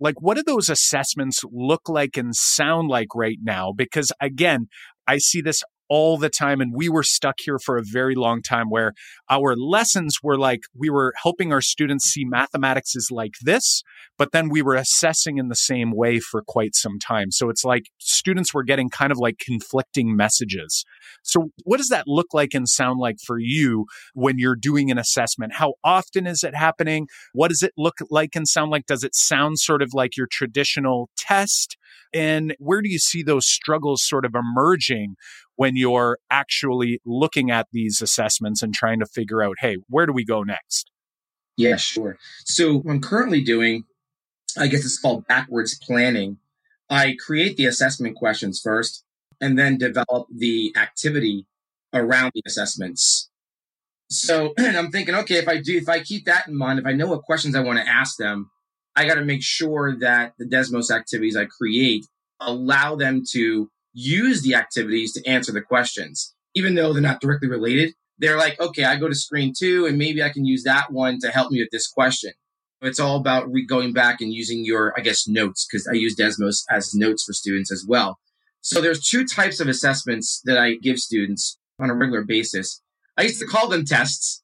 like 0.00 0.20
what 0.20 0.36
do 0.36 0.42
those 0.42 0.68
assessments 0.68 1.42
look 1.52 1.88
like 1.88 2.16
and 2.16 2.34
sound 2.34 2.88
like 2.88 3.14
right 3.14 3.38
now 3.42 3.72
because 3.72 4.10
again 4.20 4.66
I 5.06 5.18
see 5.18 5.40
this 5.40 5.62
all 5.94 6.18
the 6.18 6.28
time. 6.28 6.60
And 6.60 6.72
we 6.74 6.88
were 6.88 7.04
stuck 7.04 7.36
here 7.38 7.60
for 7.60 7.78
a 7.78 7.84
very 7.84 8.16
long 8.16 8.42
time 8.42 8.68
where 8.68 8.94
our 9.30 9.54
lessons 9.54 10.16
were 10.24 10.36
like 10.36 10.62
we 10.76 10.90
were 10.90 11.12
helping 11.22 11.52
our 11.52 11.60
students 11.60 12.06
see 12.06 12.24
mathematics 12.24 12.96
is 12.96 13.10
like 13.12 13.34
this, 13.42 13.84
but 14.18 14.32
then 14.32 14.48
we 14.48 14.60
were 14.60 14.74
assessing 14.74 15.38
in 15.38 15.46
the 15.46 15.54
same 15.54 15.92
way 15.94 16.18
for 16.18 16.42
quite 16.42 16.74
some 16.74 16.98
time. 16.98 17.30
So 17.30 17.48
it's 17.48 17.62
like 17.62 17.84
students 17.98 18.52
were 18.52 18.64
getting 18.64 18.90
kind 18.90 19.12
of 19.12 19.18
like 19.18 19.38
conflicting 19.38 20.16
messages. 20.16 20.84
So, 21.22 21.50
what 21.62 21.76
does 21.76 21.90
that 21.90 22.08
look 22.08 22.34
like 22.34 22.54
and 22.54 22.68
sound 22.68 22.98
like 22.98 23.18
for 23.24 23.38
you 23.38 23.86
when 24.14 24.36
you're 24.36 24.56
doing 24.56 24.90
an 24.90 24.98
assessment? 24.98 25.54
How 25.54 25.74
often 25.84 26.26
is 26.26 26.42
it 26.42 26.56
happening? 26.56 27.06
What 27.34 27.48
does 27.48 27.62
it 27.62 27.72
look 27.78 27.98
like 28.10 28.34
and 28.34 28.48
sound 28.48 28.72
like? 28.72 28.86
Does 28.86 29.04
it 29.04 29.14
sound 29.14 29.60
sort 29.60 29.80
of 29.80 29.90
like 29.94 30.16
your 30.16 30.26
traditional 30.26 31.08
test? 31.16 31.76
And 32.14 32.54
where 32.58 32.80
do 32.80 32.88
you 32.88 32.98
see 32.98 33.22
those 33.22 33.46
struggles 33.46 34.06
sort 34.06 34.24
of 34.24 34.34
emerging 34.34 35.16
when 35.56 35.76
you're 35.76 36.18
actually 36.30 37.00
looking 37.04 37.50
at 37.50 37.66
these 37.72 38.00
assessments 38.00 38.62
and 38.62 38.72
trying 38.72 39.00
to 39.00 39.06
figure 39.06 39.42
out, 39.42 39.56
hey, 39.60 39.78
where 39.88 40.06
do 40.06 40.12
we 40.12 40.24
go 40.24 40.42
next? 40.42 40.90
Yeah, 41.56 41.76
sure. 41.76 42.16
So 42.44 42.82
I'm 42.88 43.00
currently 43.00 43.42
doing, 43.42 43.84
I 44.56 44.68
guess 44.68 44.84
it's 44.84 44.98
called 44.98 45.26
backwards 45.26 45.78
planning. 45.78 46.38
I 46.88 47.16
create 47.24 47.56
the 47.56 47.66
assessment 47.66 48.16
questions 48.16 48.60
first 48.62 49.04
and 49.40 49.58
then 49.58 49.78
develop 49.78 50.28
the 50.34 50.74
activity 50.76 51.46
around 51.92 52.32
the 52.34 52.42
assessments. 52.46 53.28
So 54.08 54.54
I'm 54.58 54.90
thinking, 54.90 55.14
okay, 55.14 55.36
if 55.36 55.48
I 55.48 55.60
do, 55.60 55.76
if 55.76 55.88
I 55.88 56.00
keep 56.00 56.26
that 56.26 56.48
in 56.48 56.56
mind, 56.56 56.78
if 56.78 56.86
I 56.86 56.92
know 56.92 57.06
what 57.06 57.22
questions 57.22 57.54
I 57.54 57.60
want 57.60 57.78
to 57.78 57.88
ask 57.88 58.16
them, 58.16 58.50
I 58.96 59.06
got 59.06 59.14
to 59.14 59.24
make 59.24 59.42
sure 59.42 59.96
that 59.98 60.34
the 60.38 60.44
Desmos 60.44 60.90
activities 60.90 61.36
I 61.36 61.46
create 61.46 62.06
allow 62.40 62.94
them 62.94 63.22
to 63.32 63.70
use 63.92 64.42
the 64.42 64.54
activities 64.54 65.12
to 65.14 65.28
answer 65.28 65.52
the 65.52 65.62
questions, 65.62 66.34
even 66.54 66.74
though 66.74 66.92
they're 66.92 67.02
not 67.02 67.20
directly 67.20 67.48
related. 67.48 67.94
They're 68.18 68.38
like, 68.38 68.60
okay, 68.60 68.84
I 68.84 68.96
go 68.96 69.08
to 69.08 69.14
screen 69.14 69.52
two 69.56 69.86
and 69.86 69.98
maybe 69.98 70.22
I 70.22 70.28
can 70.28 70.44
use 70.44 70.62
that 70.64 70.92
one 70.92 71.18
to 71.20 71.30
help 71.30 71.50
me 71.50 71.60
with 71.60 71.70
this 71.72 71.88
question. 71.88 72.32
It's 72.80 73.00
all 73.00 73.16
about 73.16 73.50
re- 73.50 73.66
going 73.66 73.92
back 73.92 74.20
and 74.20 74.32
using 74.32 74.64
your, 74.64 74.92
I 74.96 75.00
guess, 75.00 75.26
notes 75.26 75.66
because 75.66 75.88
I 75.88 75.94
use 75.94 76.14
Desmos 76.16 76.64
as 76.70 76.94
notes 76.94 77.24
for 77.24 77.32
students 77.32 77.72
as 77.72 77.84
well. 77.88 78.18
So 78.60 78.80
there's 78.80 79.06
two 79.06 79.26
types 79.26 79.58
of 79.58 79.68
assessments 79.68 80.40
that 80.44 80.58
I 80.58 80.74
give 80.74 80.98
students 80.98 81.58
on 81.80 81.90
a 81.90 81.94
regular 81.94 82.22
basis. 82.22 82.82
I 83.16 83.22
used 83.22 83.40
to 83.40 83.46
call 83.46 83.68
them 83.68 83.84
tests. 83.84 84.42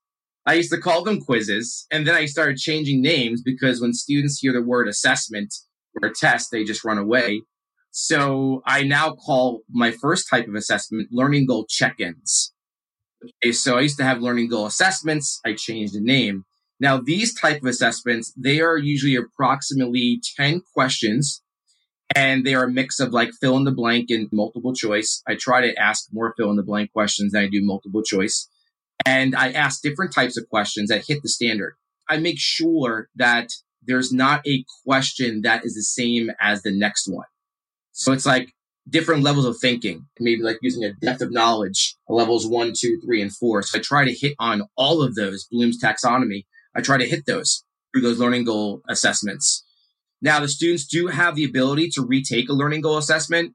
I 0.51 0.55
used 0.55 0.73
to 0.73 0.81
call 0.81 1.05
them 1.05 1.21
quizzes. 1.21 1.87
And 1.93 2.05
then 2.05 2.17
I 2.17 2.27
started 2.27 2.57
changing 2.57 3.01
names 3.01 3.41
because 3.41 3.81
when 3.81 3.93
students 3.93 4.41
hear 4.41 4.53
the 4.53 4.61
word 4.61 4.89
assessment 4.89 5.55
or 6.03 6.11
test, 6.11 6.51
they 6.51 6.65
just 6.65 6.85
run 6.85 6.99
away. 6.99 7.43
So 7.93 8.61
I 8.67 8.83
now 8.83 9.13
call 9.13 9.63
my 9.71 9.93
first 9.93 10.29
type 10.29 10.49
of 10.49 10.57
assessment 10.57 11.11
learning 11.13 11.47
goal 11.47 11.67
check-ins. 11.69 12.53
Okay, 13.25 13.53
so 13.53 13.79
I 13.79 13.83
used 13.83 13.97
to 13.99 14.03
have 14.03 14.23
learning 14.23 14.49
goal 14.49 14.67
assessments. 14.67 15.41
I 15.47 15.53
changed 15.53 15.95
the 15.95 16.01
name. 16.01 16.45
Now 16.81 16.99
these 16.99 17.33
type 17.33 17.63
of 17.63 17.69
assessments, 17.69 18.33
they 18.37 18.61
are 18.61 18.77
usually 18.77 19.15
approximately 19.15 20.21
10 20.37 20.63
questions 20.75 21.45
and 22.17 22.45
they 22.45 22.57
are 22.57 22.65
a 22.65 22.73
mix 22.73 22.99
of 22.99 23.13
like 23.13 23.31
fill 23.41 23.57
in 23.57 23.63
the 23.63 23.71
blank 23.71 24.11
and 24.11 24.29
multiple 24.33 24.75
choice. 24.75 25.23
I 25.29 25.37
try 25.37 25.61
to 25.61 25.77
ask 25.79 26.09
more 26.11 26.35
fill 26.37 26.51
in 26.51 26.57
the 26.57 26.65
blank 26.65 26.91
questions 26.91 27.31
than 27.31 27.45
I 27.45 27.49
do 27.49 27.61
multiple 27.63 28.03
choice. 28.03 28.49
And 29.07 29.35
I 29.35 29.53
ask 29.53 29.83
different 29.83 30.15
types 30.15 30.37
of 30.37 30.49
questions 30.49 30.89
that 30.89 31.05
hit 31.07 31.23
the 31.23 31.29
standard. 31.29 31.75
I 32.09 32.19
make 32.19 32.39
sure 32.39 33.09
that 33.17 33.49
there's 33.83 34.13
not 34.13 34.47
a 34.47 34.65
question 34.85 35.43
that 35.43 35.65
is 35.65 35.75
the 35.75 35.83
same 35.83 36.31
as 36.41 36.63
the 36.63 36.77
next 36.77 37.09
one. 37.09 37.27
So 37.93 38.13
it's 38.13 38.27
like 38.27 38.53
different 38.89 39.23
levels 39.23 39.47
of 39.47 39.59
thinking, 39.61 40.07
maybe 40.19 40.43
like 40.43 40.59
using 40.63 40.85
a 40.85 40.93
depth 40.93 41.23
of 41.23 41.33
knowledge, 41.33 41.97
levels 42.09 42.47
one, 42.47 42.73
two, 42.77 43.01
three, 43.05 43.23
and 43.23 43.35
four. 43.35 43.63
So 43.63 43.79
I 43.79 43.83
try 43.83 44.05
to 44.05 44.13
hit 44.13 44.35
on 44.39 44.63
all 44.77 45.03
of 45.03 45.15
those 45.15 45.47
Bloom's 45.51 45.83
taxonomy. 45.83 46.45
I 46.75 46.81
try 46.81 46.99
to 46.99 47.09
hit 47.09 47.27
those 47.27 47.65
through 47.93 48.03
those 48.03 48.19
learning 48.19 48.45
goal 48.45 48.83
assessments. 48.89 49.65
Now 50.23 50.41
the 50.41 50.49
students 50.49 50.87
do 50.87 51.07
have 51.07 51.35
the 51.35 51.45
ability 51.45 51.91
to 51.95 52.03
retake 52.03 52.49
a 52.49 52.55
learning 52.55 52.83
goal 52.83 52.99
assessment 52.99 53.55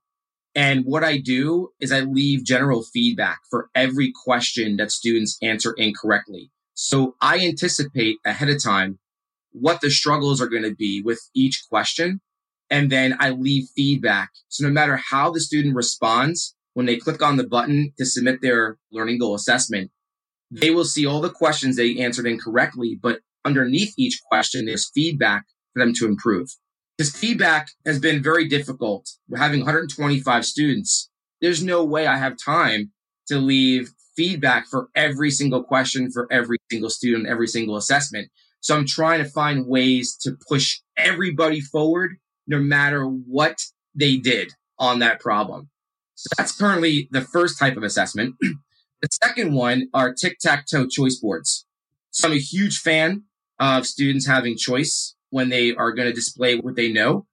And 0.56 0.86
what 0.86 1.04
I 1.04 1.18
do 1.18 1.70
is 1.82 1.92
I 1.92 2.00
leave 2.00 2.46
general 2.46 2.82
feedback 2.82 3.40
for 3.50 3.70
every 3.76 4.14
question 4.24 4.78
that 4.78 4.92
students 4.92 5.38
answer 5.42 5.74
incorrectly. 5.78 6.50
So 6.74 7.16
I 7.22 7.40
anticipate 7.40 8.18
ahead 8.26 8.50
of 8.50 8.64
time 8.64 9.00
what 9.52 9.82
the 9.82 9.90
struggles 9.90 10.42
are 10.42 10.48
going 10.48 10.64
to 10.64 10.76
be 10.76 11.02
with 11.02 11.20
each 11.36 11.64
question. 11.70 12.22
And 12.70 12.92
then 12.92 13.16
I 13.20 13.30
leave 13.30 13.68
feedback. 13.76 14.32
So 14.48 14.66
no 14.66 14.72
matter 14.72 15.00
how 15.10 15.32
the 15.32 15.40
student 15.42 15.76
responds, 15.76 16.56
when 16.74 16.86
they 16.86 16.98
click 16.98 17.22
on 17.22 17.38
the 17.38 17.48
button 17.48 17.94
to 17.98 18.06
submit 18.06 18.42
their 18.42 18.78
learning 18.92 19.20
goal 19.20 19.36
assessment, 19.36 19.92
they 20.52 20.72
will 20.72 20.86
see 20.86 21.06
all 21.06 21.22
the 21.22 21.30
questions 21.30 21.76
they 21.76 21.98
answered 21.98 22.28
incorrectly, 22.28 22.98
but 23.02 23.20
underneath 23.46 23.94
each 23.98 24.22
question, 24.30 24.66
there's 24.66 24.90
feedback 24.94 25.46
for 25.74 25.84
them 25.84 25.94
to 25.94 26.06
improve. 26.06 26.50
Because 26.98 27.16
feedback 27.16 27.70
has 27.86 28.00
been 28.00 28.24
very 28.24 28.48
difficult. 28.48 29.10
We're 29.28 29.40
having 29.40 29.60
125 29.60 30.46
students. 30.46 31.10
There's 31.42 31.64
no 31.64 31.84
way 31.84 32.08
I 32.08 32.18
have 32.18 32.38
time 32.38 32.92
to 33.28 33.38
leave 33.38 33.92
feedback 34.16 34.68
for 34.68 34.90
every 34.96 35.30
single 35.30 35.64
question 35.64 36.10
for 36.12 36.28
every 36.32 36.58
single 36.72 36.90
student, 36.90 37.28
every 37.28 37.48
single 37.48 37.76
assessment. 37.76 38.30
So 38.62 38.76
I'm 38.76 38.86
trying 38.86 39.24
to 39.24 39.30
find 39.30 39.68
ways 39.68 40.16
to 40.22 40.38
push 40.48 40.80
everybody 40.98 41.62
forward, 41.62 42.18
no 42.48 42.60
matter 42.60 43.04
what 43.06 43.60
they 43.94 44.18
did 44.18 44.54
on 44.80 45.00
that 45.00 45.20
problem. 45.20 45.70
So 46.16 46.28
that's 46.38 46.58
currently 46.58 47.10
the 47.12 47.22
first 47.22 47.60
type 47.60 47.76
of 47.78 47.84
assessment. 47.84 48.36
the 48.42 49.10
second 49.24 49.54
one 49.54 49.90
are 49.94 50.14
tic 50.14 50.40
tac 50.40 50.66
toe 50.66 50.88
choice 50.88 51.18
boards. 51.18 51.66
So 52.12 52.30
I'm 52.30 52.34
a 52.34 52.40
huge 52.40 52.80
fan 52.80 53.24
of 53.60 53.86
students 53.86 54.26
having 54.26 54.58
choice 54.58 55.15
when 55.30 55.50
they 55.50 55.76
are 55.76 55.92
going 55.92 56.08
to 56.08 56.14
display 56.14 56.58
what 56.58 56.76
they 56.76 56.92
know. 56.92 57.26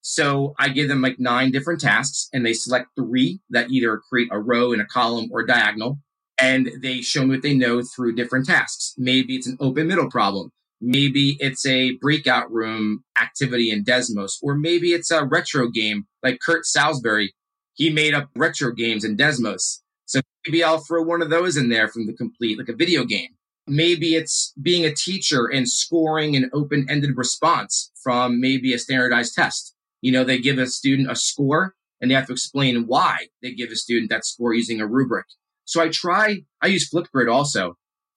So 0.00 0.54
I 0.58 0.68
give 0.68 0.88
them 0.88 1.00
like 1.00 1.18
nine 1.18 1.50
different 1.50 1.80
tasks 1.80 2.28
and 2.32 2.44
they 2.44 2.52
select 2.52 2.88
three 2.94 3.40
that 3.50 3.70
either 3.70 4.00
create 4.10 4.28
a 4.30 4.38
row 4.38 4.72
in 4.72 4.80
a 4.80 4.86
column 4.86 5.30
or 5.32 5.46
diagonal. 5.46 5.98
And 6.38 6.70
they 6.82 7.00
show 7.00 7.22
me 7.22 7.36
what 7.36 7.42
they 7.42 7.54
know 7.54 7.80
through 7.82 8.16
different 8.16 8.46
tasks. 8.46 8.94
Maybe 8.98 9.36
it's 9.36 9.46
an 9.46 9.56
open 9.60 9.86
middle 9.86 10.10
problem. 10.10 10.50
Maybe 10.80 11.38
it's 11.40 11.64
a 11.64 11.92
breakout 12.02 12.50
room 12.52 13.04
activity 13.18 13.70
in 13.70 13.84
Desmos, 13.84 14.32
or 14.42 14.54
maybe 14.54 14.92
it's 14.92 15.10
a 15.10 15.24
retro 15.24 15.68
game 15.70 16.04
like 16.22 16.40
Kurt 16.44 16.66
Salisbury. 16.66 17.32
He 17.74 17.88
made 17.88 18.12
up 18.12 18.28
retro 18.36 18.72
games 18.72 19.04
in 19.04 19.16
Desmos. 19.16 19.80
So 20.04 20.20
maybe 20.46 20.62
I'll 20.62 20.84
throw 20.84 21.02
one 21.02 21.22
of 21.22 21.30
those 21.30 21.56
in 21.56 21.70
there 21.70 21.88
from 21.88 22.06
the 22.06 22.12
complete, 22.12 22.58
like 22.58 22.68
a 22.68 22.76
video 22.76 23.04
game. 23.04 23.30
Maybe 23.66 24.14
it's 24.14 24.52
being 24.60 24.84
a 24.84 24.94
teacher 24.94 25.46
and 25.46 25.68
scoring 25.68 26.36
an 26.36 26.50
open 26.52 26.86
ended 26.88 27.16
response 27.16 27.90
from 28.02 28.40
maybe 28.40 28.74
a 28.74 28.78
standardized 28.78 29.34
test. 29.34 29.74
You 30.02 30.12
know, 30.12 30.24
they 30.24 30.38
give 30.38 30.58
a 30.58 30.66
student 30.66 31.10
a 31.10 31.16
score 31.16 31.74
and 32.00 32.10
they 32.10 32.14
have 32.14 32.26
to 32.26 32.32
explain 32.32 32.86
why 32.86 33.28
they 33.42 33.52
give 33.52 33.70
a 33.70 33.76
student 33.76 34.10
that 34.10 34.26
score 34.26 34.52
using 34.52 34.80
a 34.80 34.86
rubric. 34.86 35.26
So 35.64 35.80
I 35.80 35.88
try, 35.88 36.42
I 36.60 36.66
use 36.66 36.90
Flipgrid 36.90 37.32
also. 37.32 37.76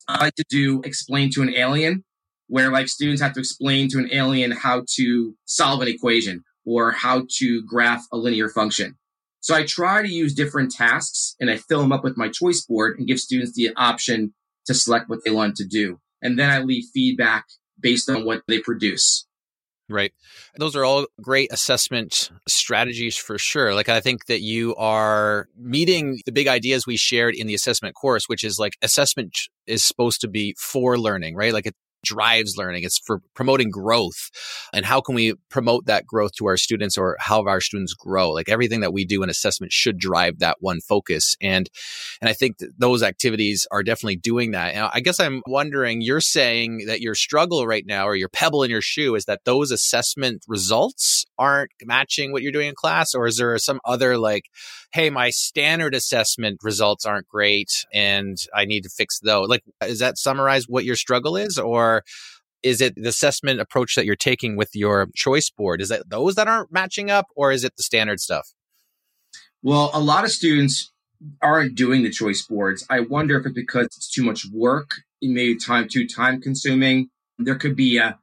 I 0.09 0.19
like 0.19 0.35
to 0.35 0.45
do 0.49 0.81
explain 0.83 1.29
to 1.31 1.41
an 1.41 1.53
alien 1.55 2.03
where 2.47 2.71
like 2.71 2.87
students 2.87 3.21
have 3.21 3.33
to 3.33 3.39
explain 3.39 3.89
to 3.89 3.99
an 3.99 4.09
alien 4.11 4.51
how 4.51 4.83
to 4.95 5.35
solve 5.45 5.81
an 5.81 5.87
equation 5.87 6.43
or 6.65 6.91
how 6.91 7.25
to 7.37 7.61
graph 7.63 8.05
a 8.11 8.17
linear 8.17 8.49
function. 8.49 8.97
So 9.39 9.55
I 9.55 9.63
try 9.63 10.01
to 10.01 10.09
use 10.09 10.33
different 10.33 10.71
tasks 10.71 11.35
and 11.39 11.49
I 11.49 11.57
fill 11.57 11.81
them 11.81 11.93
up 11.93 12.03
with 12.03 12.17
my 12.17 12.27
choice 12.27 12.65
board 12.65 12.97
and 12.97 13.07
give 13.07 13.19
students 13.19 13.53
the 13.53 13.69
option 13.77 14.33
to 14.68 14.74
select 14.74 15.09
what 15.09 15.20
they 15.26 15.32
want 15.32 15.55
to 15.55 15.65
do. 15.65 15.99
And 16.22 16.38
then 16.38 16.49
I 16.49 16.59
leave 16.59 16.86
feedback 16.93 17.45
based 17.80 18.09
on 18.09 18.26
what 18.26 18.43
they 18.47 18.59
produce. 18.59 19.28
Right. 19.89 20.11
Those 20.57 20.76
are 20.76 20.84
all 20.84 21.07
great 21.22 21.51
assessment 21.53 22.30
strategies 22.47 23.15
for 23.15 23.38
sure. 23.38 23.74
Like, 23.74 23.88
I 23.88 24.01
think 24.01 24.26
that 24.26 24.41
you 24.41 24.76
are 24.76 25.47
meeting 25.57 26.20
the 26.26 26.34
big 26.34 26.49
ideas 26.49 26.86
we 26.86 26.97
shared 26.97 27.36
in 27.36 27.47
the 27.47 27.53
assessment 27.53 27.95
course, 27.95 28.26
which 28.28 28.43
is 28.43 28.59
like 28.59 28.74
assessment 28.82 29.34
is 29.65 29.86
supposed 29.86 30.20
to 30.22 30.28
be 30.28 30.55
for 30.59 30.97
learning, 30.97 31.36
right? 31.36 31.53
Like, 31.53 31.68
it, 31.68 31.76
drives 32.03 32.55
learning. 32.57 32.83
It's 32.83 32.99
for 33.05 33.21
promoting 33.33 33.69
growth. 33.69 34.29
And 34.73 34.85
how 34.85 35.01
can 35.01 35.15
we 35.15 35.33
promote 35.49 35.85
that 35.85 36.05
growth 36.05 36.31
to 36.37 36.45
our 36.47 36.57
students 36.57 36.97
or 36.97 37.17
how 37.19 37.43
our 37.45 37.61
students 37.61 37.93
grow? 37.93 38.31
Like 38.31 38.49
everything 38.49 38.81
that 38.81 38.93
we 38.93 39.05
do 39.05 39.23
in 39.23 39.29
assessment 39.29 39.71
should 39.71 39.97
drive 39.97 40.39
that 40.39 40.57
one 40.59 40.79
focus. 40.81 41.35
And, 41.41 41.69
and 42.21 42.29
I 42.29 42.33
think 42.33 42.57
those 42.77 43.03
activities 43.03 43.67
are 43.71 43.83
definitely 43.83 44.17
doing 44.17 44.51
that. 44.51 44.91
I 44.93 44.99
guess 44.99 45.19
I'm 45.19 45.41
wondering, 45.47 46.01
you're 46.01 46.21
saying 46.21 46.85
that 46.87 47.01
your 47.01 47.15
struggle 47.15 47.65
right 47.67 47.85
now 47.85 48.07
or 48.07 48.15
your 48.15 48.29
pebble 48.29 48.63
in 48.63 48.71
your 48.71 48.81
shoe 48.81 49.15
is 49.15 49.25
that 49.25 49.45
those 49.45 49.71
assessment 49.71 50.43
results 50.47 51.25
aren't 51.37 51.71
matching 51.83 52.31
what 52.31 52.41
you're 52.41 52.51
doing 52.51 52.69
in 52.69 52.75
class? 52.75 53.13
Or 53.13 53.27
is 53.27 53.37
there 53.37 53.57
some 53.57 53.79
other 53.85 54.17
like, 54.17 54.45
hey, 54.93 55.09
my 55.09 55.29
standard 55.29 55.93
assessment 55.93 56.59
results 56.63 57.05
aren't 57.05 57.27
great 57.27 57.85
and 57.93 58.37
I 58.55 58.65
need 58.65 58.81
to 58.83 58.89
fix 58.89 59.19
those? 59.19 59.47
Like, 59.47 59.63
is 59.83 59.99
that 59.99 60.17
summarize 60.17 60.65
what 60.67 60.85
your 60.85 60.95
struggle 60.95 61.35
is? 61.35 61.57
Or 61.57 61.86
is 62.63 62.81
it 62.81 62.95
the 62.95 63.09
assessment 63.09 63.59
approach 63.59 63.95
that 63.95 64.05
you're 64.05 64.15
taking 64.15 64.55
with 64.55 64.71
your 64.73 65.07
choice 65.15 65.49
board? 65.49 65.81
Is 65.81 65.89
that 65.89 66.09
those 66.09 66.35
that 66.35 66.47
aren't 66.47 66.71
matching 66.71 67.09
up 67.09 67.27
or 67.35 67.51
is 67.51 67.63
it 67.63 67.73
the 67.77 67.83
standard 67.83 68.19
stuff? 68.19 68.49
Well, 69.61 69.89
a 69.93 69.99
lot 69.99 70.23
of 70.23 70.31
students 70.31 70.91
aren't 71.41 71.75
doing 71.75 72.03
the 72.03 72.11
choice 72.11 72.45
boards. 72.45 72.85
I 72.89 72.99
wonder 73.01 73.39
if 73.39 73.45
it's 73.45 73.55
because 73.55 73.85
it's 73.88 74.11
too 74.11 74.23
much 74.23 74.45
work, 74.51 74.91
it 75.21 75.29
may 75.29 75.53
be 75.53 75.57
time 75.57 75.88
too 75.88 76.07
time 76.07 76.41
consuming. 76.41 77.09
There 77.39 77.55
could 77.55 77.75
be 77.75 77.97
a 77.97 78.19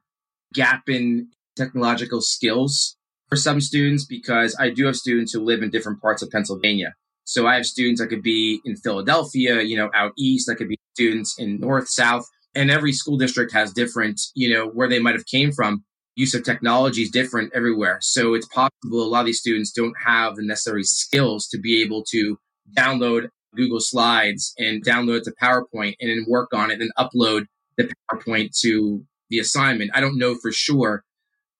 gap 0.53 0.89
in 0.89 1.29
technological 1.55 2.21
skills 2.21 2.97
for 3.29 3.35
some 3.35 3.59
students 3.61 4.05
because 4.05 4.55
I 4.59 4.69
do 4.69 4.85
have 4.85 4.95
students 4.95 5.33
who 5.33 5.43
live 5.43 5.61
in 5.61 5.69
different 5.69 6.01
parts 6.01 6.21
of 6.21 6.29
Pennsylvania. 6.29 6.93
So 7.23 7.47
I 7.47 7.55
have 7.55 7.65
students 7.65 7.99
that 7.99 8.07
could 8.07 8.21
be 8.21 8.61
in 8.65 8.75
Philadelphia, 8.75 9.61
you 9.61 9.75
know, 9.75 9.89
out 9.93 10.13
east. 10.17 10.47
That 10.47 10.55
could 10.55 10.69
be 10.69 10.79
students 10.93 11.35
in 11.39 11.59
north, 11.59 11.89
south, 11.89 12.29
and 12.55 12.71
every 12.71 12.91
school 12.91 13.17
district 13.17 13.51
has 13.53 13.73
different, 13.73 14.21
you 14.33 14.53
know, 14.53 14.67
where 14.67 14.89
they 14.89 14.99
might 14.99 15.15
have 15.15 15.25
came 15.25 15.51
from. 15.51 15.83
Use 16.15 16.33
of 16.33 16.43
technology 16.43 17.01
is 17.01 17.11
different 17.11 17.51
everywhere. 17.53 17.97
So 18.01 18.33
it's 18.33 18.47
possible 18.47 19.03
a 19.03 19.09
lot 19.09 19.21
of 19.21 19.25
these 19.25 19.39
students 19.39 19.71
don't 19.71 19.95
have 20.05 20.37
the 20.37 20.43
necessary 20.43 20.83
skills 20.83 21.47
to 21.49 21.59
be 21.59 21.81
able 21.81 22.03
to 22.11 22.37
download 22.77 23.27
Google 23.55 23.81
Slides 23.81 24.53
and 24.57 24.83
download 24.85 25.23
to 25.23 25.33
PowerPoint 25.41 25.95
and 25.99 26.09
then 26.09 26.25
work 26.27 26.53
on 26.53 26.71
it 26.71 26.81
and 26.81 26.91
upload 26.97 27.45
the 27.77 27.91
PowerPoint 28.11 28.57
to 28.61 29.03
the 29.29 29.39
assignment. 29.39 29.91
I 29.93 29.99
don't 29.99 30.17
know 30.17 30.35
for 30.35 30.51
sure, 30.51 31.03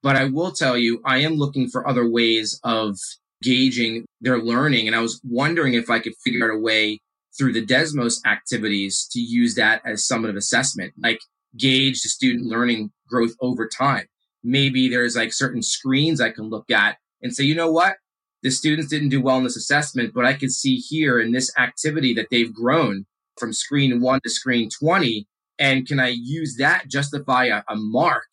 but 0.02 0.16
I 0.16 0.26
will 0.26 0.52
tell 0.52 0.78
you, 0.78 1.02
I 1.06 1.18
am 1.20 1.34
looking 1.34 1.68
for 1.68 1.88
other 1.88 2.10
ways 2.10 2.60
of 2.64 2.98
gauging 3.42 4.06
their 4.22 4.42
learning. 4.42 4.88
And 4.88 4.96
I 4.96 5.02
was 5.02 5.20
wondering 5.24 5.74
if 5.74 5.90
I 5.90 6.00
could 6.00 6.14
figure 6.24 6.46
out 6.46 6.56
a 6.56 6.60
way 6.60 7.00
through 7.38 7.54
the 7.54 7.66
Desmos 7.66 8.26
activities 8.26 9.08
to 9.12 9.20
use 9.20 9.56
that 9.56 9.82
as 9.86 10.08
summative 10.08 10.38
assessment, 10.38 10.94
like 11.02 11.20
gauge 11.58 12.02
the 12.02 12.10
student 12.10 12.46
learning 12.46 12.92
growth 13.08 13.34
over 13.42 13.68
time. 13.68 14.06
Maybe 14.44 14.88
there's 14.90 15.16
like 15.16 15.34
certain 15.34 15.62
screens 15.62 16.22
I 16.22 16.32
can 16.32 16.50
look 16.50 16.70
at 16.72 16.98
and 17.22 17.34
say, 17.34 17.44
you 17.44 17.56
know 17.56 17.72
what? 17.72 17.98
The 18.44 18.52
students 18.52 18.90
didn't 18.90 19.10
do 19.10 19.22
well 19.22 19.38
in 19.38 19.44
this 19.44 19.58
assessment, 19.58 20.14
but 20.14 20.26
I 20.26 20.34
could 20.34 20.52
see 20.52 20.76
here 20.76 21.20
in 21.20 21.32
this 21.32 21.52
activity 21.58 22.14
that 22.14 22.28
they've 22.30 22.54
grown 22.54 23.06
from 23.38 23.54
screen 23.54 24.02
one 24.02 24.20
to 24.24 24.30
screen 24.30 24.70
20. 24.70 25.28
And 25.58 25.88
can 25.88 26.00
I 26.00 26.10
use 26.10 26.58
that 26.58 26.88
justify 26.88 27.46
a, 27.46 27.64
a 27.68 27.76
mark 27.76 28.28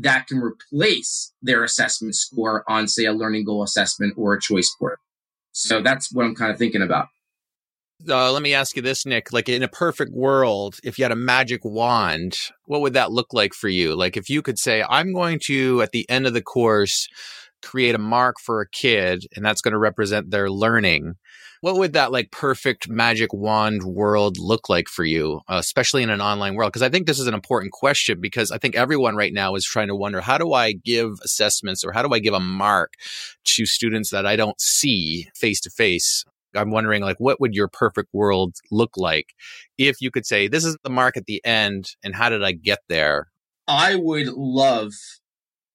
that 0.00 0.26
can 0.26 0.38
replace 0.40 1.32
their 1.42 1.62
assessment 1.62 2.14
score 2.14 2.64
on, 2.66 2.88
say, 2.88 3.04
a 3.04 3.12
learning 3.12 3.44
goal 3.44 3.62
assessment 3.62 4.14
or 4.16 4.34
a 4.34 4.40
choice 4.40 4.74
board. 4.80 4.96
So 5.52 5.82
that's 5.82 6.12
what 6.12 6.24
I'm 6.24 6.34
kind 6.34 6.50
of 6.50 6.58
thinking 6.58 6.82
about. 6.82 7.08
Uh, 8.08 8.32
let 8.32 8.42
me 8.42 8.54
ask 8.54 8.76
you 8.76 8.82
this, 8.82 9.04
Nick. 9.04 9.32
Like 9.32 9.48
in 9.48 9.62
a 9.62 9.68
perfect 9.68 10.12
world, 10.12 10.76
if 10.82 10.98
you 10.98 11.04
had 11.04 11.12
a 11.12 11.16
magic 11.16 11.60
wand, 11.64 12.38
what 12.64 12.80
would 12.80 12.94
that 12.94 13.12
look 13.12 13.32
like 13.32 13.52
for 13.52 13.68
you? 13.68 13.94
Like 13.94 14.16
if 14.16 14.30
you 14.30 14.42
could 14.42 14.58
say, 14.58 14.82
I'm 14.88 15.12
going 15.12 15.38
to, 15.46 15.82
at 15.82 15.92
the 15.92 16.08
end 16.08 16.26
of 16.26 16.32
the 16.32 16.42
course, 16.42 17.08
create 17.62 17.94
a 17.94 17.98
mark 17.98 18.36
for 18.40 18.62
a 18.62 18.68
kid, 18.68 19.26
and 19.36 19.44
that's 19.44 19.60
going 19.60 19.72
to 19.72 19.78
represent 19.78 20.30
their 20.30 20.50
learning 20.50 21.16
what 21.60 21.76
would 21.76 21.92
that 21.92 22.10
like 22.10 22.30
perfect 22.30 22.88
magic 22.88 23.32
wand 23.32 23.82
world 23.84 24.38
look 24.38 24.68
like 24.68 24.88
for 24.88 25.04
you, 25.04 25.40
uh, 25.48 25.56
especially 25.58 26.02
in 26.02 26.10
an 26.10 26.20
online 26.20 26.54
world? 26.54 26.72
Because 26.72 26.82
I 26.82 26.88
think 26.88 27.06
this 27.06 27.18
is 27.18 27.26
an 27.26 27.34
important 27.34 27.72
question 27.72 28.20
because 28.20 28.50
I 28.50 28.58
think 28.58 28.74
everyone 28.74 29.14
right 29.14 29.32
now 29.32 29.54
is 29.54 29.64
trying 29.64 29.88
to 29.88 29.94
wonder 29.94 30.20
how 30.20 30.38
do 30.38 30.54
I 30.54 30.72
give 30.72 31.18
assessments 31.22 31.84
or 31.84 31.92
how 31.92 32.02
do 32.02 32.14
I 32.14 32.18
give 32.18 32.34
a 32.34 32.40
mark 32.40 32.94
to 33.44 33.66
students 33.66 34.10
that 34.10 34.26
I 34.26 34.36
don't 34.36 34.60
see 34.60 35.28
face 35.34 35.60
to 35.62 35.70
face? 35.70 36.24
I'm 36.54 36.70
wondering 36.70 37.02
like 37.02 37.18
what 37.18 37.40
would 37.40 37.54
your 37.54 37.68
perfect 37.68 38.08
world 38.12 38.56
look 38.70 38.96
like 38.96 39.26
if 39.78 40.00
you 40.00 40.10
could 40.10 40.26
say 40.26 40.48
this 40.48 40.64
is 40.64 40.76
the 40.82 40.90
mark 40.90 41.16
at 41.16 41.26
the 41.26 41.44
end 41.44 41.86
and 42.02 42.14
how 42.14 42.28
did 42.28 42.42
I 42.42 42.52
get 42.52 42.80
there? 42.88 43.28
I 43.68 43.94
would 43.94 44.28
love 44.28 44.92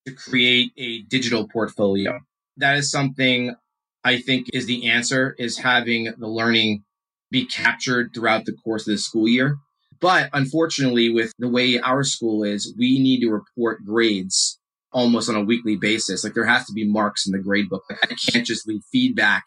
to 0.05 0.13
create 0.13 0.71
a 0.77 1.01
digital 1.03 1.47
portfolio. 1.47 2.19
That 2.57 2.77
is 2.77 2.91
something 2.91 3.55
I 4.03 4.19
think 4.19 4.47
is 4.53 4.65
the 4.65 4.87
answer 4.87 5.35
is 5.39 5.57
having 5.57 6.13
the 6.17 6.27
learning 6.27 6.83
be 7.31 7.45
captured 7.45 8.11
throughout 8.13 8.45
the 8.45 8.53
course 8.53 8.87
of 8.87 8.93
the 8.93 8.97
school 8.97 9.27
year. 9.27 9.57
But 9.99 10.29
unfortunately, 10.33 11.09
with 11.09 11.31
the 11.39 11.49
way 11.49 11.79
our 11.79 12.03
school 12.03 12.43
is, 12.43 12.73
we 12.77 12.99
need 12.99 13.21
to 13.21 13.31
report 13.31 13.83
grades 13.85 14.59
almost 14.91 15.29
on 15.29 15.35
a 15.35 15.43
weekly 15.43 15.75
basis. 15.75 16.23
Like 16.23 16.33
there 16.33 16.45
has 16.45 16.65
to 16.67 16.73
be 16.73 16.85
marks 16.87 17.25
in 17.25 17.31
the 17.31 17.39
grade 17.39 17.69
book. 17.69 17.83
I 17.89 18.15
can't 18.31 18.45
just 18.45 18.67
leave 18.67 18.81
feedback 18.91 19.45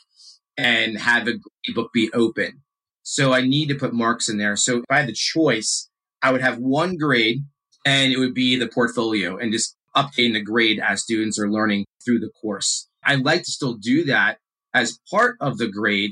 and 0.59 0.99
have 0.99 1.29
a 1.29 1.35
book 1.73 1.93
be 1.95 2.11
open. 2.13 2.63
So 3.03 3.33
I 3.33 3.41
need 3.41 3.69
to 3.69 3.75
put 3.75 3.95
marks 3.95 4.29
in 4.29 4.37
there. 4.37 4.57
So 4.57 4.79
if 4.79 4.85
I 4.91 4.99
had 4.99 5.09
the 5.09 5.15
choice, 5.15 5.89
I 6.21 6.33
would 6.33 6.43
have 6.43 6.59
one 6.59 6.97
grade 6.97 7.45
and 7.87 8.13
it 8.13 8.19
would 8.19 8.35
be 8.35 8.57
the 8.57 8.69
portfolio 8.69 9.39
and 9.39 9.53
just 9.53 9.77
updating 9.97 10.35
the 10.35 10.43
grade 10.43 10.81
as 10.81 11.03
students 11.03 11.39
are 11.39 11.51
learning 11.51 11.87
through 12.05 12.19
the 12.19 12.31
course. 12.43 12.89
I'd 13.05 13.25
like 13.25 13.45
to 13.45 13.51
still 13.51 13.75
do 13.75 14.05
that 14.05 14.39
as 14.75 14.99
part 15.11 15.37
of 15.41 15.59
the 15.59 15.69
grade, 15.69 16.11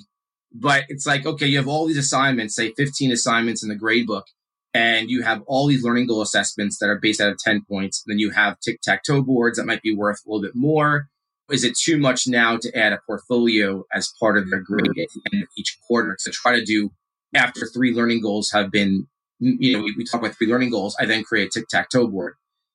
but 0.52 0.84
it's 0.88 1.06
like, 1.06 1.26
okay, 1.26 1.46
you 1.46 1.58
have 1.58 1.68
all 1.68 1.86
these 1.86 1.98
assignments, 1.98 2.54
say 2.54 2.72
15 2.72 3.12
assignments 3.12 3.62
in 3.62 3.68
the 3.68 3.74
grade 3.74 4.06
book, 4.06 4.24
and 4.72 5.10
you 5.10 5.22
have 5.22 5.42
all 5.46 5.66
these 5.66 5.84
learning 5.84 6.06
goal 6.06 6.22
assessments 6.22 6.78
that 6.78 6.88
are 6.88 6.98
based 6.98 7.20
out 7.20 7.30
of 7.30 7.38
10 7.38 7.62
points. 7.68 8.02
Then 8.06 8.18
you 8.18 8.30
have 8.30 8.60
tic 8.60 8.80
tac 8.80 9.02
toe 9.04 9.22
boards 9.22 9.58
that 9.58 9.66
might 9.66 9.82
be 9.82 9.94
worth 9.94 10.20
a 10.24 10.30
little 10.30 10.42
bit 10.42 10.54
more. 10.54 11.08
Is 11.50 11.64
it 11.64 11.76
too 11.76 11.98
much 11.98 12.26
now 12.26 12.56
to 12.56 12.76
add 12.76 12.92
a 12.92 12.98
portfolio 13.06 13.84
as 13.92 14.12
part 14.18 14.36
of 14.36 14.50
their 14.50 14.60
grade 14.60 14.86
at 14.86 14.94
the 14.94 15.20
end 15.32 15.42
of 15.42 15.48
each 15.56 15.78
quarter? 15.86 16.16
So 16.18 16.30
try 16.32 16.58
to 16.58 16.64
do 16.64 16.90
after 17.34 17.66
three 17.66 17.92
learning 17.92 18.22
goals 18.22 18.50
have 18.52 18.70
been, 18.70 19.06
you 19.38 19.72
know, 19.72 19.82
we, 19.82 19.94
we 19.96 20.04
talk 20.04 20.20
about 20.20 20.34
three 20.36 20.48
learning 20.48 20.70
goals. 20.70 20.96
I 20.98 21.06
then 21.06 21.22
create 21.22 21.48
a 21.48 21.60
tic 21.60 21.68
tac 21.68 21.90
toe 21.90 22.08
board. 22.08 22.34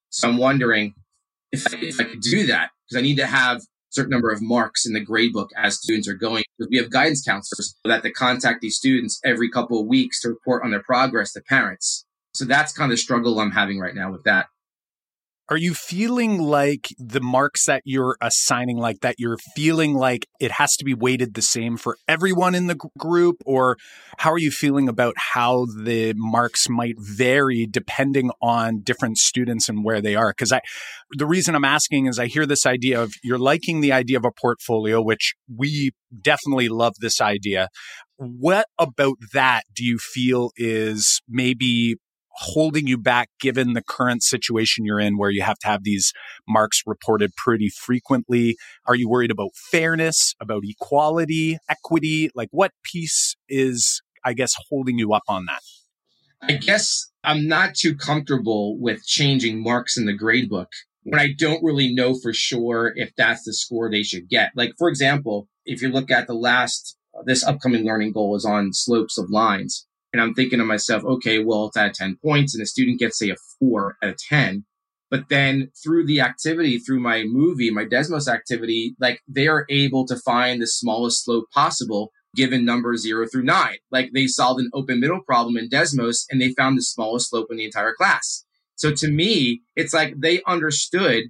So 0.09 0.29
I'm 0.29 0.37
wondering 0.37 0.93
if 1.51 1.67
I, 1.67 1.77
if 1.77 1.99
I 1.99 2.05
could 2.05 2.21
do 2.21 2.47
that 2.47 2.71
because 2.87 2.99
I 2.99 3.01
need 3.01 3.17
to 3.17 3.25
have 3.25 3.57
a 3.57 3.61
certain 3.89 4.11
number 4.11 4.31
of 4.31 4.41
marks 4.41 4.85
in 4.85 4.93
the 4.93 4.99
grade 5.01 5.33
book 5.33 5.49
as 5.57 5.77
students 5.77 6.07
are 6.07 6.13
going. 6.13 6.43
We 6.69 6.77
have 6.77 6.89
guidance 6.89 7.23
counselors 7.23 7.75
that 7.83 8.03
they 8.03 8.11
contact 8.11 8.61
these 8.61 8.77
students 8.77 9.19
every 9.25 9.49
couple 9.49 9.79
of 9.79 9.87
weeks 9.87 10.21
to 10.21 10.29
report 10.29 10.63
on 10.63 10.71
their 10.71 10.83
progress 10.83 11.33
to 11.33 11.41
parents. 11.41 12.05
So 12.33 12.45
that's 12.45 12.71
kind 12.71 12.89
of 12.89 12.97
the 12.97 13.01
struggle 13.01 13.39
I'm 13.39 13.51
having 13.51 13.79
right 13.79 13.95
now 13.95 14.11
with 14.11 14.23
that. 14.23 14.47
Are 15.51 15.57
you 15.57 15.73
feeling 15.73 16.39
like 16.39 16.87
the 16.97 17.19
marks 17.19 17.65
that 17.65 17.81
you're 17.83 18.15
assigning, 18.21 18.77
like 18.77 19.01
that 19.01 19.15
you're 19.17 19.37
feeling 19.53 19.93
like 19.93 20.25
it 20.39 20.49
has 20.49 20.77
to 20.77 20.85
be 20.85 20.93
weighted 20.93 21.33
the 21.33 21.41
same 21.41 21.75
for 21.75 21.97
everyone 22.07 22.55
in 22.55 22.67
the 22.67 22.79
group? 22.97 23.35
Or 23.45 23.75
how 24.19 24.31
are 24.31 24.37
you 24.37 24.49
feeling 24.49 24.87
about 24.87 25.13
how 25.17 25.65
the 25.65 26.13
marks 26.15 26.69
might 26.69 26.95
vary 26.97 27.67
depending 27.69 28.31
on 28.41 28.79
different 28.79 29.17
students 29.17 29.67
and 29.67 29.83
where 29.83 29.99
they 29.99 30.15
are? 30.15 30.29
Because 30.29 30.53
I, 30.53 30.61
the 31.17 31.27
reason 31.27 31.53
I'm 31.53 31.65
asking 31.65 32.05
is 32.05 32.17
I 32.17 32.27
hear 32.27 32.45
this 32.45 32.65
idea 32.65 33.01
of 33.01 33.11
you're 33.21 33.37
liking 33.37 33.81
the 33.81 33.91
idea 33.91 34.19
of 34.19 34.23
a 34.23 34.31
portfolio, 34.31 35.01
which 35.01 35.33
we 35.53 35.91
definitely 36.21 36.69
love 36.69 36.93
this 37.01 37.19
idea. 37.19 37.67
What 38.15 38.67
about 38.79 39.17
that 39.33 39.63
do 39.75 39.83
you 39.83 39.97
feel 39.97 40.51
is 40.55 41.21
maybe 41.27 41.97
holding 42.33 42.87
you 42.87 42.97
back 42.97 43.29
given 43.39 43.73
the 43.73 43.83
current 43.83 44.23
situation 44.23 44.85
you're 44.85 44.99
in 44.99 45.17
where 45.17 45.29
you 45.29 45.41
have 45.41 45.59
to 45.59 45.67
have 45.67 45.83
these 45.83 46.13
marks 46.47 46.81
reported 46.85 47.35
pretty 47.35 47.69
frequently? 47.69 48.57
Are 48.87 48.95
you 48.95 49.09
worried 49.09 49.31
about 49.31 49.51
fairness, 49.55 50.35
about 50.39 50.63
equality, 50.65 51.57
equity? 51.69 52.29
Like 52.35 52.49
what 52.51 52.71
piece 52.83 53.35
is, 53.49 54.01
I 54.25 54.33
guess, 54.33 54.53
holding 54.69 54.97
you 54.97 55.13
up 55.13 55.23
on 55.27 55.45
that? 55.45 55.61
I 56.43 56.53
guess 56.53 57.11
I'm 57.23 57.47
not 57.47 57.75
too 57.75 57.95
comfortable 57.95 58.79
with 58.79 59.05
changing 59.05 59.61
marks 59.61 59.97
in 59.97 60.05
the 60.05 60.17
gradebook 60.17 60.67
when 61.03 61.19
I 61.19 61.33
don't 61.37 61.63
really 61.63 61.93
know 61.93 62.15
for 62.15 62.33
sure 62.33 62.93
if 62.95 63.11
that's 63.15 63.43
the 63.43 63.53
score 63.53 63.89
they 63.89 64.03
should 64.03 64.29
get. 64.29 64.51
Like, 64.55 64.71
for 64.77 64.89
example, 64.89 65.47
if 65.65 65.81
you 65.81 65.89
look 65.89 66.09
at 66.09 66.27
the 66.27 66.33
last, 66.33 66.97
uh, 67.17 67.21
this 67.25 67.43
upcoming 67.43 67.85
learning 67.85 68.13
goal 68.13 68.35
is 68.35 68.45
on 68.45 68.73
slopes 68.73 69.17
of 69.17 69.29
lines. 69.29 69.87
And 70.13 70.21
I'm 70.21 70.33
thinking 70.33 70.59
to 70.59 70.65
myself, 70.65 71.03
okay, 71.03 71.43
well, 71.43 71.67
it's 71.67 71.77
at 71.77 71.93
10 71.93 72.17
points 72.23 72.53
and 72.53 72.61
a 72.61 72.65
student 72.65 72.99
gets, 72.99 73.17
say, 73.17 73.29
a 73.29 73.35
four 73.59 73.95
out 74.03 74.09
of 74.09 74.17
10. 74.17 74.65
But 75.09 75.29
then 75.29 75.71
through 75.83 76.05
the 76.05 76.21
activity, 76.21 76.79
through 76.79 77.01
my 77.01 77.23
movie, 77.25 77.69
my 77.69 77.85
Desmos 77.85 78.27
activity, 78.27 78.95
like 78.99 79.19
they 79.27 79.47
are 79.47 79.65
able 79.69 80.05
to 80.07 80.15
find 80.15 80.61
the 80.61 80.67
smallest 80.67 81.25
slope 81.25 81.45
possible 81.53 82.11
given 82.35 82.63
numbers 82.63 83.01
zero 83.01 83.27
through 83.29 83.43
nine. 83.43 83.77
Like 83.91 84.11
they 84.13 84.27
solved 84.27 84.61
an 84.61 84.69
open 84.73 84.99
middle 84.99 85.21
problem 85.21 85.57
in 85.57 85.69
Desmos 85.69 86.23
and 86.29 86.41
they 86.41 86.53
found 86.53 86.77
the 86.77 86.83
smallest 86.83 87.29
slope 87.29 87.47
in 87.51 87.57
the 87.57 87.65
entire 87.65 87.93
class. 87.93 88.45
So 88.75 88.91
to 88.93 89.09
me, 89.09 89.61
it's 89.75 89.93
like 89.93 90.15
they 90.17 90.41
understood 90.47 91.25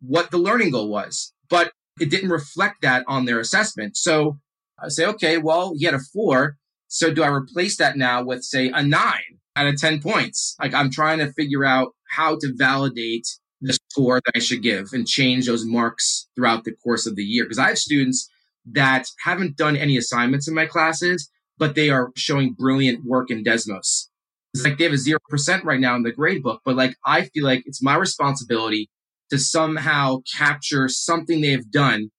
what 0.00 0.30
the 0.30 0.38
learning 0.38 0.72
goal 0.72 0.88
was, 0.90 1.32
but 1.48 1.72
it 2.00 2.10
didn't 2.10 2.30
reflect 2.30 2.82
that 2.82 3.04
on 3.08 3.24
their 3.24 3.40
assessment. 3.40 3.96
So 3.96 4.38
I 4.82 4.88
say, 4.88 5.06
okay, 5.06 5.38
well, 5.38 5.72
he 5.76 5.84
had 5.84 5.94
a 5.94 6.00
four. 6.12 6.56
So 6.88 7.12
do 7.12 7.22
I 7.22 7.28
replace 7.28 7.76
that 7.78 7.96
now 7.96 8.22
with 8.22 8.42
say 8.44 8.68
a 8.68 8.82
nine 8.82 9.40
out 9.56 9.66
of 9.66 9.80
10 9.80 10.00
points? 10.00 10.54
Like 10.60 10.74
I'm 10.74 10.90
trying 10.90 11.18
to 11.18 11.32
figure 11.32 11.64
out 11.64 11.92
how 12.10 12.36
to 12.38 12.52
validate 12.56 13.26
the 13.60 13.78
score 13.90 14.20
that 14.24 14.32
I 14.36 14.38
should 14.38 14.62
give 14.62 14.88
and 14.92 15.06
change 15.06 15.46
those 15.46 15.64
marks 15.64 16.28
throughout 16.36 16.64
the 16.64 16.72
course 16.72 17.06
of 17.06 17.16
the 17.16 17.24
year. 17.24 17.44
Because 17.44 17.58
I 17.58 17.68
have 17.68 17.78
students 17.78 18.28
that 18.72 19.06
haven't 19.24 19.56
done 19.56 19.76
any 19.76 19.96
assignments 19.96 20.48
in 20.48 20.54
my 20.54 20.66
classes, 20.66 21.30
but 21.58 21.74
they 21.74 21.90
are 21.90 22.12
showing 22.16 22.52
brilliant 22.52 23.04
work 23.04 23.30
in 23.30 23.44
Desmos. 23.44 24.08
It's 24.54 24.64
like 24.64 24.78
they 24.78 24.84
have 24.84 24.92
a 24.92 24.96
0% 24.96 25.64
right 25.64 25.80
now 25.80 25.96
in 25.96 26.02
the 26.02 26.12
grade 26.12 26.42
book, 26.42 26.62
but 26.64 26.76
like 26.76 26.96
I 27.04 27.22
feel 27.22 27.44
like 27.44 27.62
it's 27.66 27.82
my 27.82 27.96
responsibility 27.96 28.90
to 29.30 29.38
somehow 29.38 30.18
capture 30.36 30.88
something 30.88 31.40
they've 31.40 31.70
done 31.70 32.10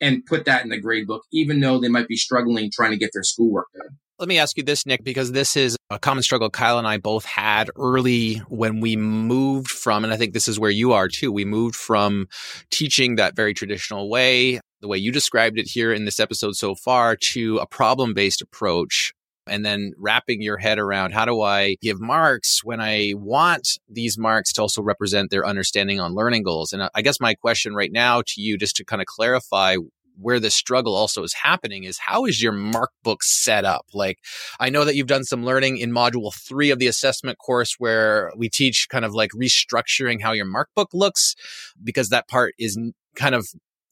and 0.00 0.26
put 0.26 0.44
that 0.44 0.62
in 0.62 0.68
the 0.70 0.80
grade 0.80 1.06
book, 1.06 1.22
even 1.32 1.60
though 1.60 1.78
they 1.78 1.88
might 1.88 2.08
be 2.08 2.16
struggling 2.16 2.70
trying 2.70 2.90
to 2.90 2.98
get 2.98 3.10
their 3.14 3.22
schoolwork 3.22 3.68
done. 3.74 3.96
Let 4.18 4.28
me 4.28 4.38
ask 4.38 4.56
you 4.56 4.62
this, 4.62 4.86
Nick, 4.86 5.04
because 5.04 5.32
this 5.32 5.58
is 5.58 5.76
a 5.90 5.98
common 5.98 6.22
struggle 6.22 6.48
Kyle 6.48 6.78
and 6.78 6.88
I 6.88 6.96
both 6.96 7.26
had 7.26 7.68
early 7.76 8.36
when 8.48 8.80
we 8.80 8.96
moved 8.96 9.68
from, 9.70 10.04
and 10.04 10.12
I 10.12 10.16
think 10.16 10.32
this 10.32 10.48
is 10.48 10.58
where 10.58 10.70
you 10.70 10.94
are 10.94 11.06
too. 11.06 11.30
We 11.30 11.44
moved 11.44 11.76
from 11.76 12.26
teaching 12.70 13.16
that 13.16 13.36
very 13.36 13.52
traditional 13.52 14.08
way, 14.08 14.58
the 14.80 14.88
way 14.88 14.96
you 14.96 15.12
described 15.12 15.58
it 15.58 15.66
here 15.68 15.92
in 15.92 16.06
this 16.06 16.18
episode 16.18 16.56
so 16.56 16.74
far, 16.74 17.14
to 17.32 17.58
a 17.58 17.66
problem 17.66 18.14
based 18.14 18.40
approach. 18.40 19.12
And 19.48 19.66
then 19.66 19.92
wrapping 19.98 20.40
your 20.40 20.56
head 20.56 20.78
around 20.78 21.12
how 21.12 21.26
do 21.26 21.42
I 21.42 21.76
give 21.82 22.00
marks 22.00 22.64
when 22.64 22.80
I 22.80 23.12
want 23.16 23.78
these 23.88 24.16
marks 24.16 24.52
to 24.54 24.62
also 24.62 24.82
represent 24.82 25.30
their 25.30 25.46
understanding 25.46 26.00
on 26.00 26.14
learning 26.14 26.42
goals? 26.42 26.72
And 26.72 26.88
I 26.94 27.02
guess 27.02 27.20
my 27.20 27.34
question 27.34 27.74
right 27.74 27.92
now 27.92 28.22
to 28.26 28.40
you, 28.40 28.56
just 28.56 28.76
to 28.76 28.84
kind 28.84 29.02
of 29.02 29.06
clarify 29.06 29.76
where 30.20 30.40
the 30.40 30.50
struggle 30.50 30.94
also 30.94 31.22
is 31.22 31.32
happening 31.32 31.84
is 31.84 31.98
how 31.98 32.24
is 32.24 32.42
your 32.42 32.52
mark 32.52 32.90
book 33.02 33.22
set 33.22 33.64
up? 33.64 33.86
Like, 33.92 34.18
I 34.58 34.70
know 34.70 34.84
that 34.84 34.94
you've 34.94 35.06
done 35.06 35.24
some 35.24 35.44
learning 35.44 35.78
in 35.78 35.90
module 35.90 36.34
three 36.34 36.70
of 36.70 36.78
the 36.78 36.86
assessment 36.86 37.38
course 37.38 37.76
where 37.78 38.30
we 38.36 38.48
teach 38.48 38.88
kind 38.90 39.04
of 39.04 39.14
like 39.14 39.30
restructuring 39.30 40.20
how 40.20 40.32
your 40.32 40.46
mark 40.46 40.68
book 40.74 40.90
looks 40.92 41.34
because 41.82 42.08
that 42.08 42.28
part 42.28 42.54
is 42.58 42.78
kind 43.14 43.34
of 43.34 43.48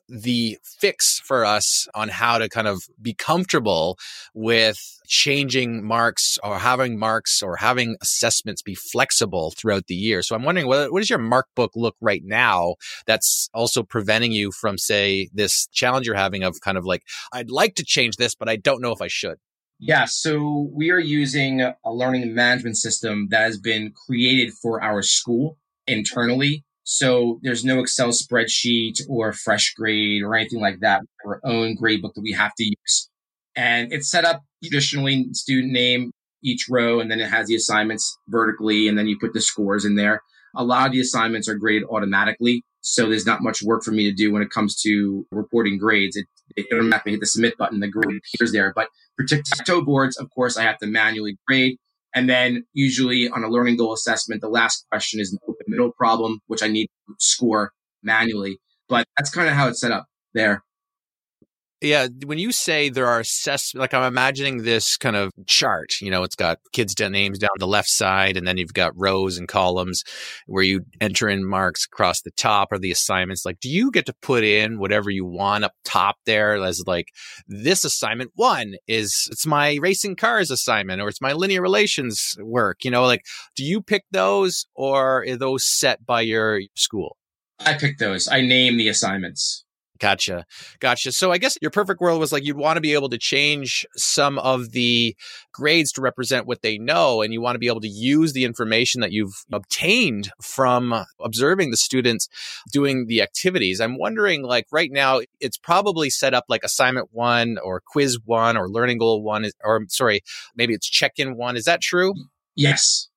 the 0.09 0.59
fix 0.63 1.21
for 1.25 1.45
us 1.45 1.89
on 1.95 2.09
how 2.09 2.39
to 2.39 2.49
kind 2.49 2.69
of 2.69 2.83
be 3.01 3.15
comfortable 3.15 3.99
with 4.35 4.79
changing 5.07 5.85
marks 5.85 6.39
or 6.43 6.59
having 6.59 6.99
marks 6.99 7.43
or 7.43 7.57
having 7.57 7.97
assessments 8.03 8.63
be 8.63 8.75
flexible 8.75 9.53
throughout 9.57 9.87
the 9.87 9.95
year. 9.95 10.23
So 10.23 10.35
I'm 10.35 10.43
wondering 10.43 10.67
what, 10.67 10.93
what 10.93 11.01
does 11.01 11.11
your 11.11 11.19
mark 11.19 11.47
book 11.55 11.73
look 11.75 11.97
right 12.01 12.23
now 12.25 12.75
that's 13.07 13.49
also 13.55 13.83
preventing 13.83 14.33
you 14.33 14.53
from 14.53 14.79
say 14.79 15.29
this 15.33 15.67
challenge 15.73 16.07
you're 16.07 16.17
having 16.17 16.45
of 16.45 16.61
kind 16.61 16.77
of 16.77 16.85
like 16.85 17.03
I'd 17.33 17.51
like 17.51 17.75
to 17.77 17.85
change 17.85 18.17
this 18.17 18.35
but 18.35 18.49
I 18.49 18.57
don't 18.57 18.83
know 18.83 18.93
if 18.93 19.01
I 19.01 19.09
should. 19.09 19.37
Yeah, 19.81 20.05
so 20.05 20.71
we 20.73 20.91
are 20.91 21.01
using 21.01 21.61
a 21.61 21.75
learning 21.93 22.33
management 22.35 22.77
system 22.77 23.29
that 23.31 23.43
has 23.43 23.59
been 23.59 23.93
created 24.07 24.53
for 24.55 24.83
our 24.83 25.03
school 25.03 25.59
internally 25.87 26.65
so 26.85 27.41
there's 27.43 27.65
no 27.65 27.81
Excel 27.81 28.11
spreadsheet 28.11 29.01
or 29.09 29.33
FreshGrade 29.33 30.23
or 30.23 30.35
anything 30.35 30.61
like 30.61 30.81
that. 30.81 31.03
Our 31.27 31.41
own 31.45 31.75
grade 31.75 32.03
book 32.03 32.15
that 32.15 32.23
we 32.23 32.33
have 32.33 32.53
to 32.59 32.65
use. 32.65 33.09
And 33.57 33.93
it's 33.93 34.11
set 34.11 34.25
up 34.25 34.43
traditionally 34.63 35.27
student 35.33 35.73
name 35.73 36.13
each 36.43 36.67
row, 36.69 37.01
and 37.01 37.11
then 37.11 37.21
it 37.21 37.31
has 37.31 37.47
the 37.47 37.55
assignments 37.55 38.19
vertically, 38.29 38.87
and 38.87 38.99
then 38.99 39.07
you 39.07 39.19
put 39.19 39.33
the 39.33 39.41
scores 39.41 39.85
in 39.85 39.97
there. 39.97 40.21
A 40.55 40.63
lot 40.63 40.87
of 40.87 40.93
the 40.93 41.01
assignments 41.01 41.49
are 41.49 41.55
graded 41.55 41.89
automatically. 41.91 42.63
So 42.83 43.09
there's 43.09 43.25
not 43.25 43.43
much 43.43 43.63
work 43.63 43.83
for 43.83 43.93
me 43.93 44.05
to 44.05 44.13
do 44.13 44.31
when 44.31 44.43
it 44.43 44.51
comes 44.51 44.79
to 44.83 45.27
reporting 45.31 45.79
grades. 45.79 46.17
It, 46.17 46.27
it 46.55 46.67
automatically 46.71 47.13
hit 47.13 47.21
the 47.21 47.27
submit 47.27 47.57
button, 47.57 47.81
the 47.81 47.89
grade 47.89 48.21
appears 48.35 48.53
there. 48.53 48.75
But 48.77 48.89
for 49.17 49.25
tic-tac-toe 49.25 49.83
boards, 49.83 50.19
of 50.19 50.29
course, 50.35 50.59
I 50.59 50.65
have 50.65 50.77
to 50.79 50.87
manually 50.87 51.39
grade. 51.49 51.79
And 52.15 52.29
then 52.29 52.65
usually 52.73 53.29
on 53.29 53.43
a 53.43 53.49
learning 53.49 53.77
goal 53.77 53.93
assessment, 53.93 54.41
the 54.41 54.49
last 54.49 54.87
question 54.91 55.21
is 55.21 55.33
an 55.33 55.39
open 55.49 55.67
middle 55.67 55.93
problem, 55.93 56.41
which 56.47 56.63
I 56.63 56.69
need 56.69 56.87
to 57.09 57.15
score 57.19 57.73
manually. 58.03 58.59
But 58.89 59.07
that's 59.17 59.31
kind 59.31 59.49
of 59.49 59.55
how 59.55 59.69
it's 59.69 59.81
set 59.81 59.91
up 59.91 60.07
there. 60.33 60.63
Yeah, 61.85 62.09
when 62.25 62.39
you 62.39 62.51
say 62.51 62.89
there 62.89 63.07
are 63.07 63.21
assessments, 63.21 63.79
like 63.79 63.93
I'm 63.93 64.05
imagining 64.05 64.63
this 64.63 64.97
kind 64.97 65.17
of 65.17 65.33
chart. 65.47 66.01
You 66.01 66.11
know, 66.11 66.23
it's 66.23 66.35
got 66.35 66.59
kids' 66.73 66.99
names 66.99 67.39
down 67.39 67.51
the 67.59 67.67
left 67.67 67.91
side, 67.91 68.39
and 68.39 68.49
then 68.49 68.57
you've 68.57 68.73
got 68.73 68.99
rows 68.99 69.37
and 69.37 69.47
columns 69.47 70.03
where 70.47 70.63
you 70.63 70.87
enter 71.03 71.29
in 71.29 71.45
marks 71.45 71.85
across 71.85 72.23
the 72.23 72.31
top 72.31 72.69
or 72.73 72.79
the 72.79 72.91
assignments. 72.91 73.45
Like, 73.45 73.61
do 73.61 73.69
you 73.69 73.91
get 73.91 74.07
to 74.07 74.15
put 74.23 74.45
in 74.45 74.79
whatever 74.79 75.11
you 75.11 75.27
want 75.27 75.65
up 75.65 75.75
top 75.85 76.17
there 76.25 76.55
as 76.55 76.83
like 76.87 77.09
this 77.49 77.85
assignment 77.85 78.31
one 78.35 78.77
is 78.89 79.29
it's 79.31 79.45
my 79.45 79.77
racing 79.83 80.17
cars 80.17 80.51
assignment 80.51 81.03
or 81.03 81.09
it's 81.09 81.21
my 81.21 81.35
linear 81.35 81.61
relations 81.61 82.35
work? 82.41 82.83
You 82.83 82.93
know, 82.93 83.05
like 83.05 83.27
do 83.57 83.63
you 83.63 83.83
pick 83.83 84.05
those 84.11 84.67
or 84.75 85.23
are 85.25 85.37
those 85.37 85.67
set 85.67 86.07
by 86.07 86.23
your 86.23 86.63
school? 86.75 87.19
I 87.61 87.75
pick 87.75 87.99
those. 87.99 88.27
I 88.27 88.41
name 88.41 88.79
the 88.79 88.89
assignments. 88.89 89.64
Gotcha. 90.05 90.45
Gotcha. 90.81 91.13
So 91.13 91.33
I 91.33 91.39
guess 91.39 91.57
your 91.63 91.71
perfect 91.71 91.99
world 91.99 92.21
was 92.21 92.31
like 92.31 92.45
you'd 92.45 92.59
want 92.59 92.77
to 92.77 92.83
be 92.83 92.93
able 92.93 93.09
to 93.09 93.17
change 93.17 93.87
some 93.97 94.39
of 94.39 94.73
the 94.73 95.17
grades 95.51 95.93
to 95.93 96.03
represent 96.03 96.47
what 96.47 96.61
they 96.61 96.77
know. 96.77 97.23
And 97.23 97.33
you 97.33 97.41
want 97.41 97.55
to 97.55 97.59
be 97.59 97.69
able 97.69 97.81
to 97.81 97.89
use 97.89 98.35
the 98.35 98.45
information 98.45 99.01
that 99.01 99.13
you've 99.13 99.47
obtained 99.51 100.31
from 100.43 101.07
observing 101.23 101.71
the 101.71 101.79
students 101.79 102.29
doing 102.71 103.07
the 103.07 103.23
activities. 103.23 103.81
I'm 103.81 103.97
wondering, 103.97 104.43
like 104.43 104.67
right 104.71 104.93
now, 104.93 105.23
it's 105.41 105.57
probably 105.57 106.11
set 106.11 106.35
up 106.35 106.45
like 106.51 106.65
assignment 106.65 107.09
one 107.13 107.57
or 107.65 107.81
quiz 107.81 108.19
one 108.27 108.59
or 108.59 108.69
learning 108.69 108.99
goal 108.99 109.23
one, 109.23 109.47
or 109.65 109.87
sorry, 109.89 110.21
maybe 110.55 110.75
it's 110.75 110.87
check 110.87 111.13
in 111.17 111.39
one. 111.39 111.57
Is 111.57 111.65
that 111.65 111.81
true? 111.81 112.13
Yes. 112.57 113.09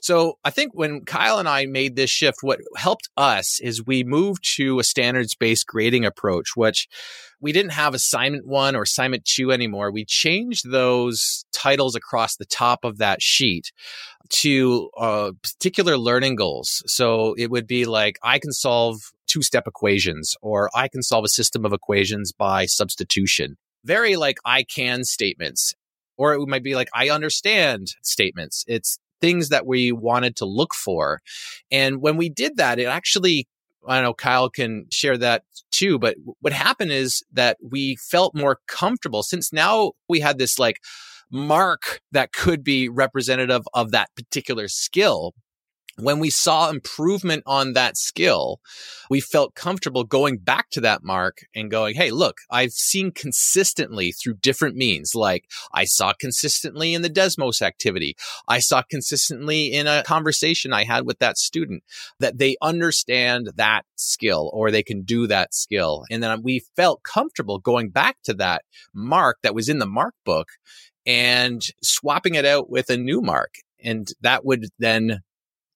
So 0.00 0.38
I 0.44 0.50
think 0.50 0.72
when 0.74 1.04
Kyle 1.04 1.38
and 1.38 1.48
I 1.48 1.66
made 1.66 1.96
this 1.96 2.10
shift, 2.10 2.38
what 2.42 2.60
helped 2.76 3.08
us 3.16 3.60
is 3.60 3.84
we 3.84 4.04
moved 4.04 4.56
to 4.56 4.78
a 4.78 4.84
standards 4.84 5.34
based 5.34 5.66
grading 5.66 6.04
approach, 6.04 6.50
which 6.54 6.88
we 7.40 7.52
didn't 7.52 7.72
have 7.72 7.94
assignment 7.94 8.46
one 8.46 8.74
or 8.74 8.82
assignment 8.82 9.24
two 9.24 9.52
anymore. 9.52 9.90
We 9.90 10.04
changed 10.04 10.70
those 10.70 11.44
titles 11.52 11.94
across 11.94 12.36
the 12.36 12.46
top 12.46 12.84
of 12.84 12.98
that 12.98 13.20
sheet 13.22 13.72
to 14.28 14.90
uh, 14.96 15.32
particular 15.42 15.96
learning 15.96 16.36
goals. 16.36 16.82
So 16.86 17.34
it 17.38 17.50
would 17.50 17.66
be 17.66 17.84
like, 17.84 18.18
I 18.22 18.38
can 18.38 18.52
solve 18.52 19.12
two 19.26 19.42
step 19.42 19.66
equations 19.66 20.36
or 20.40 20.70
I 20.74 20.88
can 20.88 21.02
solve 21.02 21.24
a 21.24 21.28
system 21.28 21.64
of 21.64 21.72
equations 21.72 22.32
by 22.32 22.66
substitution. 22.66 23.56
Very 23.84 24.16
like 24.16 24.38
I 24.44 24.62
can 24.62 25.04
statements 25.04 25.74
or 26.16 26.34
it 26.34 26.48
might 26.48 26.62
be 26.62 26.74
like 26.74 26.88
I 26.94 27.10
understand 27.10 27.88
statements. 28.02 28.64
It's 28.66 28.98
things 29.20 29.48
that 29.48 29.66
we 29.66 29.92
wanted 29.92 30.36
to 30.36 30.44
look 30.44 30.74
for. 30.74 31.20
And 31.70 32.00
when 32.00 32.16
we 32.16 32.28
did 32.28 32.56
that, 32.56 32.78
it 32.78 32.86
actually 32.86 33.46
I 33.88 34.00
know 34.00 34.14
Kyle 34.14 34.50
can 34.50 34.86
share 34.90 35.16
that 35.18 35.44
too, 35.70 35.98
but 35.98 36.16
what 36.40 36.52
happened 36.52 36.92
is 36.92 37.22
that 37.32 37.56
we 37.62 37.96
felt 37.96 38.34
more 38.34 38.58
comfortable 38.66 39.22
since 39.22 39.52
now 39.52 39.92
we 40.08 40.20
had 40.20 40.38
this 40.38 40.58
like 40.58 40.80
mark 41.30 42.00
that 42.12 42.32
could 42.32 42.62
be 42.62 42.88
representative 42.88 43.62
of 43.74 43.90
that 43.92 44.10
particular 44.16 44.68
skill 44.68 45.34
when 45.98 46.18
we 46.18 46.30
saw 46.30 46.68
improvement 46.68 47.42
on 47.46 47.72
that 47.72 47.96
skill, 47.96 48.60
we 49.08 49.20
felt 49.20 49.54
comfortable 49.54 50.04
going 50.04 50.38
back 50.38 50.68
to 50.70 50.80
that 50.82 51.02
mark 51.02 51.38
and 51.54 51.70
going, 51.70 51.94
Hey, 51.94 52.10
look, 52.10 52.38
I've 52.50 52.72
seen 52.72 53.10
consistently 53.12 54.12
through 54.12 54.34
different 54.34 54.76
means. 54.76 55.14
Like 55.14 55.48
I 55.72 55.84
saw 55.84 56.12
consistently 56.12 56.92
in 56.92 57.02
the 57.02 57.10
Desmos 57.10 57.62
activity. 57.62 58.16
I 58.46 58.58
saw 58.58 58.82
consistently 58.82 59.72
in 59.72 59.86
a 59.86 60.02
conversation 60.02 60.72
I 60.72 60.84
had 60.84 61.06
with 61.06 61.18
that 61.20 61.38
student 61.38 61.82
that 62.20 62.38
they 62.38 62.56
understand 62.60 63.50
that 63.56 63.84
skill 63.96 64.50
or 64.52 64.70
they 64.70 64.82
can 64.82 65.02
do 65.02 65.26
that 65.26 65.54
skill. 65.54 66.04
And 66.10 66.22
then 66.22 66.42
we 66.42 66.62
felt 66.76 67.02
comfortable 67.02 67.58
going 67.58 67.90
back 67.90 68.18
to 68.24 68.34
that 68.34 68.62
mark 68.92 69.38
that 69.42 69.54
was 69.54 69.68
in 69.68 69.78
the 69.78 69.86
mark 69.86 70.14
book 70.24 70.48
and 71.06 71.62
swapping 71.82 72.34
it 72.34 72.44
out 72.44 72.68
with 72.68 72.90
a 72.90 72.96
new 72.96 73.22
mark. 73.22 73.54
And 73.82 74.08
that 74.20 74.44
would 74.44 74.66
then 74.78 75.22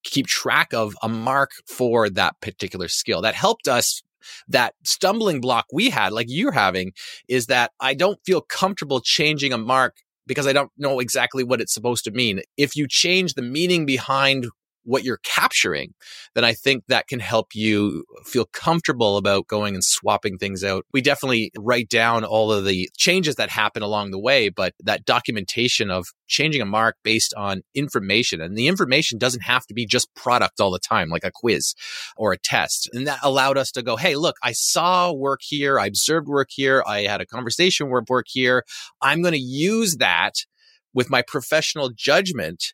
keep 0.02 0.26
track 0.26 0.72
of 0.72 0.94
a 1.02 1.08
mark 1.08 1.50
for 1.66 2.08
that 2.10 2.40
particular 2.40 2.88
skill. 2.88 3.22
That 3.22 3.34
helped 3.34 3.68
us 3.68 4.02
that 4.48 4.74
stumbling 4.84 5.40
block 5.40 5.66
we 5.72 5.90
had, 5.90 6.12
like 6.12 6.26
you're 6.28 6.52
having, 6.52 6.92
is 7.28 7.46
that 7.46 7.72
I 7.80 7.94
don't 7.94 8.18
feel 8.24 8.42
comfortable 8.42 9.00
changing 9.00 9.52
a 9.52 9.58
mark 9.58 9.96
because 10.26 10.46
I 10.46 10.52
don't 10.52 10.70
know 10.78 11.00
exactly 11.00 11.42
what 11.42 11.60
it's 11.60 11.74
supposed 11.74 12.04
to 12.04 12.10
mean. 12.10 12.42
If 12.56 12.76
you 12.76 12.86
change 12.88 13.34
the 13.34 13.42
meaning 13.42 13.86
behind 13.86 14.46
what 14.84 15.04
you're 15.04 15.20
capturing, 15.22 15.94
then 16.34 16.44
I 16.44 16.52
think 16.52 16.84
that 16.88 17.06
can 17.06 17.20
help 17.20 17.54
you 17.54 18.04
feel 18.24 18.46
comfortable 18.46 19.16
about 19.16 19.46
going 19.46 19.74
and 19.74 19.84
swapping 19.84 20.38
things 20.38 20.64
out. 20.64 20.84
We 20.92 21.00
definitely 21.00 21.50
write 21.58 21.88
down 21.88 22.24
all 22.24 22.52
of 22.52 22.64
the 22.64 22.88
changes 22.96 23.36
that 23.36 23.50
happen 23.50 23.82
along 23.82 24.10
the 24.10 24.18
way, 24.18 24.48
but 24.48 24.74
that 24.80 25.04
documentation 25.04 25.90
of 25.90 26.06
changing 26.26 26.62
a 26.62 26.66
mark 26.66 26.96
based 27.02 27.34
on 27.36 27.62
information 27.74 28.40
and 28.40 28.56
the 28.56 28.68
information 28.68 29.18
doesn't 29.18 29.42
have 29.42 29.66
to 29.66 29.74
be 29.74 29.86
just 29.86 30.12
product 30.14 30.60
all 30.60 30.70
the 30.70 30.78
time, 30.78 31.08
like 31.08 31.24
a 31.24 31.30
quiz 31.32 31.74
or 32.16 32.32
a 32.32 32.38
test. 32.38 32.88
And 32.92 33.06
that 33.06 33.18
allowed 33.22 33.58
us 33.58 33.70
to 33.72 33.82
go, 33.82 33.96
Hey, 33.96 34.16
look, 34.16 34.36
I 34.42 34.52
saw 34.52 35.12
work 35.12 35.40
here. 35.42 35.78
I 35.78 35.86
observed 35.86 36.28
work 36.28 36.48
here. 36.50 36.82
I 36.86 37.02
had 37.02 37.20
a 37.20 37.26
conversation 37.26 37.90
with 37.90 38.08
work 38.08 38.26
here. 38.28 38.64
I'm 39.02 39.22
going 39.22 39.34
to 39.34 39.38
use 39.38 39.96
that 39.96 40.34
with 40.94 41.10
my 41.10 41.22
professional 41.22 41.90
judgment 41.94 42.72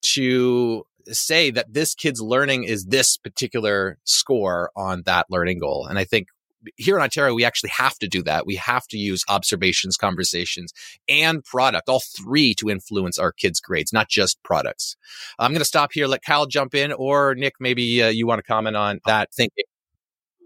to 0.00 0.84
say 1.12 1.50
that 1.50 1.72
this 1.72 1.94
kid's 1.94 2.20
learning 2.20 2.64
is 2.64 2.86
this 2.86 3.16
particular 3.16 3.98
score 4.04 4.70
on 4.76 5.02
that 5.06 5.26
learning 5.30 5.58
goal. 5.58 5.86
And 5.86 5.98
I 5.98 6.04
think 6.04 6.28
here 6.76 6.96
in 6.96 7.02
Ontario, 7.02 7.34
we 7.34 7.44
actually 7.44 7.70
have 7.70 7.98
to 7.98 8.08
do 8.08 8.22
that. 8.24 8.46
We 8.46 8.56
have 8.56 8.86
to 8.88 8.98
use 8.98 9.24
observations, 9.28 9.96
conversations, 9.96 10.72
and 11.08 11.44
product, 11.44 11.88
all 11.88 12.00
three 12.00 12.54
to 12.54 12.68
influence 12.68 13.18
our 13.18 13.32
kids' 13.32 13.60
grades, 13.60 13.92
not 13.92 14.08
just 14.08 14.42
products. 14.42 14.96
I'm 15.38 15.52
going 15.52 15.60
to 15.60 15.64
stop 15.64 15.90
here, 15.92 16.06
let 16.06 16.22
Kyle 16.22 16.46
jump 16.46 16.74
in, 16.74 16.92
or 16.92 17.34
Nick, 17.34 17.54
maybe 17.60 18.02
uh, 18.02 18.08
you 18.08 18.26
want 18.26 18.40
to 18.40 18.42
comment 18.42 18.76
on 18.76 19.00
that 19.06 19.32
thinking. 19.32 19.64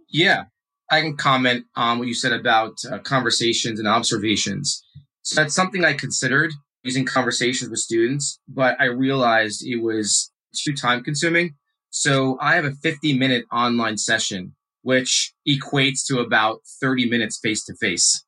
Yeah, 0.09 0.45
I 0.91 1.01
can 1.01 1.17
comment 1.17 1.65
on 1.75 1.99
what 1.99 2.09
you 2.09 2.15
said 2.15 2.33
about 2.33 2.79
uh, 2.91 2.99
conversations 2.99 3.79
and 3.79 3.89
observations. 3.89 4.85
So 5.23 5.41
that's 5.41 5.55
something 5.55 5.85
I 5.85 5.95
considered 5.95 6.53
using 6.83 7.07
conversations 7.07 7.71
with 7.71 7.79
students, 7.79 8.41
but 8.49 8.77
I 8.81 8.87
realized 8.87 9.65
it 9.65 9.81
was 9.81 10.32
too 10.61 10.75
time 10.75 11.03
consuming. 11.03 11.55
So 11.91 12.39
I 12.41 12.55
have 12.55 12.65
a 12.65 12.73
50 12.73 13.19
minute 13.19 13.45
online 13.53 13.99
session, 13.99 14.55
which 14.83 15.33
equates 15.49 16.07
to 16.07 16.21
about 16.21 16.61
30 16.81 17.09
minutes 17.09 17.39
face 17.43 17.65
to 17.65 17.75
face. 17.75 18.25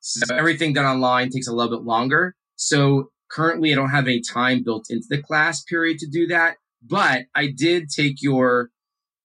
So 0.00 0.34
everything 0.34 0.72
done 0.72 0.84
online 0.84 1.30
takes 1.30 1.46
a 1.46 1.52
little 1.52 1.70
bit 1.78 1.84
longer. 1.84 2.34
So 2.56 3.10
currently 3.30 3.72
I 3.72 3.76
don't 3.76 3.90
have 3.90 4.06
any 4.06 4.20
time 4.20 4.62
built 4.62 4.86
into 4.90 5.06
the 5.08 5.22
class 5.22 5.62
period 5.62 5.98
to 5.98 6.06
do 6.10 6.26
that. 6.28 6.56
But 6.82 7.24
I 7.34 7.48
did 7.48 7.88
take 7.94 8.22
your 8.22 8.70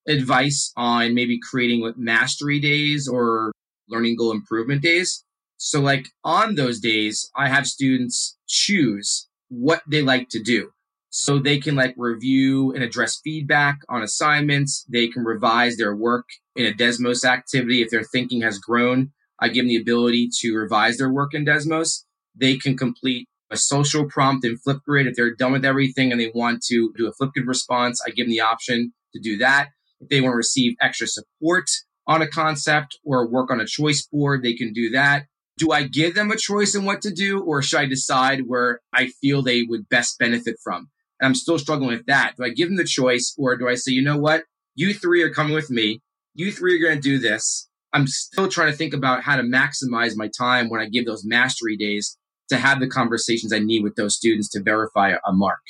advice 0.07 0.71
on 0.75 1.15
maybe 1.15 1.39
creating 1.39 1.93
mastery 1.97 2.59
days 2.59 3.07
or 3.07 3.51
learning 3.89 4.17
goal 4.17 4.31
improvement 4.31 4.81
days. 4.81 5.23
So 5.57 5.79
like 5.79 6.09
on 6.23 6.55
those 6.55 6.79
days, 6.79 7.29
I 7.35 7.47
have 7.47 7.65
students 7.65 8.37
choose 8.47 9.27
what 9.47 9.81
they 9.87 10.01
like 10.01 10.29
to 10.29 10.43
do 10.43 10.71
so 11.17 11.39
they 11.39 11.57
can 11.57 11.75
like 11.75 11.95
review 11.95 12.73
and 12.73 12.83
address 12.83 13.21
feedback 13.23 13.79
on 13.87 14.03
assignments. 14.03 14.85
They 14.89 15.07
can 15.07 15.23
revise 15.23 15.77
their 15.77 15.95
work 15.95 16.25
in 16.57 16.65
a 16.65 16.73
Desmos 16.73 17.23
activity. 17.23 17.81
If 17.81 17.89
their 17.89 18.03
thinking 18.03 18.41
has 18.41 18.59
grown, 18.59 19.13
I 19.39 19.47
give 19.47 19.63
them 19.63 19.69
the 19.69 19.77
ability 19.77 20.29
to 20.41 20.53
revise 20.53 20.97
their 20.97 21.09
work 21.09 21.33
in 21.33 21.45
Desmos. 21.45 22.03
They 22.35 22.57
can 22.57 22.75
complete 22.75 23.29
a 23.49 23.55
social 23.55 24.05
prompt 24.09 24.45
in 24.45 24.57
Flipgrid. 24.57 25.07
If 25.07 25.15
they're 25.15 25.33
done 25.33 25.53
with 25.53 25.63
everything 25.63 26.11
and 26.11 26.19
they 26.19 26.33
want 26.35 26.61
to 26.63 26.91
do 26.97 27.07
a 27.07 27.13
Flipgrid 27.13 27.47
response, 27.47 28.01
I 28.05 28.09
give 28.09 28.25
them 28.25 28.31
the 28.31 28.41
option 28.41 28.91
to 29.13 29.21
do 29.21 29.37
that. 29.37 29.69
If 30.01 30.09
they 30.09 30.19
want 30.19 30.33
to 30.33 30.37
receive 30.37 30.75
extra 30.81 31.07
support 31.07 31.69
on 32.07 32.21
a 32.21 32.27
concept 32.27 32.99
or 33.05 33.25
work 33.25 33.51
on 33.51 33.61
a 33.61 33.65
choice 33.65 34.05
board, 34.05 34.43
they 34.43 34.53
can 34.53 34.73
do 34.73 34.89
that. 34.89 35.27
Do 35.57 35.71
I 35.71 35.83
give 35.83 36.13
them 36.13 36.29
a 36.29 36.35
choice 36.35 36.75
in 36.75 36.83
what 36.83 37.01
to 37.03 37.11
do 37.11 37.39
or 37.39 37.61
should 37.61 37.79
I 37.79 37.85
decide 37.85 38.47
where 38.47 38.81
I 38.91 39.07
feel 39.21 39.41
they 39.41 39.61
would 39.61 39.87
best 39.87 40.19
benefit 40.19 40.57
from? 40.61 40.89
And 41.19 41.27
I'm 41.27 41.35
still 41.35 41.59
struggling 41.59 41.89
with 41.89 42.05
that. 42.07 42.33
Do 42.37 42.43
I 42.43 42.49
give 42.49 42.69
them 42.69 42.77
the 42.77 42.83
choice 42.83 43.33
or 43.37 43.55
do 43.55 43.67
I 43.67 43.75
say, 43.75 43.91
you 43.91 44.01
know 44.01 44.17
what? 44.17 44.43
You 44.75 44.93
three 44.93 45.23
are 45.23 45.33
coming 45.33 45.53
with 45.53 45.69
me. 45.69 46.01
You 46.33 46.51
three 46.51 46.75
are 46.75 46.85
going 46.85 46.95
to 46.95 47.01
do 47.01 47.17
this. 47.17 47.69
I'm 47.93 48.07
still 48.07 48.49
trying 48.49 48.71
to 48.71 48.77
think 48.77 48.93
about 48.93 49.23
how 49.23 49.37
to 49.37 49.43
maximize 49.43 50.17
my 50.17 50.29
time 50.37 50.69
when 50.69 50.81
I 50.81 50.89
give 50.89 51.05
those 51.05 51.23
mastery 51.25 51.77
days 51.77 52.17
to 52.49 52.57
have 52.57 52.79
the 52.79 52.87
conversations 52.87 53.53
I 53.53 53.59
need 53.59 53.83
with 53.83 53.95
those 53.95 54.15
students 54.15 54.49
to 54.49 54.61
verify 54.61 55.13
a 55.25 55.31
mark. 55.31 55.61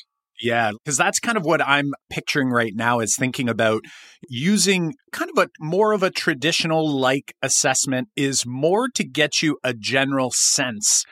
Yeah, 0.41 0.71
because 0.71 0.97
that's 0.97 1.19
kind 1.19 1.37
of 1.37 1.45
what 1.45 1.61
I'm 1.61 1.93
picturing 2.09 2.49
right 2.49 2.73
now 2.75 2.99
is 2.99 3.15
thinking 3.15 3.47
about 3.47 3.83
using 4.27 4.93
kind 5.11 5.31
of 5.35 5.45
a 5.45 5.49
more 5.63 5.93
of 5.93 6.03
a 6.03 6.09
traditional 6.09 6.89
like 6.89 7.33
assessment 7.41 8.09
is 8.15 8.45
more 8.45 8.89
to 8.95 9.03
get 9.05 9.41
you 9.41 9.57
a 9.63 9.73
general 9.73 10.31
sense 10.33 11.05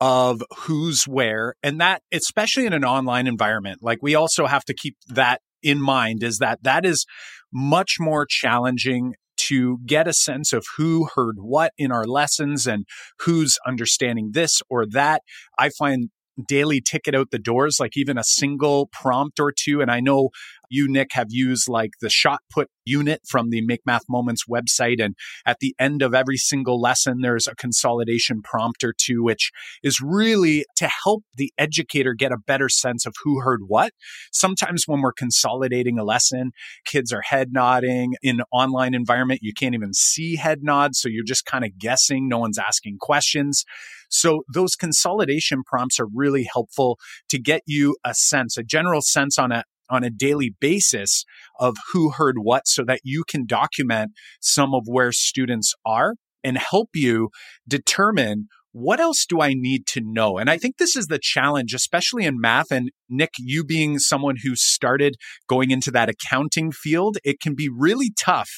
of 0.00 0.42
who's 0.60 1.04
where. 1.04 1.54
And 1.62 1.80
that, 1.80 2.02
especially 2.12 2.66
in 2.66 2.72
an 2.72 2.84
online 2.84 3.26
environment, 3.26 3.80
like 3.82 3.98
we 4.02 4.14
also 4.14 4.46
have 4.46 4.64
to 4.64 4.74
keep 4.74 4.96
that 5.08 5.40
in 5.62 5.80
mind 5.80 6.22
is 6.22 6.38
that 6.38 6.62
that 6.62 6.86
is 6.86 7.04
much 7.52 7.96
more 8.00 8.26
challenging 8.28 9.14
to 9.36 9.78
get 9.86 10.06
a 10.06 10.12
sense 10.12 10.52
of 10.52 10.64
who 10.76 11.08
heard 11.14 11.36
what 11.38 11.72
in 11.78 11.90
our 11.90 12.04
lessons 12.04 12.66
and 12.66 12.84
who's 13.20 13.58
understanding 13.66 14.30
this 14.32 14.60
or 14.68 14.86
that. 14.86 15.22
I 15.58 15.70
find 15.78 16.10
daily 16.46 16.80
ticket 16.80 17.14
out 17.14 17.30
the 17.30 17.38
doors, 17.38 17.78
like 17.80 17.96
even 17.96 18.18
a 18.18 18.24
single 18.24 18.88
prompt 18.92 19.40
or 19.40 19.52
two. 19.52 19.80
And 19.80 19.90
I 19.90 20.00
know 20.00 20.30
you, 20.70 20.88
Nick, 20.88 21.10
have 21.12 21.28
used 21.30 21.68
like 21.68 21.90
the 22.00 22.10
shot 22.10 22.40
put 22.52 22.68
unit 22.84 23.20
from 23.28 23.50
the 23.50 23.60
Make 23.64 23.80
Math 23.86 24.04
Moments 24.08 24.44
website. 24.50 25.02
And 25.02 25.14
at 25.46 25.58
the 25.60 25.74
end 25.78 26.02
of 26.02 26.14
every 26.14 26.36
single 26.36 26.80
lesson, 26.80 27.20
there's 27.20 27.46
a 27.46 27.54
consolidation 27.54 28.42
prompt 28.42 28.82
or 28.82 28.94
two, 28.96 29.22
which 29.22 29.50
is 29.82 30.00
really 30.00 30.64
to 30.76 30.88
help 31.04 31.22
the 31.36 31.52
educator 31.58 32.14
get 32.14 32.32
a 32.32 32.38
better 32.38 32.68
sense 32.68 33.06
of 33.06 33.14
who 33.22 33.40
heard 33.40 33.60
what. 33.66 33.92
Sometimes 34.32 34.84
when 34.86 35.02
we're 35.02 35.12
consolidating 35.12 35.98
a 35.98 36.04
lesson, 36.04 36.52
kids 36.84 37.12
are 37.12 37.22
head 37.22 37.48
nodding 37.52 38.14
in 38.22 38.40
online 38.52 38.94
environment. 38.94 39.40
You 39.42 39.52
can't 39.54 39.74
even 39.74 39.94
see 39.94 40.36
head 40.36 40.62
nods. 40.62 41.00
So 41.00 41.08
you're 41.08 41.24
just 41.24 41.46
kind 41.46 41.64
of 41.64 41.78
guessing. 41.78 42.28
No 42.28 42.38
one's 42.38 42.58
asking 42.58 42.98
questions. 43.00 43.64
So 44.10 44.42
those 44.52 44.74
consolidation 44.74 45.62
prompts 45.64 46.00
are 46.00 46.08
really 46.12 46.48
helpful 46.52 46.98
to 47.28 47.38
get 47.38 47.62
you 47.66 47.96
a 48.04 48.14
sense, 48.14 48.56
a 48.56 48.62
general 48.62 49.02
sense 49.02 49.38
on 49.38 49.52
a 49.52 49.64
on 49.90 50.04
a 50.04 50.10
daily 50.10 50.54
basis 50.60 51.24
of 51.58 51.76
who 51.92 52.10
heard 52.10 52.36
what 52.38 52.66
so 52.66 52.84
that 52.84 53.00
you 53.04 53.24
can 53.28 53.46
document 53.46 54.12
some 54.40 54.74
of 54.74 54.84
where 54.86 55.12
students 55.12 55.74
are 55.84 56.14
and 56.42 56.58
help 56.58 56.90
you 56.94 57.28
determine 57.68 58.48
what 58.72 59.00
else 59.00 59.26
do 59.26 59.40
I 59.40 59.52
need 59.52 59.86
to 59.88 60.00
know? 60.00 60.38
And 60.38 60.48
I 60.48 60.56
think 60.56 60.76
this 60.76 60.94
is 60.94 61.08
the 61.08 61.18
challenge, 61.20 61.74
especially 61.74 62.24
in 62.24 62.40
math. 62.40 62.70
And 62.70 62.90
Nick, 63.08 63.30
you 63.38 63.64
being 63.64 63.98
someone 63.98 64.36
who 64.44 64.54
started 64.54 65.16
going 65.48 65.70
into 65.70 65.90
that 65.90 66.08
accounting 66.08 66.70
field, 66.70 67.18
it 67.24 67.40
can 67.40 67.54
be 67.54 67.68
really 67.68 68.12
tough 68.16 68.50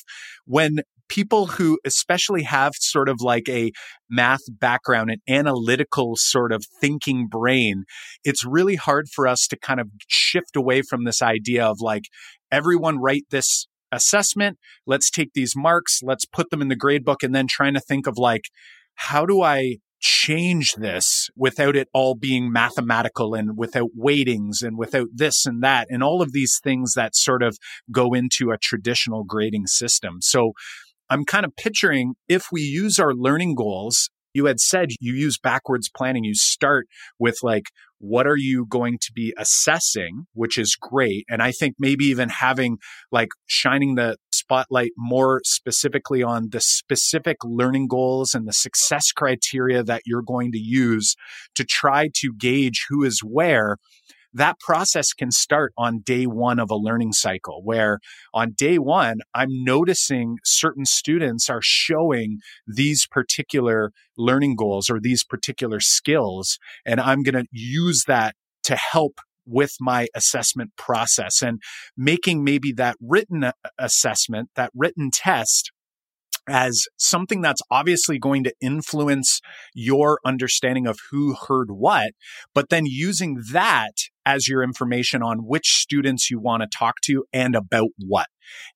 when 0.45 0.81
people 1.13 1.45
who 1.45 1.79
especially 1.85 2.43
have 2.43 2.73
sort 2.77 3.07
of 3.07 3.21
like 3.21 3.47
a 3.47 3.71
math 4.09 4.41
background, 4.49 5.11
an 5.11 5.21
analytical 5.29 6.17
sort 6.17 6.53
of 6.53 6.65
thinking 6.81 7.27
brain, 7.29 7.85
it's 8.25 8.47
really 8.47 8.77
hard 8.77 9.11
for 9.11 9.27
us 9.27 9.47
to 9.47 9.59
kind 9.59 9.79
of 9.79 9.89
shift 10.09 10.57
away 10.57 10.81
from 10.81 11.05
this 11.05 11.21
idea 11.21 11.67
of 11.67 11.77
like, 11.83 12.05
everyone 12.51 12.99
write 12.99 13.25
this 13.31 13.67
assessment. 13.93 14.57
Let's 14.87 15.11
take 15.11 15.35
these 15.35 15.53
marks, 15.55 16.01
let's 16.03 16.25
put 16.25 16.49
them 16.49 16.63
in 16.63 16.69
the 16.69 16.77
grade 16.77 17.05
book, 17.05 17.23
and 17.23 17.35
then 17.35 17.47
trying 17.47 17.75
to 17.75 17.81
think 17.81 18.07
of 18.07 18.17
like, 18.17 18.45
how 18.95 19.27
do 19.27 19.43
I 19.43 19.77
change 20.01 20.75
this 20.75 21.31
without 21.37 21.77
it 21.77 21.89
all 21.93 22.15
being 22.15 22.51
mathematical 22.51 23.35
and 23.35 23.57
without 23.57 23.91
weightings 23.97 24.61
and 24.61 24.77
without 24.77 25.07
this 25.15 25.47
and 25.47 25.63
that 25.63 25.87
and 25.91 26.03
all 26.03 26.21
of 26.21 26.33
these 26.33 26.59
things 26.63 26.95
that 26.95 27.15
sort 27.15 27.43
of 27.43 27.57
go 27.91 28.13
into 28.13 28.51
a 28.51 28.59
traditional 28.59 29.23
grading 29.23 29.67
system. 29.67 30.17
So 30.21 30.55
I'm 31.13 31.27
kind 31.27 31.45
of 31.45 31.55
picturing 31.57 32.15
if 32.27 32.47
we 32.51 32.63
use 32.63 32.99
our 32.99 33.13
learning 33.13 33.55
goals, 33.55 34.09
you 34.33 34.47
had 34.47 34.61
said 34.61 34.89
you 34.99 35.13
use 35.13 35.37
backwards 35.39 35.91
planning. 35.95 36.25
You 36.25 36.35
start 36.35 36.87
with 37.19 37.37
like, 37.43 37.65
what 37.99 38.27
are 38.27 38.37
you 38.37 38.65
going 38.67 38.97
to 39.03 39.13
be 39.15 39.35
assessing, 39.37 40.25
which 40.33 40.57
is 40.57 40.75
great. 40.75 41.27
And 41.29 41.43
I 41.43 41.53
think 41.53 41.75
maybe 41.79 42.07
even 42.07 42.31
having 42.31 42.79
like 43.13 43.29
shining 43.47 43.95
the 43.95 44.17
spotlight 44.33 44.93
more 44.97 45.43
specifically 45.45 46.23
on 46.23 46.49
the 46.51 46.63
specific 46.63 47.37
learning 47.45 47.89
goals 47.89 48.35
and 48.35 48.49
the 48.49 48.53
success 48.55 49.13
criteria 49.13 49.85
that 49.85 50.03
you're 50.07 50.23
going 50.23 50.51
to 50.53 50.59
use 50.59 51.15
to 51.55 51.65
try 51.65 52.09
to 52.15 52.33
gauge 52.33 52.87
who 52.89 53.05
is 53.05 53.21
where 53.21 53.77
that 54.35 54.59
process 54.61 55.13
can 55.13 55.31
start 55.31 55.73
on 55.77 56.01
day 56.01 56.25
one 56.25 56.59
of 56.59 56.71
a 56.71 56.77
learning 56.77 57.13
cycle 57.13 57.61
where 57.65 57.99
on 58.33 58.55
day 58.57 58.79
one, 58.79 59.19
I'm 59.35 59.49
noticing 59.51 60.39
certain 60.45 60.85
students 60.85 61.51
are 61.51 61.61
showing 61.63 62.39
these 62.67 63.07
particular 63.11 63.93
learning 64.17 64.57
goals 64.57 64.89
or 64.89 65.01
these 65.01 65.25
particular 65.25 65.81
skills. 65.81 66.59
And 66.87 67.01
I'm 67.01 67.23
going 67.23 67.35
to 67.35 67.47
use 67.51 68.05
that 68.07 68.35
to 68.65 68.77
help 68.77 69.19
with 69.45 69.73
my 69.81 70.07
assessment 70.15 70.71
process 70.77 71.43
and 71.43 71.61
making 71.97 72.45
maybe 72.45 72.73
that 72.73 72.97
written 73.01 73.45
uh, 73.45 73.53
assessment, 73.79 74.51
that 74.55 74.71
written 74.75 75.11
test 75.13 75.73
as 76.49 76.85
something 76.97 77.41
that's 77.41 77.63
obviously 77.71 78.19
going 78.19 78.45
to 78.45 78.55
influence 78.61 79.41
your 79.75 80.19
understanding 80.25 80.87
of 80.87 80.99
who 81.11 81.35
heard 81.49 81.71
what, 81.71 82.13
but 82.55 82.69
then 82.69 82.85
using 82.87 83.39
that 83.53 83.93
as 84.27 84.49
your 84.49 84.63
information 84.63 85.23
on 85.23 85.39
which 85.39 85.75
students 85.75 86.31
you 86.31 86.41
want 86.41 86.63
to 86.63 86.69
talk 86.77 86.97
to 87.05 87.25
and 87.33 87.55
about 87.55 87.91
what. 87.99 88.27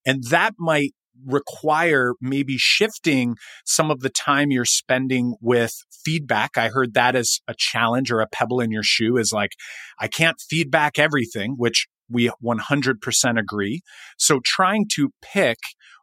And 0.04 0.24
that 0.30 0.54
might 0.58 0.92
require 1.24 2.14
maybe 2.20 2.56
shifting 2.58 3.36
some 3.64 3.90
of 3.90 4.00
the 4.00 4.10
time 4.10 4.50
you're 4.50 4.64
spending 4.64 5.34
with 5.40 5.72
feedback. 6.04 6.56
I 6.56 6.68
heard 6.68 6.94
that 6.94 7.16
as 7.16 7.40
a 7.48 7.54
challenge 7.56 8.10
or 8.10 8.20
a 8.20 8.28
pebble 8.28 8.60
in 8.60 8.70
your 8.70 8.82
shoe 8.82 9.16
is 9.16 9.32
like, 9.32 9.52
I 9.98 10.08
can't 10.08 10.40
feedback 10.40 10.98
everything, 10.98 11.54
which 11.56 11.86
we 12.08 12.30
100% 12.44 13.38
agree. 13.38 13.80
So 14.18 14.40
trying 14.44 14.86
to 14.94 15.10
pick 15.22 15.58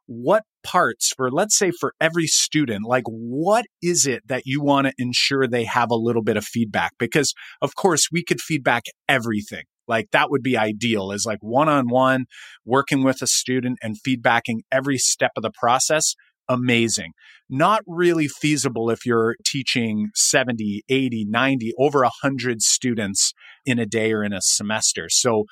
what 0.05 0.43
parts 0.63 1.13
for, 1.15 1.29
let's 1.31 1.57
say 1.57 1.71
for 1.71 1.93
every 1.99 2.27
student, 2.27 2.85
like 2.85 3.03
what 3.07 3.65
is 3.81 4.05
it 4.05 4.21
that 4.27 4.43
you 4.45 4.61
want 4.61 4.87
to 4.87 4.93
ensure 4.97 5.47
they 5.47 5.65
have 5.65 5.91
a 5.91 5.95
little 5.95 6.23
bit 6.23 6.37
of 6.37 6.45
feedback? 6.45 6.93
Because 6.97 7.33
of 7.61 7.75
course 7.75 8.07
we 8.11 8.23
could 8.23 8.41
feedback 8.41 8.83
everything. 9.07 9.63
Like 9.87 10.07
that 10.11 10.29
would 10.29 10.43
be 10.43 10.57
ideal 10.57 11.11
is 11.11 11.25
like 11.25 11.39
one 11.41 11.69
on 11.69 11.89
one 11.89 12.25
working 12.65 13.03
with 13.03 13.21
a 13.21 13.27
student 13.27 13.79
and 13.81 13.97
feedbacking 14.07 14.59
every 14.71 14.97
step 14.97 15.31
of 15.35 15.43
the 15.43 15.51
process. 15.51 16.15
Amazing. 16.49 17.11
Not 17.49 17.83
really 17.87 18.27
feasible 18.27 18.89
if 18.89 19.05
you're 19.05 19.35
teaching 19.45 20.09
70, 20.15 20.83
80, 20.89 21.25
90, 21.29 21.71
over 21.77 22.01
100 22.01 22.61
students 22.61 23.33
in 23.65 23.79
a 23.79 23.85
day 23.85 24.11
or 24.11 24.23
in 24.23 24.33
a 24.33 24.41
semester. 24.41 25.07
So 25.09 25.45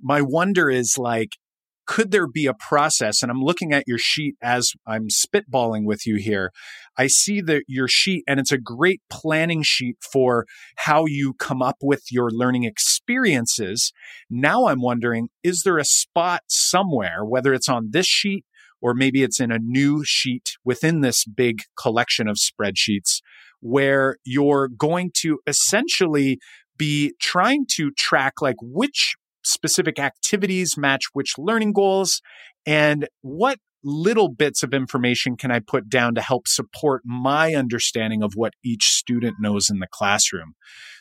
my 0.00 0.22
wonder 0.22 0.70
is 0.70 0.96
like, 0.98 1.30
could 1.90 2.12
there 2.12 2.28
be 2.28 2.46
a 2.46 2.54
process? 2.54 3.20
And 3.20 3.32
I'm 3.32 3.42
looking 3.42 3.72
at 3.72 3.82
your 3.84 3.98
sheet 3.98 4.36
as 4.40 4.70
I'm 4.86 5.08
spitballing 5.08 5.86
with 5.86 6.06
you 6.06 6.18
here. 6.18 6.52
I 6.96 7.08
see 7.08 7.40
that 7.40 7.64
your 7.66 7.88
sheet, 7.88 8.22
and 8.28 8.38
it's 8.38 8.52
a 8.52 8.58
great 8.58 9.02
planning 9.10 9.64
sheet 9.64 9.96
for 10.00 10.46
how 10.76 11.06
you 11.06 11.34
come 11.34 11.60
up 11.62 11.78
with 11.82 12.02
your 12.12 12.30
learning 12.30 12.62
experiences. 12.62 13.92
Now 14.30 14.66
I'm 14.66 14.80
wondering, 14.80 15.30
is 15.42 15.62
there 15.64 15.78
a 15.78 15.84
spot 15.84 16.42
somewhere, 16.46 17.24
whether 17.24 17.52
it's 17.52 17.68
on 17.68 17.88
this 17.90 18.06
sheet 18.06 18.44
or 18.80 18.94
maybe 18.94 19.24
it's 19.24 19.40
in 19.40 19.50
a 19.50 19.58
new 19.58 20.04
sheet 20.04 20.58
within 20.64 21.00
this 21.00 21.24
big 21.24 21.62
collection 21.76 22.28
of 22.28 22.36
spreadsheets 22.36 23.18
where 23.58 24.16
you're 24.24 24.68
going 24.68 25.10
to 25.22 25.40
essentially 25.44 26.38
be 26.78 27.14
trying 27.20 27.66
to 27.68 27.90
track 27.90 28.34
like 28.40 28.56
which 28.62 29.16
specific 29.44 29.98
activities 29.98 30.76
match 30.76 31.04
which 31.12 31.34
learning 31.38 31.72
goals 31.72 32.20
and 32.66 33.08
what 33.22 33.58
little 33.82 34.28
bits 34.28 34.62
of 34.62 34.74
information 34.74 35.36
can 35.36 35.50
I 35.50 35.60
put 35.60 35.88
down 35.88 36.14
to 36.14 36.20
help 36.20 36.46
support 36.46 37.02
my 37.04 37.54
understanding 37.54 38.22
of 38.22 38.32
what 38.34 38.52
each 38.64 38.90
student 38.90 39.36
knows 39.40 39.70
in 39.70 39.78
the 39.78 39.86
classroom. 39.90 40.54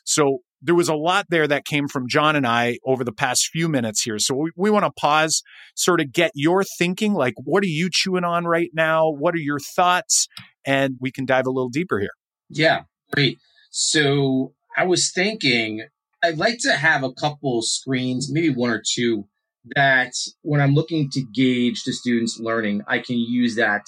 So 0.06 0.40
there 0.62 0.76
was 0.76 0.90
a 0.90 0.96
lot 0.96 1.26
there 1.30 1.48
that 1.48 1.66
came 1.66 1.88
from 1.88 2.08
John 2.08 2.36
and 2.36 2.46
I 2.46 2.80
over 2.86 3.04
the 3.04 3.14
past 3.14 3.50
few 3.52 3.70
minutes 3.70 4.02
here. 4.02 4.20
So 4.20 4.36
we, 4.36 4.52
we 4.56 4.70
want 4.70 4.86
to 4.86 4.92
pause, 4.92 5.42
sort 5.76 6.02
of 6.02 6.12
get 6.12 6.32
your 6.36 6.64
thinking. 6.64 7.14
Like, 7.14 7.36
what 7.44 7.64
are 7.64 7.68
you 7.68 7.90
chewing 7.92 8.24
on 8.24 8.46
right 8.46 8.70
now? 8.74 9.10
What 9.10 9.36
are 9.36 9.40
your 9.40 9.60
thoughts? 9.60 10.28
And 10.66 10.96
we 11.00 11.12
can 11.12 11.26
dive 11.26 11.48
a 11.48 11.52
little 11.52 11.70
deeper 11.70 12.00
here. 12.00 12.10
Yeah, 12.50 12.82
great. 13.14 13.40
So 13.72 14.54
I 14.76 14.86
was 14.86 15.12
thinking 15.14 15.86
I'd 16.24 16.38
like 16.38 16.58
to 16.60 16.74
have 16.74 17.04
a 17.04 17.14
couple 17.14 17.62
screens, 17.62 18.32
maybe 18.32 18.50
one 18.50 18.70
or 18.70 18.82
two, 18.86 19.28
that 19.76 20.14
when 20.42 20.62
I'm 20.62 20.74
looking 20.74 21.10
to 21.12 21.22
gauge 21.34 21.84
the 21.84 21.94
students' 21.94 22.40
learning, 22.40 22.82
I 22.88 23.00
can 23.00 23.18
use 23.18 23.56
that 23.56 23.84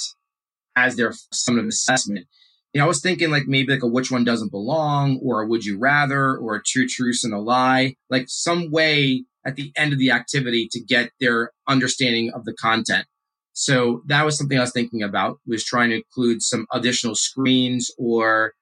as 0.75 0.95
their 0.95 1.11
summative 1.33 1.67
assessment. 1.67 2.27
You 2.73 2.79
know, 2.79 2.85
I 2.85 2.87
was 2.87 3.01
thinking 3.01 3.31
like 3.31 3.47
maybe 3.47 3.73
like 3.73 3.83
a 3.83 3.87
which 3.87 4.11
one 4.11 4.23
doesn't 4.23 4.51
belong, 4.51 5.19
or 5.21 5.41
a 5.41 5.47
would 5.47 5.65
you 5.65 5.77
rather, 5.77 6.37
or 6.37 6.55
a 6.55 6.61
two 6.65 6.87
truths 6.87 7.23
and 7.23 7.33
a 7.33 7.39
lie, 7.39 7.95
like 8.09 8.25
some 8.27 8.71
way 8.71 9.25
at 9.45 9.55
the 9.55 9.71
end 9.75 9.91
of 9.91 9.99
the 9.99 10.11
activity 10.11 10.69
to 10.71 10.79
get 10.79 11.11
their 11.19 11.51
understanding 11.67 12.31
of 12.33 12.45
the 12.45 12.53
content. 12.53 13.05
So 13.53 14.01
that 14.07 14.23
was 14.23 14.37
something 14.37 14.57
I 14.57 14.61
was 14.61 14.71
thinking 14.71 15.03
about 15.03 15.39
was 15.45 15.65
trying 15.65 15.89
to 15.89 15.97
include 15.97 16.41
some 16.41 16.65
additional 16.71 17.15
screens 17.15 17.91
or 17.97 18.53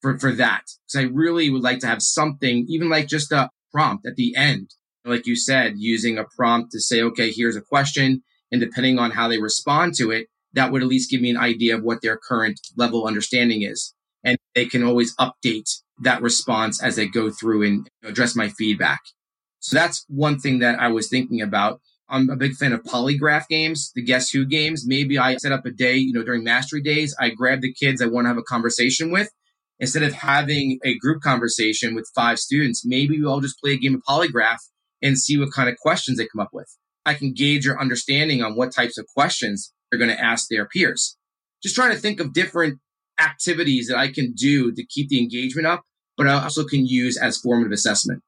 for, 0.00 0.18
for 0.18 0.32
that. 0.32 0.62
Cause 0.90 1.00
I 1.00 1.02
really 1.02 1.50
would 1.50 1.62
like 1.62 1.80
to 1.80 1.86
have 1.86 2.02
something, 2.02 2.66
even 2.68 2.88
like 2.88 3.08
just 3.08 3.32
a 3.32 3.50
prompt 3.72 4.06
at 4.06 4.16
the 4.16 4.34
end. 4.36 4.70
Like 5.04 5.26
you 5.26 5.36
said, 5.36 5.74
using 5.76 6.18
a 6.18 6.24
prompt 6.36 6.72
to 6.72 6.80
say, 6.80 7.02
okay, 7.02 7.30
here's 7.30 7.56
a 7.56 7.62
question. 7.62 8.22
And 8.50 8.60
depending 8.60 8.98
on 8.98 9.10
how 9.10 9.28
they 9.28 9.38
respond 9.38 9.94
to 9.96 10.10
it, 10.10 10.28
that 10.54 10.72
would 10.72 10.82
at 10.82 10.88
least 10.88 11.10
give 11.10 11.20
me 11.20 11.30
an 11.30 11.36
idea 11.36 11.76
of 11.76 11.82
what 11.82 12.02
their 12.02 12.16
current 12.16 12.60
level 12.76 13.06
understanding 13.06 13.62
is. 13.62 13.94
And 14.24 14.38
they 14.54 14.66
can 14.66 14.82
always 14.82 15.14
update 15.16 15.68
that 16.02 16.22
response 16.22 16.82
as 16.82 16.96
they 16.96 17.06
go 17.06 17.30
through 17.30 17.66
and 17.66 17.88
address 18.02 18.34
my 18.34 18.48
feedback. 18.48 19.00
So 19.60 19.76
that's 19.76 20.04
one 20.08 20.38
thing 20.38 20.60
that 20.60 20.78
I 20.80 20.88
was 20.88 21.08
thinking 21.08 21.40
about. 21.40 21.80
I'm 22.08 22.30
a 22.30 22.36
big 22.36 22.54
fan 22.54 22.72
of 22.72 22.82
polygraph 22.84 23.48
games, 23.48 23.92
the 23.94 24.02
guess 24.02 24.30
who 24.30 24.46
games. 24.46 24.84
Maybe 24.86 25.18
I 25.18 25.36
set 25.36 25.52
up 25.52 25.66
a 25.66 25.70
day, 25.70 25.96
you 25.96 26.12
know, 26.12 26.24
during 26.24 26.42
mastery 26.42 26.80
days, 26.80 27.14
I 27.20 27.30
grab 27.30 27.60
the 27.60 27.72
kids 27.72 28.00
I 28.00 28.06
want 28.06 28.24
to 28.24 28.28
have 28.28 28.38
a 28.38 28.42
conversation 28.42 29.10
with 29.10 29.30
instead 29.80 30.02
of 30.02 30.12
having 30.12 30.78
a 30.84 30.96
group 30.98 31.22
conversation 31.22 31.94
with 31.94 32.10
five 32.14 32.38
students, 32.38 32.84
maybe 32.84 33.18
we 33.18 33.26
all 33.26 33.40
just 33.40 33.60
play 33.60 33.72
a 33.72 33.78
game 33.78 33.94
of 33.94 34.02
polygraph 34.08 34.58
and 35.02 35.18
see 35.18 35.38
what 35.38 35.52
kind 35.52 35.68
of 35.68 35.76
questions 35.76 36.18
they 36.18 36.26
come 36.26 36.40
up 36.40 36.50
with. 36.52 36.76
I 37.06 37.14
can 37.14 37.32
gauge 37.32 37.64
your 37.64 37.80
understanding 37.80 38.42
on 38.42 38.56
what 38.56 38.74
types 38.74 38.98
of 38.98 39.06
questions 39.06 39.72
they're 39.90 39.98
going 39.98 40.10
to 40.10 40.20
ask 40.20 40.48
their 40.48 40.66
peers. 40.66 41.16
Just 41.62 41.74
trying 41.74 41.92
to 41.92 41.98
think 41.98 42.20
of 42.20 42.32
different 42.32 42.78
activities 43.20 43.88
that 43.88 43.96
I 43.96 44.12
can 44.12 44.32
do 44.32 44.72
to 44.72 44.84
keep 44.84 45.08
the 45.08 45.20
engagement 45.20 45.66
up, 45.66 45.82
but 46.16 46.26
I 46.26 46.42
also 46.42 46.64
can 46.64 46.86
use 46.86 47.16
as 47.16 47.38
formative 47.38 47.72
assessment. 47.72 48.22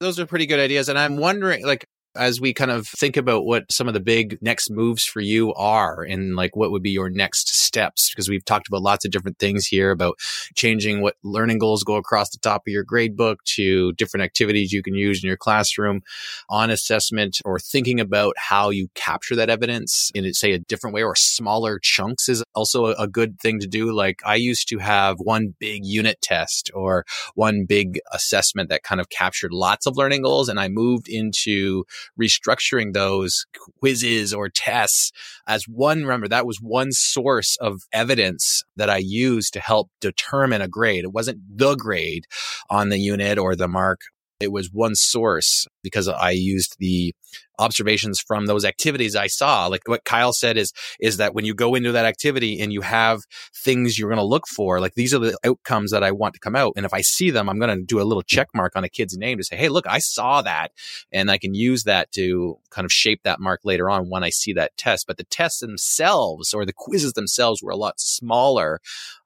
Those 0.00 0.18
are 0.18 0.26
pretty 0.26 0.46
good 0.46 0.58
ideas. 0.58 0.88
And 0.88 0.98
I'm 0.98 1.16
wondering, 1.16 1.64
like, 1.64 1.84
as 2.16 2.40
we 2.40 2.52
kind 2.54 2.70
of 2.70 2.86
think 2.86 3.16
about 3.16 3.44
what 3.44 3.70
some 3.70 3.88
of 3.88 3.94
the 3.94 4.00
big 4.00 4.38
next 4.40 4.70
moves 4.70 5.04
for 5.04 5.20
you 5.20 5.52
are 5.54 6.02
and 6.02 6.36
like 6.36 6.54
what 6.54 6.70
would 6.70 6.82
be 6.82 6.90
your 6.90 7.10
next 7.10 7.54
steps 7.74 8.10
because 8.10 8.28
we've 8.28 8.44
talked 8.44 8.68
about 8.68 8.82
lots 8.82 9.04
of 9.04 9.10
different 9.10 9.36
things 9.40 9.66
here 9.66 9.90
about 9.90 10.16
changing 10.54 11.02
what 11.02 11.16
learning 11.24 11.58
goals 11.58 11.82
go 11.82 11.96
across 11.96 12.30
the 12.30 12.38
top 12.38 12.62
of 12.68 12.72
your 12.72 12.84
grade 12.84 13.16
book 13.16 13.42
to 13.42 13.92
different 13.94 14.22
activities 14.22 14.70
you 14.70 14.80
can 14.80 14.94
use 14.94 15.24
in 15.24 15.26
your 15.26 15.36
classroom 15.36 16.00
on 16.48 16.70
assessment 16.70 17.40
or 17.44 17.58
thinking 17.58 17.98
about 17.98 18.36
how 18.38 18.70
you 18.70 18.88
capture 18.94 19.34
that 19.34 19.50
evidence 19.50 20.12
in 20.14 20.32
say 20.32 20.52
a 20.52 20.58
different 20.60 20.94
way 20.94 21.02
or 21.02 21.16
smaller 21.16 21.80
chunks 21.80 22.28
is 22.28 22.44
also 22.54 22.86
a, 22.86 23.08
good 23.14 23.38
thing 23.38 23.60
to 23.60 23.66
do. 23.66 23.92
Like 23.92 24.20
I 24.24 24.36
used 24.36 24.68
to 24.68 24.78
have 24.78 25.18
one 25.18 25.54
big 25.58 25.84
unit 25.84 26.20
test 26.20 26.70
or 26.74 27.04
one 27.34 27.64
big 27.64 28.00
assessment 28.12 28.68
that 28.70 28.82
kind 28.82 29.00
of 29.00 29.08
captured 29.08 29.52
lots 29.52 29.86
of 29.86 29.96
learning 29.96 30.22
goals 30.22 30.48
and 30.48 30.58
I 30.58 30.68
moved 30.68 31.08
into 31.08 31.84
restructuring 32.20 32.92
those 32.92 33.46
quizzes 33.80 34.32
or 34.32 34.48
tests 34.48 35.12
as 35.46 35.68
one, 35.68 36.02
remember, 36.02 36.28
that 36.28 36.46
was 36.46 36.60
one 36.60 36.92
source 36.92 37.56
of 37.64 37.82
evidence 37.92 38.62
that 38.76 38.90
I 38.90 38.98
used 38.98 39.54
to 39.54 39.60
help 39.60 39.88
determine 40.00 40.60
a 40.60 40.68
grade. 40.68 41.04
It 41.04 41.12
wasn't 41.12 41.40
the 41.56 41.74
grade 41.74 42.26
on 42.68 42.90
the 42.90 42.98
unit 42.98 43.38
or 43.38 43.56
the 43.56 43.68
mark. 43.68 44.02
It 44.44 44.52
was 44.52 44.70
one 44.72 44.94
source 44.94 45.66
because 45.82 46.06
I 46.08 46.30
used 46.30 46.76
the 46.78 47.14
observations 47.58 48.20
from 48.20 48.46
those 48.46 48.64
activities 48.64 49.14
I 49.14 49.26
saw. 49.26 49.66
Like 49.66 49.82
what 49.86 50.04
Kyle 50.04 50.32
said 50.32 50.56
is, 50.56 50.72
is 51.00 51.18
that 51.18 51.34
when 51.34 51.44
you 51.44 51.54
go 51.54 51.74
into 51.74 51.92
that 51.92 52.04
activity 52.04 52.60
and 52.60 52.72
you 52.72 52.80
have 52.80 53.20
things 53.54 53.98
you're 53.98 54.08
going 54.08 54.18
to 54.18 54.24
look 54.24 54.46
for, 54.48 54.80
like 54.80 54.94
these 54.94 55.14
are 55.14 55.18
the 55.18 55.36
outcomes 55.44 55.90
that 55.92 56.02
I 56.02 56.10
want 56.10 56.34
to 56.34 56.40
come 56.40 56.56
out. 56.56 56.72
And 56.76 56.84
if 56.84 56.92
I 56.92 57.00
see 57.00 57.30
them, 57.30 57.48
I'm 57.48 57.58
going 57.58 57.76
to 57.76 57.84
do 57.84 58.00
a 58.00 58.04
little 58.04 58.22
check 58.22 58.48
mark 58.54 58.72
on 58.76 58.84
a 58.84 58.88
kid's 58.88 59.16
name 59.16 59.38
to 59.38 59.44
say, 59.44 59.56
Hey, 59.56 59.68
look, 59.68 59.86
I 59.86 59.98
saw 59.98 60.42
that. 60.42 60.72
And 61.12 61.30
I 61.30 61.38
can 61.38 61.54
use 61.54 61.84
that 61.84 62.10
to 62.12 62.58
kind 62.70 62.84
of 62.84 62.92
shape 62.92 63.20
that 63.24 63.40
mark 63.40 63.60
later 63.64 63.88
on 63.88 64.08
when 64.08 64.24
I 64.24 64.30
see 64.30 64.52
that 64.54 64.76
test. 64.76 65.06
But 65.06 65.16
the 65.16 65.24
tests 65.24 65.60
themselves 65.60 66.52
or 66.52 66.64
the 66.64 66.72
quizzes 66.72 67.12
themselves 67.12 67.62
were 67.62 67.70
a 67.70 67.76
lot 67.76 68.00
smaller 68.00 68.80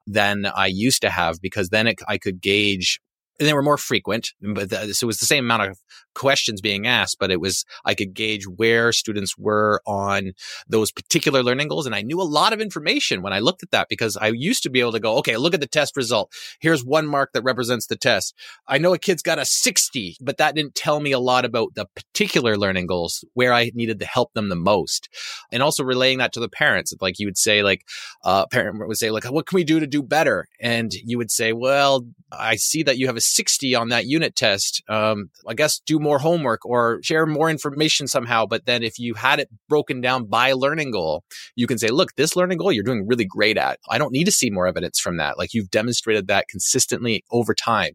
than 0.05 0.45
I 0.45 0.67
used 0.67 1.01
to 1.01 1.09
have 1.09 1.41
because 1.41 1.69
then 1.69 1.87
it, 1.87 2.01
I 2.07 2.17
could 2.17 2.41
gauge 2.41 2.99
and 3.39 3.47
they 3.47 3.53
were 3.53 3.63
more 3.63 3.77
frequent, 3.77 4.33
but 4.41 4.69
the, 4.69 4.93
so 4.93 5.05
it 5.05 5.07
was 5.07 5.19
the 5.19 5.25
same 5.25 5.45
amount 5.45 5.63
of 5.63 5.79
questions 6.19 6.59
being 6.59 6.85
asked, 6.85 7.17
but 7.17 7.31
it 7.31 7.39
was, 7.39 7.65
I 7.85 7.95
could 7.95 8.13
gauge 8.13 8.45
where 8.45 8.91
students 8.91 9.37
were 9.37 9.81
on 9.87 10.33
those 10.67 10.91
particular 10.91 11.41
learning 11.41 11.69
goals. 11.69 11.85
And 11.85 11.95
I 11.95 12.01
knew 12.01 12.21
a 12.21 12.23
lot 12.23 12.51
of 12.51 12.59
information 12.59 13.21
when 13.21 13.31
I 13.31 13.39
looked 13.39 13.63
at 13.63 13.71
that 13.71 13.87
because 13.89 14.17
I 14.17 14.27
used 14.27 14.61
to 14.63 14.69
be 14.69 14.81
able 14.81 14.91
to 14.91 14.99
go, 14.99 15.15
okay, 15.19 15.37
look 15.37 15.53
at 15.53 15.61
the 15.61 15.67
test 15.67 15.95
result. 15.95 16.33
Here's 16.59 16.83
one 16.83 17.07
mark 17.07 17.31
that 17.33 17.43
represents 17.43 17.87
the 17.87 17.95
test. 17.95 18.35
I 18.67 18.77
know 18.79 18.93
a 18.93 18.99
kid's 18.99 19.23
got 19.23 19.39
a 19.39 19.45
60, 19.45 20.17
but 20.19 20.37
that 20.37 20.55
didn't 20.55 20.75
tell 20.75 20.99
me 20.99 21.13
a 21.13 21.19
lot 21.19 21.45
about 21.45 21.73
the 21.75 21.87
particular 21.95 22.57
learning 22.57 22.87
goals 22.87 23.23
where 23.33 23.53
I 23.53 23.71
needed 23.73 23.99
to 23.99 24.05
help 24.05 24.33
them 24.33 24.49
the 24.49 24.57
most. 24.57 25.07
And 25.53 25.63
also 25.63 25.85
relaying 25.85 26.17
that 26.17 26.33
to 26.33 26.41
the 26.41 26.49
parents. 26.49 26.93
Like 26.99 27.17
you 27.17 27.27
would 27.27 27.37
say, 27.37 27.63
like, 27.63 27.85
uh, 28.25 28.45
parent 28.47 28.85
would 28.85 28.97
say, 28.97 29.09
like, 29.09 29.23
what 29.23 29.47
can 29.47 29.55
we 29.55 29.63
do 29.63 29.79
to 29.79 29.87
do 29.87 30.03
better? 30.03 30.47
And 30.59 30.91
you 30.93 31.17
would 31.17 31.31
say, 31.31 31.53
well, 31.53 32.05
I 32.31 32.57
see 32.57 32.83
that 32.83 32.97
you 32.97 33.07
have 33.07 33.15
a 33.15 33.21
60 33.21 33.73
on 33.75 33.89
that 33.89 34.05
unit 34.05 34.35
test. 34.35 34.83
Um, 34.89 35.29
I 35.47 35.53
guess 35.53 35.79
do 35.79 35.99
more 35.99 36.08
homework 36.17 36.65
or 36.65 36.99
share 37.03 37.27
more 37.27 37.49
information 37.49 38.07
somehow. 38.07 38.45
But 38.47 38.65
then 38.65 38.81
if 38.81 38.97
you 38.97 39.13
had 39.13 39.39
it 39.39 39.49
broken 39.67 40.01
down 40.01 40.25
by 40.25 40.53
learning 40.53 40.91
goal, 40.91 41.23
you 41.55 41.67
can 41.67 41.77
say, 41.77 41.89
look, 41.89 42.15
this 42.15 42.35
learning 42.35 42.57
goal 42.57 42.71
you're 42.71 42.83
doing 42.83 43.05
really 43.07 43.25
great 43.25 43.57
at. 43.57 43.79
I 43.89 43.97
don't 43.97 44.11
need 44.11 44.23
to 44.23 44.31
see 44.31 44.49
more 44.49 44.65
evidence 44.65 44.99
from 44.99 45.17
that. 45.17 45.37
Like 45.37 45.53
you've 45.53 45.69
demonstrated 45.69 46.27
that 46.27 46.47
consistently 46.47 47.23
over 47.31 47.53
time. 47.53 47.93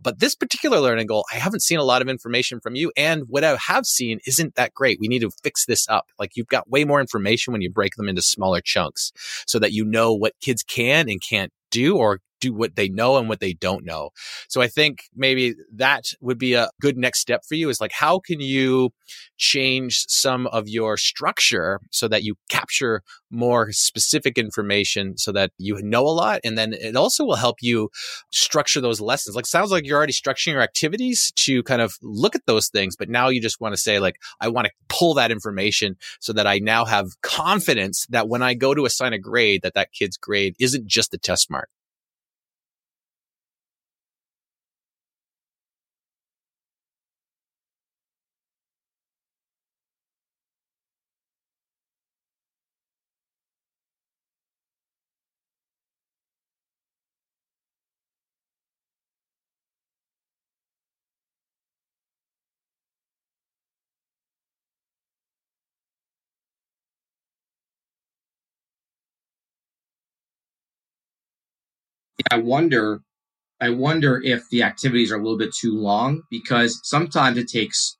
But 0.00 0.20
this 0.20 0.34
particular 0.34 0.78
learning 0.78 1.08
goal, 1.08 1.24
I 1.32 1.36
haven't 1.36 1.62
seen 1.62 1.78
a 1.78 1.84
lot 1.84 2.02
of 2.02 2.08
information 2.08 2.60
from 2.60 2.76
you. 2.76 2.92
And 2.96 3.24
what 3.26 3.42
I 3.42 3.56
have 3.66 3.86
seen 3.86 4.20
isn't 4.26 4.54
that 4.54 4.74
great. 4.74 5.00
We 5.00 5.08
need 5.08 5.22
to 5.22 5.30
fix 5.42 5.66
this 5.66 5.88
up. 5.88 6.06
Like 6.18 6.36
you've 6.36 6.46
got 6.46 6.70
way 6.70 6.84
more 6.84 7.00
information 7.00 7.52
when 7.52 7.62
you 7.62 7.70
break 7.70 7.96
them 7.96 8.08
into 8.08 8.22
smaller 8.22 8.60
chunks 8.60 9.12
so 9.46 9.58
that 9.58 9.72
you 9.72 9.84
know 9.84 10.14
what 10.14 10.34
kids 10.40 10.62
can 10.62 11.08
and 11.08 11.20
can't 11.20 11.52
do 11.70 11.96
or 11.96 12.20
what 12.50 12.76
they 12.76 12.88
know 12.88 13.16
and 13.16 13.28
what 13.28 13.40
they 13.40 13.52
don't 13.52 13.84
know. 13.84 14.10
So 14.48 14.60
I 14.60 14.68
think 14.68 15.04
maybe 15.14 15.54
that 15.74 16.04
would 16.20 16.38
be 16.38 16.54
a 16.54 16.70
good 16.80 16.96
next 16.96 17.20
step 17.20 17.42
for 17.48 17.54
you 17.54 17.68
is 17.68 17.80
like, 17.80 17.92
how 17.92 18.18
can 18.18 18.40
you 18.40 18.90
change 19.38 20.04
some 20.08 20.46
of 20.48 20.68
your 20.68 20.96
structure 20.96 21.80
so 21.90 22.08
that 22.08 22.22
you 22.22 22.36
capture 22.48 23.02
more 23.30 23.70
specific 23.72 24.38
information 24.38 25.18
so 25.18 25.32
that 25.32 25.50
you 25.58 25.80
know 25.82 26.06
a 26.06 26.08
lot? 26.08 26.40
And 26.44 26.56
then 26.56 26.72
it 26.72 26.96
also 26.96 27.24
will 27.24 27.36
help 27.36 27.56
you 27.60 27.90
structure 28.30 28.80
those 28.80 29.00
lessons. 29.00 29.36
Like, 29.36 29.46
sounds 29.46 29.70
like 29.70 29.86
you're 29.86 29.96
already 29.96 30.12
structuring 30.12 30.52
your 30.52 30.62
activities 30.62 31.32
to 31.36 31.62
kind 31.64 31.82
of 31.82 31.94
look 32.02 32.34
at 32.34 32.46
those 32.46 32.68
things, 32.68 32.96
but 32.96 33.08
now 33.08 33.28
you 33.28 33.40
just 33.40 33.60
want 33.60 33.74
to 33.74 33.80
say, 33.80 33.98
like, 33.98 34.16
I 34.40 34.48
want 34.48 34.66
to 34.66 34.72
pull 34.88 35.14
that 35.14 35.30
information 35.30 35.96
so 36.20 36.32
that 36.32 36.46
I 36.46 36.58
now 36.58 36.84
have 36.84 37.06
confidence 37.22 38.06
that 38.10 38.28
when 38.28 38.42
I 38.42 38.54
go 38.54 38.74
to 38.74 38.84
assign 38.84 39.12
a 39.12 39.18
grade, 39.18 39.62
that 39.62 39.74
that 39.74 39.92
kid's 39.92 40.16
grade 40.16 40.56
isn't 40.58 40.86
just 40.86 41.10
the 41.10 41.18
test 41.18 41.50
mark. 41.50 41.68
I 72.36 72.38
wonder, 72.38 73.00
I 73.62 73.70
wonder 73.70 74.20
if 74.22 74.46
the 74.50 74.62
activities 74.62 75.10
are 75.10 75.16
a 75.16 75.22
little 75.22 75.38
bit 75.38 75.54
too 75.54 75.72
long 75.72 76.20
because 76.30 76.78
sometimes 76.84 77.38
it 77.38 77.48
takes 77.48 77.96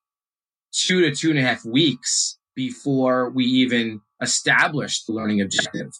two 0.72 1.00
to 1.00 1.10
two 1.10 1.30
and 1.30 1.38
a 1.38 1.42
half 1.42 1.64
weeks 1.64 2.38
before 2.54 3.30
we 3.30 3.46
even 3.46 4.02
establish 4.20 5.04
the 5.04 5.14
learning 5.14 5.40
objective. 5.40 5.90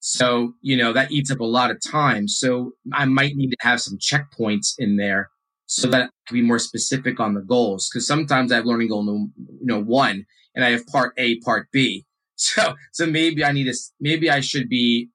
So, 0.00 0.54
you 0.60 0.76
know, 0.76 0.92
that 0.92 1.12
eats 1.12 1.30
up 1.30 1.38
a 1.38 1.44
lot 1.44 1.70
of 1.70 1.78
time. 1.80 2.26
So 2.26 2.72
I 2.92 3.04
might 3.04 3.36
need 3.36 3.50
to 3.50 3.56
have 3.60 3.80
some 3.80 3.96
checkpoints 3.98 4.74
in 4.78 4.96
there 4.96 5.30
so 5.66 5.86
that 5.90 6.02
I 6.02 6.08
can 6.26 6.34
be 6.34 6.42
more 6.42 6.58
specific 6.58 7.20
on 7.20 7.34
the 7.34 7.42
goals. 7.42 7.88
Cause 7.92 8.08
sometimes 8.08 8.50
I 8.50 8.56
have 8.56 8.66
learning 8.66 8.88
goal, 8.88 9.04
you 9.04 9.30
know, 9.60 9.80
one 9.80 10.26
and 10.56 10.64
I 10.64 10.70
have 10.70 10.84
part 10.88 11.14
A, 11.16 11.38
part 11.40 11.68
B. 11.70 12.04
So, 12.40 12.76
so 12.92 13.04
maybe 13.04 13.44
I 13.44 13.50
need 13.50 13.64
to, 13.64 13.76
maybe 13.98 14.30
I 14.30 14.38
should 14.38 14.68
be 14.68 15.10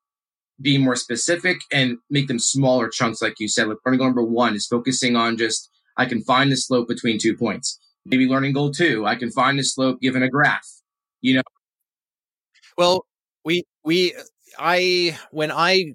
be 0.64 0.78
more 0.78 0.96
specific 0.96 1.58
and 1.72 1.98
make 2.10 2.28
them 2.28 2.40
smaller 2.40 2.90
chunks, 2.90 3.22
like 3.22 3.36
you 3.40 3.48
said. 3.48 3.68
Like 3.68 3.78
learning 3.86 4.00
goal 4.00 4.08
number 4.08 4.24
one 4.24 4.56
is 4.56 4.66
focusing 4.66 5.16
on 5.16 5.38
just 5.38 5.70
I 5.98 6.06
can 6.06 6.24
find 6.24 6.52
the 6.52 6.58
slope 6.58 6.88
between 6.88 7.20
two 7.20 7.38
points. 7.38 7.80
Maybe 8.06 8.28
learning 8.28 8.54
goal 8.54 8.72
two, 8.72 9.06
I 9.06 9.16
can 9.16 9.30
find 9.32 9.60
the 9.60 9.64
slope 9.64 10.02
given 10.02 10.24
a 10.24 10.30
graph. 10.30 10.68
You 11.22 11.36
know. 11.36 11.44
Well, 12.78 13.06
we 13.46 13.64
we 13.84 14.16
I 14.58 15.20
when 15.32 15.52
I 15.52 15.94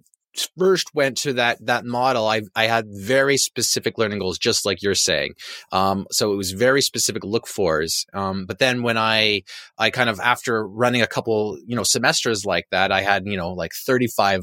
first 0.57 0.95
went 0.95 1.17
to 1.19 1.35
that 1.35 1.65
that 1.67 1.85
model, 1.85 2.27
I 2.27 2.43
I 2.55 2.67
had 2.67 2.87
very 2.89 3.37
specific 3.37 3.99
learning 3.99 4.19
goals, 4.19 4.39
just 4.39 4.65
like 4.65 4.83
you're 4.83 4.95
saying. 4.95 5.35
Um, 5.73 6.07
so 6.11 6.33
it 6.33 6.37
was 6.37 6.53
very 6.53 6.83
specific 6.83 7.25
look 7.25 7.47
fors. 7.47 8.07
Um, 8.13 8.47
but 8.47 8.59
then 8.59 8.83
when 8.83 8.97
I 8.97 9.43
I 9.79 9.91
kind 9.91 10.09
of 10.11 10.21
after 10.21 10.67
running 10.67 11.03
a 11.03 11.07
couple 11.07 11.59
you 11.67 11.77
know 11.77 11.83
semesters 11.83 12.45
like 12.45 12.67
that, 12.71 12.93
I 12.93 13.03
had 13.03 13.27
you 13.27 13.37
know 13.37 13.53
like 13.53 13.73
35 13.75 14.43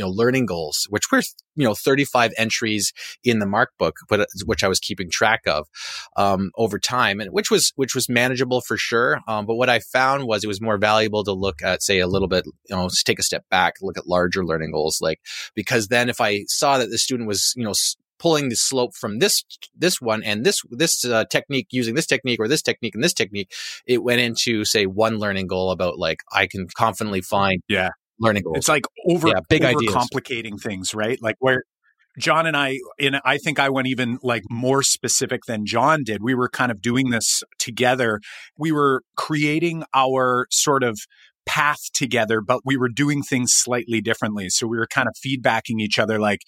you 0.00 0.06
know 0.06 0.10
learning 0.10 0.46
goals 0.46 0.86
which 0.88 1.12
were 1.12 1.20
you 1.56 1.64
know 1.64 1.74
35 1.74 2.32
entries 2.38 2.92
in 3.22 3.38
the 3.38 3.46
mark 3.46 3.70
book 3.78 3.96
but 4.08 4.26
which 4.46 4.64
i 4.64 4.68
was 4.68 4.80
keeping 4.80 5.10
track 5.10 5.42
of 5.46 5.68
um, 6.16 6.50
over 6.56 6.78
time 6.78 7.20
and 7.20 7.30
which 7.32 7.50
was 7.50 7.72
which 7.76 7.94
was 7.94 8.08
manageable 8.08 8.62
for 8.62 8.78
sure 8.78 9.20
um, 9.28 9.44
but 9.44 9.56
what 9.56 9.68
i 9.68 9.78
found 9.78 10.24
was 10.24 10.42
it 10.42 10.46
was 10.48 10.60
more 10.60 10.78
valuable 10.78 11.22
to 11.22 11.32
look 11.32 11.62
at 11.62 11.82
say 11.82 11.98
a 11.98 12.08
little 12.08 12.28
bit 12.28 12.46
you 12.46 12.74
know 12.74 12.88
take 13.04 13.18
a 13.18 13.22
step 13.22 13.44
back 13.50 13.74
look 13.82 13.98
at 13.98 14.06
larger 14.06 14.44
learning 14.44 14.72
goals 14.72 15.00
like 15.02 15.20
because 15.54 15.88
then 15.88 16.08
if 16.08 16.18
i 16.18 16.44
saw 16.46 16.78
that 16.78 16.88
the 16.88 16.98
student 16.98 17.28
was 17.28 17.52
you 17.56 17.64
know 17.64 17.74
pulling 18.18 18.50
the 18.50 18.56
slope 18.56 18.94
from 18.94 19.18
this 19.18 19.44
this 19.74 20.00
one 20.00 20.22
and 20.22 20.44
this 20.44 20.62
this 20.70 21.04
uh, 21.04 21.24
technique 21.30 21.66
using 21.70 21.94
this 21.94 22.06
technique 22.06 22.38
or 22.38 22.48
this 22.48 22.62
technique 22.62 22.94
and 22.94 23.02
this 23.02 23.14
technique 23.14 23.50
it 23.86 24.02
went 24.02 24.20
into 24.20 24.64
say 24.64 24.86
one 24.86 25.18
learning 25.18 25.46
goal 25.46 25.70
about 25.70 25.98
like 25.98 26.20
i 26.32 26.46
can 26.46 26.66
confidently 26.76 27.20
find 27.22 27.62
yeah 27.68 27.90
learning 28.20 28.44
goals. 28.44 28.58
It's 28.58 28.68
like 28.68 28.84
over 29.08 29.28
yeah, 29.28 29.40
big 29.48 29.64
over 29.64 29.80
complicating 29.88 30.58
things, 30.58 30.94
right? 30.94 31.18
Like 31.20 31.36
where 31.38 31.64
Jon 32.18 32.46
and 32.46 32.56
I, 32.56 32.78
and 32.98 33.20
I 33.24 33.38
think 33.38 33.58
I 33.58 33.68
went 33.68 33.86
even 33.88 34.18
like 34.22 34.42
more 34.50 34.82
specific 34.82 35.42
than 35.46 35.64
Jon 35.64 36.02
did. 36.04 36.22
We 36.22 36.34
were 36.34 36.48
kind 36.48 36.70
of 36.70 36.82
doing 36.82 37.10
this 37.10 37.42
together. 37.58 38.20
We 38.58 38.72
were 38.72 39.02
creating 39.16 39.84
our 39.94 40.46
sort 40.50 40.82
of 40.82 40.98
path 41.46 41.80
together, 41.94 42.40
but 42.40 42.60
we 42.64 42.76
were 42.76 42.88
doing 42.88 43.22
things 43.22 43.52
slightly 43.54 44.00
differently. 44.00 44.50
So 44.50 44.66
we 44.66 44.76
were 44.76 44.86
kind 44.86 45.08
of 45.08 45.14
feedbacking 45.24 45.80
each 45.80 45.98
other 45.98 46.18
like, 46.18 46.40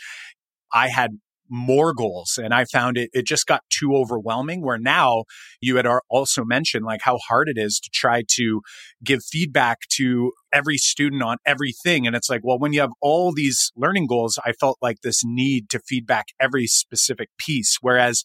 I 0.73 0.89
had 0.89 1.13
more 1.53 1.93
goals. 1.93 2.39
And 2.43 2.55
I 2.55 2.65
found 2.65 2.97
it, 2.97 3.11
it 3.13 3.27
just 3.27 3.47
got 3.47 3.61
too 3.71 3.95
overwhelming. 3.95 4.63
Where 4.63 4.79
now 4.79 5.25
you 5.61 5.77
had 5.77 5.87
also 6.09 6.45
mentioned 6.45 6.85
like 6.85 7.03
how 7.03 7.19
hard 7.29 7.49
it 7.49 7.59
is 7.59 7.79
to 7.81 7.91
try 7.93 8.23
to 8.37 8.63
give 9.05 9.21
feedback 9.31 9.79
to 9.97 10.33
every 10.53 10.79
student 10.79 11.23
on 11.23 11.37
everything. 11.47 12.07
And 12.07 12.17
it's 12.17 12.31
like, 12.31 12.41
well, 12.43 12.59
when 12.59 12.73
you 12.73 12.81
have 12.81 12.93
all 13.01 13.33
these 13.33 13.71
learning 13.77 14.07
goals, 14.07 14.39
I 14.45 14.53
felt 14.53 14.79
like 14.81 14.97
this 15.03 15.21
need 15.25 15.69
to 15.71 15.81
feedback 15.87 16.27
every 16.41 16.67
specific 16.67 17.29
piece. 17.39 17.77
Whereas 17.81 18.25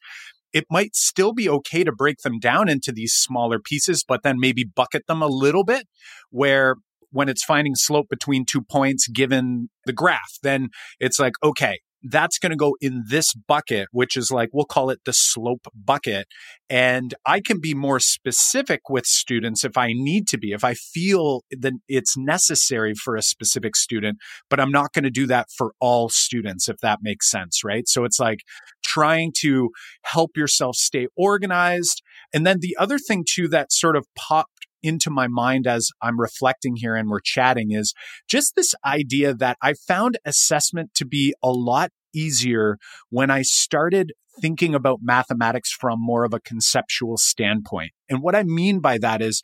it 0.54 0.66
might 0.72 0.96
still 0.96 1.34
be 1.34 1.50
okay 1.50 1.84
to 1.84 1.92
break 1.92 2.20
them 2.24 2.40
down 2.40 2.70
into 2.70 2.92
these 2.92 3.14
smaller 3.14 3.60
pieces, 3.60 4.04
but 4.08 4.24
then 4.24 4.40
maybe 4.40 4.64
bucket 4.64 5.04
them 5.08 5.22
a 5.22 5.28
little 5.28 5.64
bit 5.64 5.86
where 6.30 6.76
when 7.12 7.30
it's 7.30 7.44
finding 7.44 7.76
slope 7.76 8.08
between 8.10 8.46
two 8.46 8.62
points 8.62 9.08
given 9.08 9.70
the 9.86 9.94
graph, 9.94 10.38
then 10.44 10.70
it's 11.00 11.20
like, 11.20 11.34
okay, 11.44 11.80
that's 12.10 12.40
going 12.40 12.52
to 12.52 12.56
go 12.56 12.76
in 12.82 13.04
this 13.08 13.34
bucket, 13.34 13.88
which 13.92 14.16
is 14.18 14.32
like, 14.32 14.50
we'll 14.54 14.66
call 14.66 14.90
it 14.90 15.00
the 15.06 15.14
slope 15.14 15.68
bucket. 15.74 16.28
And 16.70 17.14
I 17.26 17.40
can 17.40 17.60
be 17.60 17.74
more 17.74 18.00
specific 18.00 18.90
with 18.90 19.06
students 19.06 19.64
if 19.64 19.78
I 19.78 19.88
need 19.94 20.28
to 20.30 20.38
be, 20.38 20.52
if 20.52 20.64
I 20.64 20.74
feel 20.74 21.44
that 21.52 21.74
it's 21.88 22.18
necessary 22.18 22.94
for 22.94 23.16
a 23.16 23.22
specific 23.22 23.76
student, 23.76 24.18
but 24.50 24.60
I'm 24.60 24.72
not 24.72 24.94
going 24.94 25.04
to 25.04 25.10
do 25.10 25.28
that 25.28 25.48
for 25.56 25.74
all 25.80 26.10
students, 26.10 26.68
if 26.68 26.78
that 26.78 27.00
makes 27.02 27.30
sense. 27.30 27.64
Right. 27.64 27.88
So 27.88 28.04
it's 28.04 28.20
like 28.20 28.40
trying 28.84 29.34
to 29.42 29.70
help 30.04 30.36
yourself 30.36 30.76
stay 30.76 31.08
organized. 31.16 32.02
And 32.34 32.46
then 32.46 32.60
the 32.60 32.76
other 32.80 32.98
thing 32.98 33.26
too 33.28 33.48
that 33.50 33.72
sort 33.72 33.96
of 33.96 34.06
popped 34.16 34.68
into 34.84 35.10
my 35.10 35.28
mind 35.28 35.68
as 35.68 35.90
I'm 36.02 36.20
reflecting 36.20 36.76
here 36.76 36.96
and 36.96 37.10
we're 37.10 37.20
chatting 37.20 37.72
is 37.72 37.94
just 38.28 38.56
this 38.56 38.74
idea 38.86 39.34
that 39.34 39.58
I 39.62 39.74
found 39.74 40.18
assessment 40.26 40.94
to 40.96 41.06
be 41.06 41.34
a 41.44 41.50
lot 41.50 41.92
easier 42.14 42.78
when 43.10 43.30
I 43.30 43.42
started 43.42 44.14
thinking 44.42 44.76
about 44.76 45.00
mathematics 45.02 45.72
from 45.72 45.98
more 46.00 46.24
of 46.24 46.34
a 46.34 46.40
conceptual 46.40 47.18
standpoint. 47.18 47.92
And 48.10 48.22
what 48.22 48.36
I 48.36 48.44
mean 48.44 48.80
by 48.80 48.98
that 49.00 49.22
is 49.22 49.42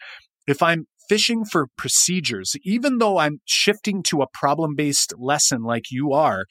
if 0.48 0.62
I'm 0.62 0.86
fishing 1.10 1.46
for 1.46 1.68
procedures, 1.78 2.54
even 2.64 2.98
though 2.98 3.18
I'm 3.18 3.40
shifting 3.46 4.04
to 4.04 4.22
a 4.22 4.28
problem 4.34 4.76
based 4.76 5.14
lesson 5.18 5.64
like 5.64 5.86
you 5.92 6.12
are, 6.14 6.46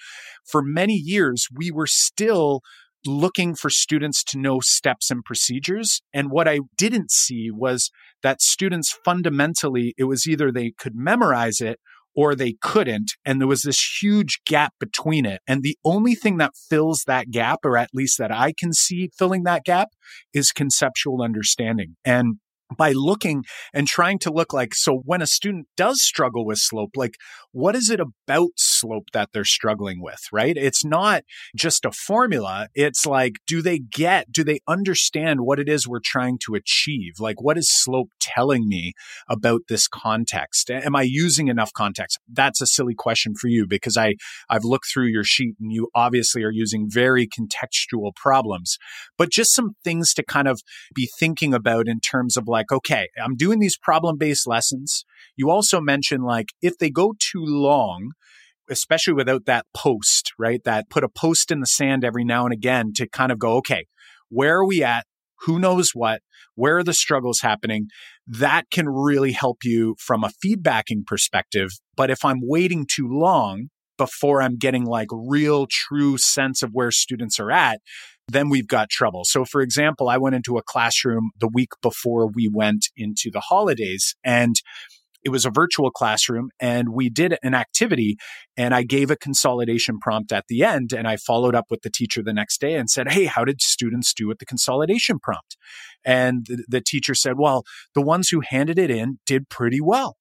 for 0.47 0.63
many 0.63 0.95
years, 0.95 1.47
we 1.55 1.71
were 1.71 1.87
still 1.87 2.61
looking 3.05 3.55
for 3.55 3.69
students 3.69 4.23
to 4.23 4.39
know 4.39 4.61
steps 4.61 5.11
and 5.11 5.25
procedures. 5.25 6.01
And 6.15 6.31
what 6.31 6.47
I 6.47 6.61
didn't 6.77 7.11
see 7.11 7.51
was 7.51 7.91
that 8.23 8.41
students 8.41 8.97
fundamentally, 9.05 9.95
it 9.99 10.05
was 10.05 10.27
either 10.27 10.53
they 10.53 10.73
could 10.79 10.95
memorize 10.95 11.61
it 11.61 11.81
or 12.15 12.35
they 12.35 12.55
couldn't. 12.61 13.13
And 13.25 13.41
there 13.41 13.49
was 13.49 13.63
this 13.63 14.03
huge 14.03 14.41
gap 14.47 14.75
between 14.79 15.27
it. 15.27 15.41
And 15.47 15.63
the 15.63 15.77
only 15.85 16.15
thing 16.15 16.39
that 16.39 16.53
fills 16.57 17.05
that 17.07 17.31
gap, 17.31 17.61
or 17.65 17.77
at 17.77 17.91
least 17.93 18.19
that 18.19 18.33
I 18.33 18.53
can 18.59 18.73
see 18.73 19.11
filling 19.19 19.45
that 19.45 19.65
gap, 19.65 19.89
is 20.33 20.53
conceptual 20.53 21.23
understanding. 21.23 21.97
And 22.05 22.37
by 22.77 22.93
looking 22.93 23.45
and 23.73 23.87
trying 23.87 24.19
to 24.19 24.33
look 24.33 24.53
like 24.53 24.75
so 24.75 25.03
when 25.05 25.23
a 25.23 25.27
student 25.27 25.67
does 25.77 26.03
struggle 26.03 26.45
with 26.45 26.59
slope 26.59 26.91
like 26.97 27.17
what 27.53 27.77
is 27.77 27.91
it 27.91 28.01
about 28.01 28.51
slope 28.57 29.09
that 29.13 29.31
they're 29.33 29.45
struggling 29.45 30.03
with 30.03 30.21
right? 30.33 30.57
It's 30.57 30.85
not 30.85 31.23
just 31.57 31.85
a 31.85 31.93
formula. 31.93 32.69
It's 32.75 33.07
like 33.07 33.35
do 33.47 33.63
they 33.63 33.79
get 33.79 34.33
do 34.33 34.43
they 34.43 34.61
understand 34.67 35.41
what 35.43 35.59
it 35.59 35.69
is 35.69 35.87
we're 35.87 36.01
trying 36.05 36.39
to 36.47 36.55
achieve? 36.55 37.15
Like 37.19 37.41
what 37.41 37.59
is 37.59 37.69
slope 37.71 38.11
telling 38.21 38.69
me 38.69 38.93
about 39.29 39.63
this 39.69 39.87
context? 39.89 40.71
Am 40.71 40.97
i 40.97 41.03
using 41.03 41.49
enough 41.49 41.73
context? 41.73 42.19
That's 42.31 42.61
a 42.61 42.67
silly 42.67 42.95
question 42.95 43.35
for 43.35 43.49
you 43.49 43.67
because 43.67 43.97
i 43.97 44.15
i've 44.49 44.65
looked 44.65 44.87
through 44.93 45.07
your 45.07 45.25
sheet 45.25 45.55
and 45.61 45.73
you 45.73 45.89
obviously 45.95 46.43
are 46.43 46.51
using 46.51 46.89
very 46.89 47.29
contextual 47.29 48.15
problems. 48.15 48.79
But 49.19 49.31
just 49.31 49.55
some 49.55 49.77
things 49.85 50.15
to 50.15 50.23
kind 50.23 50.49
of 50.49 50.61
be 50.95 51.09
thinking 51.19 51.53
about 51.55 51.89
in 51.89 52.01
terms 52.01 52.37
of 52.37 52.49
like 52.49 52.62
like, 52.63 52.77
okay, 52.77 53.09
I'm 53.23 53.37
doing 53.37 53.59
these 53.59 53.77
problem 53.77 54.17
based 54.19 54.47
lessons. 54.47 55.05
You 55.37 55.51
also 55.51 55.81
mentioned 55.81 56.25
like 56.25 56.49
if 56.61 56.79
they 56.79 56.91
go 56.91 57.15
too 57.19 57.45
long, 57.45 58.13
especially 58.71 59.15
without 59.15 59.47
that 59.47 59.67
post, 59.75 60.33
right? 60.39 60.63
That 60.65 60.91
put 60.91 61.05
a 61.05 61.09
post 61.09 61.51
in 61.51 61.61
the 61.61 61.67
sand 61.67 62.05
every 62.05 62.25
now 62.25 62.45
and 62.45 62.53
again 62.53 62.93
to 62.97 63.09
kind 63.09 63.33
of 63.33 63.39
go, 63.39 63.57
okay, 63.57 63.87
where 64.29 64.57
are 64.57 64.67
we 64.67 64.83
at? 64.83 65.07
Who 65.41 65.59
knows 65.59 65.91
what? 65.93 66.23
Where 66.55 66.79
are 66.79 66.85
the 66.85 66.95
struggles 66.95 67.41
happening? 67.41 67.89
That 68.27 68.65
can 68.71 68.89
really 68.89 69.33
help 69.33 69.59
you 69.65 69.97
from 69.99 70.23
a 70.23 70.31
feedbacking 70.45 71.05
perspective. 71.07 71.71
But 71.97 72.11
if 72.11 72.25
I'm 72.25 72.41
waiting 72.41 72.87
too 72.89 73.09
long, 73.11 73.69
before 73.99 74.43
I'm 74.43 74.57
getting 74.57 74.85
like 74.85 75.09
real 75.13 75.67
true 75.71 76.19
sense 76.19 76.63
of 76.63 76.71
where 76.73 76.91
students 76.91 77.39
are 77.39 77.51
at, 77.51 77.81
then 78.29 78.49
we've 78.49 78.69
got 78.69 78.89
trouble. 78.89 79.25
So 79.25 79.45
for 79.45 79.61
example, 79.61 80.09
I 80.09 80.17
went 80.17 80.35
into 80.35 80.57
a 80.57 80.63
classroom 80.63 81.31
the 81.39 81.49
week 81.49 81.71
before 81.83 82.29
we 82.29 82.49
went 82.53 82.89
into 82.97 83.31
the 83.33 83.41
holidays 83.41 84.15
and 84.25 84.57
it 85.25 85.31
was 85.31 85.45
a 85.45 85.51
virtual 85.51 85.91
classroom 85.91 86.51
and 86.59 86.89
we 86.91 87.09
did 87.09 87.37
an 87.43 87.55
activity 87.55 88.17
and 88.57 88.75
I 88.75 88.83
gave 88.83 89.11
a 89.11 89.17
consolidation 89.17 89.99
prompt 90.01 90.33
at 90.33 90.47
the 90.49 90.65
end 90.65 90.93
and 90.93 91.07
I 91.07 91.17
followed 91.17 91.55
up 91.55 91.67
with 91.71 91.83
the 91.83 91.91
teacher 91.91 92.23
the 92.23 92.33
next 92.33 92.61
day 92.61 92.75
and 92.75 92.91
said, 92.91 93.13
Hey, 93.13 93.27
how 93.27 93.45
did 93.45 93.61
students 93.61 94.13
do 94.15 94.27
with 94.27 94.39
the 94.39 94.47
consolidation 94.47 95.19
prompt? 95.21 95.57
And 96.05 96.47
the, 96.49 96.65
the 96.69 96.81
teacher 96.81 97.15
said, 97.15 97.39
well, 97.39 97.65
the 97.95 98.03
ones 98.03 98.29
who 98.31 98.41
handed 98.41 98.79
it 98.79 98.91
in 98.91 99.19
did 99.27 99.49
pretty 99.49 99.81
well. 99.81 100.17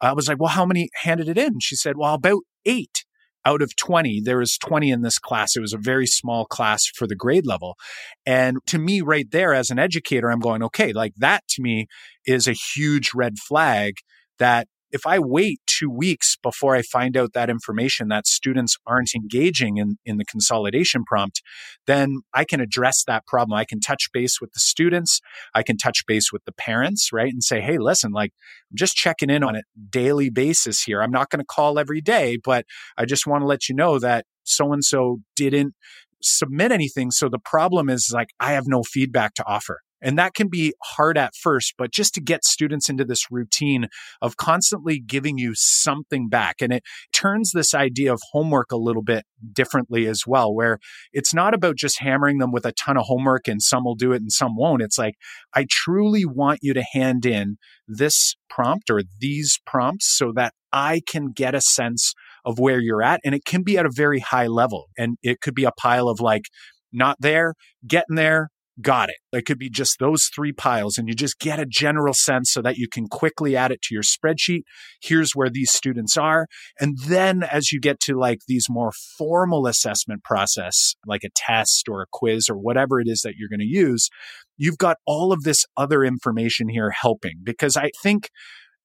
I 0.00 0.12
was 0.12 0.28
like, 0.28 0.38
well, 0.38 0.50
how 0.50 0.66
many 0.66 0.90
handed 1.02 1.28
it 1.28 1.38
in? 1.38 1.60
She 1.60 1.76
said, 1.76 1.96
well, 1.96 2.14
about 2.14 2.42
eight 2.64 3.04
out 3.46 3.62
of 3.62 3.76
20, 3.76 4.20
there 4.24 4.38
was 4.38 4.58
20 4.58 4.90
in 4.90 5.02
this 5.02 5.18
class. 5.18 5.56
It 5.56 5.60
was 5.60 5.72
a 5.72 5.78
very 5.78 6.06
small 6.06 6.46
class 6.46 6.86
for 6.86 7.06
the 7.06 7.16
grade 7.16 7.46
level. 7.46 7.76
And 8.24 8.58
to 8.66 8.78
me, 8.78 9.00
right 9.00 9.30
there, 9.30 9.54
as 9.54 9.70
an 9.70 9.78
educator, 9.78 10.30
I'm 10.30 10.40
going, 10.40 10.62
okay, 10.62 10.92
like 10.92 11.14
that 11.18 11.46
to 11.50 11.62
me 11.62 11.86
is 12.26 12.48
a 12.48 12.52
huge 12.52 13.12
red 13.14 13.38
flag 13.38 13.96
that 14.38 14.68
if 14.94 15.08
I 15.08 15.18
wait 15.18 15.58
two 15.66 15.90
weeks 15.90 16.36
before 16.40 16.76
I 16.76 16.82
find 16.82 17.16
out 17.16 17.32
that 17.32 17.50
information 17.50 18.06
that 18.08 18.28
students 18.28 18.76
aren't 18.86 19.10
engaging 19.12 19.76
in, 19.76 19.98
in 20.06 20.18
the 20.18 20.24
consolidation 20.24 21.02
prompt, 21.04 21.42
then 21.88 22.20
I 22.32 22.44
can 22.44 22.60
address 22.60 23.02
that 23.08 23.26
problem. 23.26 23.58
I 23.58 23.64
can 23.64 23.80
touch 23.80 24.08
base 24.12 24.40
with 24.40 24.52
the 24.52 24.60
students. 24.60 25.20
I 25.52 25.64
can 25.64 25.76
touch 25.78 26.06
base 26.06 26.32
with 26.32 26.44
the 26.44 26.52
parents, 26.52 27.10
right? 27.12 27.32
And 27.32 27.42
say, 27.42 27.60
hey, 27.60 27.76
listen, 27.76 28.12
like 28.12 28.32
I'm 28.70 28.76
just 28.76 28.94
checking 28.94 29.30
in 29.30 29.42
on 29.42 29.56
a 29.56 29.62
daily 29.90 30.30
basis 30.30 30.84
here. 30.84 31.02
I'm 31.02 31.10
not 31.10 31.28
going 31.28 31.40
to 31.40 31.44
call 31.44 31.76
every 31.80 32.00
day, 32.00 32.38
but 32.42 32.64
I 32.96 33.04
just 33.04 33.26
want 33.26 33.42
to 33.42 33.46
let 33.46 33.68
you 33.68 33.74
know 33.74 33.98
that 33.98 34.26
so 34.44 34.72
and 34.72 34.84
so 34.84 35.18
didn't 35.34 35.74
submit 36.22 36.70
anything. 36.70 37.10
So 37.10 37.28
the 37.28 37.40
problem 37.40 37.90
is 37.90 38.12
like, 38.14 38.28
I 38.38 38.52
have 38.52 38.68
no 38.68 38.84
feedback 38.84 39.34
to 39.34 39.44
offer. 39.44 39.80
And 40.04 40.18
that 40.18 40.34
can 40.34 40.48
be 40.48 40.74
hard 40.82 41.16
at 41.18 41.34
first, 41.34 41.74
but 41.78 41.90
just 41.90 42.14
to 42.14 42.20
get 42.20 42.44
students 42.44 42.88
into 42.88 43.04
this 43.04 43.30
routine 43.30 43.88
of 44.20 44.36
constantly 44.36 45.00
giving 45.00 45.38
you 45.38 45.52
something 45.54 46.28
back. 46.28 46.56
And 46.60 46.72
it 46.72 46.84
turns 47.12 47.52
this 47.52 47.74
idea 47.74 48.12
of 48.12 48.20
homework 48.32 48.70
a 48.70 48.76
little 48.76 49.02
bit 49.02 49.24
differently 49.52 50.06
as 50.06 50.22
well, 50.26 50.54
where 50.54 50.78
it's 51.12 51.34
not 51.34 51.54
about 51.54 51.76
just 51.76 52.00
hammering 52.00 52.38
them 52.38 52.52
with 52.52 52.66
a 52.66 52.72
ton 52.72 52.96
of 52.96 53.04
homework 53.06 53.48
and 53.48 53.62
some 53.62 53.84
will 53.84 53.94
do 53.94 54.12
it 54.12 54.20
and 54.20 54.30
some 54.30 54.54
won't. 54.56 54.82
It's 54.82 54.98
like, 54.98 55.14
I 55.54 55.66
truly 55.68 56.24
want 56.24 56.60
you 56.62 56.74
to 56.74 56.84
hand 56.92 57.24
in 57.24 57.56
this 57.88 58.36
prompt 58.48 58.90
or 58.90 59.02
these 59.20 59.58
prompts 59.66 60.14
so 60.16 60.32
that 60.36 60.52
I 60.72 61.00
can 61.06 61.32
get 61.32 61.54
a 61.54 61.60
sense 61.60 62.12
of 62.44 62.58
where 62.58 62.80
you're 62.80 63.02
at. 63.02 63.20
And 63.24 63.34
it 63.34 63.44
can 63.46 63.62
be 63.62 63.78
at 63.78 63.86
a 63.86 63.90
very 63.92 64.20
high 64.20 64.48
level. 64.48 64.86
And 64.98 65.16
it 65.22 65.40
could 65.40 65.54
be 65.54 65.64
a 65.64 65.72
pile 65.72 66.08
of 66.08 66.20
like, 66.20 66.44
not 66.92 67.16
there, 67.20 67.54
getting 67.86 68.16
there, 68.16 68.50
got 68.80 69.08
it. 69.08 69.16
It 69.32 69.44
could 69.44 69.58
be 69.58 69.70
just 69.70 69.98
those 69.98 70.30
three 70.34 70.52
piles, 70.52 70.98
and 70.98 71.08
you 71.08 71.14
just 71.14 71.38
get 71.38 71.60
a 71.60 71.66
general 71.66 72.14
sense 72.14 72.52
so 72.52 72.62
that 72.62 72.76
you 72.76 72.88
can 72.88 73.08
quickly 73.08 73.56
add 73.56 73.70
it 73.70 73.82
to 73.82 73.94
your 73.94 74.02
spreadsheet. 74.02 74.62
Here's 75.00 75.32
where 75.32 75.50
these 75.50 75.70
students 75.70 76.16
are. 76.16 76.46
And 76.80 76.98
then 77.06 77.42
as 77.42 77.72
you 77.72 77.80
get 77.80 78.00
to 78.00 78.18
like 78.18 78.40
these 78.48 78.66
more 78.68 78.92
formal 79.18 79.66
assessment 79.66 80.24
process, 80.24 80.94
like 81.06 81.24
a 81.24 81.30
test 81.34 81.88
or 81.88 82.02
a 82.02 82.06
quiz 82.10 82.48
or 82.48 82.56
whatever 82.56 83.00
it 83.00 83.08
is 83.08 83.22
that 83.22 83.34
you're 83.36 83.48
going 83.48 83.60
to 83.60 83.66
use, 83.66 84.08
you've 84.56 84.78
got 84.78 84.98
all 85.06 85.32
of 85.32 85.42
this 85.42 85.64
other 85.76 86.04
information 86.04 86.68
here 86.68 86.90
helping 86.90 87.40
because 87.42 87.76
I 87.76 87.90
think 88.02 88.30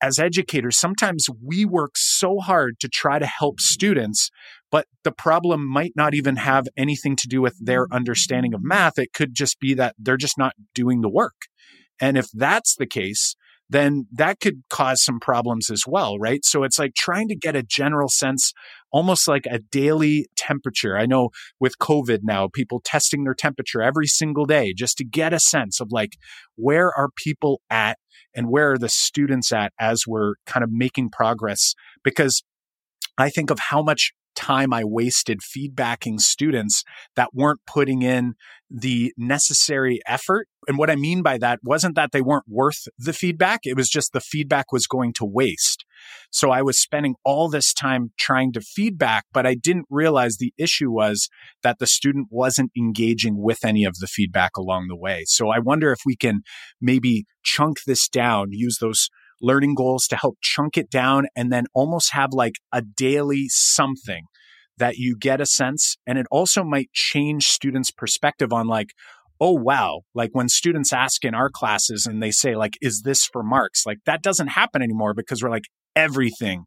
as 0.01 0.19
educators, 0.19 0.77
sometimes 0.77 1.27
we 1.43 1.65
work 1.65 1.91
so 1.95 2.39
hard 2.39 2.79
to 2.79 2.87
try 2.87 3.19
to 3.19 3.25
help 3.25 3.59
students, 3.59 4.29
but 4.71 4.85
the 5.03 5.11
problem 5.11 5.67
might 5.67 5.93
not 5.95 6.13
even 6.13 6.37
have 6.37 6.67
anything 6.77 7.15
to 7.17 7.27
do 7.27 7.41
with 7.41 7.55
their 7.59 7.85
mm-hmm. 7.85 7.95
understanding 7.95 8.53
of 8.53 8.61
math. 8.63 8.97
It 8.97 9.13
could 9.13 9.33
just 9.33 9.59
be 9.59 9.73
that 9.75 9.95
they're 9.97 10.17
just 10.17 10.37
not 10.37 10.53
doing 10.73 11.01
the 11.01 11.09
work. 11.09 11.35
And 12.01 12.17
if 12.17 12.27
that's 12.33 12.75
the 12.75 12.87
case, 12.87 13.35
then 13.69 14.07
that 14.11 14.39
could 14.39 14.63
cause 14.69 15.03
some 15.03 15.19
problems 15.19 15.69
as 15.69 15.83
well, 15.85 16.17
right? 16.17 16.43
So 16.43 16.63
it's 16.63 16.79
like 16.79 16.95
trying 16.95 17.27
to 17.27 17.35
get 17.35 17.55
a 17.55 17.61
general 17.61 18.09
sense, 18.09 18.51
almost 18.91 19.27
like 19.27 19.45
a 19.45 19.59
daily 19.59 20.25
temperature. 20.35 20.97
I 20.97 21.05
know 21.05 21.29
with 21.59 21.77
COVID 21.77 22.19
now, 22.23 22.49
people 22.51 22.81
testing 22.83 23.25
their 23.25 23.35
temperature 23.35 23.81
every 23.81 24.07
single 24.07 24.45
day 24.45 24.73
just 24.75 24.97
to 24.97 25.05
get 25.05 25.33
a 25.33 25.39
sense 25.39 25.79
of 25.79 25.89
like, 25.91 26.13
where 26.55 26.91
are 26.97 27.09
people 27.15 27.61
at 27.69 27.99
and 28.39 28.47
where 28.47 28.71
are 28.71 28.77
the 28.77 28.87
students 28.87 29.51
at 29.51 29.73
as 29.81 30.07
we're 30.07 30.35
kind 30.45 30.63
of 30.63 30.69
making 30.71 31.09
progress? 31.09 31.75
Because 32.05 32.41
I 33.17 33.29
think 33.29 33.49
of 33.49 33.59
how 33.59 33.83
much 33.83 34.13
time 34.33 34.71
I 34.71 34.85
wasted 34.85 35.41
feedbacking 35.41 36.21
students 36.21 36.85
that 37.17 37.33
weren't 37.33 37.59
putting 37.67 38.01
in 38.01 38.35
the 38.71 39.11
necessary 39.17 39.99
effort. 40.07 40.47
And 40.69 40.77
what 40.77 40.89
I 40.89 40.95
mean 40.95 41.21
by 41.21 41.37
that 41.39 41.59
wasn't 41.63 41.95
that 41.95 42.13
they 42.13 42.21
weren't 42.21 42.45
worth 42.47 42.87
the 42.97 43.11
feedback. 43.11 43.59
It 43.65 43.75
was 43.75 43.89
just 43.89 44.13
the 44.13 44.21
feedback 44.21 44.71
was 44.71 44.87
going 44.87 45.11
to 45.13 45.25
waste. 45.25 45.83
So 46.31 46.51
I 46.51 46.61
was 46.61 46.79
spending 46.79 47.15
all 47.23 47.49
this 47.49 47.73
time 47.73 48.11
trying 48.19 48.51
to 48.53 48.61
feedback, 48.61 49.25
but 49.33 49.45
I 49.45 49.55
didn't 49.55 49.85
realize 49.89 50.37
the 50.37 50.53
issue 50.57 50.91
was 50.91 51.29
that 51.63 51.79
the 51.79 51.87
student 51.87 52.27
wasn't 52.29 52.71
engaging 52.77 53.41
with 53.41 53.59
any 53.63 53.83
of 53.83 53.95
the 53.99 54.07
feedback 54.07 54.57
along 54.57 54.87
the 54.87 54.97
way. 54.97 55.23
So 55.25 55.49
I 55.49 55.59
wonder 55.59 55.91
if 55.91 55.99
we 56.05 56.15
can 56.15 56.41
maybe 56.81 57.25
chunk 57.43 57.77
this 57.85 58.07
down, 58.07 58.47
use 58.51 58.77
those 58.79 59.09
learning 59.41 59.75
goals 59.75 60.07
to 60.07 60.17
help 60.17 60.37
chunk 60.41 60.77
it 60.77 60.89
down 60.89 61.27
and 61.35 61.51
then 61.51 61.65
almost 61.73 62.13
have 62.13 62.31
like 62.33 62.55
a 62.73 62.81
daily 62.81 63.45
something 63.47 64.25
that 64.77 64.97
you 64.97 65.15
get 65.17 65.41
a 65.41 65.45
sense. 65.45 65.97
And 66.07 66.17
it 66.17 66.25
also 66.31 66.63
might 66.63 66.91
change 66.93 67.45
students' 67.45 67.91
perspective 67.91 68.51
on 68.51 68.67
like, 68.67 68.89
oh, 69.39 69.53
wow. 69.53 70.01
Like 70.13 70.31
when 70.33 70.49
students 70.49 70.91
ask 70.91 71.23
in 71.23 71.33
our 71.33 71.49
classes 71.49 72.05
and 72.05 72.21
they 72.21 72.31
say, 72.31 72.55
like, 72.55 72.77
is 72.81 73.03
this 73.03 73.25
for 73.25 73.43
marks? 73.43 73.85
Like 73.85 73.99
that 74.05 74.21
doesn't 74.21 74.47
happen 74.47 74.81
anymore 74.81 75.13
because 75.13 75.41
we're 75.41 75.49
like, 75.49 75.65
everything 75.99 76.65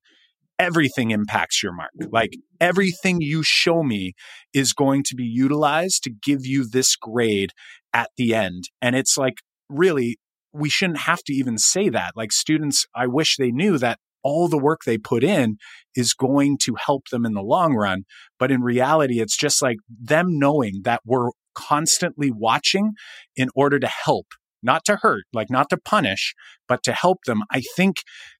everything 0.58 1.10
impacts 1.10 1.62
your 1.62 1.72
mark. 1.72 1.90
Like 2.10 2.34
everything 2.60 3.20
you 3.20 3.42
show 3.42 3.82
me 3.82 4.12
is 4.54 4.72
going 4.72 5.02
to 5.08 5.16
be 5.16 5.24
utilized 5.24 6.04
to 6.04 6.10
give 6.10 6.40
you 6.46 6.68
this 6.68 6.94
grade 6.94 7.50
at 7.92 8.10
the 8.16 8.34
end. 8.34 8.64
And 8.80 8.94
it's 8.94 9.16
like, 9.16 9.38
really, 9.68 10.18
we 10.52 10.68
shouldn't 10.68 11.00
have 11.00 11.22
to 11.24 11.32
even 11.32 11.58
say 11.58 11.88
that. 11.88 12.12
Like 12.14 12.30
students, 12.32 12.86
I 12.94 13.06
wish 13.08 13.36
they 13.36 13.50
knew 13.50 13.76
that 13.78 13.98
all 14.22 14.46
the 14.46 14.58
work 14.58 14.82
they 14.86 14.98
put 14.98 15.24
in 15.24 15.56
is 15.96 16.14
going 16.14 16.58
to 16.62 16.76
help 16.78 17.08
them 17.10 17.26
in 17.26 17.32
the 17.32 17.42
long 17.42 17.74
run. 17.74 18.04
But 18.38 18.52
in 18.52 18.62
reality, 18.62 19.20
it's 19.20 19.36
just 19.36 19.62
like 19.62 19.78
them 19.88 20.38
knowing 20.38 20.82
that 20.84 21.00
we're 21.04 21.30
constantly 21.54 22.30
watching 22.30 22.92
in 23.36 23.48
order 23.56 23.80
to 23.80 23.88
help, 23.88 24.26
not 24.62 24.84
to 24.86 24.96
hurt, 24.96 25.24
like 25.32 25.50
not 25.50 25.70
to 25.70 25.76
punish, 25.76 26.34
but 26.68 26.82
to 26.84 26.92
help 26.92 27.18
them, 27.26 27.42
I 27.50 27.62
think 27.76 27.96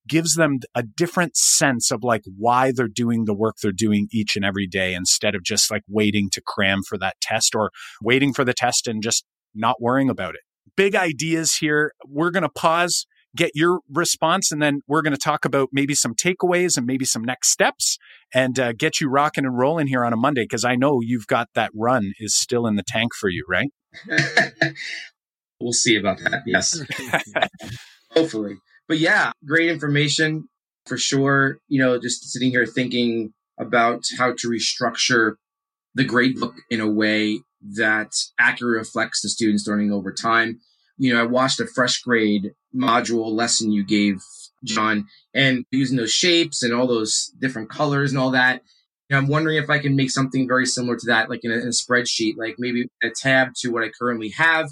gives 0.09 0.35
them 0.35 0.59
a 0.74 0.82
different 0.82 1.36
sense 1.36 1.90
of 1.90 2.03
like 2.03 2.23
why 2.36 2.73
they're 2.74 2.89
doing 2.89 3.24
the 3.24 3.35
work 3.35 3.57
they're 3.62 3.73
doing 3.73 4.09
each 4.12 4.36
and 4.36 4.44
every 4.44 4.66
day 4.66 4.94
instead 4.94 5.35
of 5.35 5.43
just 5.43 5.70
like 5.70 5.82
waiting 5.89 6.28
to 6.31 6.43
cram 6.44 6.82
for 6.82 6.99
that 6.99 7.20
test 7.20 7.55
or 7.55 7.70
waiting 8.01 8.32
for 8.32 8.44
the 8.44 8.55
test 8.55 8.86
and 8.86 9.03
just 9.03 9.24
not 9.55 9.81
worrying 9.81 10.11
about 10.11 10.35
it. 10.35 10.40
Big 10.77 10.94
ideas 10.94 11.57
here. 11.57 11.93
We're 12.07 12.31
going 12.31 12.44
to 12.44 12.49
pause 12.49 13.07
get 13.36 13.51
your 13.55 13.81
response, 13.90 14.53
and 14.53 14.61
then 14.61 14.81
we're 14.86 15.03
going 15.03 15.15
to 15.15 15.20
talk 15.20 15.44
about 15.44 15.70
maybe 15.73 15.94
some 15.94 16.15
takeaways 16.15 16.77
and 16.77 16.86
maybe 16.86 17.05
some 17.05 17.24
next 17.24 17.51
steps 17.51 17.99
and 18.35 18.59
uh, 18.59 18.73
get 18.73 19.01
you 19.01 19.09
rocking 19.09 19.44
and 19.44 19.57
rolling 19.57 19.86
here 19.86 20.05
on 20.05 20.12
a 20.12 20.16
Monday 20.16 20.44
because 20.44 20.65
I 20.65 20.77
know 20.77 21.01
you've 21.01 21.27
got 21.27 21.49
that 21.55 21.70
run 21.74 22.12
is 22.19 22.35
still 22.35 22.66
in 22.66 22.77
the 22.77 22.85
tank 22.86 23.12
for 23.19 23.28
you, 23.28 23.44
right? 23.49 23.70
we'll 25.62 25.72
see 25.72 25.97
about 25.97 26.18
that. 26.18 26.44
Mm-hmm. 26.44 26.48
Yes. 26.48 26.82
Hopefully. 28.12 28.56
But 28.89 28.98
yeah, 28.98 29.32
great 29.47 29.68
information 29.68 30.48
for 30.86 30.97
sure. 30.97 31.59
You 31.68 31.80
know, 31.82 31.98
just 31.98 32.30
sitting 32.30 32.51
here 32.51 32.66
thinking 32.66 33.32
about 33.59 34.05
how 34.18 34.32
to 34.39 34.48
restructure 34.48 35.34
the 35.94 36.05
grade 36.05 36.39
book 36.39 36.55
in 36.70 36.80
a 36.80 36.90
way 36.90 37.40
that 37.76 38.12
accurately 38.39 38.78
reflects 38.78 39.22
the 39.22 39.28
students 39.28 39.66
learning 39.66 39.93
over 39.93 40.12
time 40.12 40.60
you 41.02 41.12
know, 41.12 41.20
I 41.20 41.26
watched 41.26 41.60
a 41.60 41.64
FreshGrade 41.64 42.52
module 42.74 43.32
lesson 43.32 43.72
you 43.72 43.84
gave, 43.84 44.22
Jon, 44.64 45.06
and 45.34 45.64
using 45.70 45.97
those 45.97 46.12
shapes 46.12 46.62
and 46.62 46.72
all 46.72 46.86
those 46.86 47.32
different 47.40 47.70
colors 47.70 48.12
and 48.12 48.20
all 48.20 48.30
that. 48.30 48.62
You 49.09 49.14
know, 49.14 49.18
I'm 49.18 49.28
wondering 49.28 49.56
if 49.56 49.68
I 49.68 49.78
can 49.78 49.97
make 49.97 50.10
something 50.10 50.47
very 50.47 50.64
similar 50.64 50.97
to 50.97 51.06
that, 51.06 51.28
like 51.28 51.40
in 51.43 51.51
a, 51.51 51.55
in 51.55 51.66
a 51.66 51.70
spreadsheet, 51.70 52.34
like 52.36 52.56
maybe 52.59 52.86
a 53.02 53.10
tab 53.10 53.48
to 53.56 53.70
what 53.70 53.82
I 53.82 53.89
currently 53.89 54.30
have, 54.30 54.68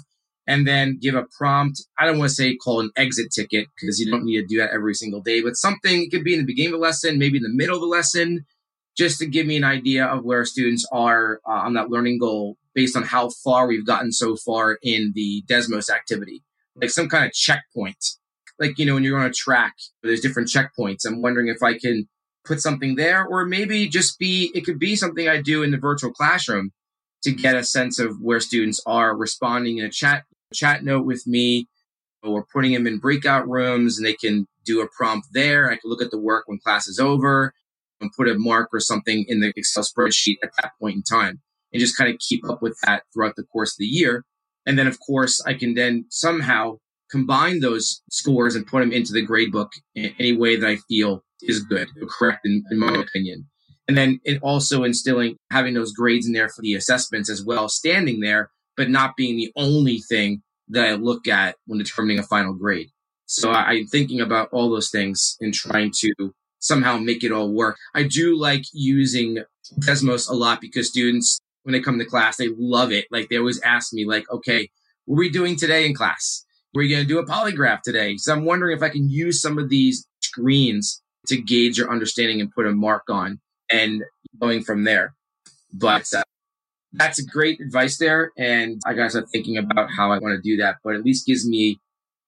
and 0.51 0.67
then 0.67 0.97
give 1.01 1.15
a 1.15 1.23
prompt. 1.37 1.81
I 1.97 2.05
don't 2.05 2.19
want 2.19 2.27
to 2.29 2.35
say 2.35 2.57
call 2.57 2.81
an 2.81 2.91
exit 2.97 3.31
ticket 3.31 3.67
because 3.79 4.01
you 4.01 4.11
don't 4.11 4.25
need 4.25 4.41
to 4.41 4.45
do 4.45 4.57
that 4.57 4.71
every 4.71 4.93
single 4.93 5.21
day, 5.21 5.41
but 5.41 5.55
something 5.55 6.09
could 6.11 6.25
be 6.25 6.33
in 6.33 6.41
the 6.41 6.45
beginning 6.45 6.73
of 6.73 6.79
the 6.81 6.85
lesson, 6.85 7.17
maybe 7.17 7.37
in 7.37 7.43
the 7.43 7.49
middle 7.53 7.75
of 7.75 7.81
the 7.81 7.87
lesson, 7.87 8.45
just 8.97 9.19
to 9.19 9.25
give 9.25 9.47
me 9.47 9.55
an 9.55 9.63
idea 9.63 10.05
of 10.05 10.25
where 10.25 10.43
students 10.43 10.85
are 10.91 11.39
uh, 11.47 11.53
on 11.53 11.73
that 11.75 11.89
learning 11.89 12.19
goal 12.19 12.57
based 12.75 12.97
on 12.97 13.03
how 13.03 13.29
far 13.29 13.65
we've 13.65 13.85
gotten 13.85 14.11
so 14.11 14.35
far 14.35 14.77
in 14.83 15.13
the 15.15 15.41
Desmos 15.47 15.89
activity, 15.89 16.43
like 16.75 16.89
some 16.89 17.07
kind 17.07 17.25
of 17.25 17.31
checkpoint. 17.31 18.05
Like, 18.59 18.77
you 18.77 18.85
know, 18.85 18.95
when 18.95 19.03
you're 19.03 19.19
on 19.19 19.25
a 19.25 19.33
track, 19.33 19.75
there's 20.03 20.19
different 20.19 20.49
checkpoints. 20.49 21.05
I'm 21.05 21.21
wondering 21.21 21.47
if 21.47 21.63
I 21.63 21.77
can 21.77 22.09
put 22.43 22.59
something 22.59 22.95
there 22.95 23.25
or 23.25 23.45
maybe 23.45 23.87
just 23.87 24.19
be, 24.19 24.51
it 24.53 24.65
could 24.65 24.79
be 24.79 24.97
something 24.97 25.29
I 25.29 25.41
do 25.41 25.63
in 25.63 25.71
the 25.71 25.77
virtual 25.77 26.11
classroom 26.11 26.71
to 27.23 27.31
get 27.31 27.55
a 27.55 27.63
sense 27.63 27.99
of 27.99 28.19
where 28.19 28.39
students 28.41 28.81
are 28.85 29.15
responding 29.15 29.77
in 29.77 29.85
a 29.85 29.89
chat, 29.89 30.23
chat 30.53 30.83
note 30.83 31.05
with 31.05 31.25
me 31.25 31.67
or 32.23 32.45
putting 32.53 32.73
them 32.73 32.87
in 32.87 32.99
breakout 32.99 33.47
rooms 33.47 33.97
and 33.97 34.05
they 34.05 34.13
can 34.13 34.47
do 34.65 34.81
a 34.81 34.87
prompt 34.95 35.27
there. 35.33 35.71
I 35.71 35.75
can 35.75 35.89
look 35.89 36.01
at 36.01 36.11
the 36.11 36.19
work 36.19 36.47
when 36.47 36.59
class 36.59 36.87
is 36.87 36.99
over 36.99 37.53
and 37.99 38.11
put 38.15 38.27
a 38.27 38.35
mark 38.37 38.69
or 38.73 38.79
something 38.79 39.25
in 39.27 39.39
the 39.39 39.51
Excel 39.55 39.83
spreadsheet 39.83 40.37
at 40.43 40.51
that 40.61 40.71
point 40.79 40.95
in 40.95 41.03
time 41.03 41.41
and 41.73 41.79
just 41.79 41.97
kind 41.97 42.11
of 42.11 42.19
keep 42.19 42.47
up 42.49 42.61
with 42.61 42.77
that 42.83 43.03
throughout 43.13 43.35
the 43.35 43.43
course 43.43 43.73
of 43.73 43.77
the 43.79 43.85
year. 43.85 44.25
And 44.65 44.77
then, 44.77 44.87
of 44.87 44.99
course, 44.99 45.41
I 45.45 45.55
can 45.55 45.73
then 45.73 46.05
somehow 46.09 46.77
combine 47.09 47.59
those 47.59 48.01
scores 48.09 48.55
and 48.55 48.67
put 48.67 48.81
them 48.81 48.91
into 48.91 49.13
the 49.13 49.25
gradebook 49.25 49.69
in 49.95 50.13
any 50.19 50.37
way 50.37 50.55
that 50.55 50.67
I 50.67 50.77
feel 50.87 51.23
is 51.41 51.59
good 51.61 51.87
or 51.99 52.07
correct 52.07 52.45
in, 52.45 52.63
in 52.69 52.77
my 52.77 52.93
opinion. 52.93 53.47
And 53.87 53.97
then 53.97 54.19
also 54.41 54.83
instilling 54.83 55.37
having 55.51 55.73
those 55.73 55.91
grades 55.91 56.27
in 56.27 56.33
there 56.33 56.49
for 56.49 56.61
the 56.61 56.75
assessments 56.75 57.29
as 57.29 57.43
well, 57.43 57.67
standing 57.67 58.19
there, 58.19 58.51
but 58.81 58.89
not 58.89 59.15
being 59.15 59.37
the 59.37 59.51
only 59.55 59.99
thing 59.99 60.41
that 60.69 60.87
I 60.87 60.93
look 60.95 61.27
at 61.27 61.55
when 61.67 61.77
determining 61.77 62.17
a 62.17 62.23
final 62.23 62.53
grade. 62.53 62.89
So 63.27 63.51
I, 63.51 63.73
I'm 63.73 63.85
thinking 63.85 64.21
about 64.21 64.49
all 64.51 64.71
those 64.71 64.89
things 64.89 65.37
and 65.39 65.53
trying 65.53 65.91
to 65.99 66.33
somehow 66.57 66.97
make 66.97 67.23
it 67.23 67.31
all 67.31 67.53
work. 67.53 67.77
I 67.93 68.01
do 68.01 68.35
like 68.35 68.63
using 68.73 69.43
Desmos 69.81 70.27
a 70.27 70.33
lot 70.33 70.61
because 70.61 70.89
students 70.89 71.39
when 71.61 71.73
they 71.73 71.79
come 71.79 71.99
to 71.99 72.05
class. 72.05 72.37
They 72.37 72.49
love 72.57 72.91
it. 72.91 73.05
Like 73.11 73.29
they 73.29 73.37
always 73.37 73.61
ask 73.61 73.93
me, 73.93 74.03
like, 74.03 74.27
okay, 74.31 74.67
what 75.05 75.17
are 75.17 75.19
we 75.19 75.29
doing 75.29 75.55
today 75.55 75.85
in 75.85 75.93
class? 75.93 76.43
We're 76.73 76.89
going 76.89 77.03
to 77.03 77.07
do 77.07 77.19
a 77.19 77.25
polygraph 77.25 77.81
today. 77.83 78.17
So 78.17 78.33
I'm 78.33 78.45
wondering 78.45 78.75
if 78.75 78.81
I 78.81 78.89
can 78.89 79.11
use 79.11 79.41
some 79.41 79.59
of 79.59 79.69
these 79.69 80.07
screens 80.21 81.03
to 81.27 81.39
gauge 81.39 81.77
your 81.77 81.91
understanding 81.91 82.41
and 82.41 82.51
put 82.51 82.65
a 82.65 82.71
mark 82.71 83.03
on 83.11 83.39
and 83.71 84.01
going 84.39 84.63
from 84.63 84.85
there. 84.85 85.13
But 85.71 86.05
uh, 86.15 86.23
that's 86.93 87.19
a 87.19 87.25
great 87.25 87.59
advice 87.61 87.97
there. 87.97 88.31
And 88.37 88.81
I 88.85 88.93
got 88.93 89.03
to 89.03 89.09
start 89.11 89.29
thinking 89.31 89.57
about 89.57 89.89
how 89.95 90.11
I 90.11 90.19
want 90.19 90.35
to 90.35 90.41
do 90.41 90.57
that, 90.57 90.77
but 90.83 90.95
at 90.95 91.03
least 91.03 91.25
gives 91.25 91.47
me 91.47 91.79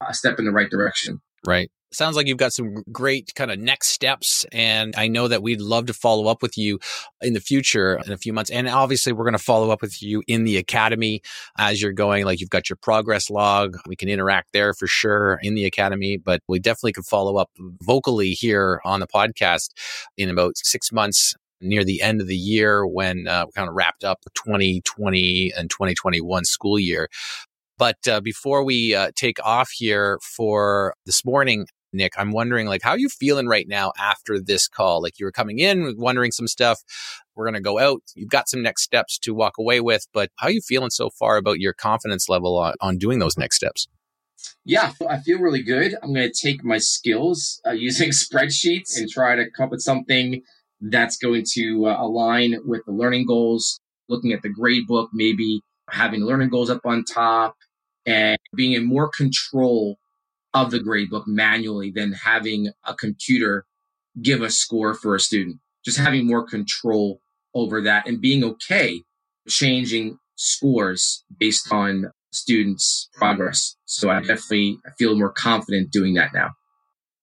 a 0.07 0.13
step 0.13 0.39
in 0.39 0.45
the 0.45 0.51
right 0.51 0.69
direction. 0.69 1.21
Right 1.45 1.69
sounds 1.93 2.15
like 2.15 2.27
you've 2.27 2.37
got 2.37 2.53
some 2.53 2.83
great 2.91 3.33
kind 3.35 3.51
of 3.51 3.59
next 3.59 3.89
steps. 3.89 4.45
And 4.51 4.93
I 4.97 5.07
know 5.07 5.27
that 5.27 5.43
we'd 5.43 5.61
love 5.61 5.85
to 5.87 5.93
follow 5.93 6.27
up 6.27 6.41
with 6.41 6.57
you 6.57 6.79
in 7.21 7.33
the 7.33 7.39
future 7.39 7.99
in 8.05 8.11
a 8.11 8.17
few 8.17 8.33
months. 8.33 8.51
And 8.51 8.67
obviously, 8.67 9.13
we're 9.13 9.23
going 9.23 9.33
to 9.33 9.39
follow 9.39 9.69
up 9.71 9.81
with 9.81 10.01
you 10.01 10.23
in 10.27 10.43
the 10.43 10.57
academy 10.57 11.21
as 11.57 11.81
you're 11.81 11.93
going. 11.93 12.25
Like 12.25 12.39
you've 12.39 12.49
got 12.49 12.69
your 12.69 12.77
progress 12.77 13.29
log. 13.29 13.77
We 13.87 13.95
can 13.95 14.09
interact 14.09 14.49
there 14.53 14.73
for 14.73 14.87
sure 14.87 15.39
in 15.41 15.55
the 15.55 15.65
academy, 15.65 16.17
but 16.17 16.41
we 16.47 16.59
definitely 16.59 16.93
could 16.93 17.05
follow 17.05 17.37
up 17.37 17.49
vocally 17.81 18.31
here 18.31 18.81
on 18.83 18.99
the 18.99 19.07
podcast 19.07 19.69
in 20.17 20.29
about 20.29 20.57
six 20.57 20.91
months 20.91 21.35
near 21.63 21.83
the 21.83 22.01
end 22.01 22.21
of 22.21 22.27
the 22.27 22.35
year 22.35 22.85
when 22.85 23.27
uh, 23.27 23.45
we 23.45 23.51
kind 23.53 23.69
of 23.69 23.75
wrapped 23.75 24.03
up 24.03 24.19
2020 24.35 25.53
and 25.57 25.69
2021 25.69 26.45
school 26.45 26.77
year. 26.77 27.09
But 27.77 28.07
uh, 28.07 28.21
before 28.21 28.63
we 28.63 28.93
uh, 28.93 29.11
take 29.15 29.43
off 29.43 29.71
here 29.71 30.19
for 30.21 30.93
this 31.05 31.25
morning, 31.25 31.65
Nick, 31.91 32.13
I'm 32.17 32.31
wondering 32.31 32.67
like 32.67 32.81
how 32.81 32.91
are 32.91 32.99
you 32.99 33.09
feeling 33.09 33.47
right 33.47 33.67
now 33.67 33.93
after 33.97 34.39
this 34.39 34.67
call? 34.67 35.01
Like 35.01 35.19
you 35.19 35.25
were 35.25 35.31
coming 35.31 35.59
in 35.59 35.95
wondering 35.97 36.31
some 36.31 36.47
stuff. 36.47 36.81
We're 37.35 37.45
going 37.45 37.55
to 37.55 37.61
go 37.61 37.79
out. 37.79 38.01
You've 38.15 38.29
got 38.29 38.49
some 38.49 38.61
next 38.61 38.83
steps 38.83 39.17
to 39.19 39.33
walk 39.33 39.53
away 39.57 39.79
with, 39.79 40.07
but 40.13 40.29
how 40.37 40.47
are 40.47 40.51
you 40.51 40.61
feeling 40.61 40.91
so 40.91 41.09
far 41.09 41.37
about 41.37 41.59
your 41.59 41.73
confidence 41.73 42.29
level 42.29 42.57
on, 42.57 42.75
on 42.81 42.97
doing 42.97 43.19
those 43.19 43.37
next 43.37 43.55
steps? 43.55 43.87
Yeah, 44.65 44.91
I 45.07 45.19
feel 45.19 45.39
really 45.39 45.63
good. 45.63 45.95
I'm 46.01 46.13
going 46.13 46.29
to 46.29 46.41
take 46.41 46.63
my 46.63 46.77
skills 46.77 47.61
uh, 47.65 47.71
using 47.71 48.09
spreadsheets 48.09 48.97
and 48.97 49.09
try 49.09 49.35
to 49.35 49.49
come 49.49 49.65
up 49.65 49.71
with 49.71 49.81
something 49.81 50.41
that's 50.89 51.17
going 51.17 51.45
to 51.53 51.87
uh, 51.87 52.01
align 52.01 52.57
with 52.65 52.81
the 52.85 52.91
learning 52.91 53.25
goals, 53.25 53.79
looking 54.09 54.33
at 54.33 54.41
the 54.41 54.49
grade 54.49 54.85
book, 54.87 55.09
maybe 55.13 55.61
having 55.89 56.21
learning 56.21 56.49
goals 56.49 56.69
up 56.69 56.81
on 56.85 57.03
top 57.03 57.55
and 58.05 58.37
being 58.55 58.73
in 58.73 58.85
more 58.85 59.09
control 59.09 59.97
of 60.53 60.71
the 60.71 60.79
grade 60.79 61.09
book 61.09 61.23
manually 61.25 61.89
than 61.89 62.11
having 62.11 62.69
a 62.85 62.93
computer 62.93 63.65
give 64.21 64.41
a 64.41 64.49
score 64.49 64.93
for 64.93 65.15
a 65.15 65.19
student. 65.19 65.57
Just 65.83 65.97
having 65.97 66.27
more 66.27 66.45
control 66.45 67.19
over 67.55 67.81
that 67.81 68.07
and 68.07 68.21
being 68.21 68.43
okay 68.43 69.01
changing 69.47 70.17
scores 70.35 71.23
based 71.39 71.71
on 71.71 72.11
students' 72.31 73.09
progress. 73.13 73.75
So 73.85 74.09
I 74.09 74.19
definitely 74.19 74.77
feel 74.97 75.17
more 75.17 75.31
confident 75.31 75.91
doing 75.91 76.15
that 76.15 76.33
now. 76.33 76.51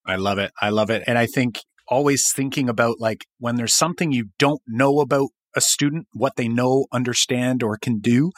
I 0.07 0.17
love 0.17 0.39
it. 0.39 0.53
I 0.61 0.71
love 0.71 0.91
it. 0.91 1.03
And 1.07 1.19
I 1.19 1.27
think 1.27 1.61
always 1.91 2.31
thinking 2.35 2.69
about 2.69 3.01
like 3.01 3.27
when 3.39 3.57
there's 3.57 3.77
something 3.77 4.13
you 4.13 4.27
don't 4.39 4.63
know 4.67 5.01
about 5.01 5.29
a 5.57 5.61
student, 5.61 6.07
what 6.13 6.37
they 6.37 6.49
know, 6.49 6.87
understand, 6.93 7.63
or 7.63 7.77
can 7.77 7.99
do, 7.99 8.31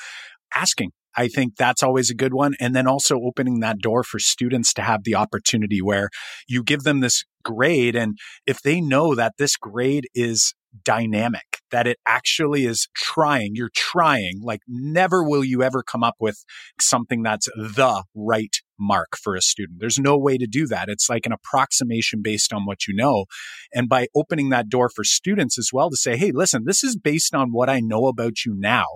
asking. 0.55 0.91
I 1.15 1.29
think 1.29 1.57
that's 1.57 1.83
always 1.83 2.11
a 2.11 2.15
good 2.15 2.33
one. 2.33 2.55
And 2.59 2.75
then 2.75 2.87
also 2.87 3.21
opening 3.21 3.61
that 3.61 3.81
door 3.81 4.03
for 4.03 4.19
students 4.19 4.73
to 4.75 4.83
have 4.83 5.05
the 5.05 5.15
opportunity 5.15 5.83
where 5.83 6.09
you 6.49 6.63
give 6.63 6.85
them 6.85 7.01
this 7.01 7.25
grade. 7.45 7.95
And 7.95 8.17
if 8.47 8.63
they 8.63 8.81
know 8.81 9.15
that 9.15 9.35
this 9.37 9.57
grade 9.57 10.07
is 10.15 10.55
dynamic, 10.85 11.59
that 11.71 11.87
it 11.87 11.99
actually 12.07 12.65
is 12.65 12.89
trying, 12.95 13.53
you're 13.55 13.71
trying, 13.75 14.41
like 14.43 14.61
never 14.67 15.23
will 15.23 15.45
you 15.45 15.63
ever 15.63 15.83
come 15.83 16.03
up 16.03 16.17
with 16.21 16.45
something 16.81 17.23
that's 17.23 17.47
the 17.57 18.05
right 18.15 18.57
mark 18.79 19.17
for 19.17 19.35
a 19.37 19.43
student. 19.43 19.79
There's 19.81 19.99
no 19.99 20.19
way 20.19 20.39
to 20.39 20.47
do 20.47 20.67
that. 20.67 20.89
It's 20.89 21.09
like 21.09 21.27
an 21.27 21.33
approximation 21.33 22.21
based 22.23 22.53
on 22.53 22.65
what 22.65 22.87
you 22.87 22.95
know. 22.95 23.27
And 23.73 23.89
by 23.89 24.09
opening 24.15 24.51
that 24.51 24.69
door 24.69 24.91
for 24.95 25.05
students 25.05 25.59
as 25.59 25.71
well 25.73 25.91
to 25.91 25.97
say, 25.97 26.17
Hey, 26.17 26.33
listen, 26.33 26.65
this 26.67 26.83
is 26.83 26.97
based 26.97 27.35
on 27.35 27.53
what 27.53 27.71
I 27.71 27.81
know 27.81 28.07
about 28.07 28.45
you 28.45 28.55
now. 28.57 28.87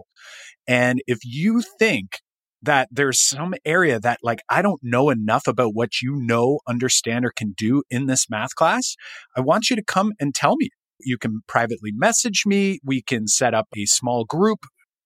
And 0.67 1.01
if 1.07 1.19
you 1.25 1.63
think 1.79 2.19
that 2.63 2.89
there's 2.91 3.21
some 3.21 3.55
area 3.65 4.01
that 4.01 4.19
like 4.23 4.41
I 4.49 4.61
don't 4.63 4.81
know 4.83 5.11
enough 5.11 5.47
about 5.47 5.75
what 5.75 6.03
you 6.03 6.17
know, 6.17 6.61
understand, 6.67 7.25
or 7.25 7.33
can 7.35 7.55
do 7.57 7.83
in 7.91 8.07
this 8.07 8.29
math 8.29 8.55
class, 8.55 8.97
I 9.37 9.41
want 9.41 9.71
you 9.71 9.77
to 9.77 9.85
come 9.85 10.13
and 10.19 10.35
tell 10.35 10.57
me. 10.57 10.71
You 11.01 11.19
can 11.19 11.41
privately 11.47 11.91
message 11.93 12.45
me. 12.47 12.79
We 12.85 13.03
can 13.03 13.27
set 13.27 13.55
up 13.55 13.69
a 13.77 13.87
small 13.87 14.25
group 14.25 14.61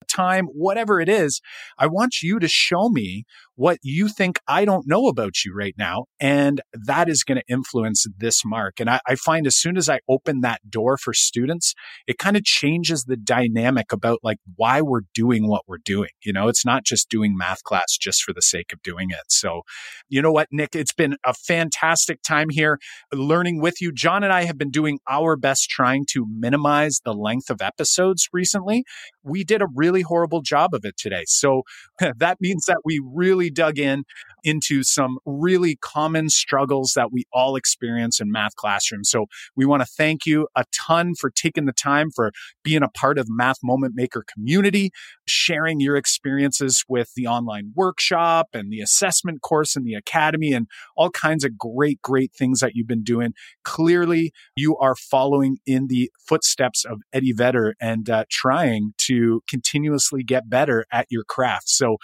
time, 0.08 0.46
whatever 0.46 1.00
it 1.00 1.08
is. 1.08 1.40
I 1.78 1.86
want 1.86 2.22
you 2.22 2.38
to 2.38 2.48
show 2.48 2.88
me 2.88 3.24
what 3.60 3.78
you 3.82 4.08
think 4.08 4.38
I 4.48 4.64
don't 4.64 4.88
know 4.88 5.06
about 5.08 5.44
you 5.44 5.54
right 5.54 5.74
now. 5.76 6.06
And 6.18 6.62
that 6.72 7.10
is 7.10 7.24
going 7.24 7.36
to 7.36 7.44
influence 7.46 8.06
this 8.16 8.42
mark. 8.42 8.80
And 8.80 8.88
I, 8.88 9.00
I, 9.06 9.16
find 9.16 9.46
as 9.46 9.54
soon 9.54 9.76
as 9.76 9.90
I 9.90 10.00
open 10.08 10.40
that 10.40 10.62
door 10.70 10.96
for 10.96 11.12
students, 11.12 11.74
it 12.06 12.16
kind 12.16 12.38
of 12.38 12.44
changes 12.44 13.04
the 13.04 13.18
dynamic 13.18 13.92
about 13.92 14.20
like 14.22 14.38
why 14.56 14.80
we're 14.80 15.02
doing 15.12 15.46
what 15.46 15.64
we're 15.66 15.76
doing. 15.84 16.08
You 16.24 16.32
know, 16.32 16.48
it's 16.48 16.64
not 16.64 16.84
just 16.84 17.10
doing 17.10 17.36
math 17.36 17.62
class 17.62 17.98
just 18.00 18.22
for 18.22 18.32
the 18.32 18.40
sake 18.40 18.72
of 18.72 18.80
doing 18.80 19.10
it. 19.10 19.24
So, 19.28 19.60
you 20.08 20.22
know 20.22 20.32
what, 20.32 20.48
Nick, 20.50 20.74
it's 20.74 20.94
been 20.94 21.16
a 21.26 21.34
fantastic 21.34 22.22
time 22.22 22.48
here 22.48 22.78
learning 23.12 23.60
with 23.60 23.82
you. 23.82 23.92
Jon 23.92 24.24
and 24.24 24.32
I 24.32 24.44
have 24.44 24.56
been 24.56 24.70
doing 24.70 25.00
our 25.06 25.36
best 25.36 25.68
trying 25.68 26.06
to 26.12 26.24
minimize 26.30 27.00
the 27.04 27.12
length 27.12 27.50
of 27.50 27.60
episodes 27.60 28.26
recently. 28.32 28.84
We 29.22 29.44
did 29.44 29.62
a 29.62 29.66
really 29.74 30.02
horrible 30.02 30.42
job 30.42 30.74
of 30.74 30.84
it 30.84 30.96
today. 30.96 31.24
So 31.26 31.62
that 32.18 32.38
means 32.40 32.64
that 32.66 32.80
we 32.84 33.00
really 33.04 33.50
dug 33.50 33.78
in 33.78 34.04
into 34.42 34.82
some 34.82 35.18
really 35.24 35.76
common 35.80 36.30
struggles 36.30 36.92
that 36.96 37.12
we 37.12 37.24
all 37.32 37.56
experience 37.56 38.20
in 38.20 38.30
math 38.30 38.56
classrooms. 38.56 39.10
So 39.10 39.26
we 39.56 39.66
want 39.66 39.82
to 39.82 39.86
thank 39.86 40.26
you 40.26 40.48
a 40.56 40.64
ton 40.72 41.14
for 41.14 41.30
taking 41.30 41.66
the 41.66 41.72
time 41.72 42.10
for 42.10 42.32
being 42.62 42.82
a 42.82 42.88
part 42.88 43.18
of 43.18 43.26
Math 43.28 43.58
Moment 43.62 43.94
Maker 43.94 44.24
community, 44.32 44.90
sharing 45.26 45.80
your 45.80 45.96
experiences 45.96 46.84
with 46.88 47.10
the 47.16 47.26
online 47.26 47.72
workshop 47.74 48.48
and 48.52 48.72
the 48.72 48.80
assessment 48.80 49.42
course 49.42 49.76
and 49.76 49.84
the 49.84 49.94
academy 49.94 50.52
and 50.52 50.66
all 50.96 51.10
kinds 51.10 51.44
of 51.44 51.58
great, 51.58 52.00
great 52.02 52.32
things 52.32 52.60
that 52.60 52.72
you've 52.74 52.86
been 52.86 53.04
doing. 53.04 53.32
Clearly, 53.64 54.32
you 54.56 54.76
are 54.78 54.94
following 54.94 55.58
in 55.66 55.88
the 55.88 56.10
footsteps 56.18 56.84
of 56.84 57.00
Eddie 57.12 57.32
Vedder 57.32 57.74
and 57.80 58.08
uh, 58.08 58.24
trying 58.30 58.94
to 58.98 59.09
continuously 59.48 60.22
get 60.22 60.48
better 60.48 60.84
at 60.92 61.06
your 61.10 61.24
craft. 61.24 61.68
So 61.68 61.96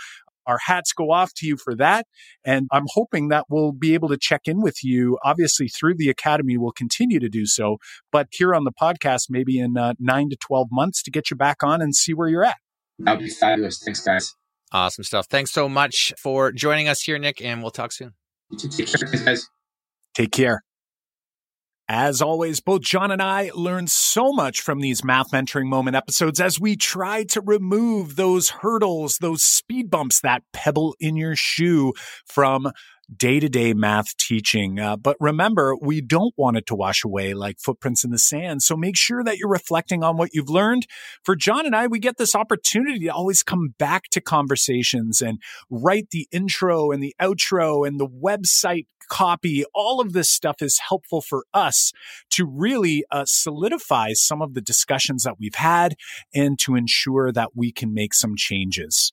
our 0.47 0.59
hats 0.65 0.93
go 0.93 1.11
off 1.11 1.35
to 1.35 1.47
you 1.47 1.57
for 1.57 1.75
that. 1.75 2.07
And 2.45 2.69
I'm 2.73 2.85
hoping 2.89 3.29
that 3.29 3.47
we'll 3.49 3.73
be 3.73 3.95
able 3.95 4.09
to 4.09 4.17
check 4.17 4.43
in 4.45 4.63
with 4.63 4.83
you. 4.83 5.19
Obviously, 5.25 5.69
through 5.69 5.95
the 5.97 6.09
Academy, 6.09 6.57
we'll 6.57 6.73
continue 6.73 7.19
to 7.19 7.29
do 7.29 7.47
so. 7.47 7.79
But 8.13 8.29
here 8.31 8.55
on 8.55 8.65
the 8.65 8.73
podcast, 8.73 9.25
maybe 9.29 9.59
in 9.59 9.77
uh, 9.77 9.95
nine 9.99 10.31
to 10.31 10.37
12 10.37 10.69
months 10.71 11.03
to 11.03 11.11
get 11.11 11.31
you 11.31 11.37
back 11.37 11.63
on 11.63 11.83
and 11.83 11.95
see 11.95 12.15
where 12.15 12.29
you're 12.29 12.45
at. 12.45 12.57
That'd 12.99 13.25
be 13.25 13.31
fabulous. 13.31 13.83
Thanks, 13.85 14.01
guys. 14.01 14.35
Awesome 14.73 15.05
stuff. 15.05 15.27
Thanks 15.27 15.53
so 15.53 15.69
much 15.69 16.13
for 16.21 16.53
joining 16.53 16.89
us 16.89 17.03
here, 17.03 17.19
Nick, 17.19 17.43
and 17.43 17.63
we'll 17.63 17.71
talk 17.71 17.93
soon. 17.93 18.15
Take 18.59 18.87
care, 18.87 19.25
guys. 19.25 19.49
Take 20.15 20.33
care. 20.33 20.66
As 21.89 22.21
always, 22.21 22.61
both 22.61 22.81
Jon 22.81 23.13
and 23.13 23.23
I 23.23 23.53
learn 23.55 23.87
so 23.87 24.33
much 24.33 24.61
from 24.61 24.81
these 24.81 25.05
math 25.05 25.31
mentoring 25.31 25.67
moment 25.67 25.95
episodes 25.95 26.41
as 26.41 26.59
we 26.59 26.75
try 26.75 27.23
to 27.25 27.41
remove 27.41 28.17
those 28.17 28.51
hurdles, 28.51 29.19
those 29.19 29.45
speed 29.45 29.89
bumps, 29.89 30.21
that 30.23 30.43
pebble 30.53 30.97
in 30.99 31.15
your 31.15 31.37
shoe 31.37 31.93
from 32.27 32.73
day 33.15 33.41
to 33.41 33.49
day 33.49 33.73
math 33.73 34.17
teaching. 34.17 34.81
Uh, 34.81 34.97
but 34.97 35.17
remember, 35.21 35.77
we 35.81 36.01
don't 36.01 36.35
want 36.37 36.57
it 36.57 36.67
to 36.67 36.75
wash 36.75 37.05
away 37.05 37.35
like 37.35 37.59
footprints 37.59 38.05
in 38.05 38.11
the 38.11 38.19
sand. 38.19 38.63
So 38.63 38.77
make 38.77 38.97
sure 38.97 39.23
that 39.23 39.39
you're 39.39 39.49
reflecting 39.49 40.03
on 40.03 40.17
what 40.17 40.31
you've 40.33 40.51
learned. 40.51 40.87
For 41.23 41.37
Jon 41.37 41.67
and 41.67 41.77
I, 41.77 41.87
we 41.87 41.99
get 41.99 42.17
this 42.17 42.35
opportunity 42.35 43.01
to 43.01 43.09
always 43.09 43.43
come 43.43 43.75
back 43.79 44.05
to 44.13 44.21
conversations 44.21 45.21
and 45.21 45.41
write 45.71 46.11
the 46.11 46.29
intro 46.33 46.91
and 46.91 47.03
the 47.03 47.15
outro 47.21 47.87
and 47.87 48.01
the 48.01 48.09
website 48.09 48.87
copy. 49.09 49.65
All 49.75 50.01
of 50.01 50.13
this 50.13 50.31
stuff 50.31 50.57
is 50.61 50.81
helpful 50.89 51.21
for 51.21 51.45
us 51.55 51.93
to 52.31 52.45
really 52.45 53.05
uh, 53.11 53.25
solidify 53.27 54.13
some 54.15 54.43
of 54.43 54.55
the 54.55 54.61
discussions 54.61 55.23
that 55.23 55.39
we've 55.39 55.55
had 55.55 55.95
and 56.35 56.59
to 56.61 56.75
ensure 56.75 57.33
that 57.33 57.51
we 57.55 57.73
can 57.73 57.95
make 57.95 58.15
some 58.15 58.35
changes. 58.37 59.13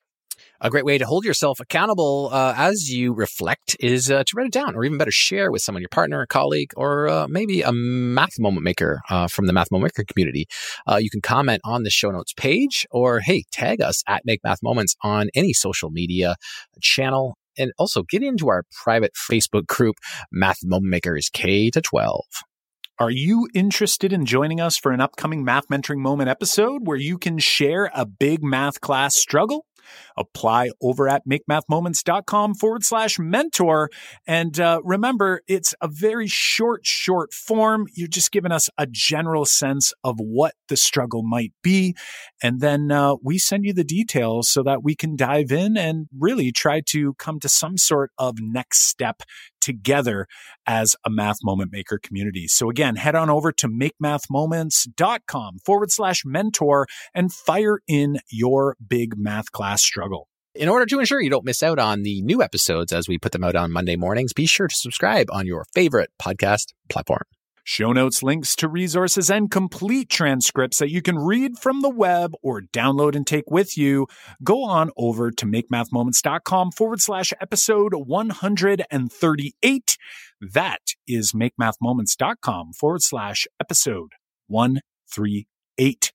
A 0.66 0.70
great 0.70 0.86
way 0.86 0.98
to 0.98 1.06
hold 1.06 1.26
yourself 1.26 1.60
accountable 1.60 2.30
uh, 2.32 2.54
as 2.56 2.90
you 2.90 3.14
reflect 3.14 3.76
is 3.82 4.10
uh, 4.10 4.24
to 4.24 4.32
write 4.34 4.46
it 4.46 4.54
down, 4.54 4.78
or 4.78 4.86
even 4.86 4.98
better, 4.98 5.12
share 5.12 5.52
with 5.52 5.62
someone, 5.62 5.82
your 5.82 5.90
partner, 5.90 6.22
a 6.22 6.28
colleague, 6.28 6.72
or 6.78 7.10
uh, 7.10 7.28
maybe 7.28 7.62
a 7.62 7.74
math 7.74 8.40
moment 8.40 8.64
maker 8.64 9.02
uh, 9.10 9.28
from 9.28 9.48
the 9.48 9.52
Math 9.52 9.72
Moment 9.72 9.92
Maker 9.94 10.06
community. 10.10 10.46
Uh, 10.90 10.96
you 10.96 11.10
can 11.10 11.20
comment 11.20 11.60
on 11.66 11.84
the 11.84 11.90
show 11.90 12.12
notes 12.12 12.32
page, 12.32 12.88
or 12.92 13.20
hey, 13.20 13.44
tag 13.52 13.82
us 13.82 14.04
at 14.08 14.22
Make 14.24 14.40
Math 14.42 14.64
Moments 14.64 14.96
on 15.04 15.28
any 15.36 15.52
social 15.52 15.90
media 15.90 16.38
channel. 16.82 17.36
And 17.58 17.74
also 17.78 18.04
get 18.04 18.24
into 18.24 18.48
our 18.48 18.64
private 18.72 19.12
Facebook 19.16 19.68
group, 19.68 19.98
Math 20.32 20.60
Moment 20.64 20.90
Makers 20.90 21.30
K 21.30 21.72
to 21.72 21.82
12. 21.82 22.22
Are 23.00 23.12
you 23.12 23.50
interested 23.54 24.14
in 24.14 24.26
joining 24.26 24.62
us 24.62 24.78
for 24.78 24.94
an 24.94 25.02
upcoming 25.02 25.44
Math 25.44 25.68
Mentoring 25.68 25.98
Moment 25.98 26.30
episode 26.30 26.88
where 26.88 26.96
you 26.96 27.18
can 27.18 27.38
share 27.38 27.92
a 27.94 28.06
big 28.06 28.42
math 28.42 28.80
class 28.80 29.18
struggle? 29.18 29.66
Apply 30.18 30.72
over 30.82 31.08
at 31.08 31.24
makemathmoments.com 31.28 32.56
forward 32.56 32.84
slash 32.84 33.20
mentor. 33.20 33.90
And 34.28 34.60
uh, 34.60 34.80
remember, 34.84 35.42
it's 35.48 35.74
a 35.82 35.88
very 35.88 36.28
short, 36.28 36.86
short 36.86 37.34
form. 37.34 37.88
You're 37.94 38.08
just 38.08 38.32
giving 38.32 38.52
us 38.52 38.70
a 38.78 38.86
general 38.88 39.46
sense 39.46 39.94
of 40.04 40.18
what 40.20 40.54
the 40.68 40.78
struggle 40.78 41.24
might 41.24 41.54
be. 41.62 41.96
And 42.42 42.60
then 42.60 42.92
uh, 42.92 43.16
we 43.22 43.38
send 43.38 43.66
you 43.66 43.74
the 43.74 43.84
details 43.84 44.50
so 44.50 44.64
that 44.64 44.84
we 44.84 44.96
can 44.96 45.16
dive 45.16 45.52
in 45.52 45.78
and 45.78 46.08
really 46.18 46.52
try 46.52 46.82
to 46.88 47.14
come 47.16 47.40
to 47.40 47.50
some 47.50 47.78
sort 47.78 48.12
of 48.18 48.36
next 48.40 48.88
step 48.88 49.24
together 49.64 50.28
as 50.68 50.96
a 51.06 51.10
math 51.10 51.38
moment 51.44 51.72
maker 51.72 52.00
community. 52.02 52.48
So 52.48 52.70
again, 52.70 52.96
head 52.96 53.16
on 53.16 53.30
over 53.30 53.52
to 53.54 53.68
makemathmoments.com 53.68 55.60
forward 55.66 55.92
slash 55.92 56.24
mentor 56.26 56.86
and 57.14 57.34
fire 57.34 57.80
in 57.88 58.20
your 58.30 58.76
big 58.86 59.16
math 59.18 59.52
class 59.52 59.82
struggle. 59.82 60.28
In 60.56 60.70
order 60.70 60.86
to 60.86 61.00
ensure 61.00 61.20
you 61.20 61.32
don't 61.32 61.46
miss 61.46 61.64
out 61.64 61.80
on 61.80 62.04
the 62.04 62.22
new 62.22 62.44
episodes 62.44 62.94
as 62.94 63.08
we 63.08 63.18
put 63.18 63.32
them 63.32 63.44
out 63.44 63.56
on 63.56 63.72
Monday 63.72 63.96
mornings, 63.96 64.34
be 64.34 64.46
sure 64.46 64.68
to 64.68 64.76
subscribe 64.76 65.28
on 65.32 65.48
your 65.48 65.66
favorite 65.74 66.12
podcast 66.22 66.74
platform. 66.90 67.24
Show 67.64 67.94
notes, 67.94 68.22
links 68.22 68.56
to 68.58 68.68
resources, 68.68 69.30
and 69.30 69.50
complete 69.50 70.10
transcripts 70.10 70.80
that 70.80 70.92
you 70.92 71.02
can 71.02 71.18
read 71.18 71.58
from 71.58 71.82
the 71.82 71.90
web 71.90 72.34
or 72.44 72.62
download 72.62 73.16
and 73.16 73.26
take 73.26 73.50
with 73.50 73.78
you. 73.78 74.08
Go 74.44 74.64
on 74.64 74.90
over 74.98 75.32
to 75.32 75.46
makemathmoments.com 75.46 76.72
forward 76.72 77.00
slash 77.00 77.32
episode 77.40 77.94
138. 77.94 79.98
That 80.42 80.82
is 81.08 81.32
makemathmoments.com 81.32 82.74
forward 82.74 83.02
slash 83.02 83.48
episode 83.62 84.12
138. 84.48 86.12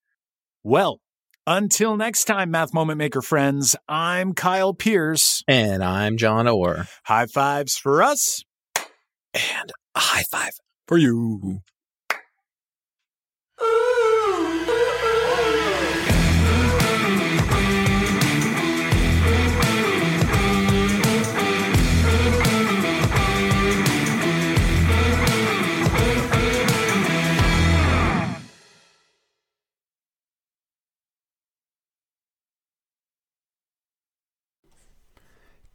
Well, 0.62 1.00
until 1.46 1.96
next 1.96 2.24
time, 2.24 2.50
Math 2.50 2.74
Moment 2.74 2.98
Maker 2.98 3.22
friends, 3.22 3.74
I'm 3.88 4.34
Kyle 4.34 4.74
Pearce. 4.74 5.42
And 5.48 5.82
I'm 5.82 6.18
Jon 6.18 6.46
Orr. 6.46 6.88
High 7.04 7.24
fives 7.24 7.78
for 7.78 8.02
us. 8.02 8.44
And 9.32 9.72
a 9.94 10.00
high 10.00 10.24
five 10.30 10.52
for 10.88 10.98
you. 10.98 11.60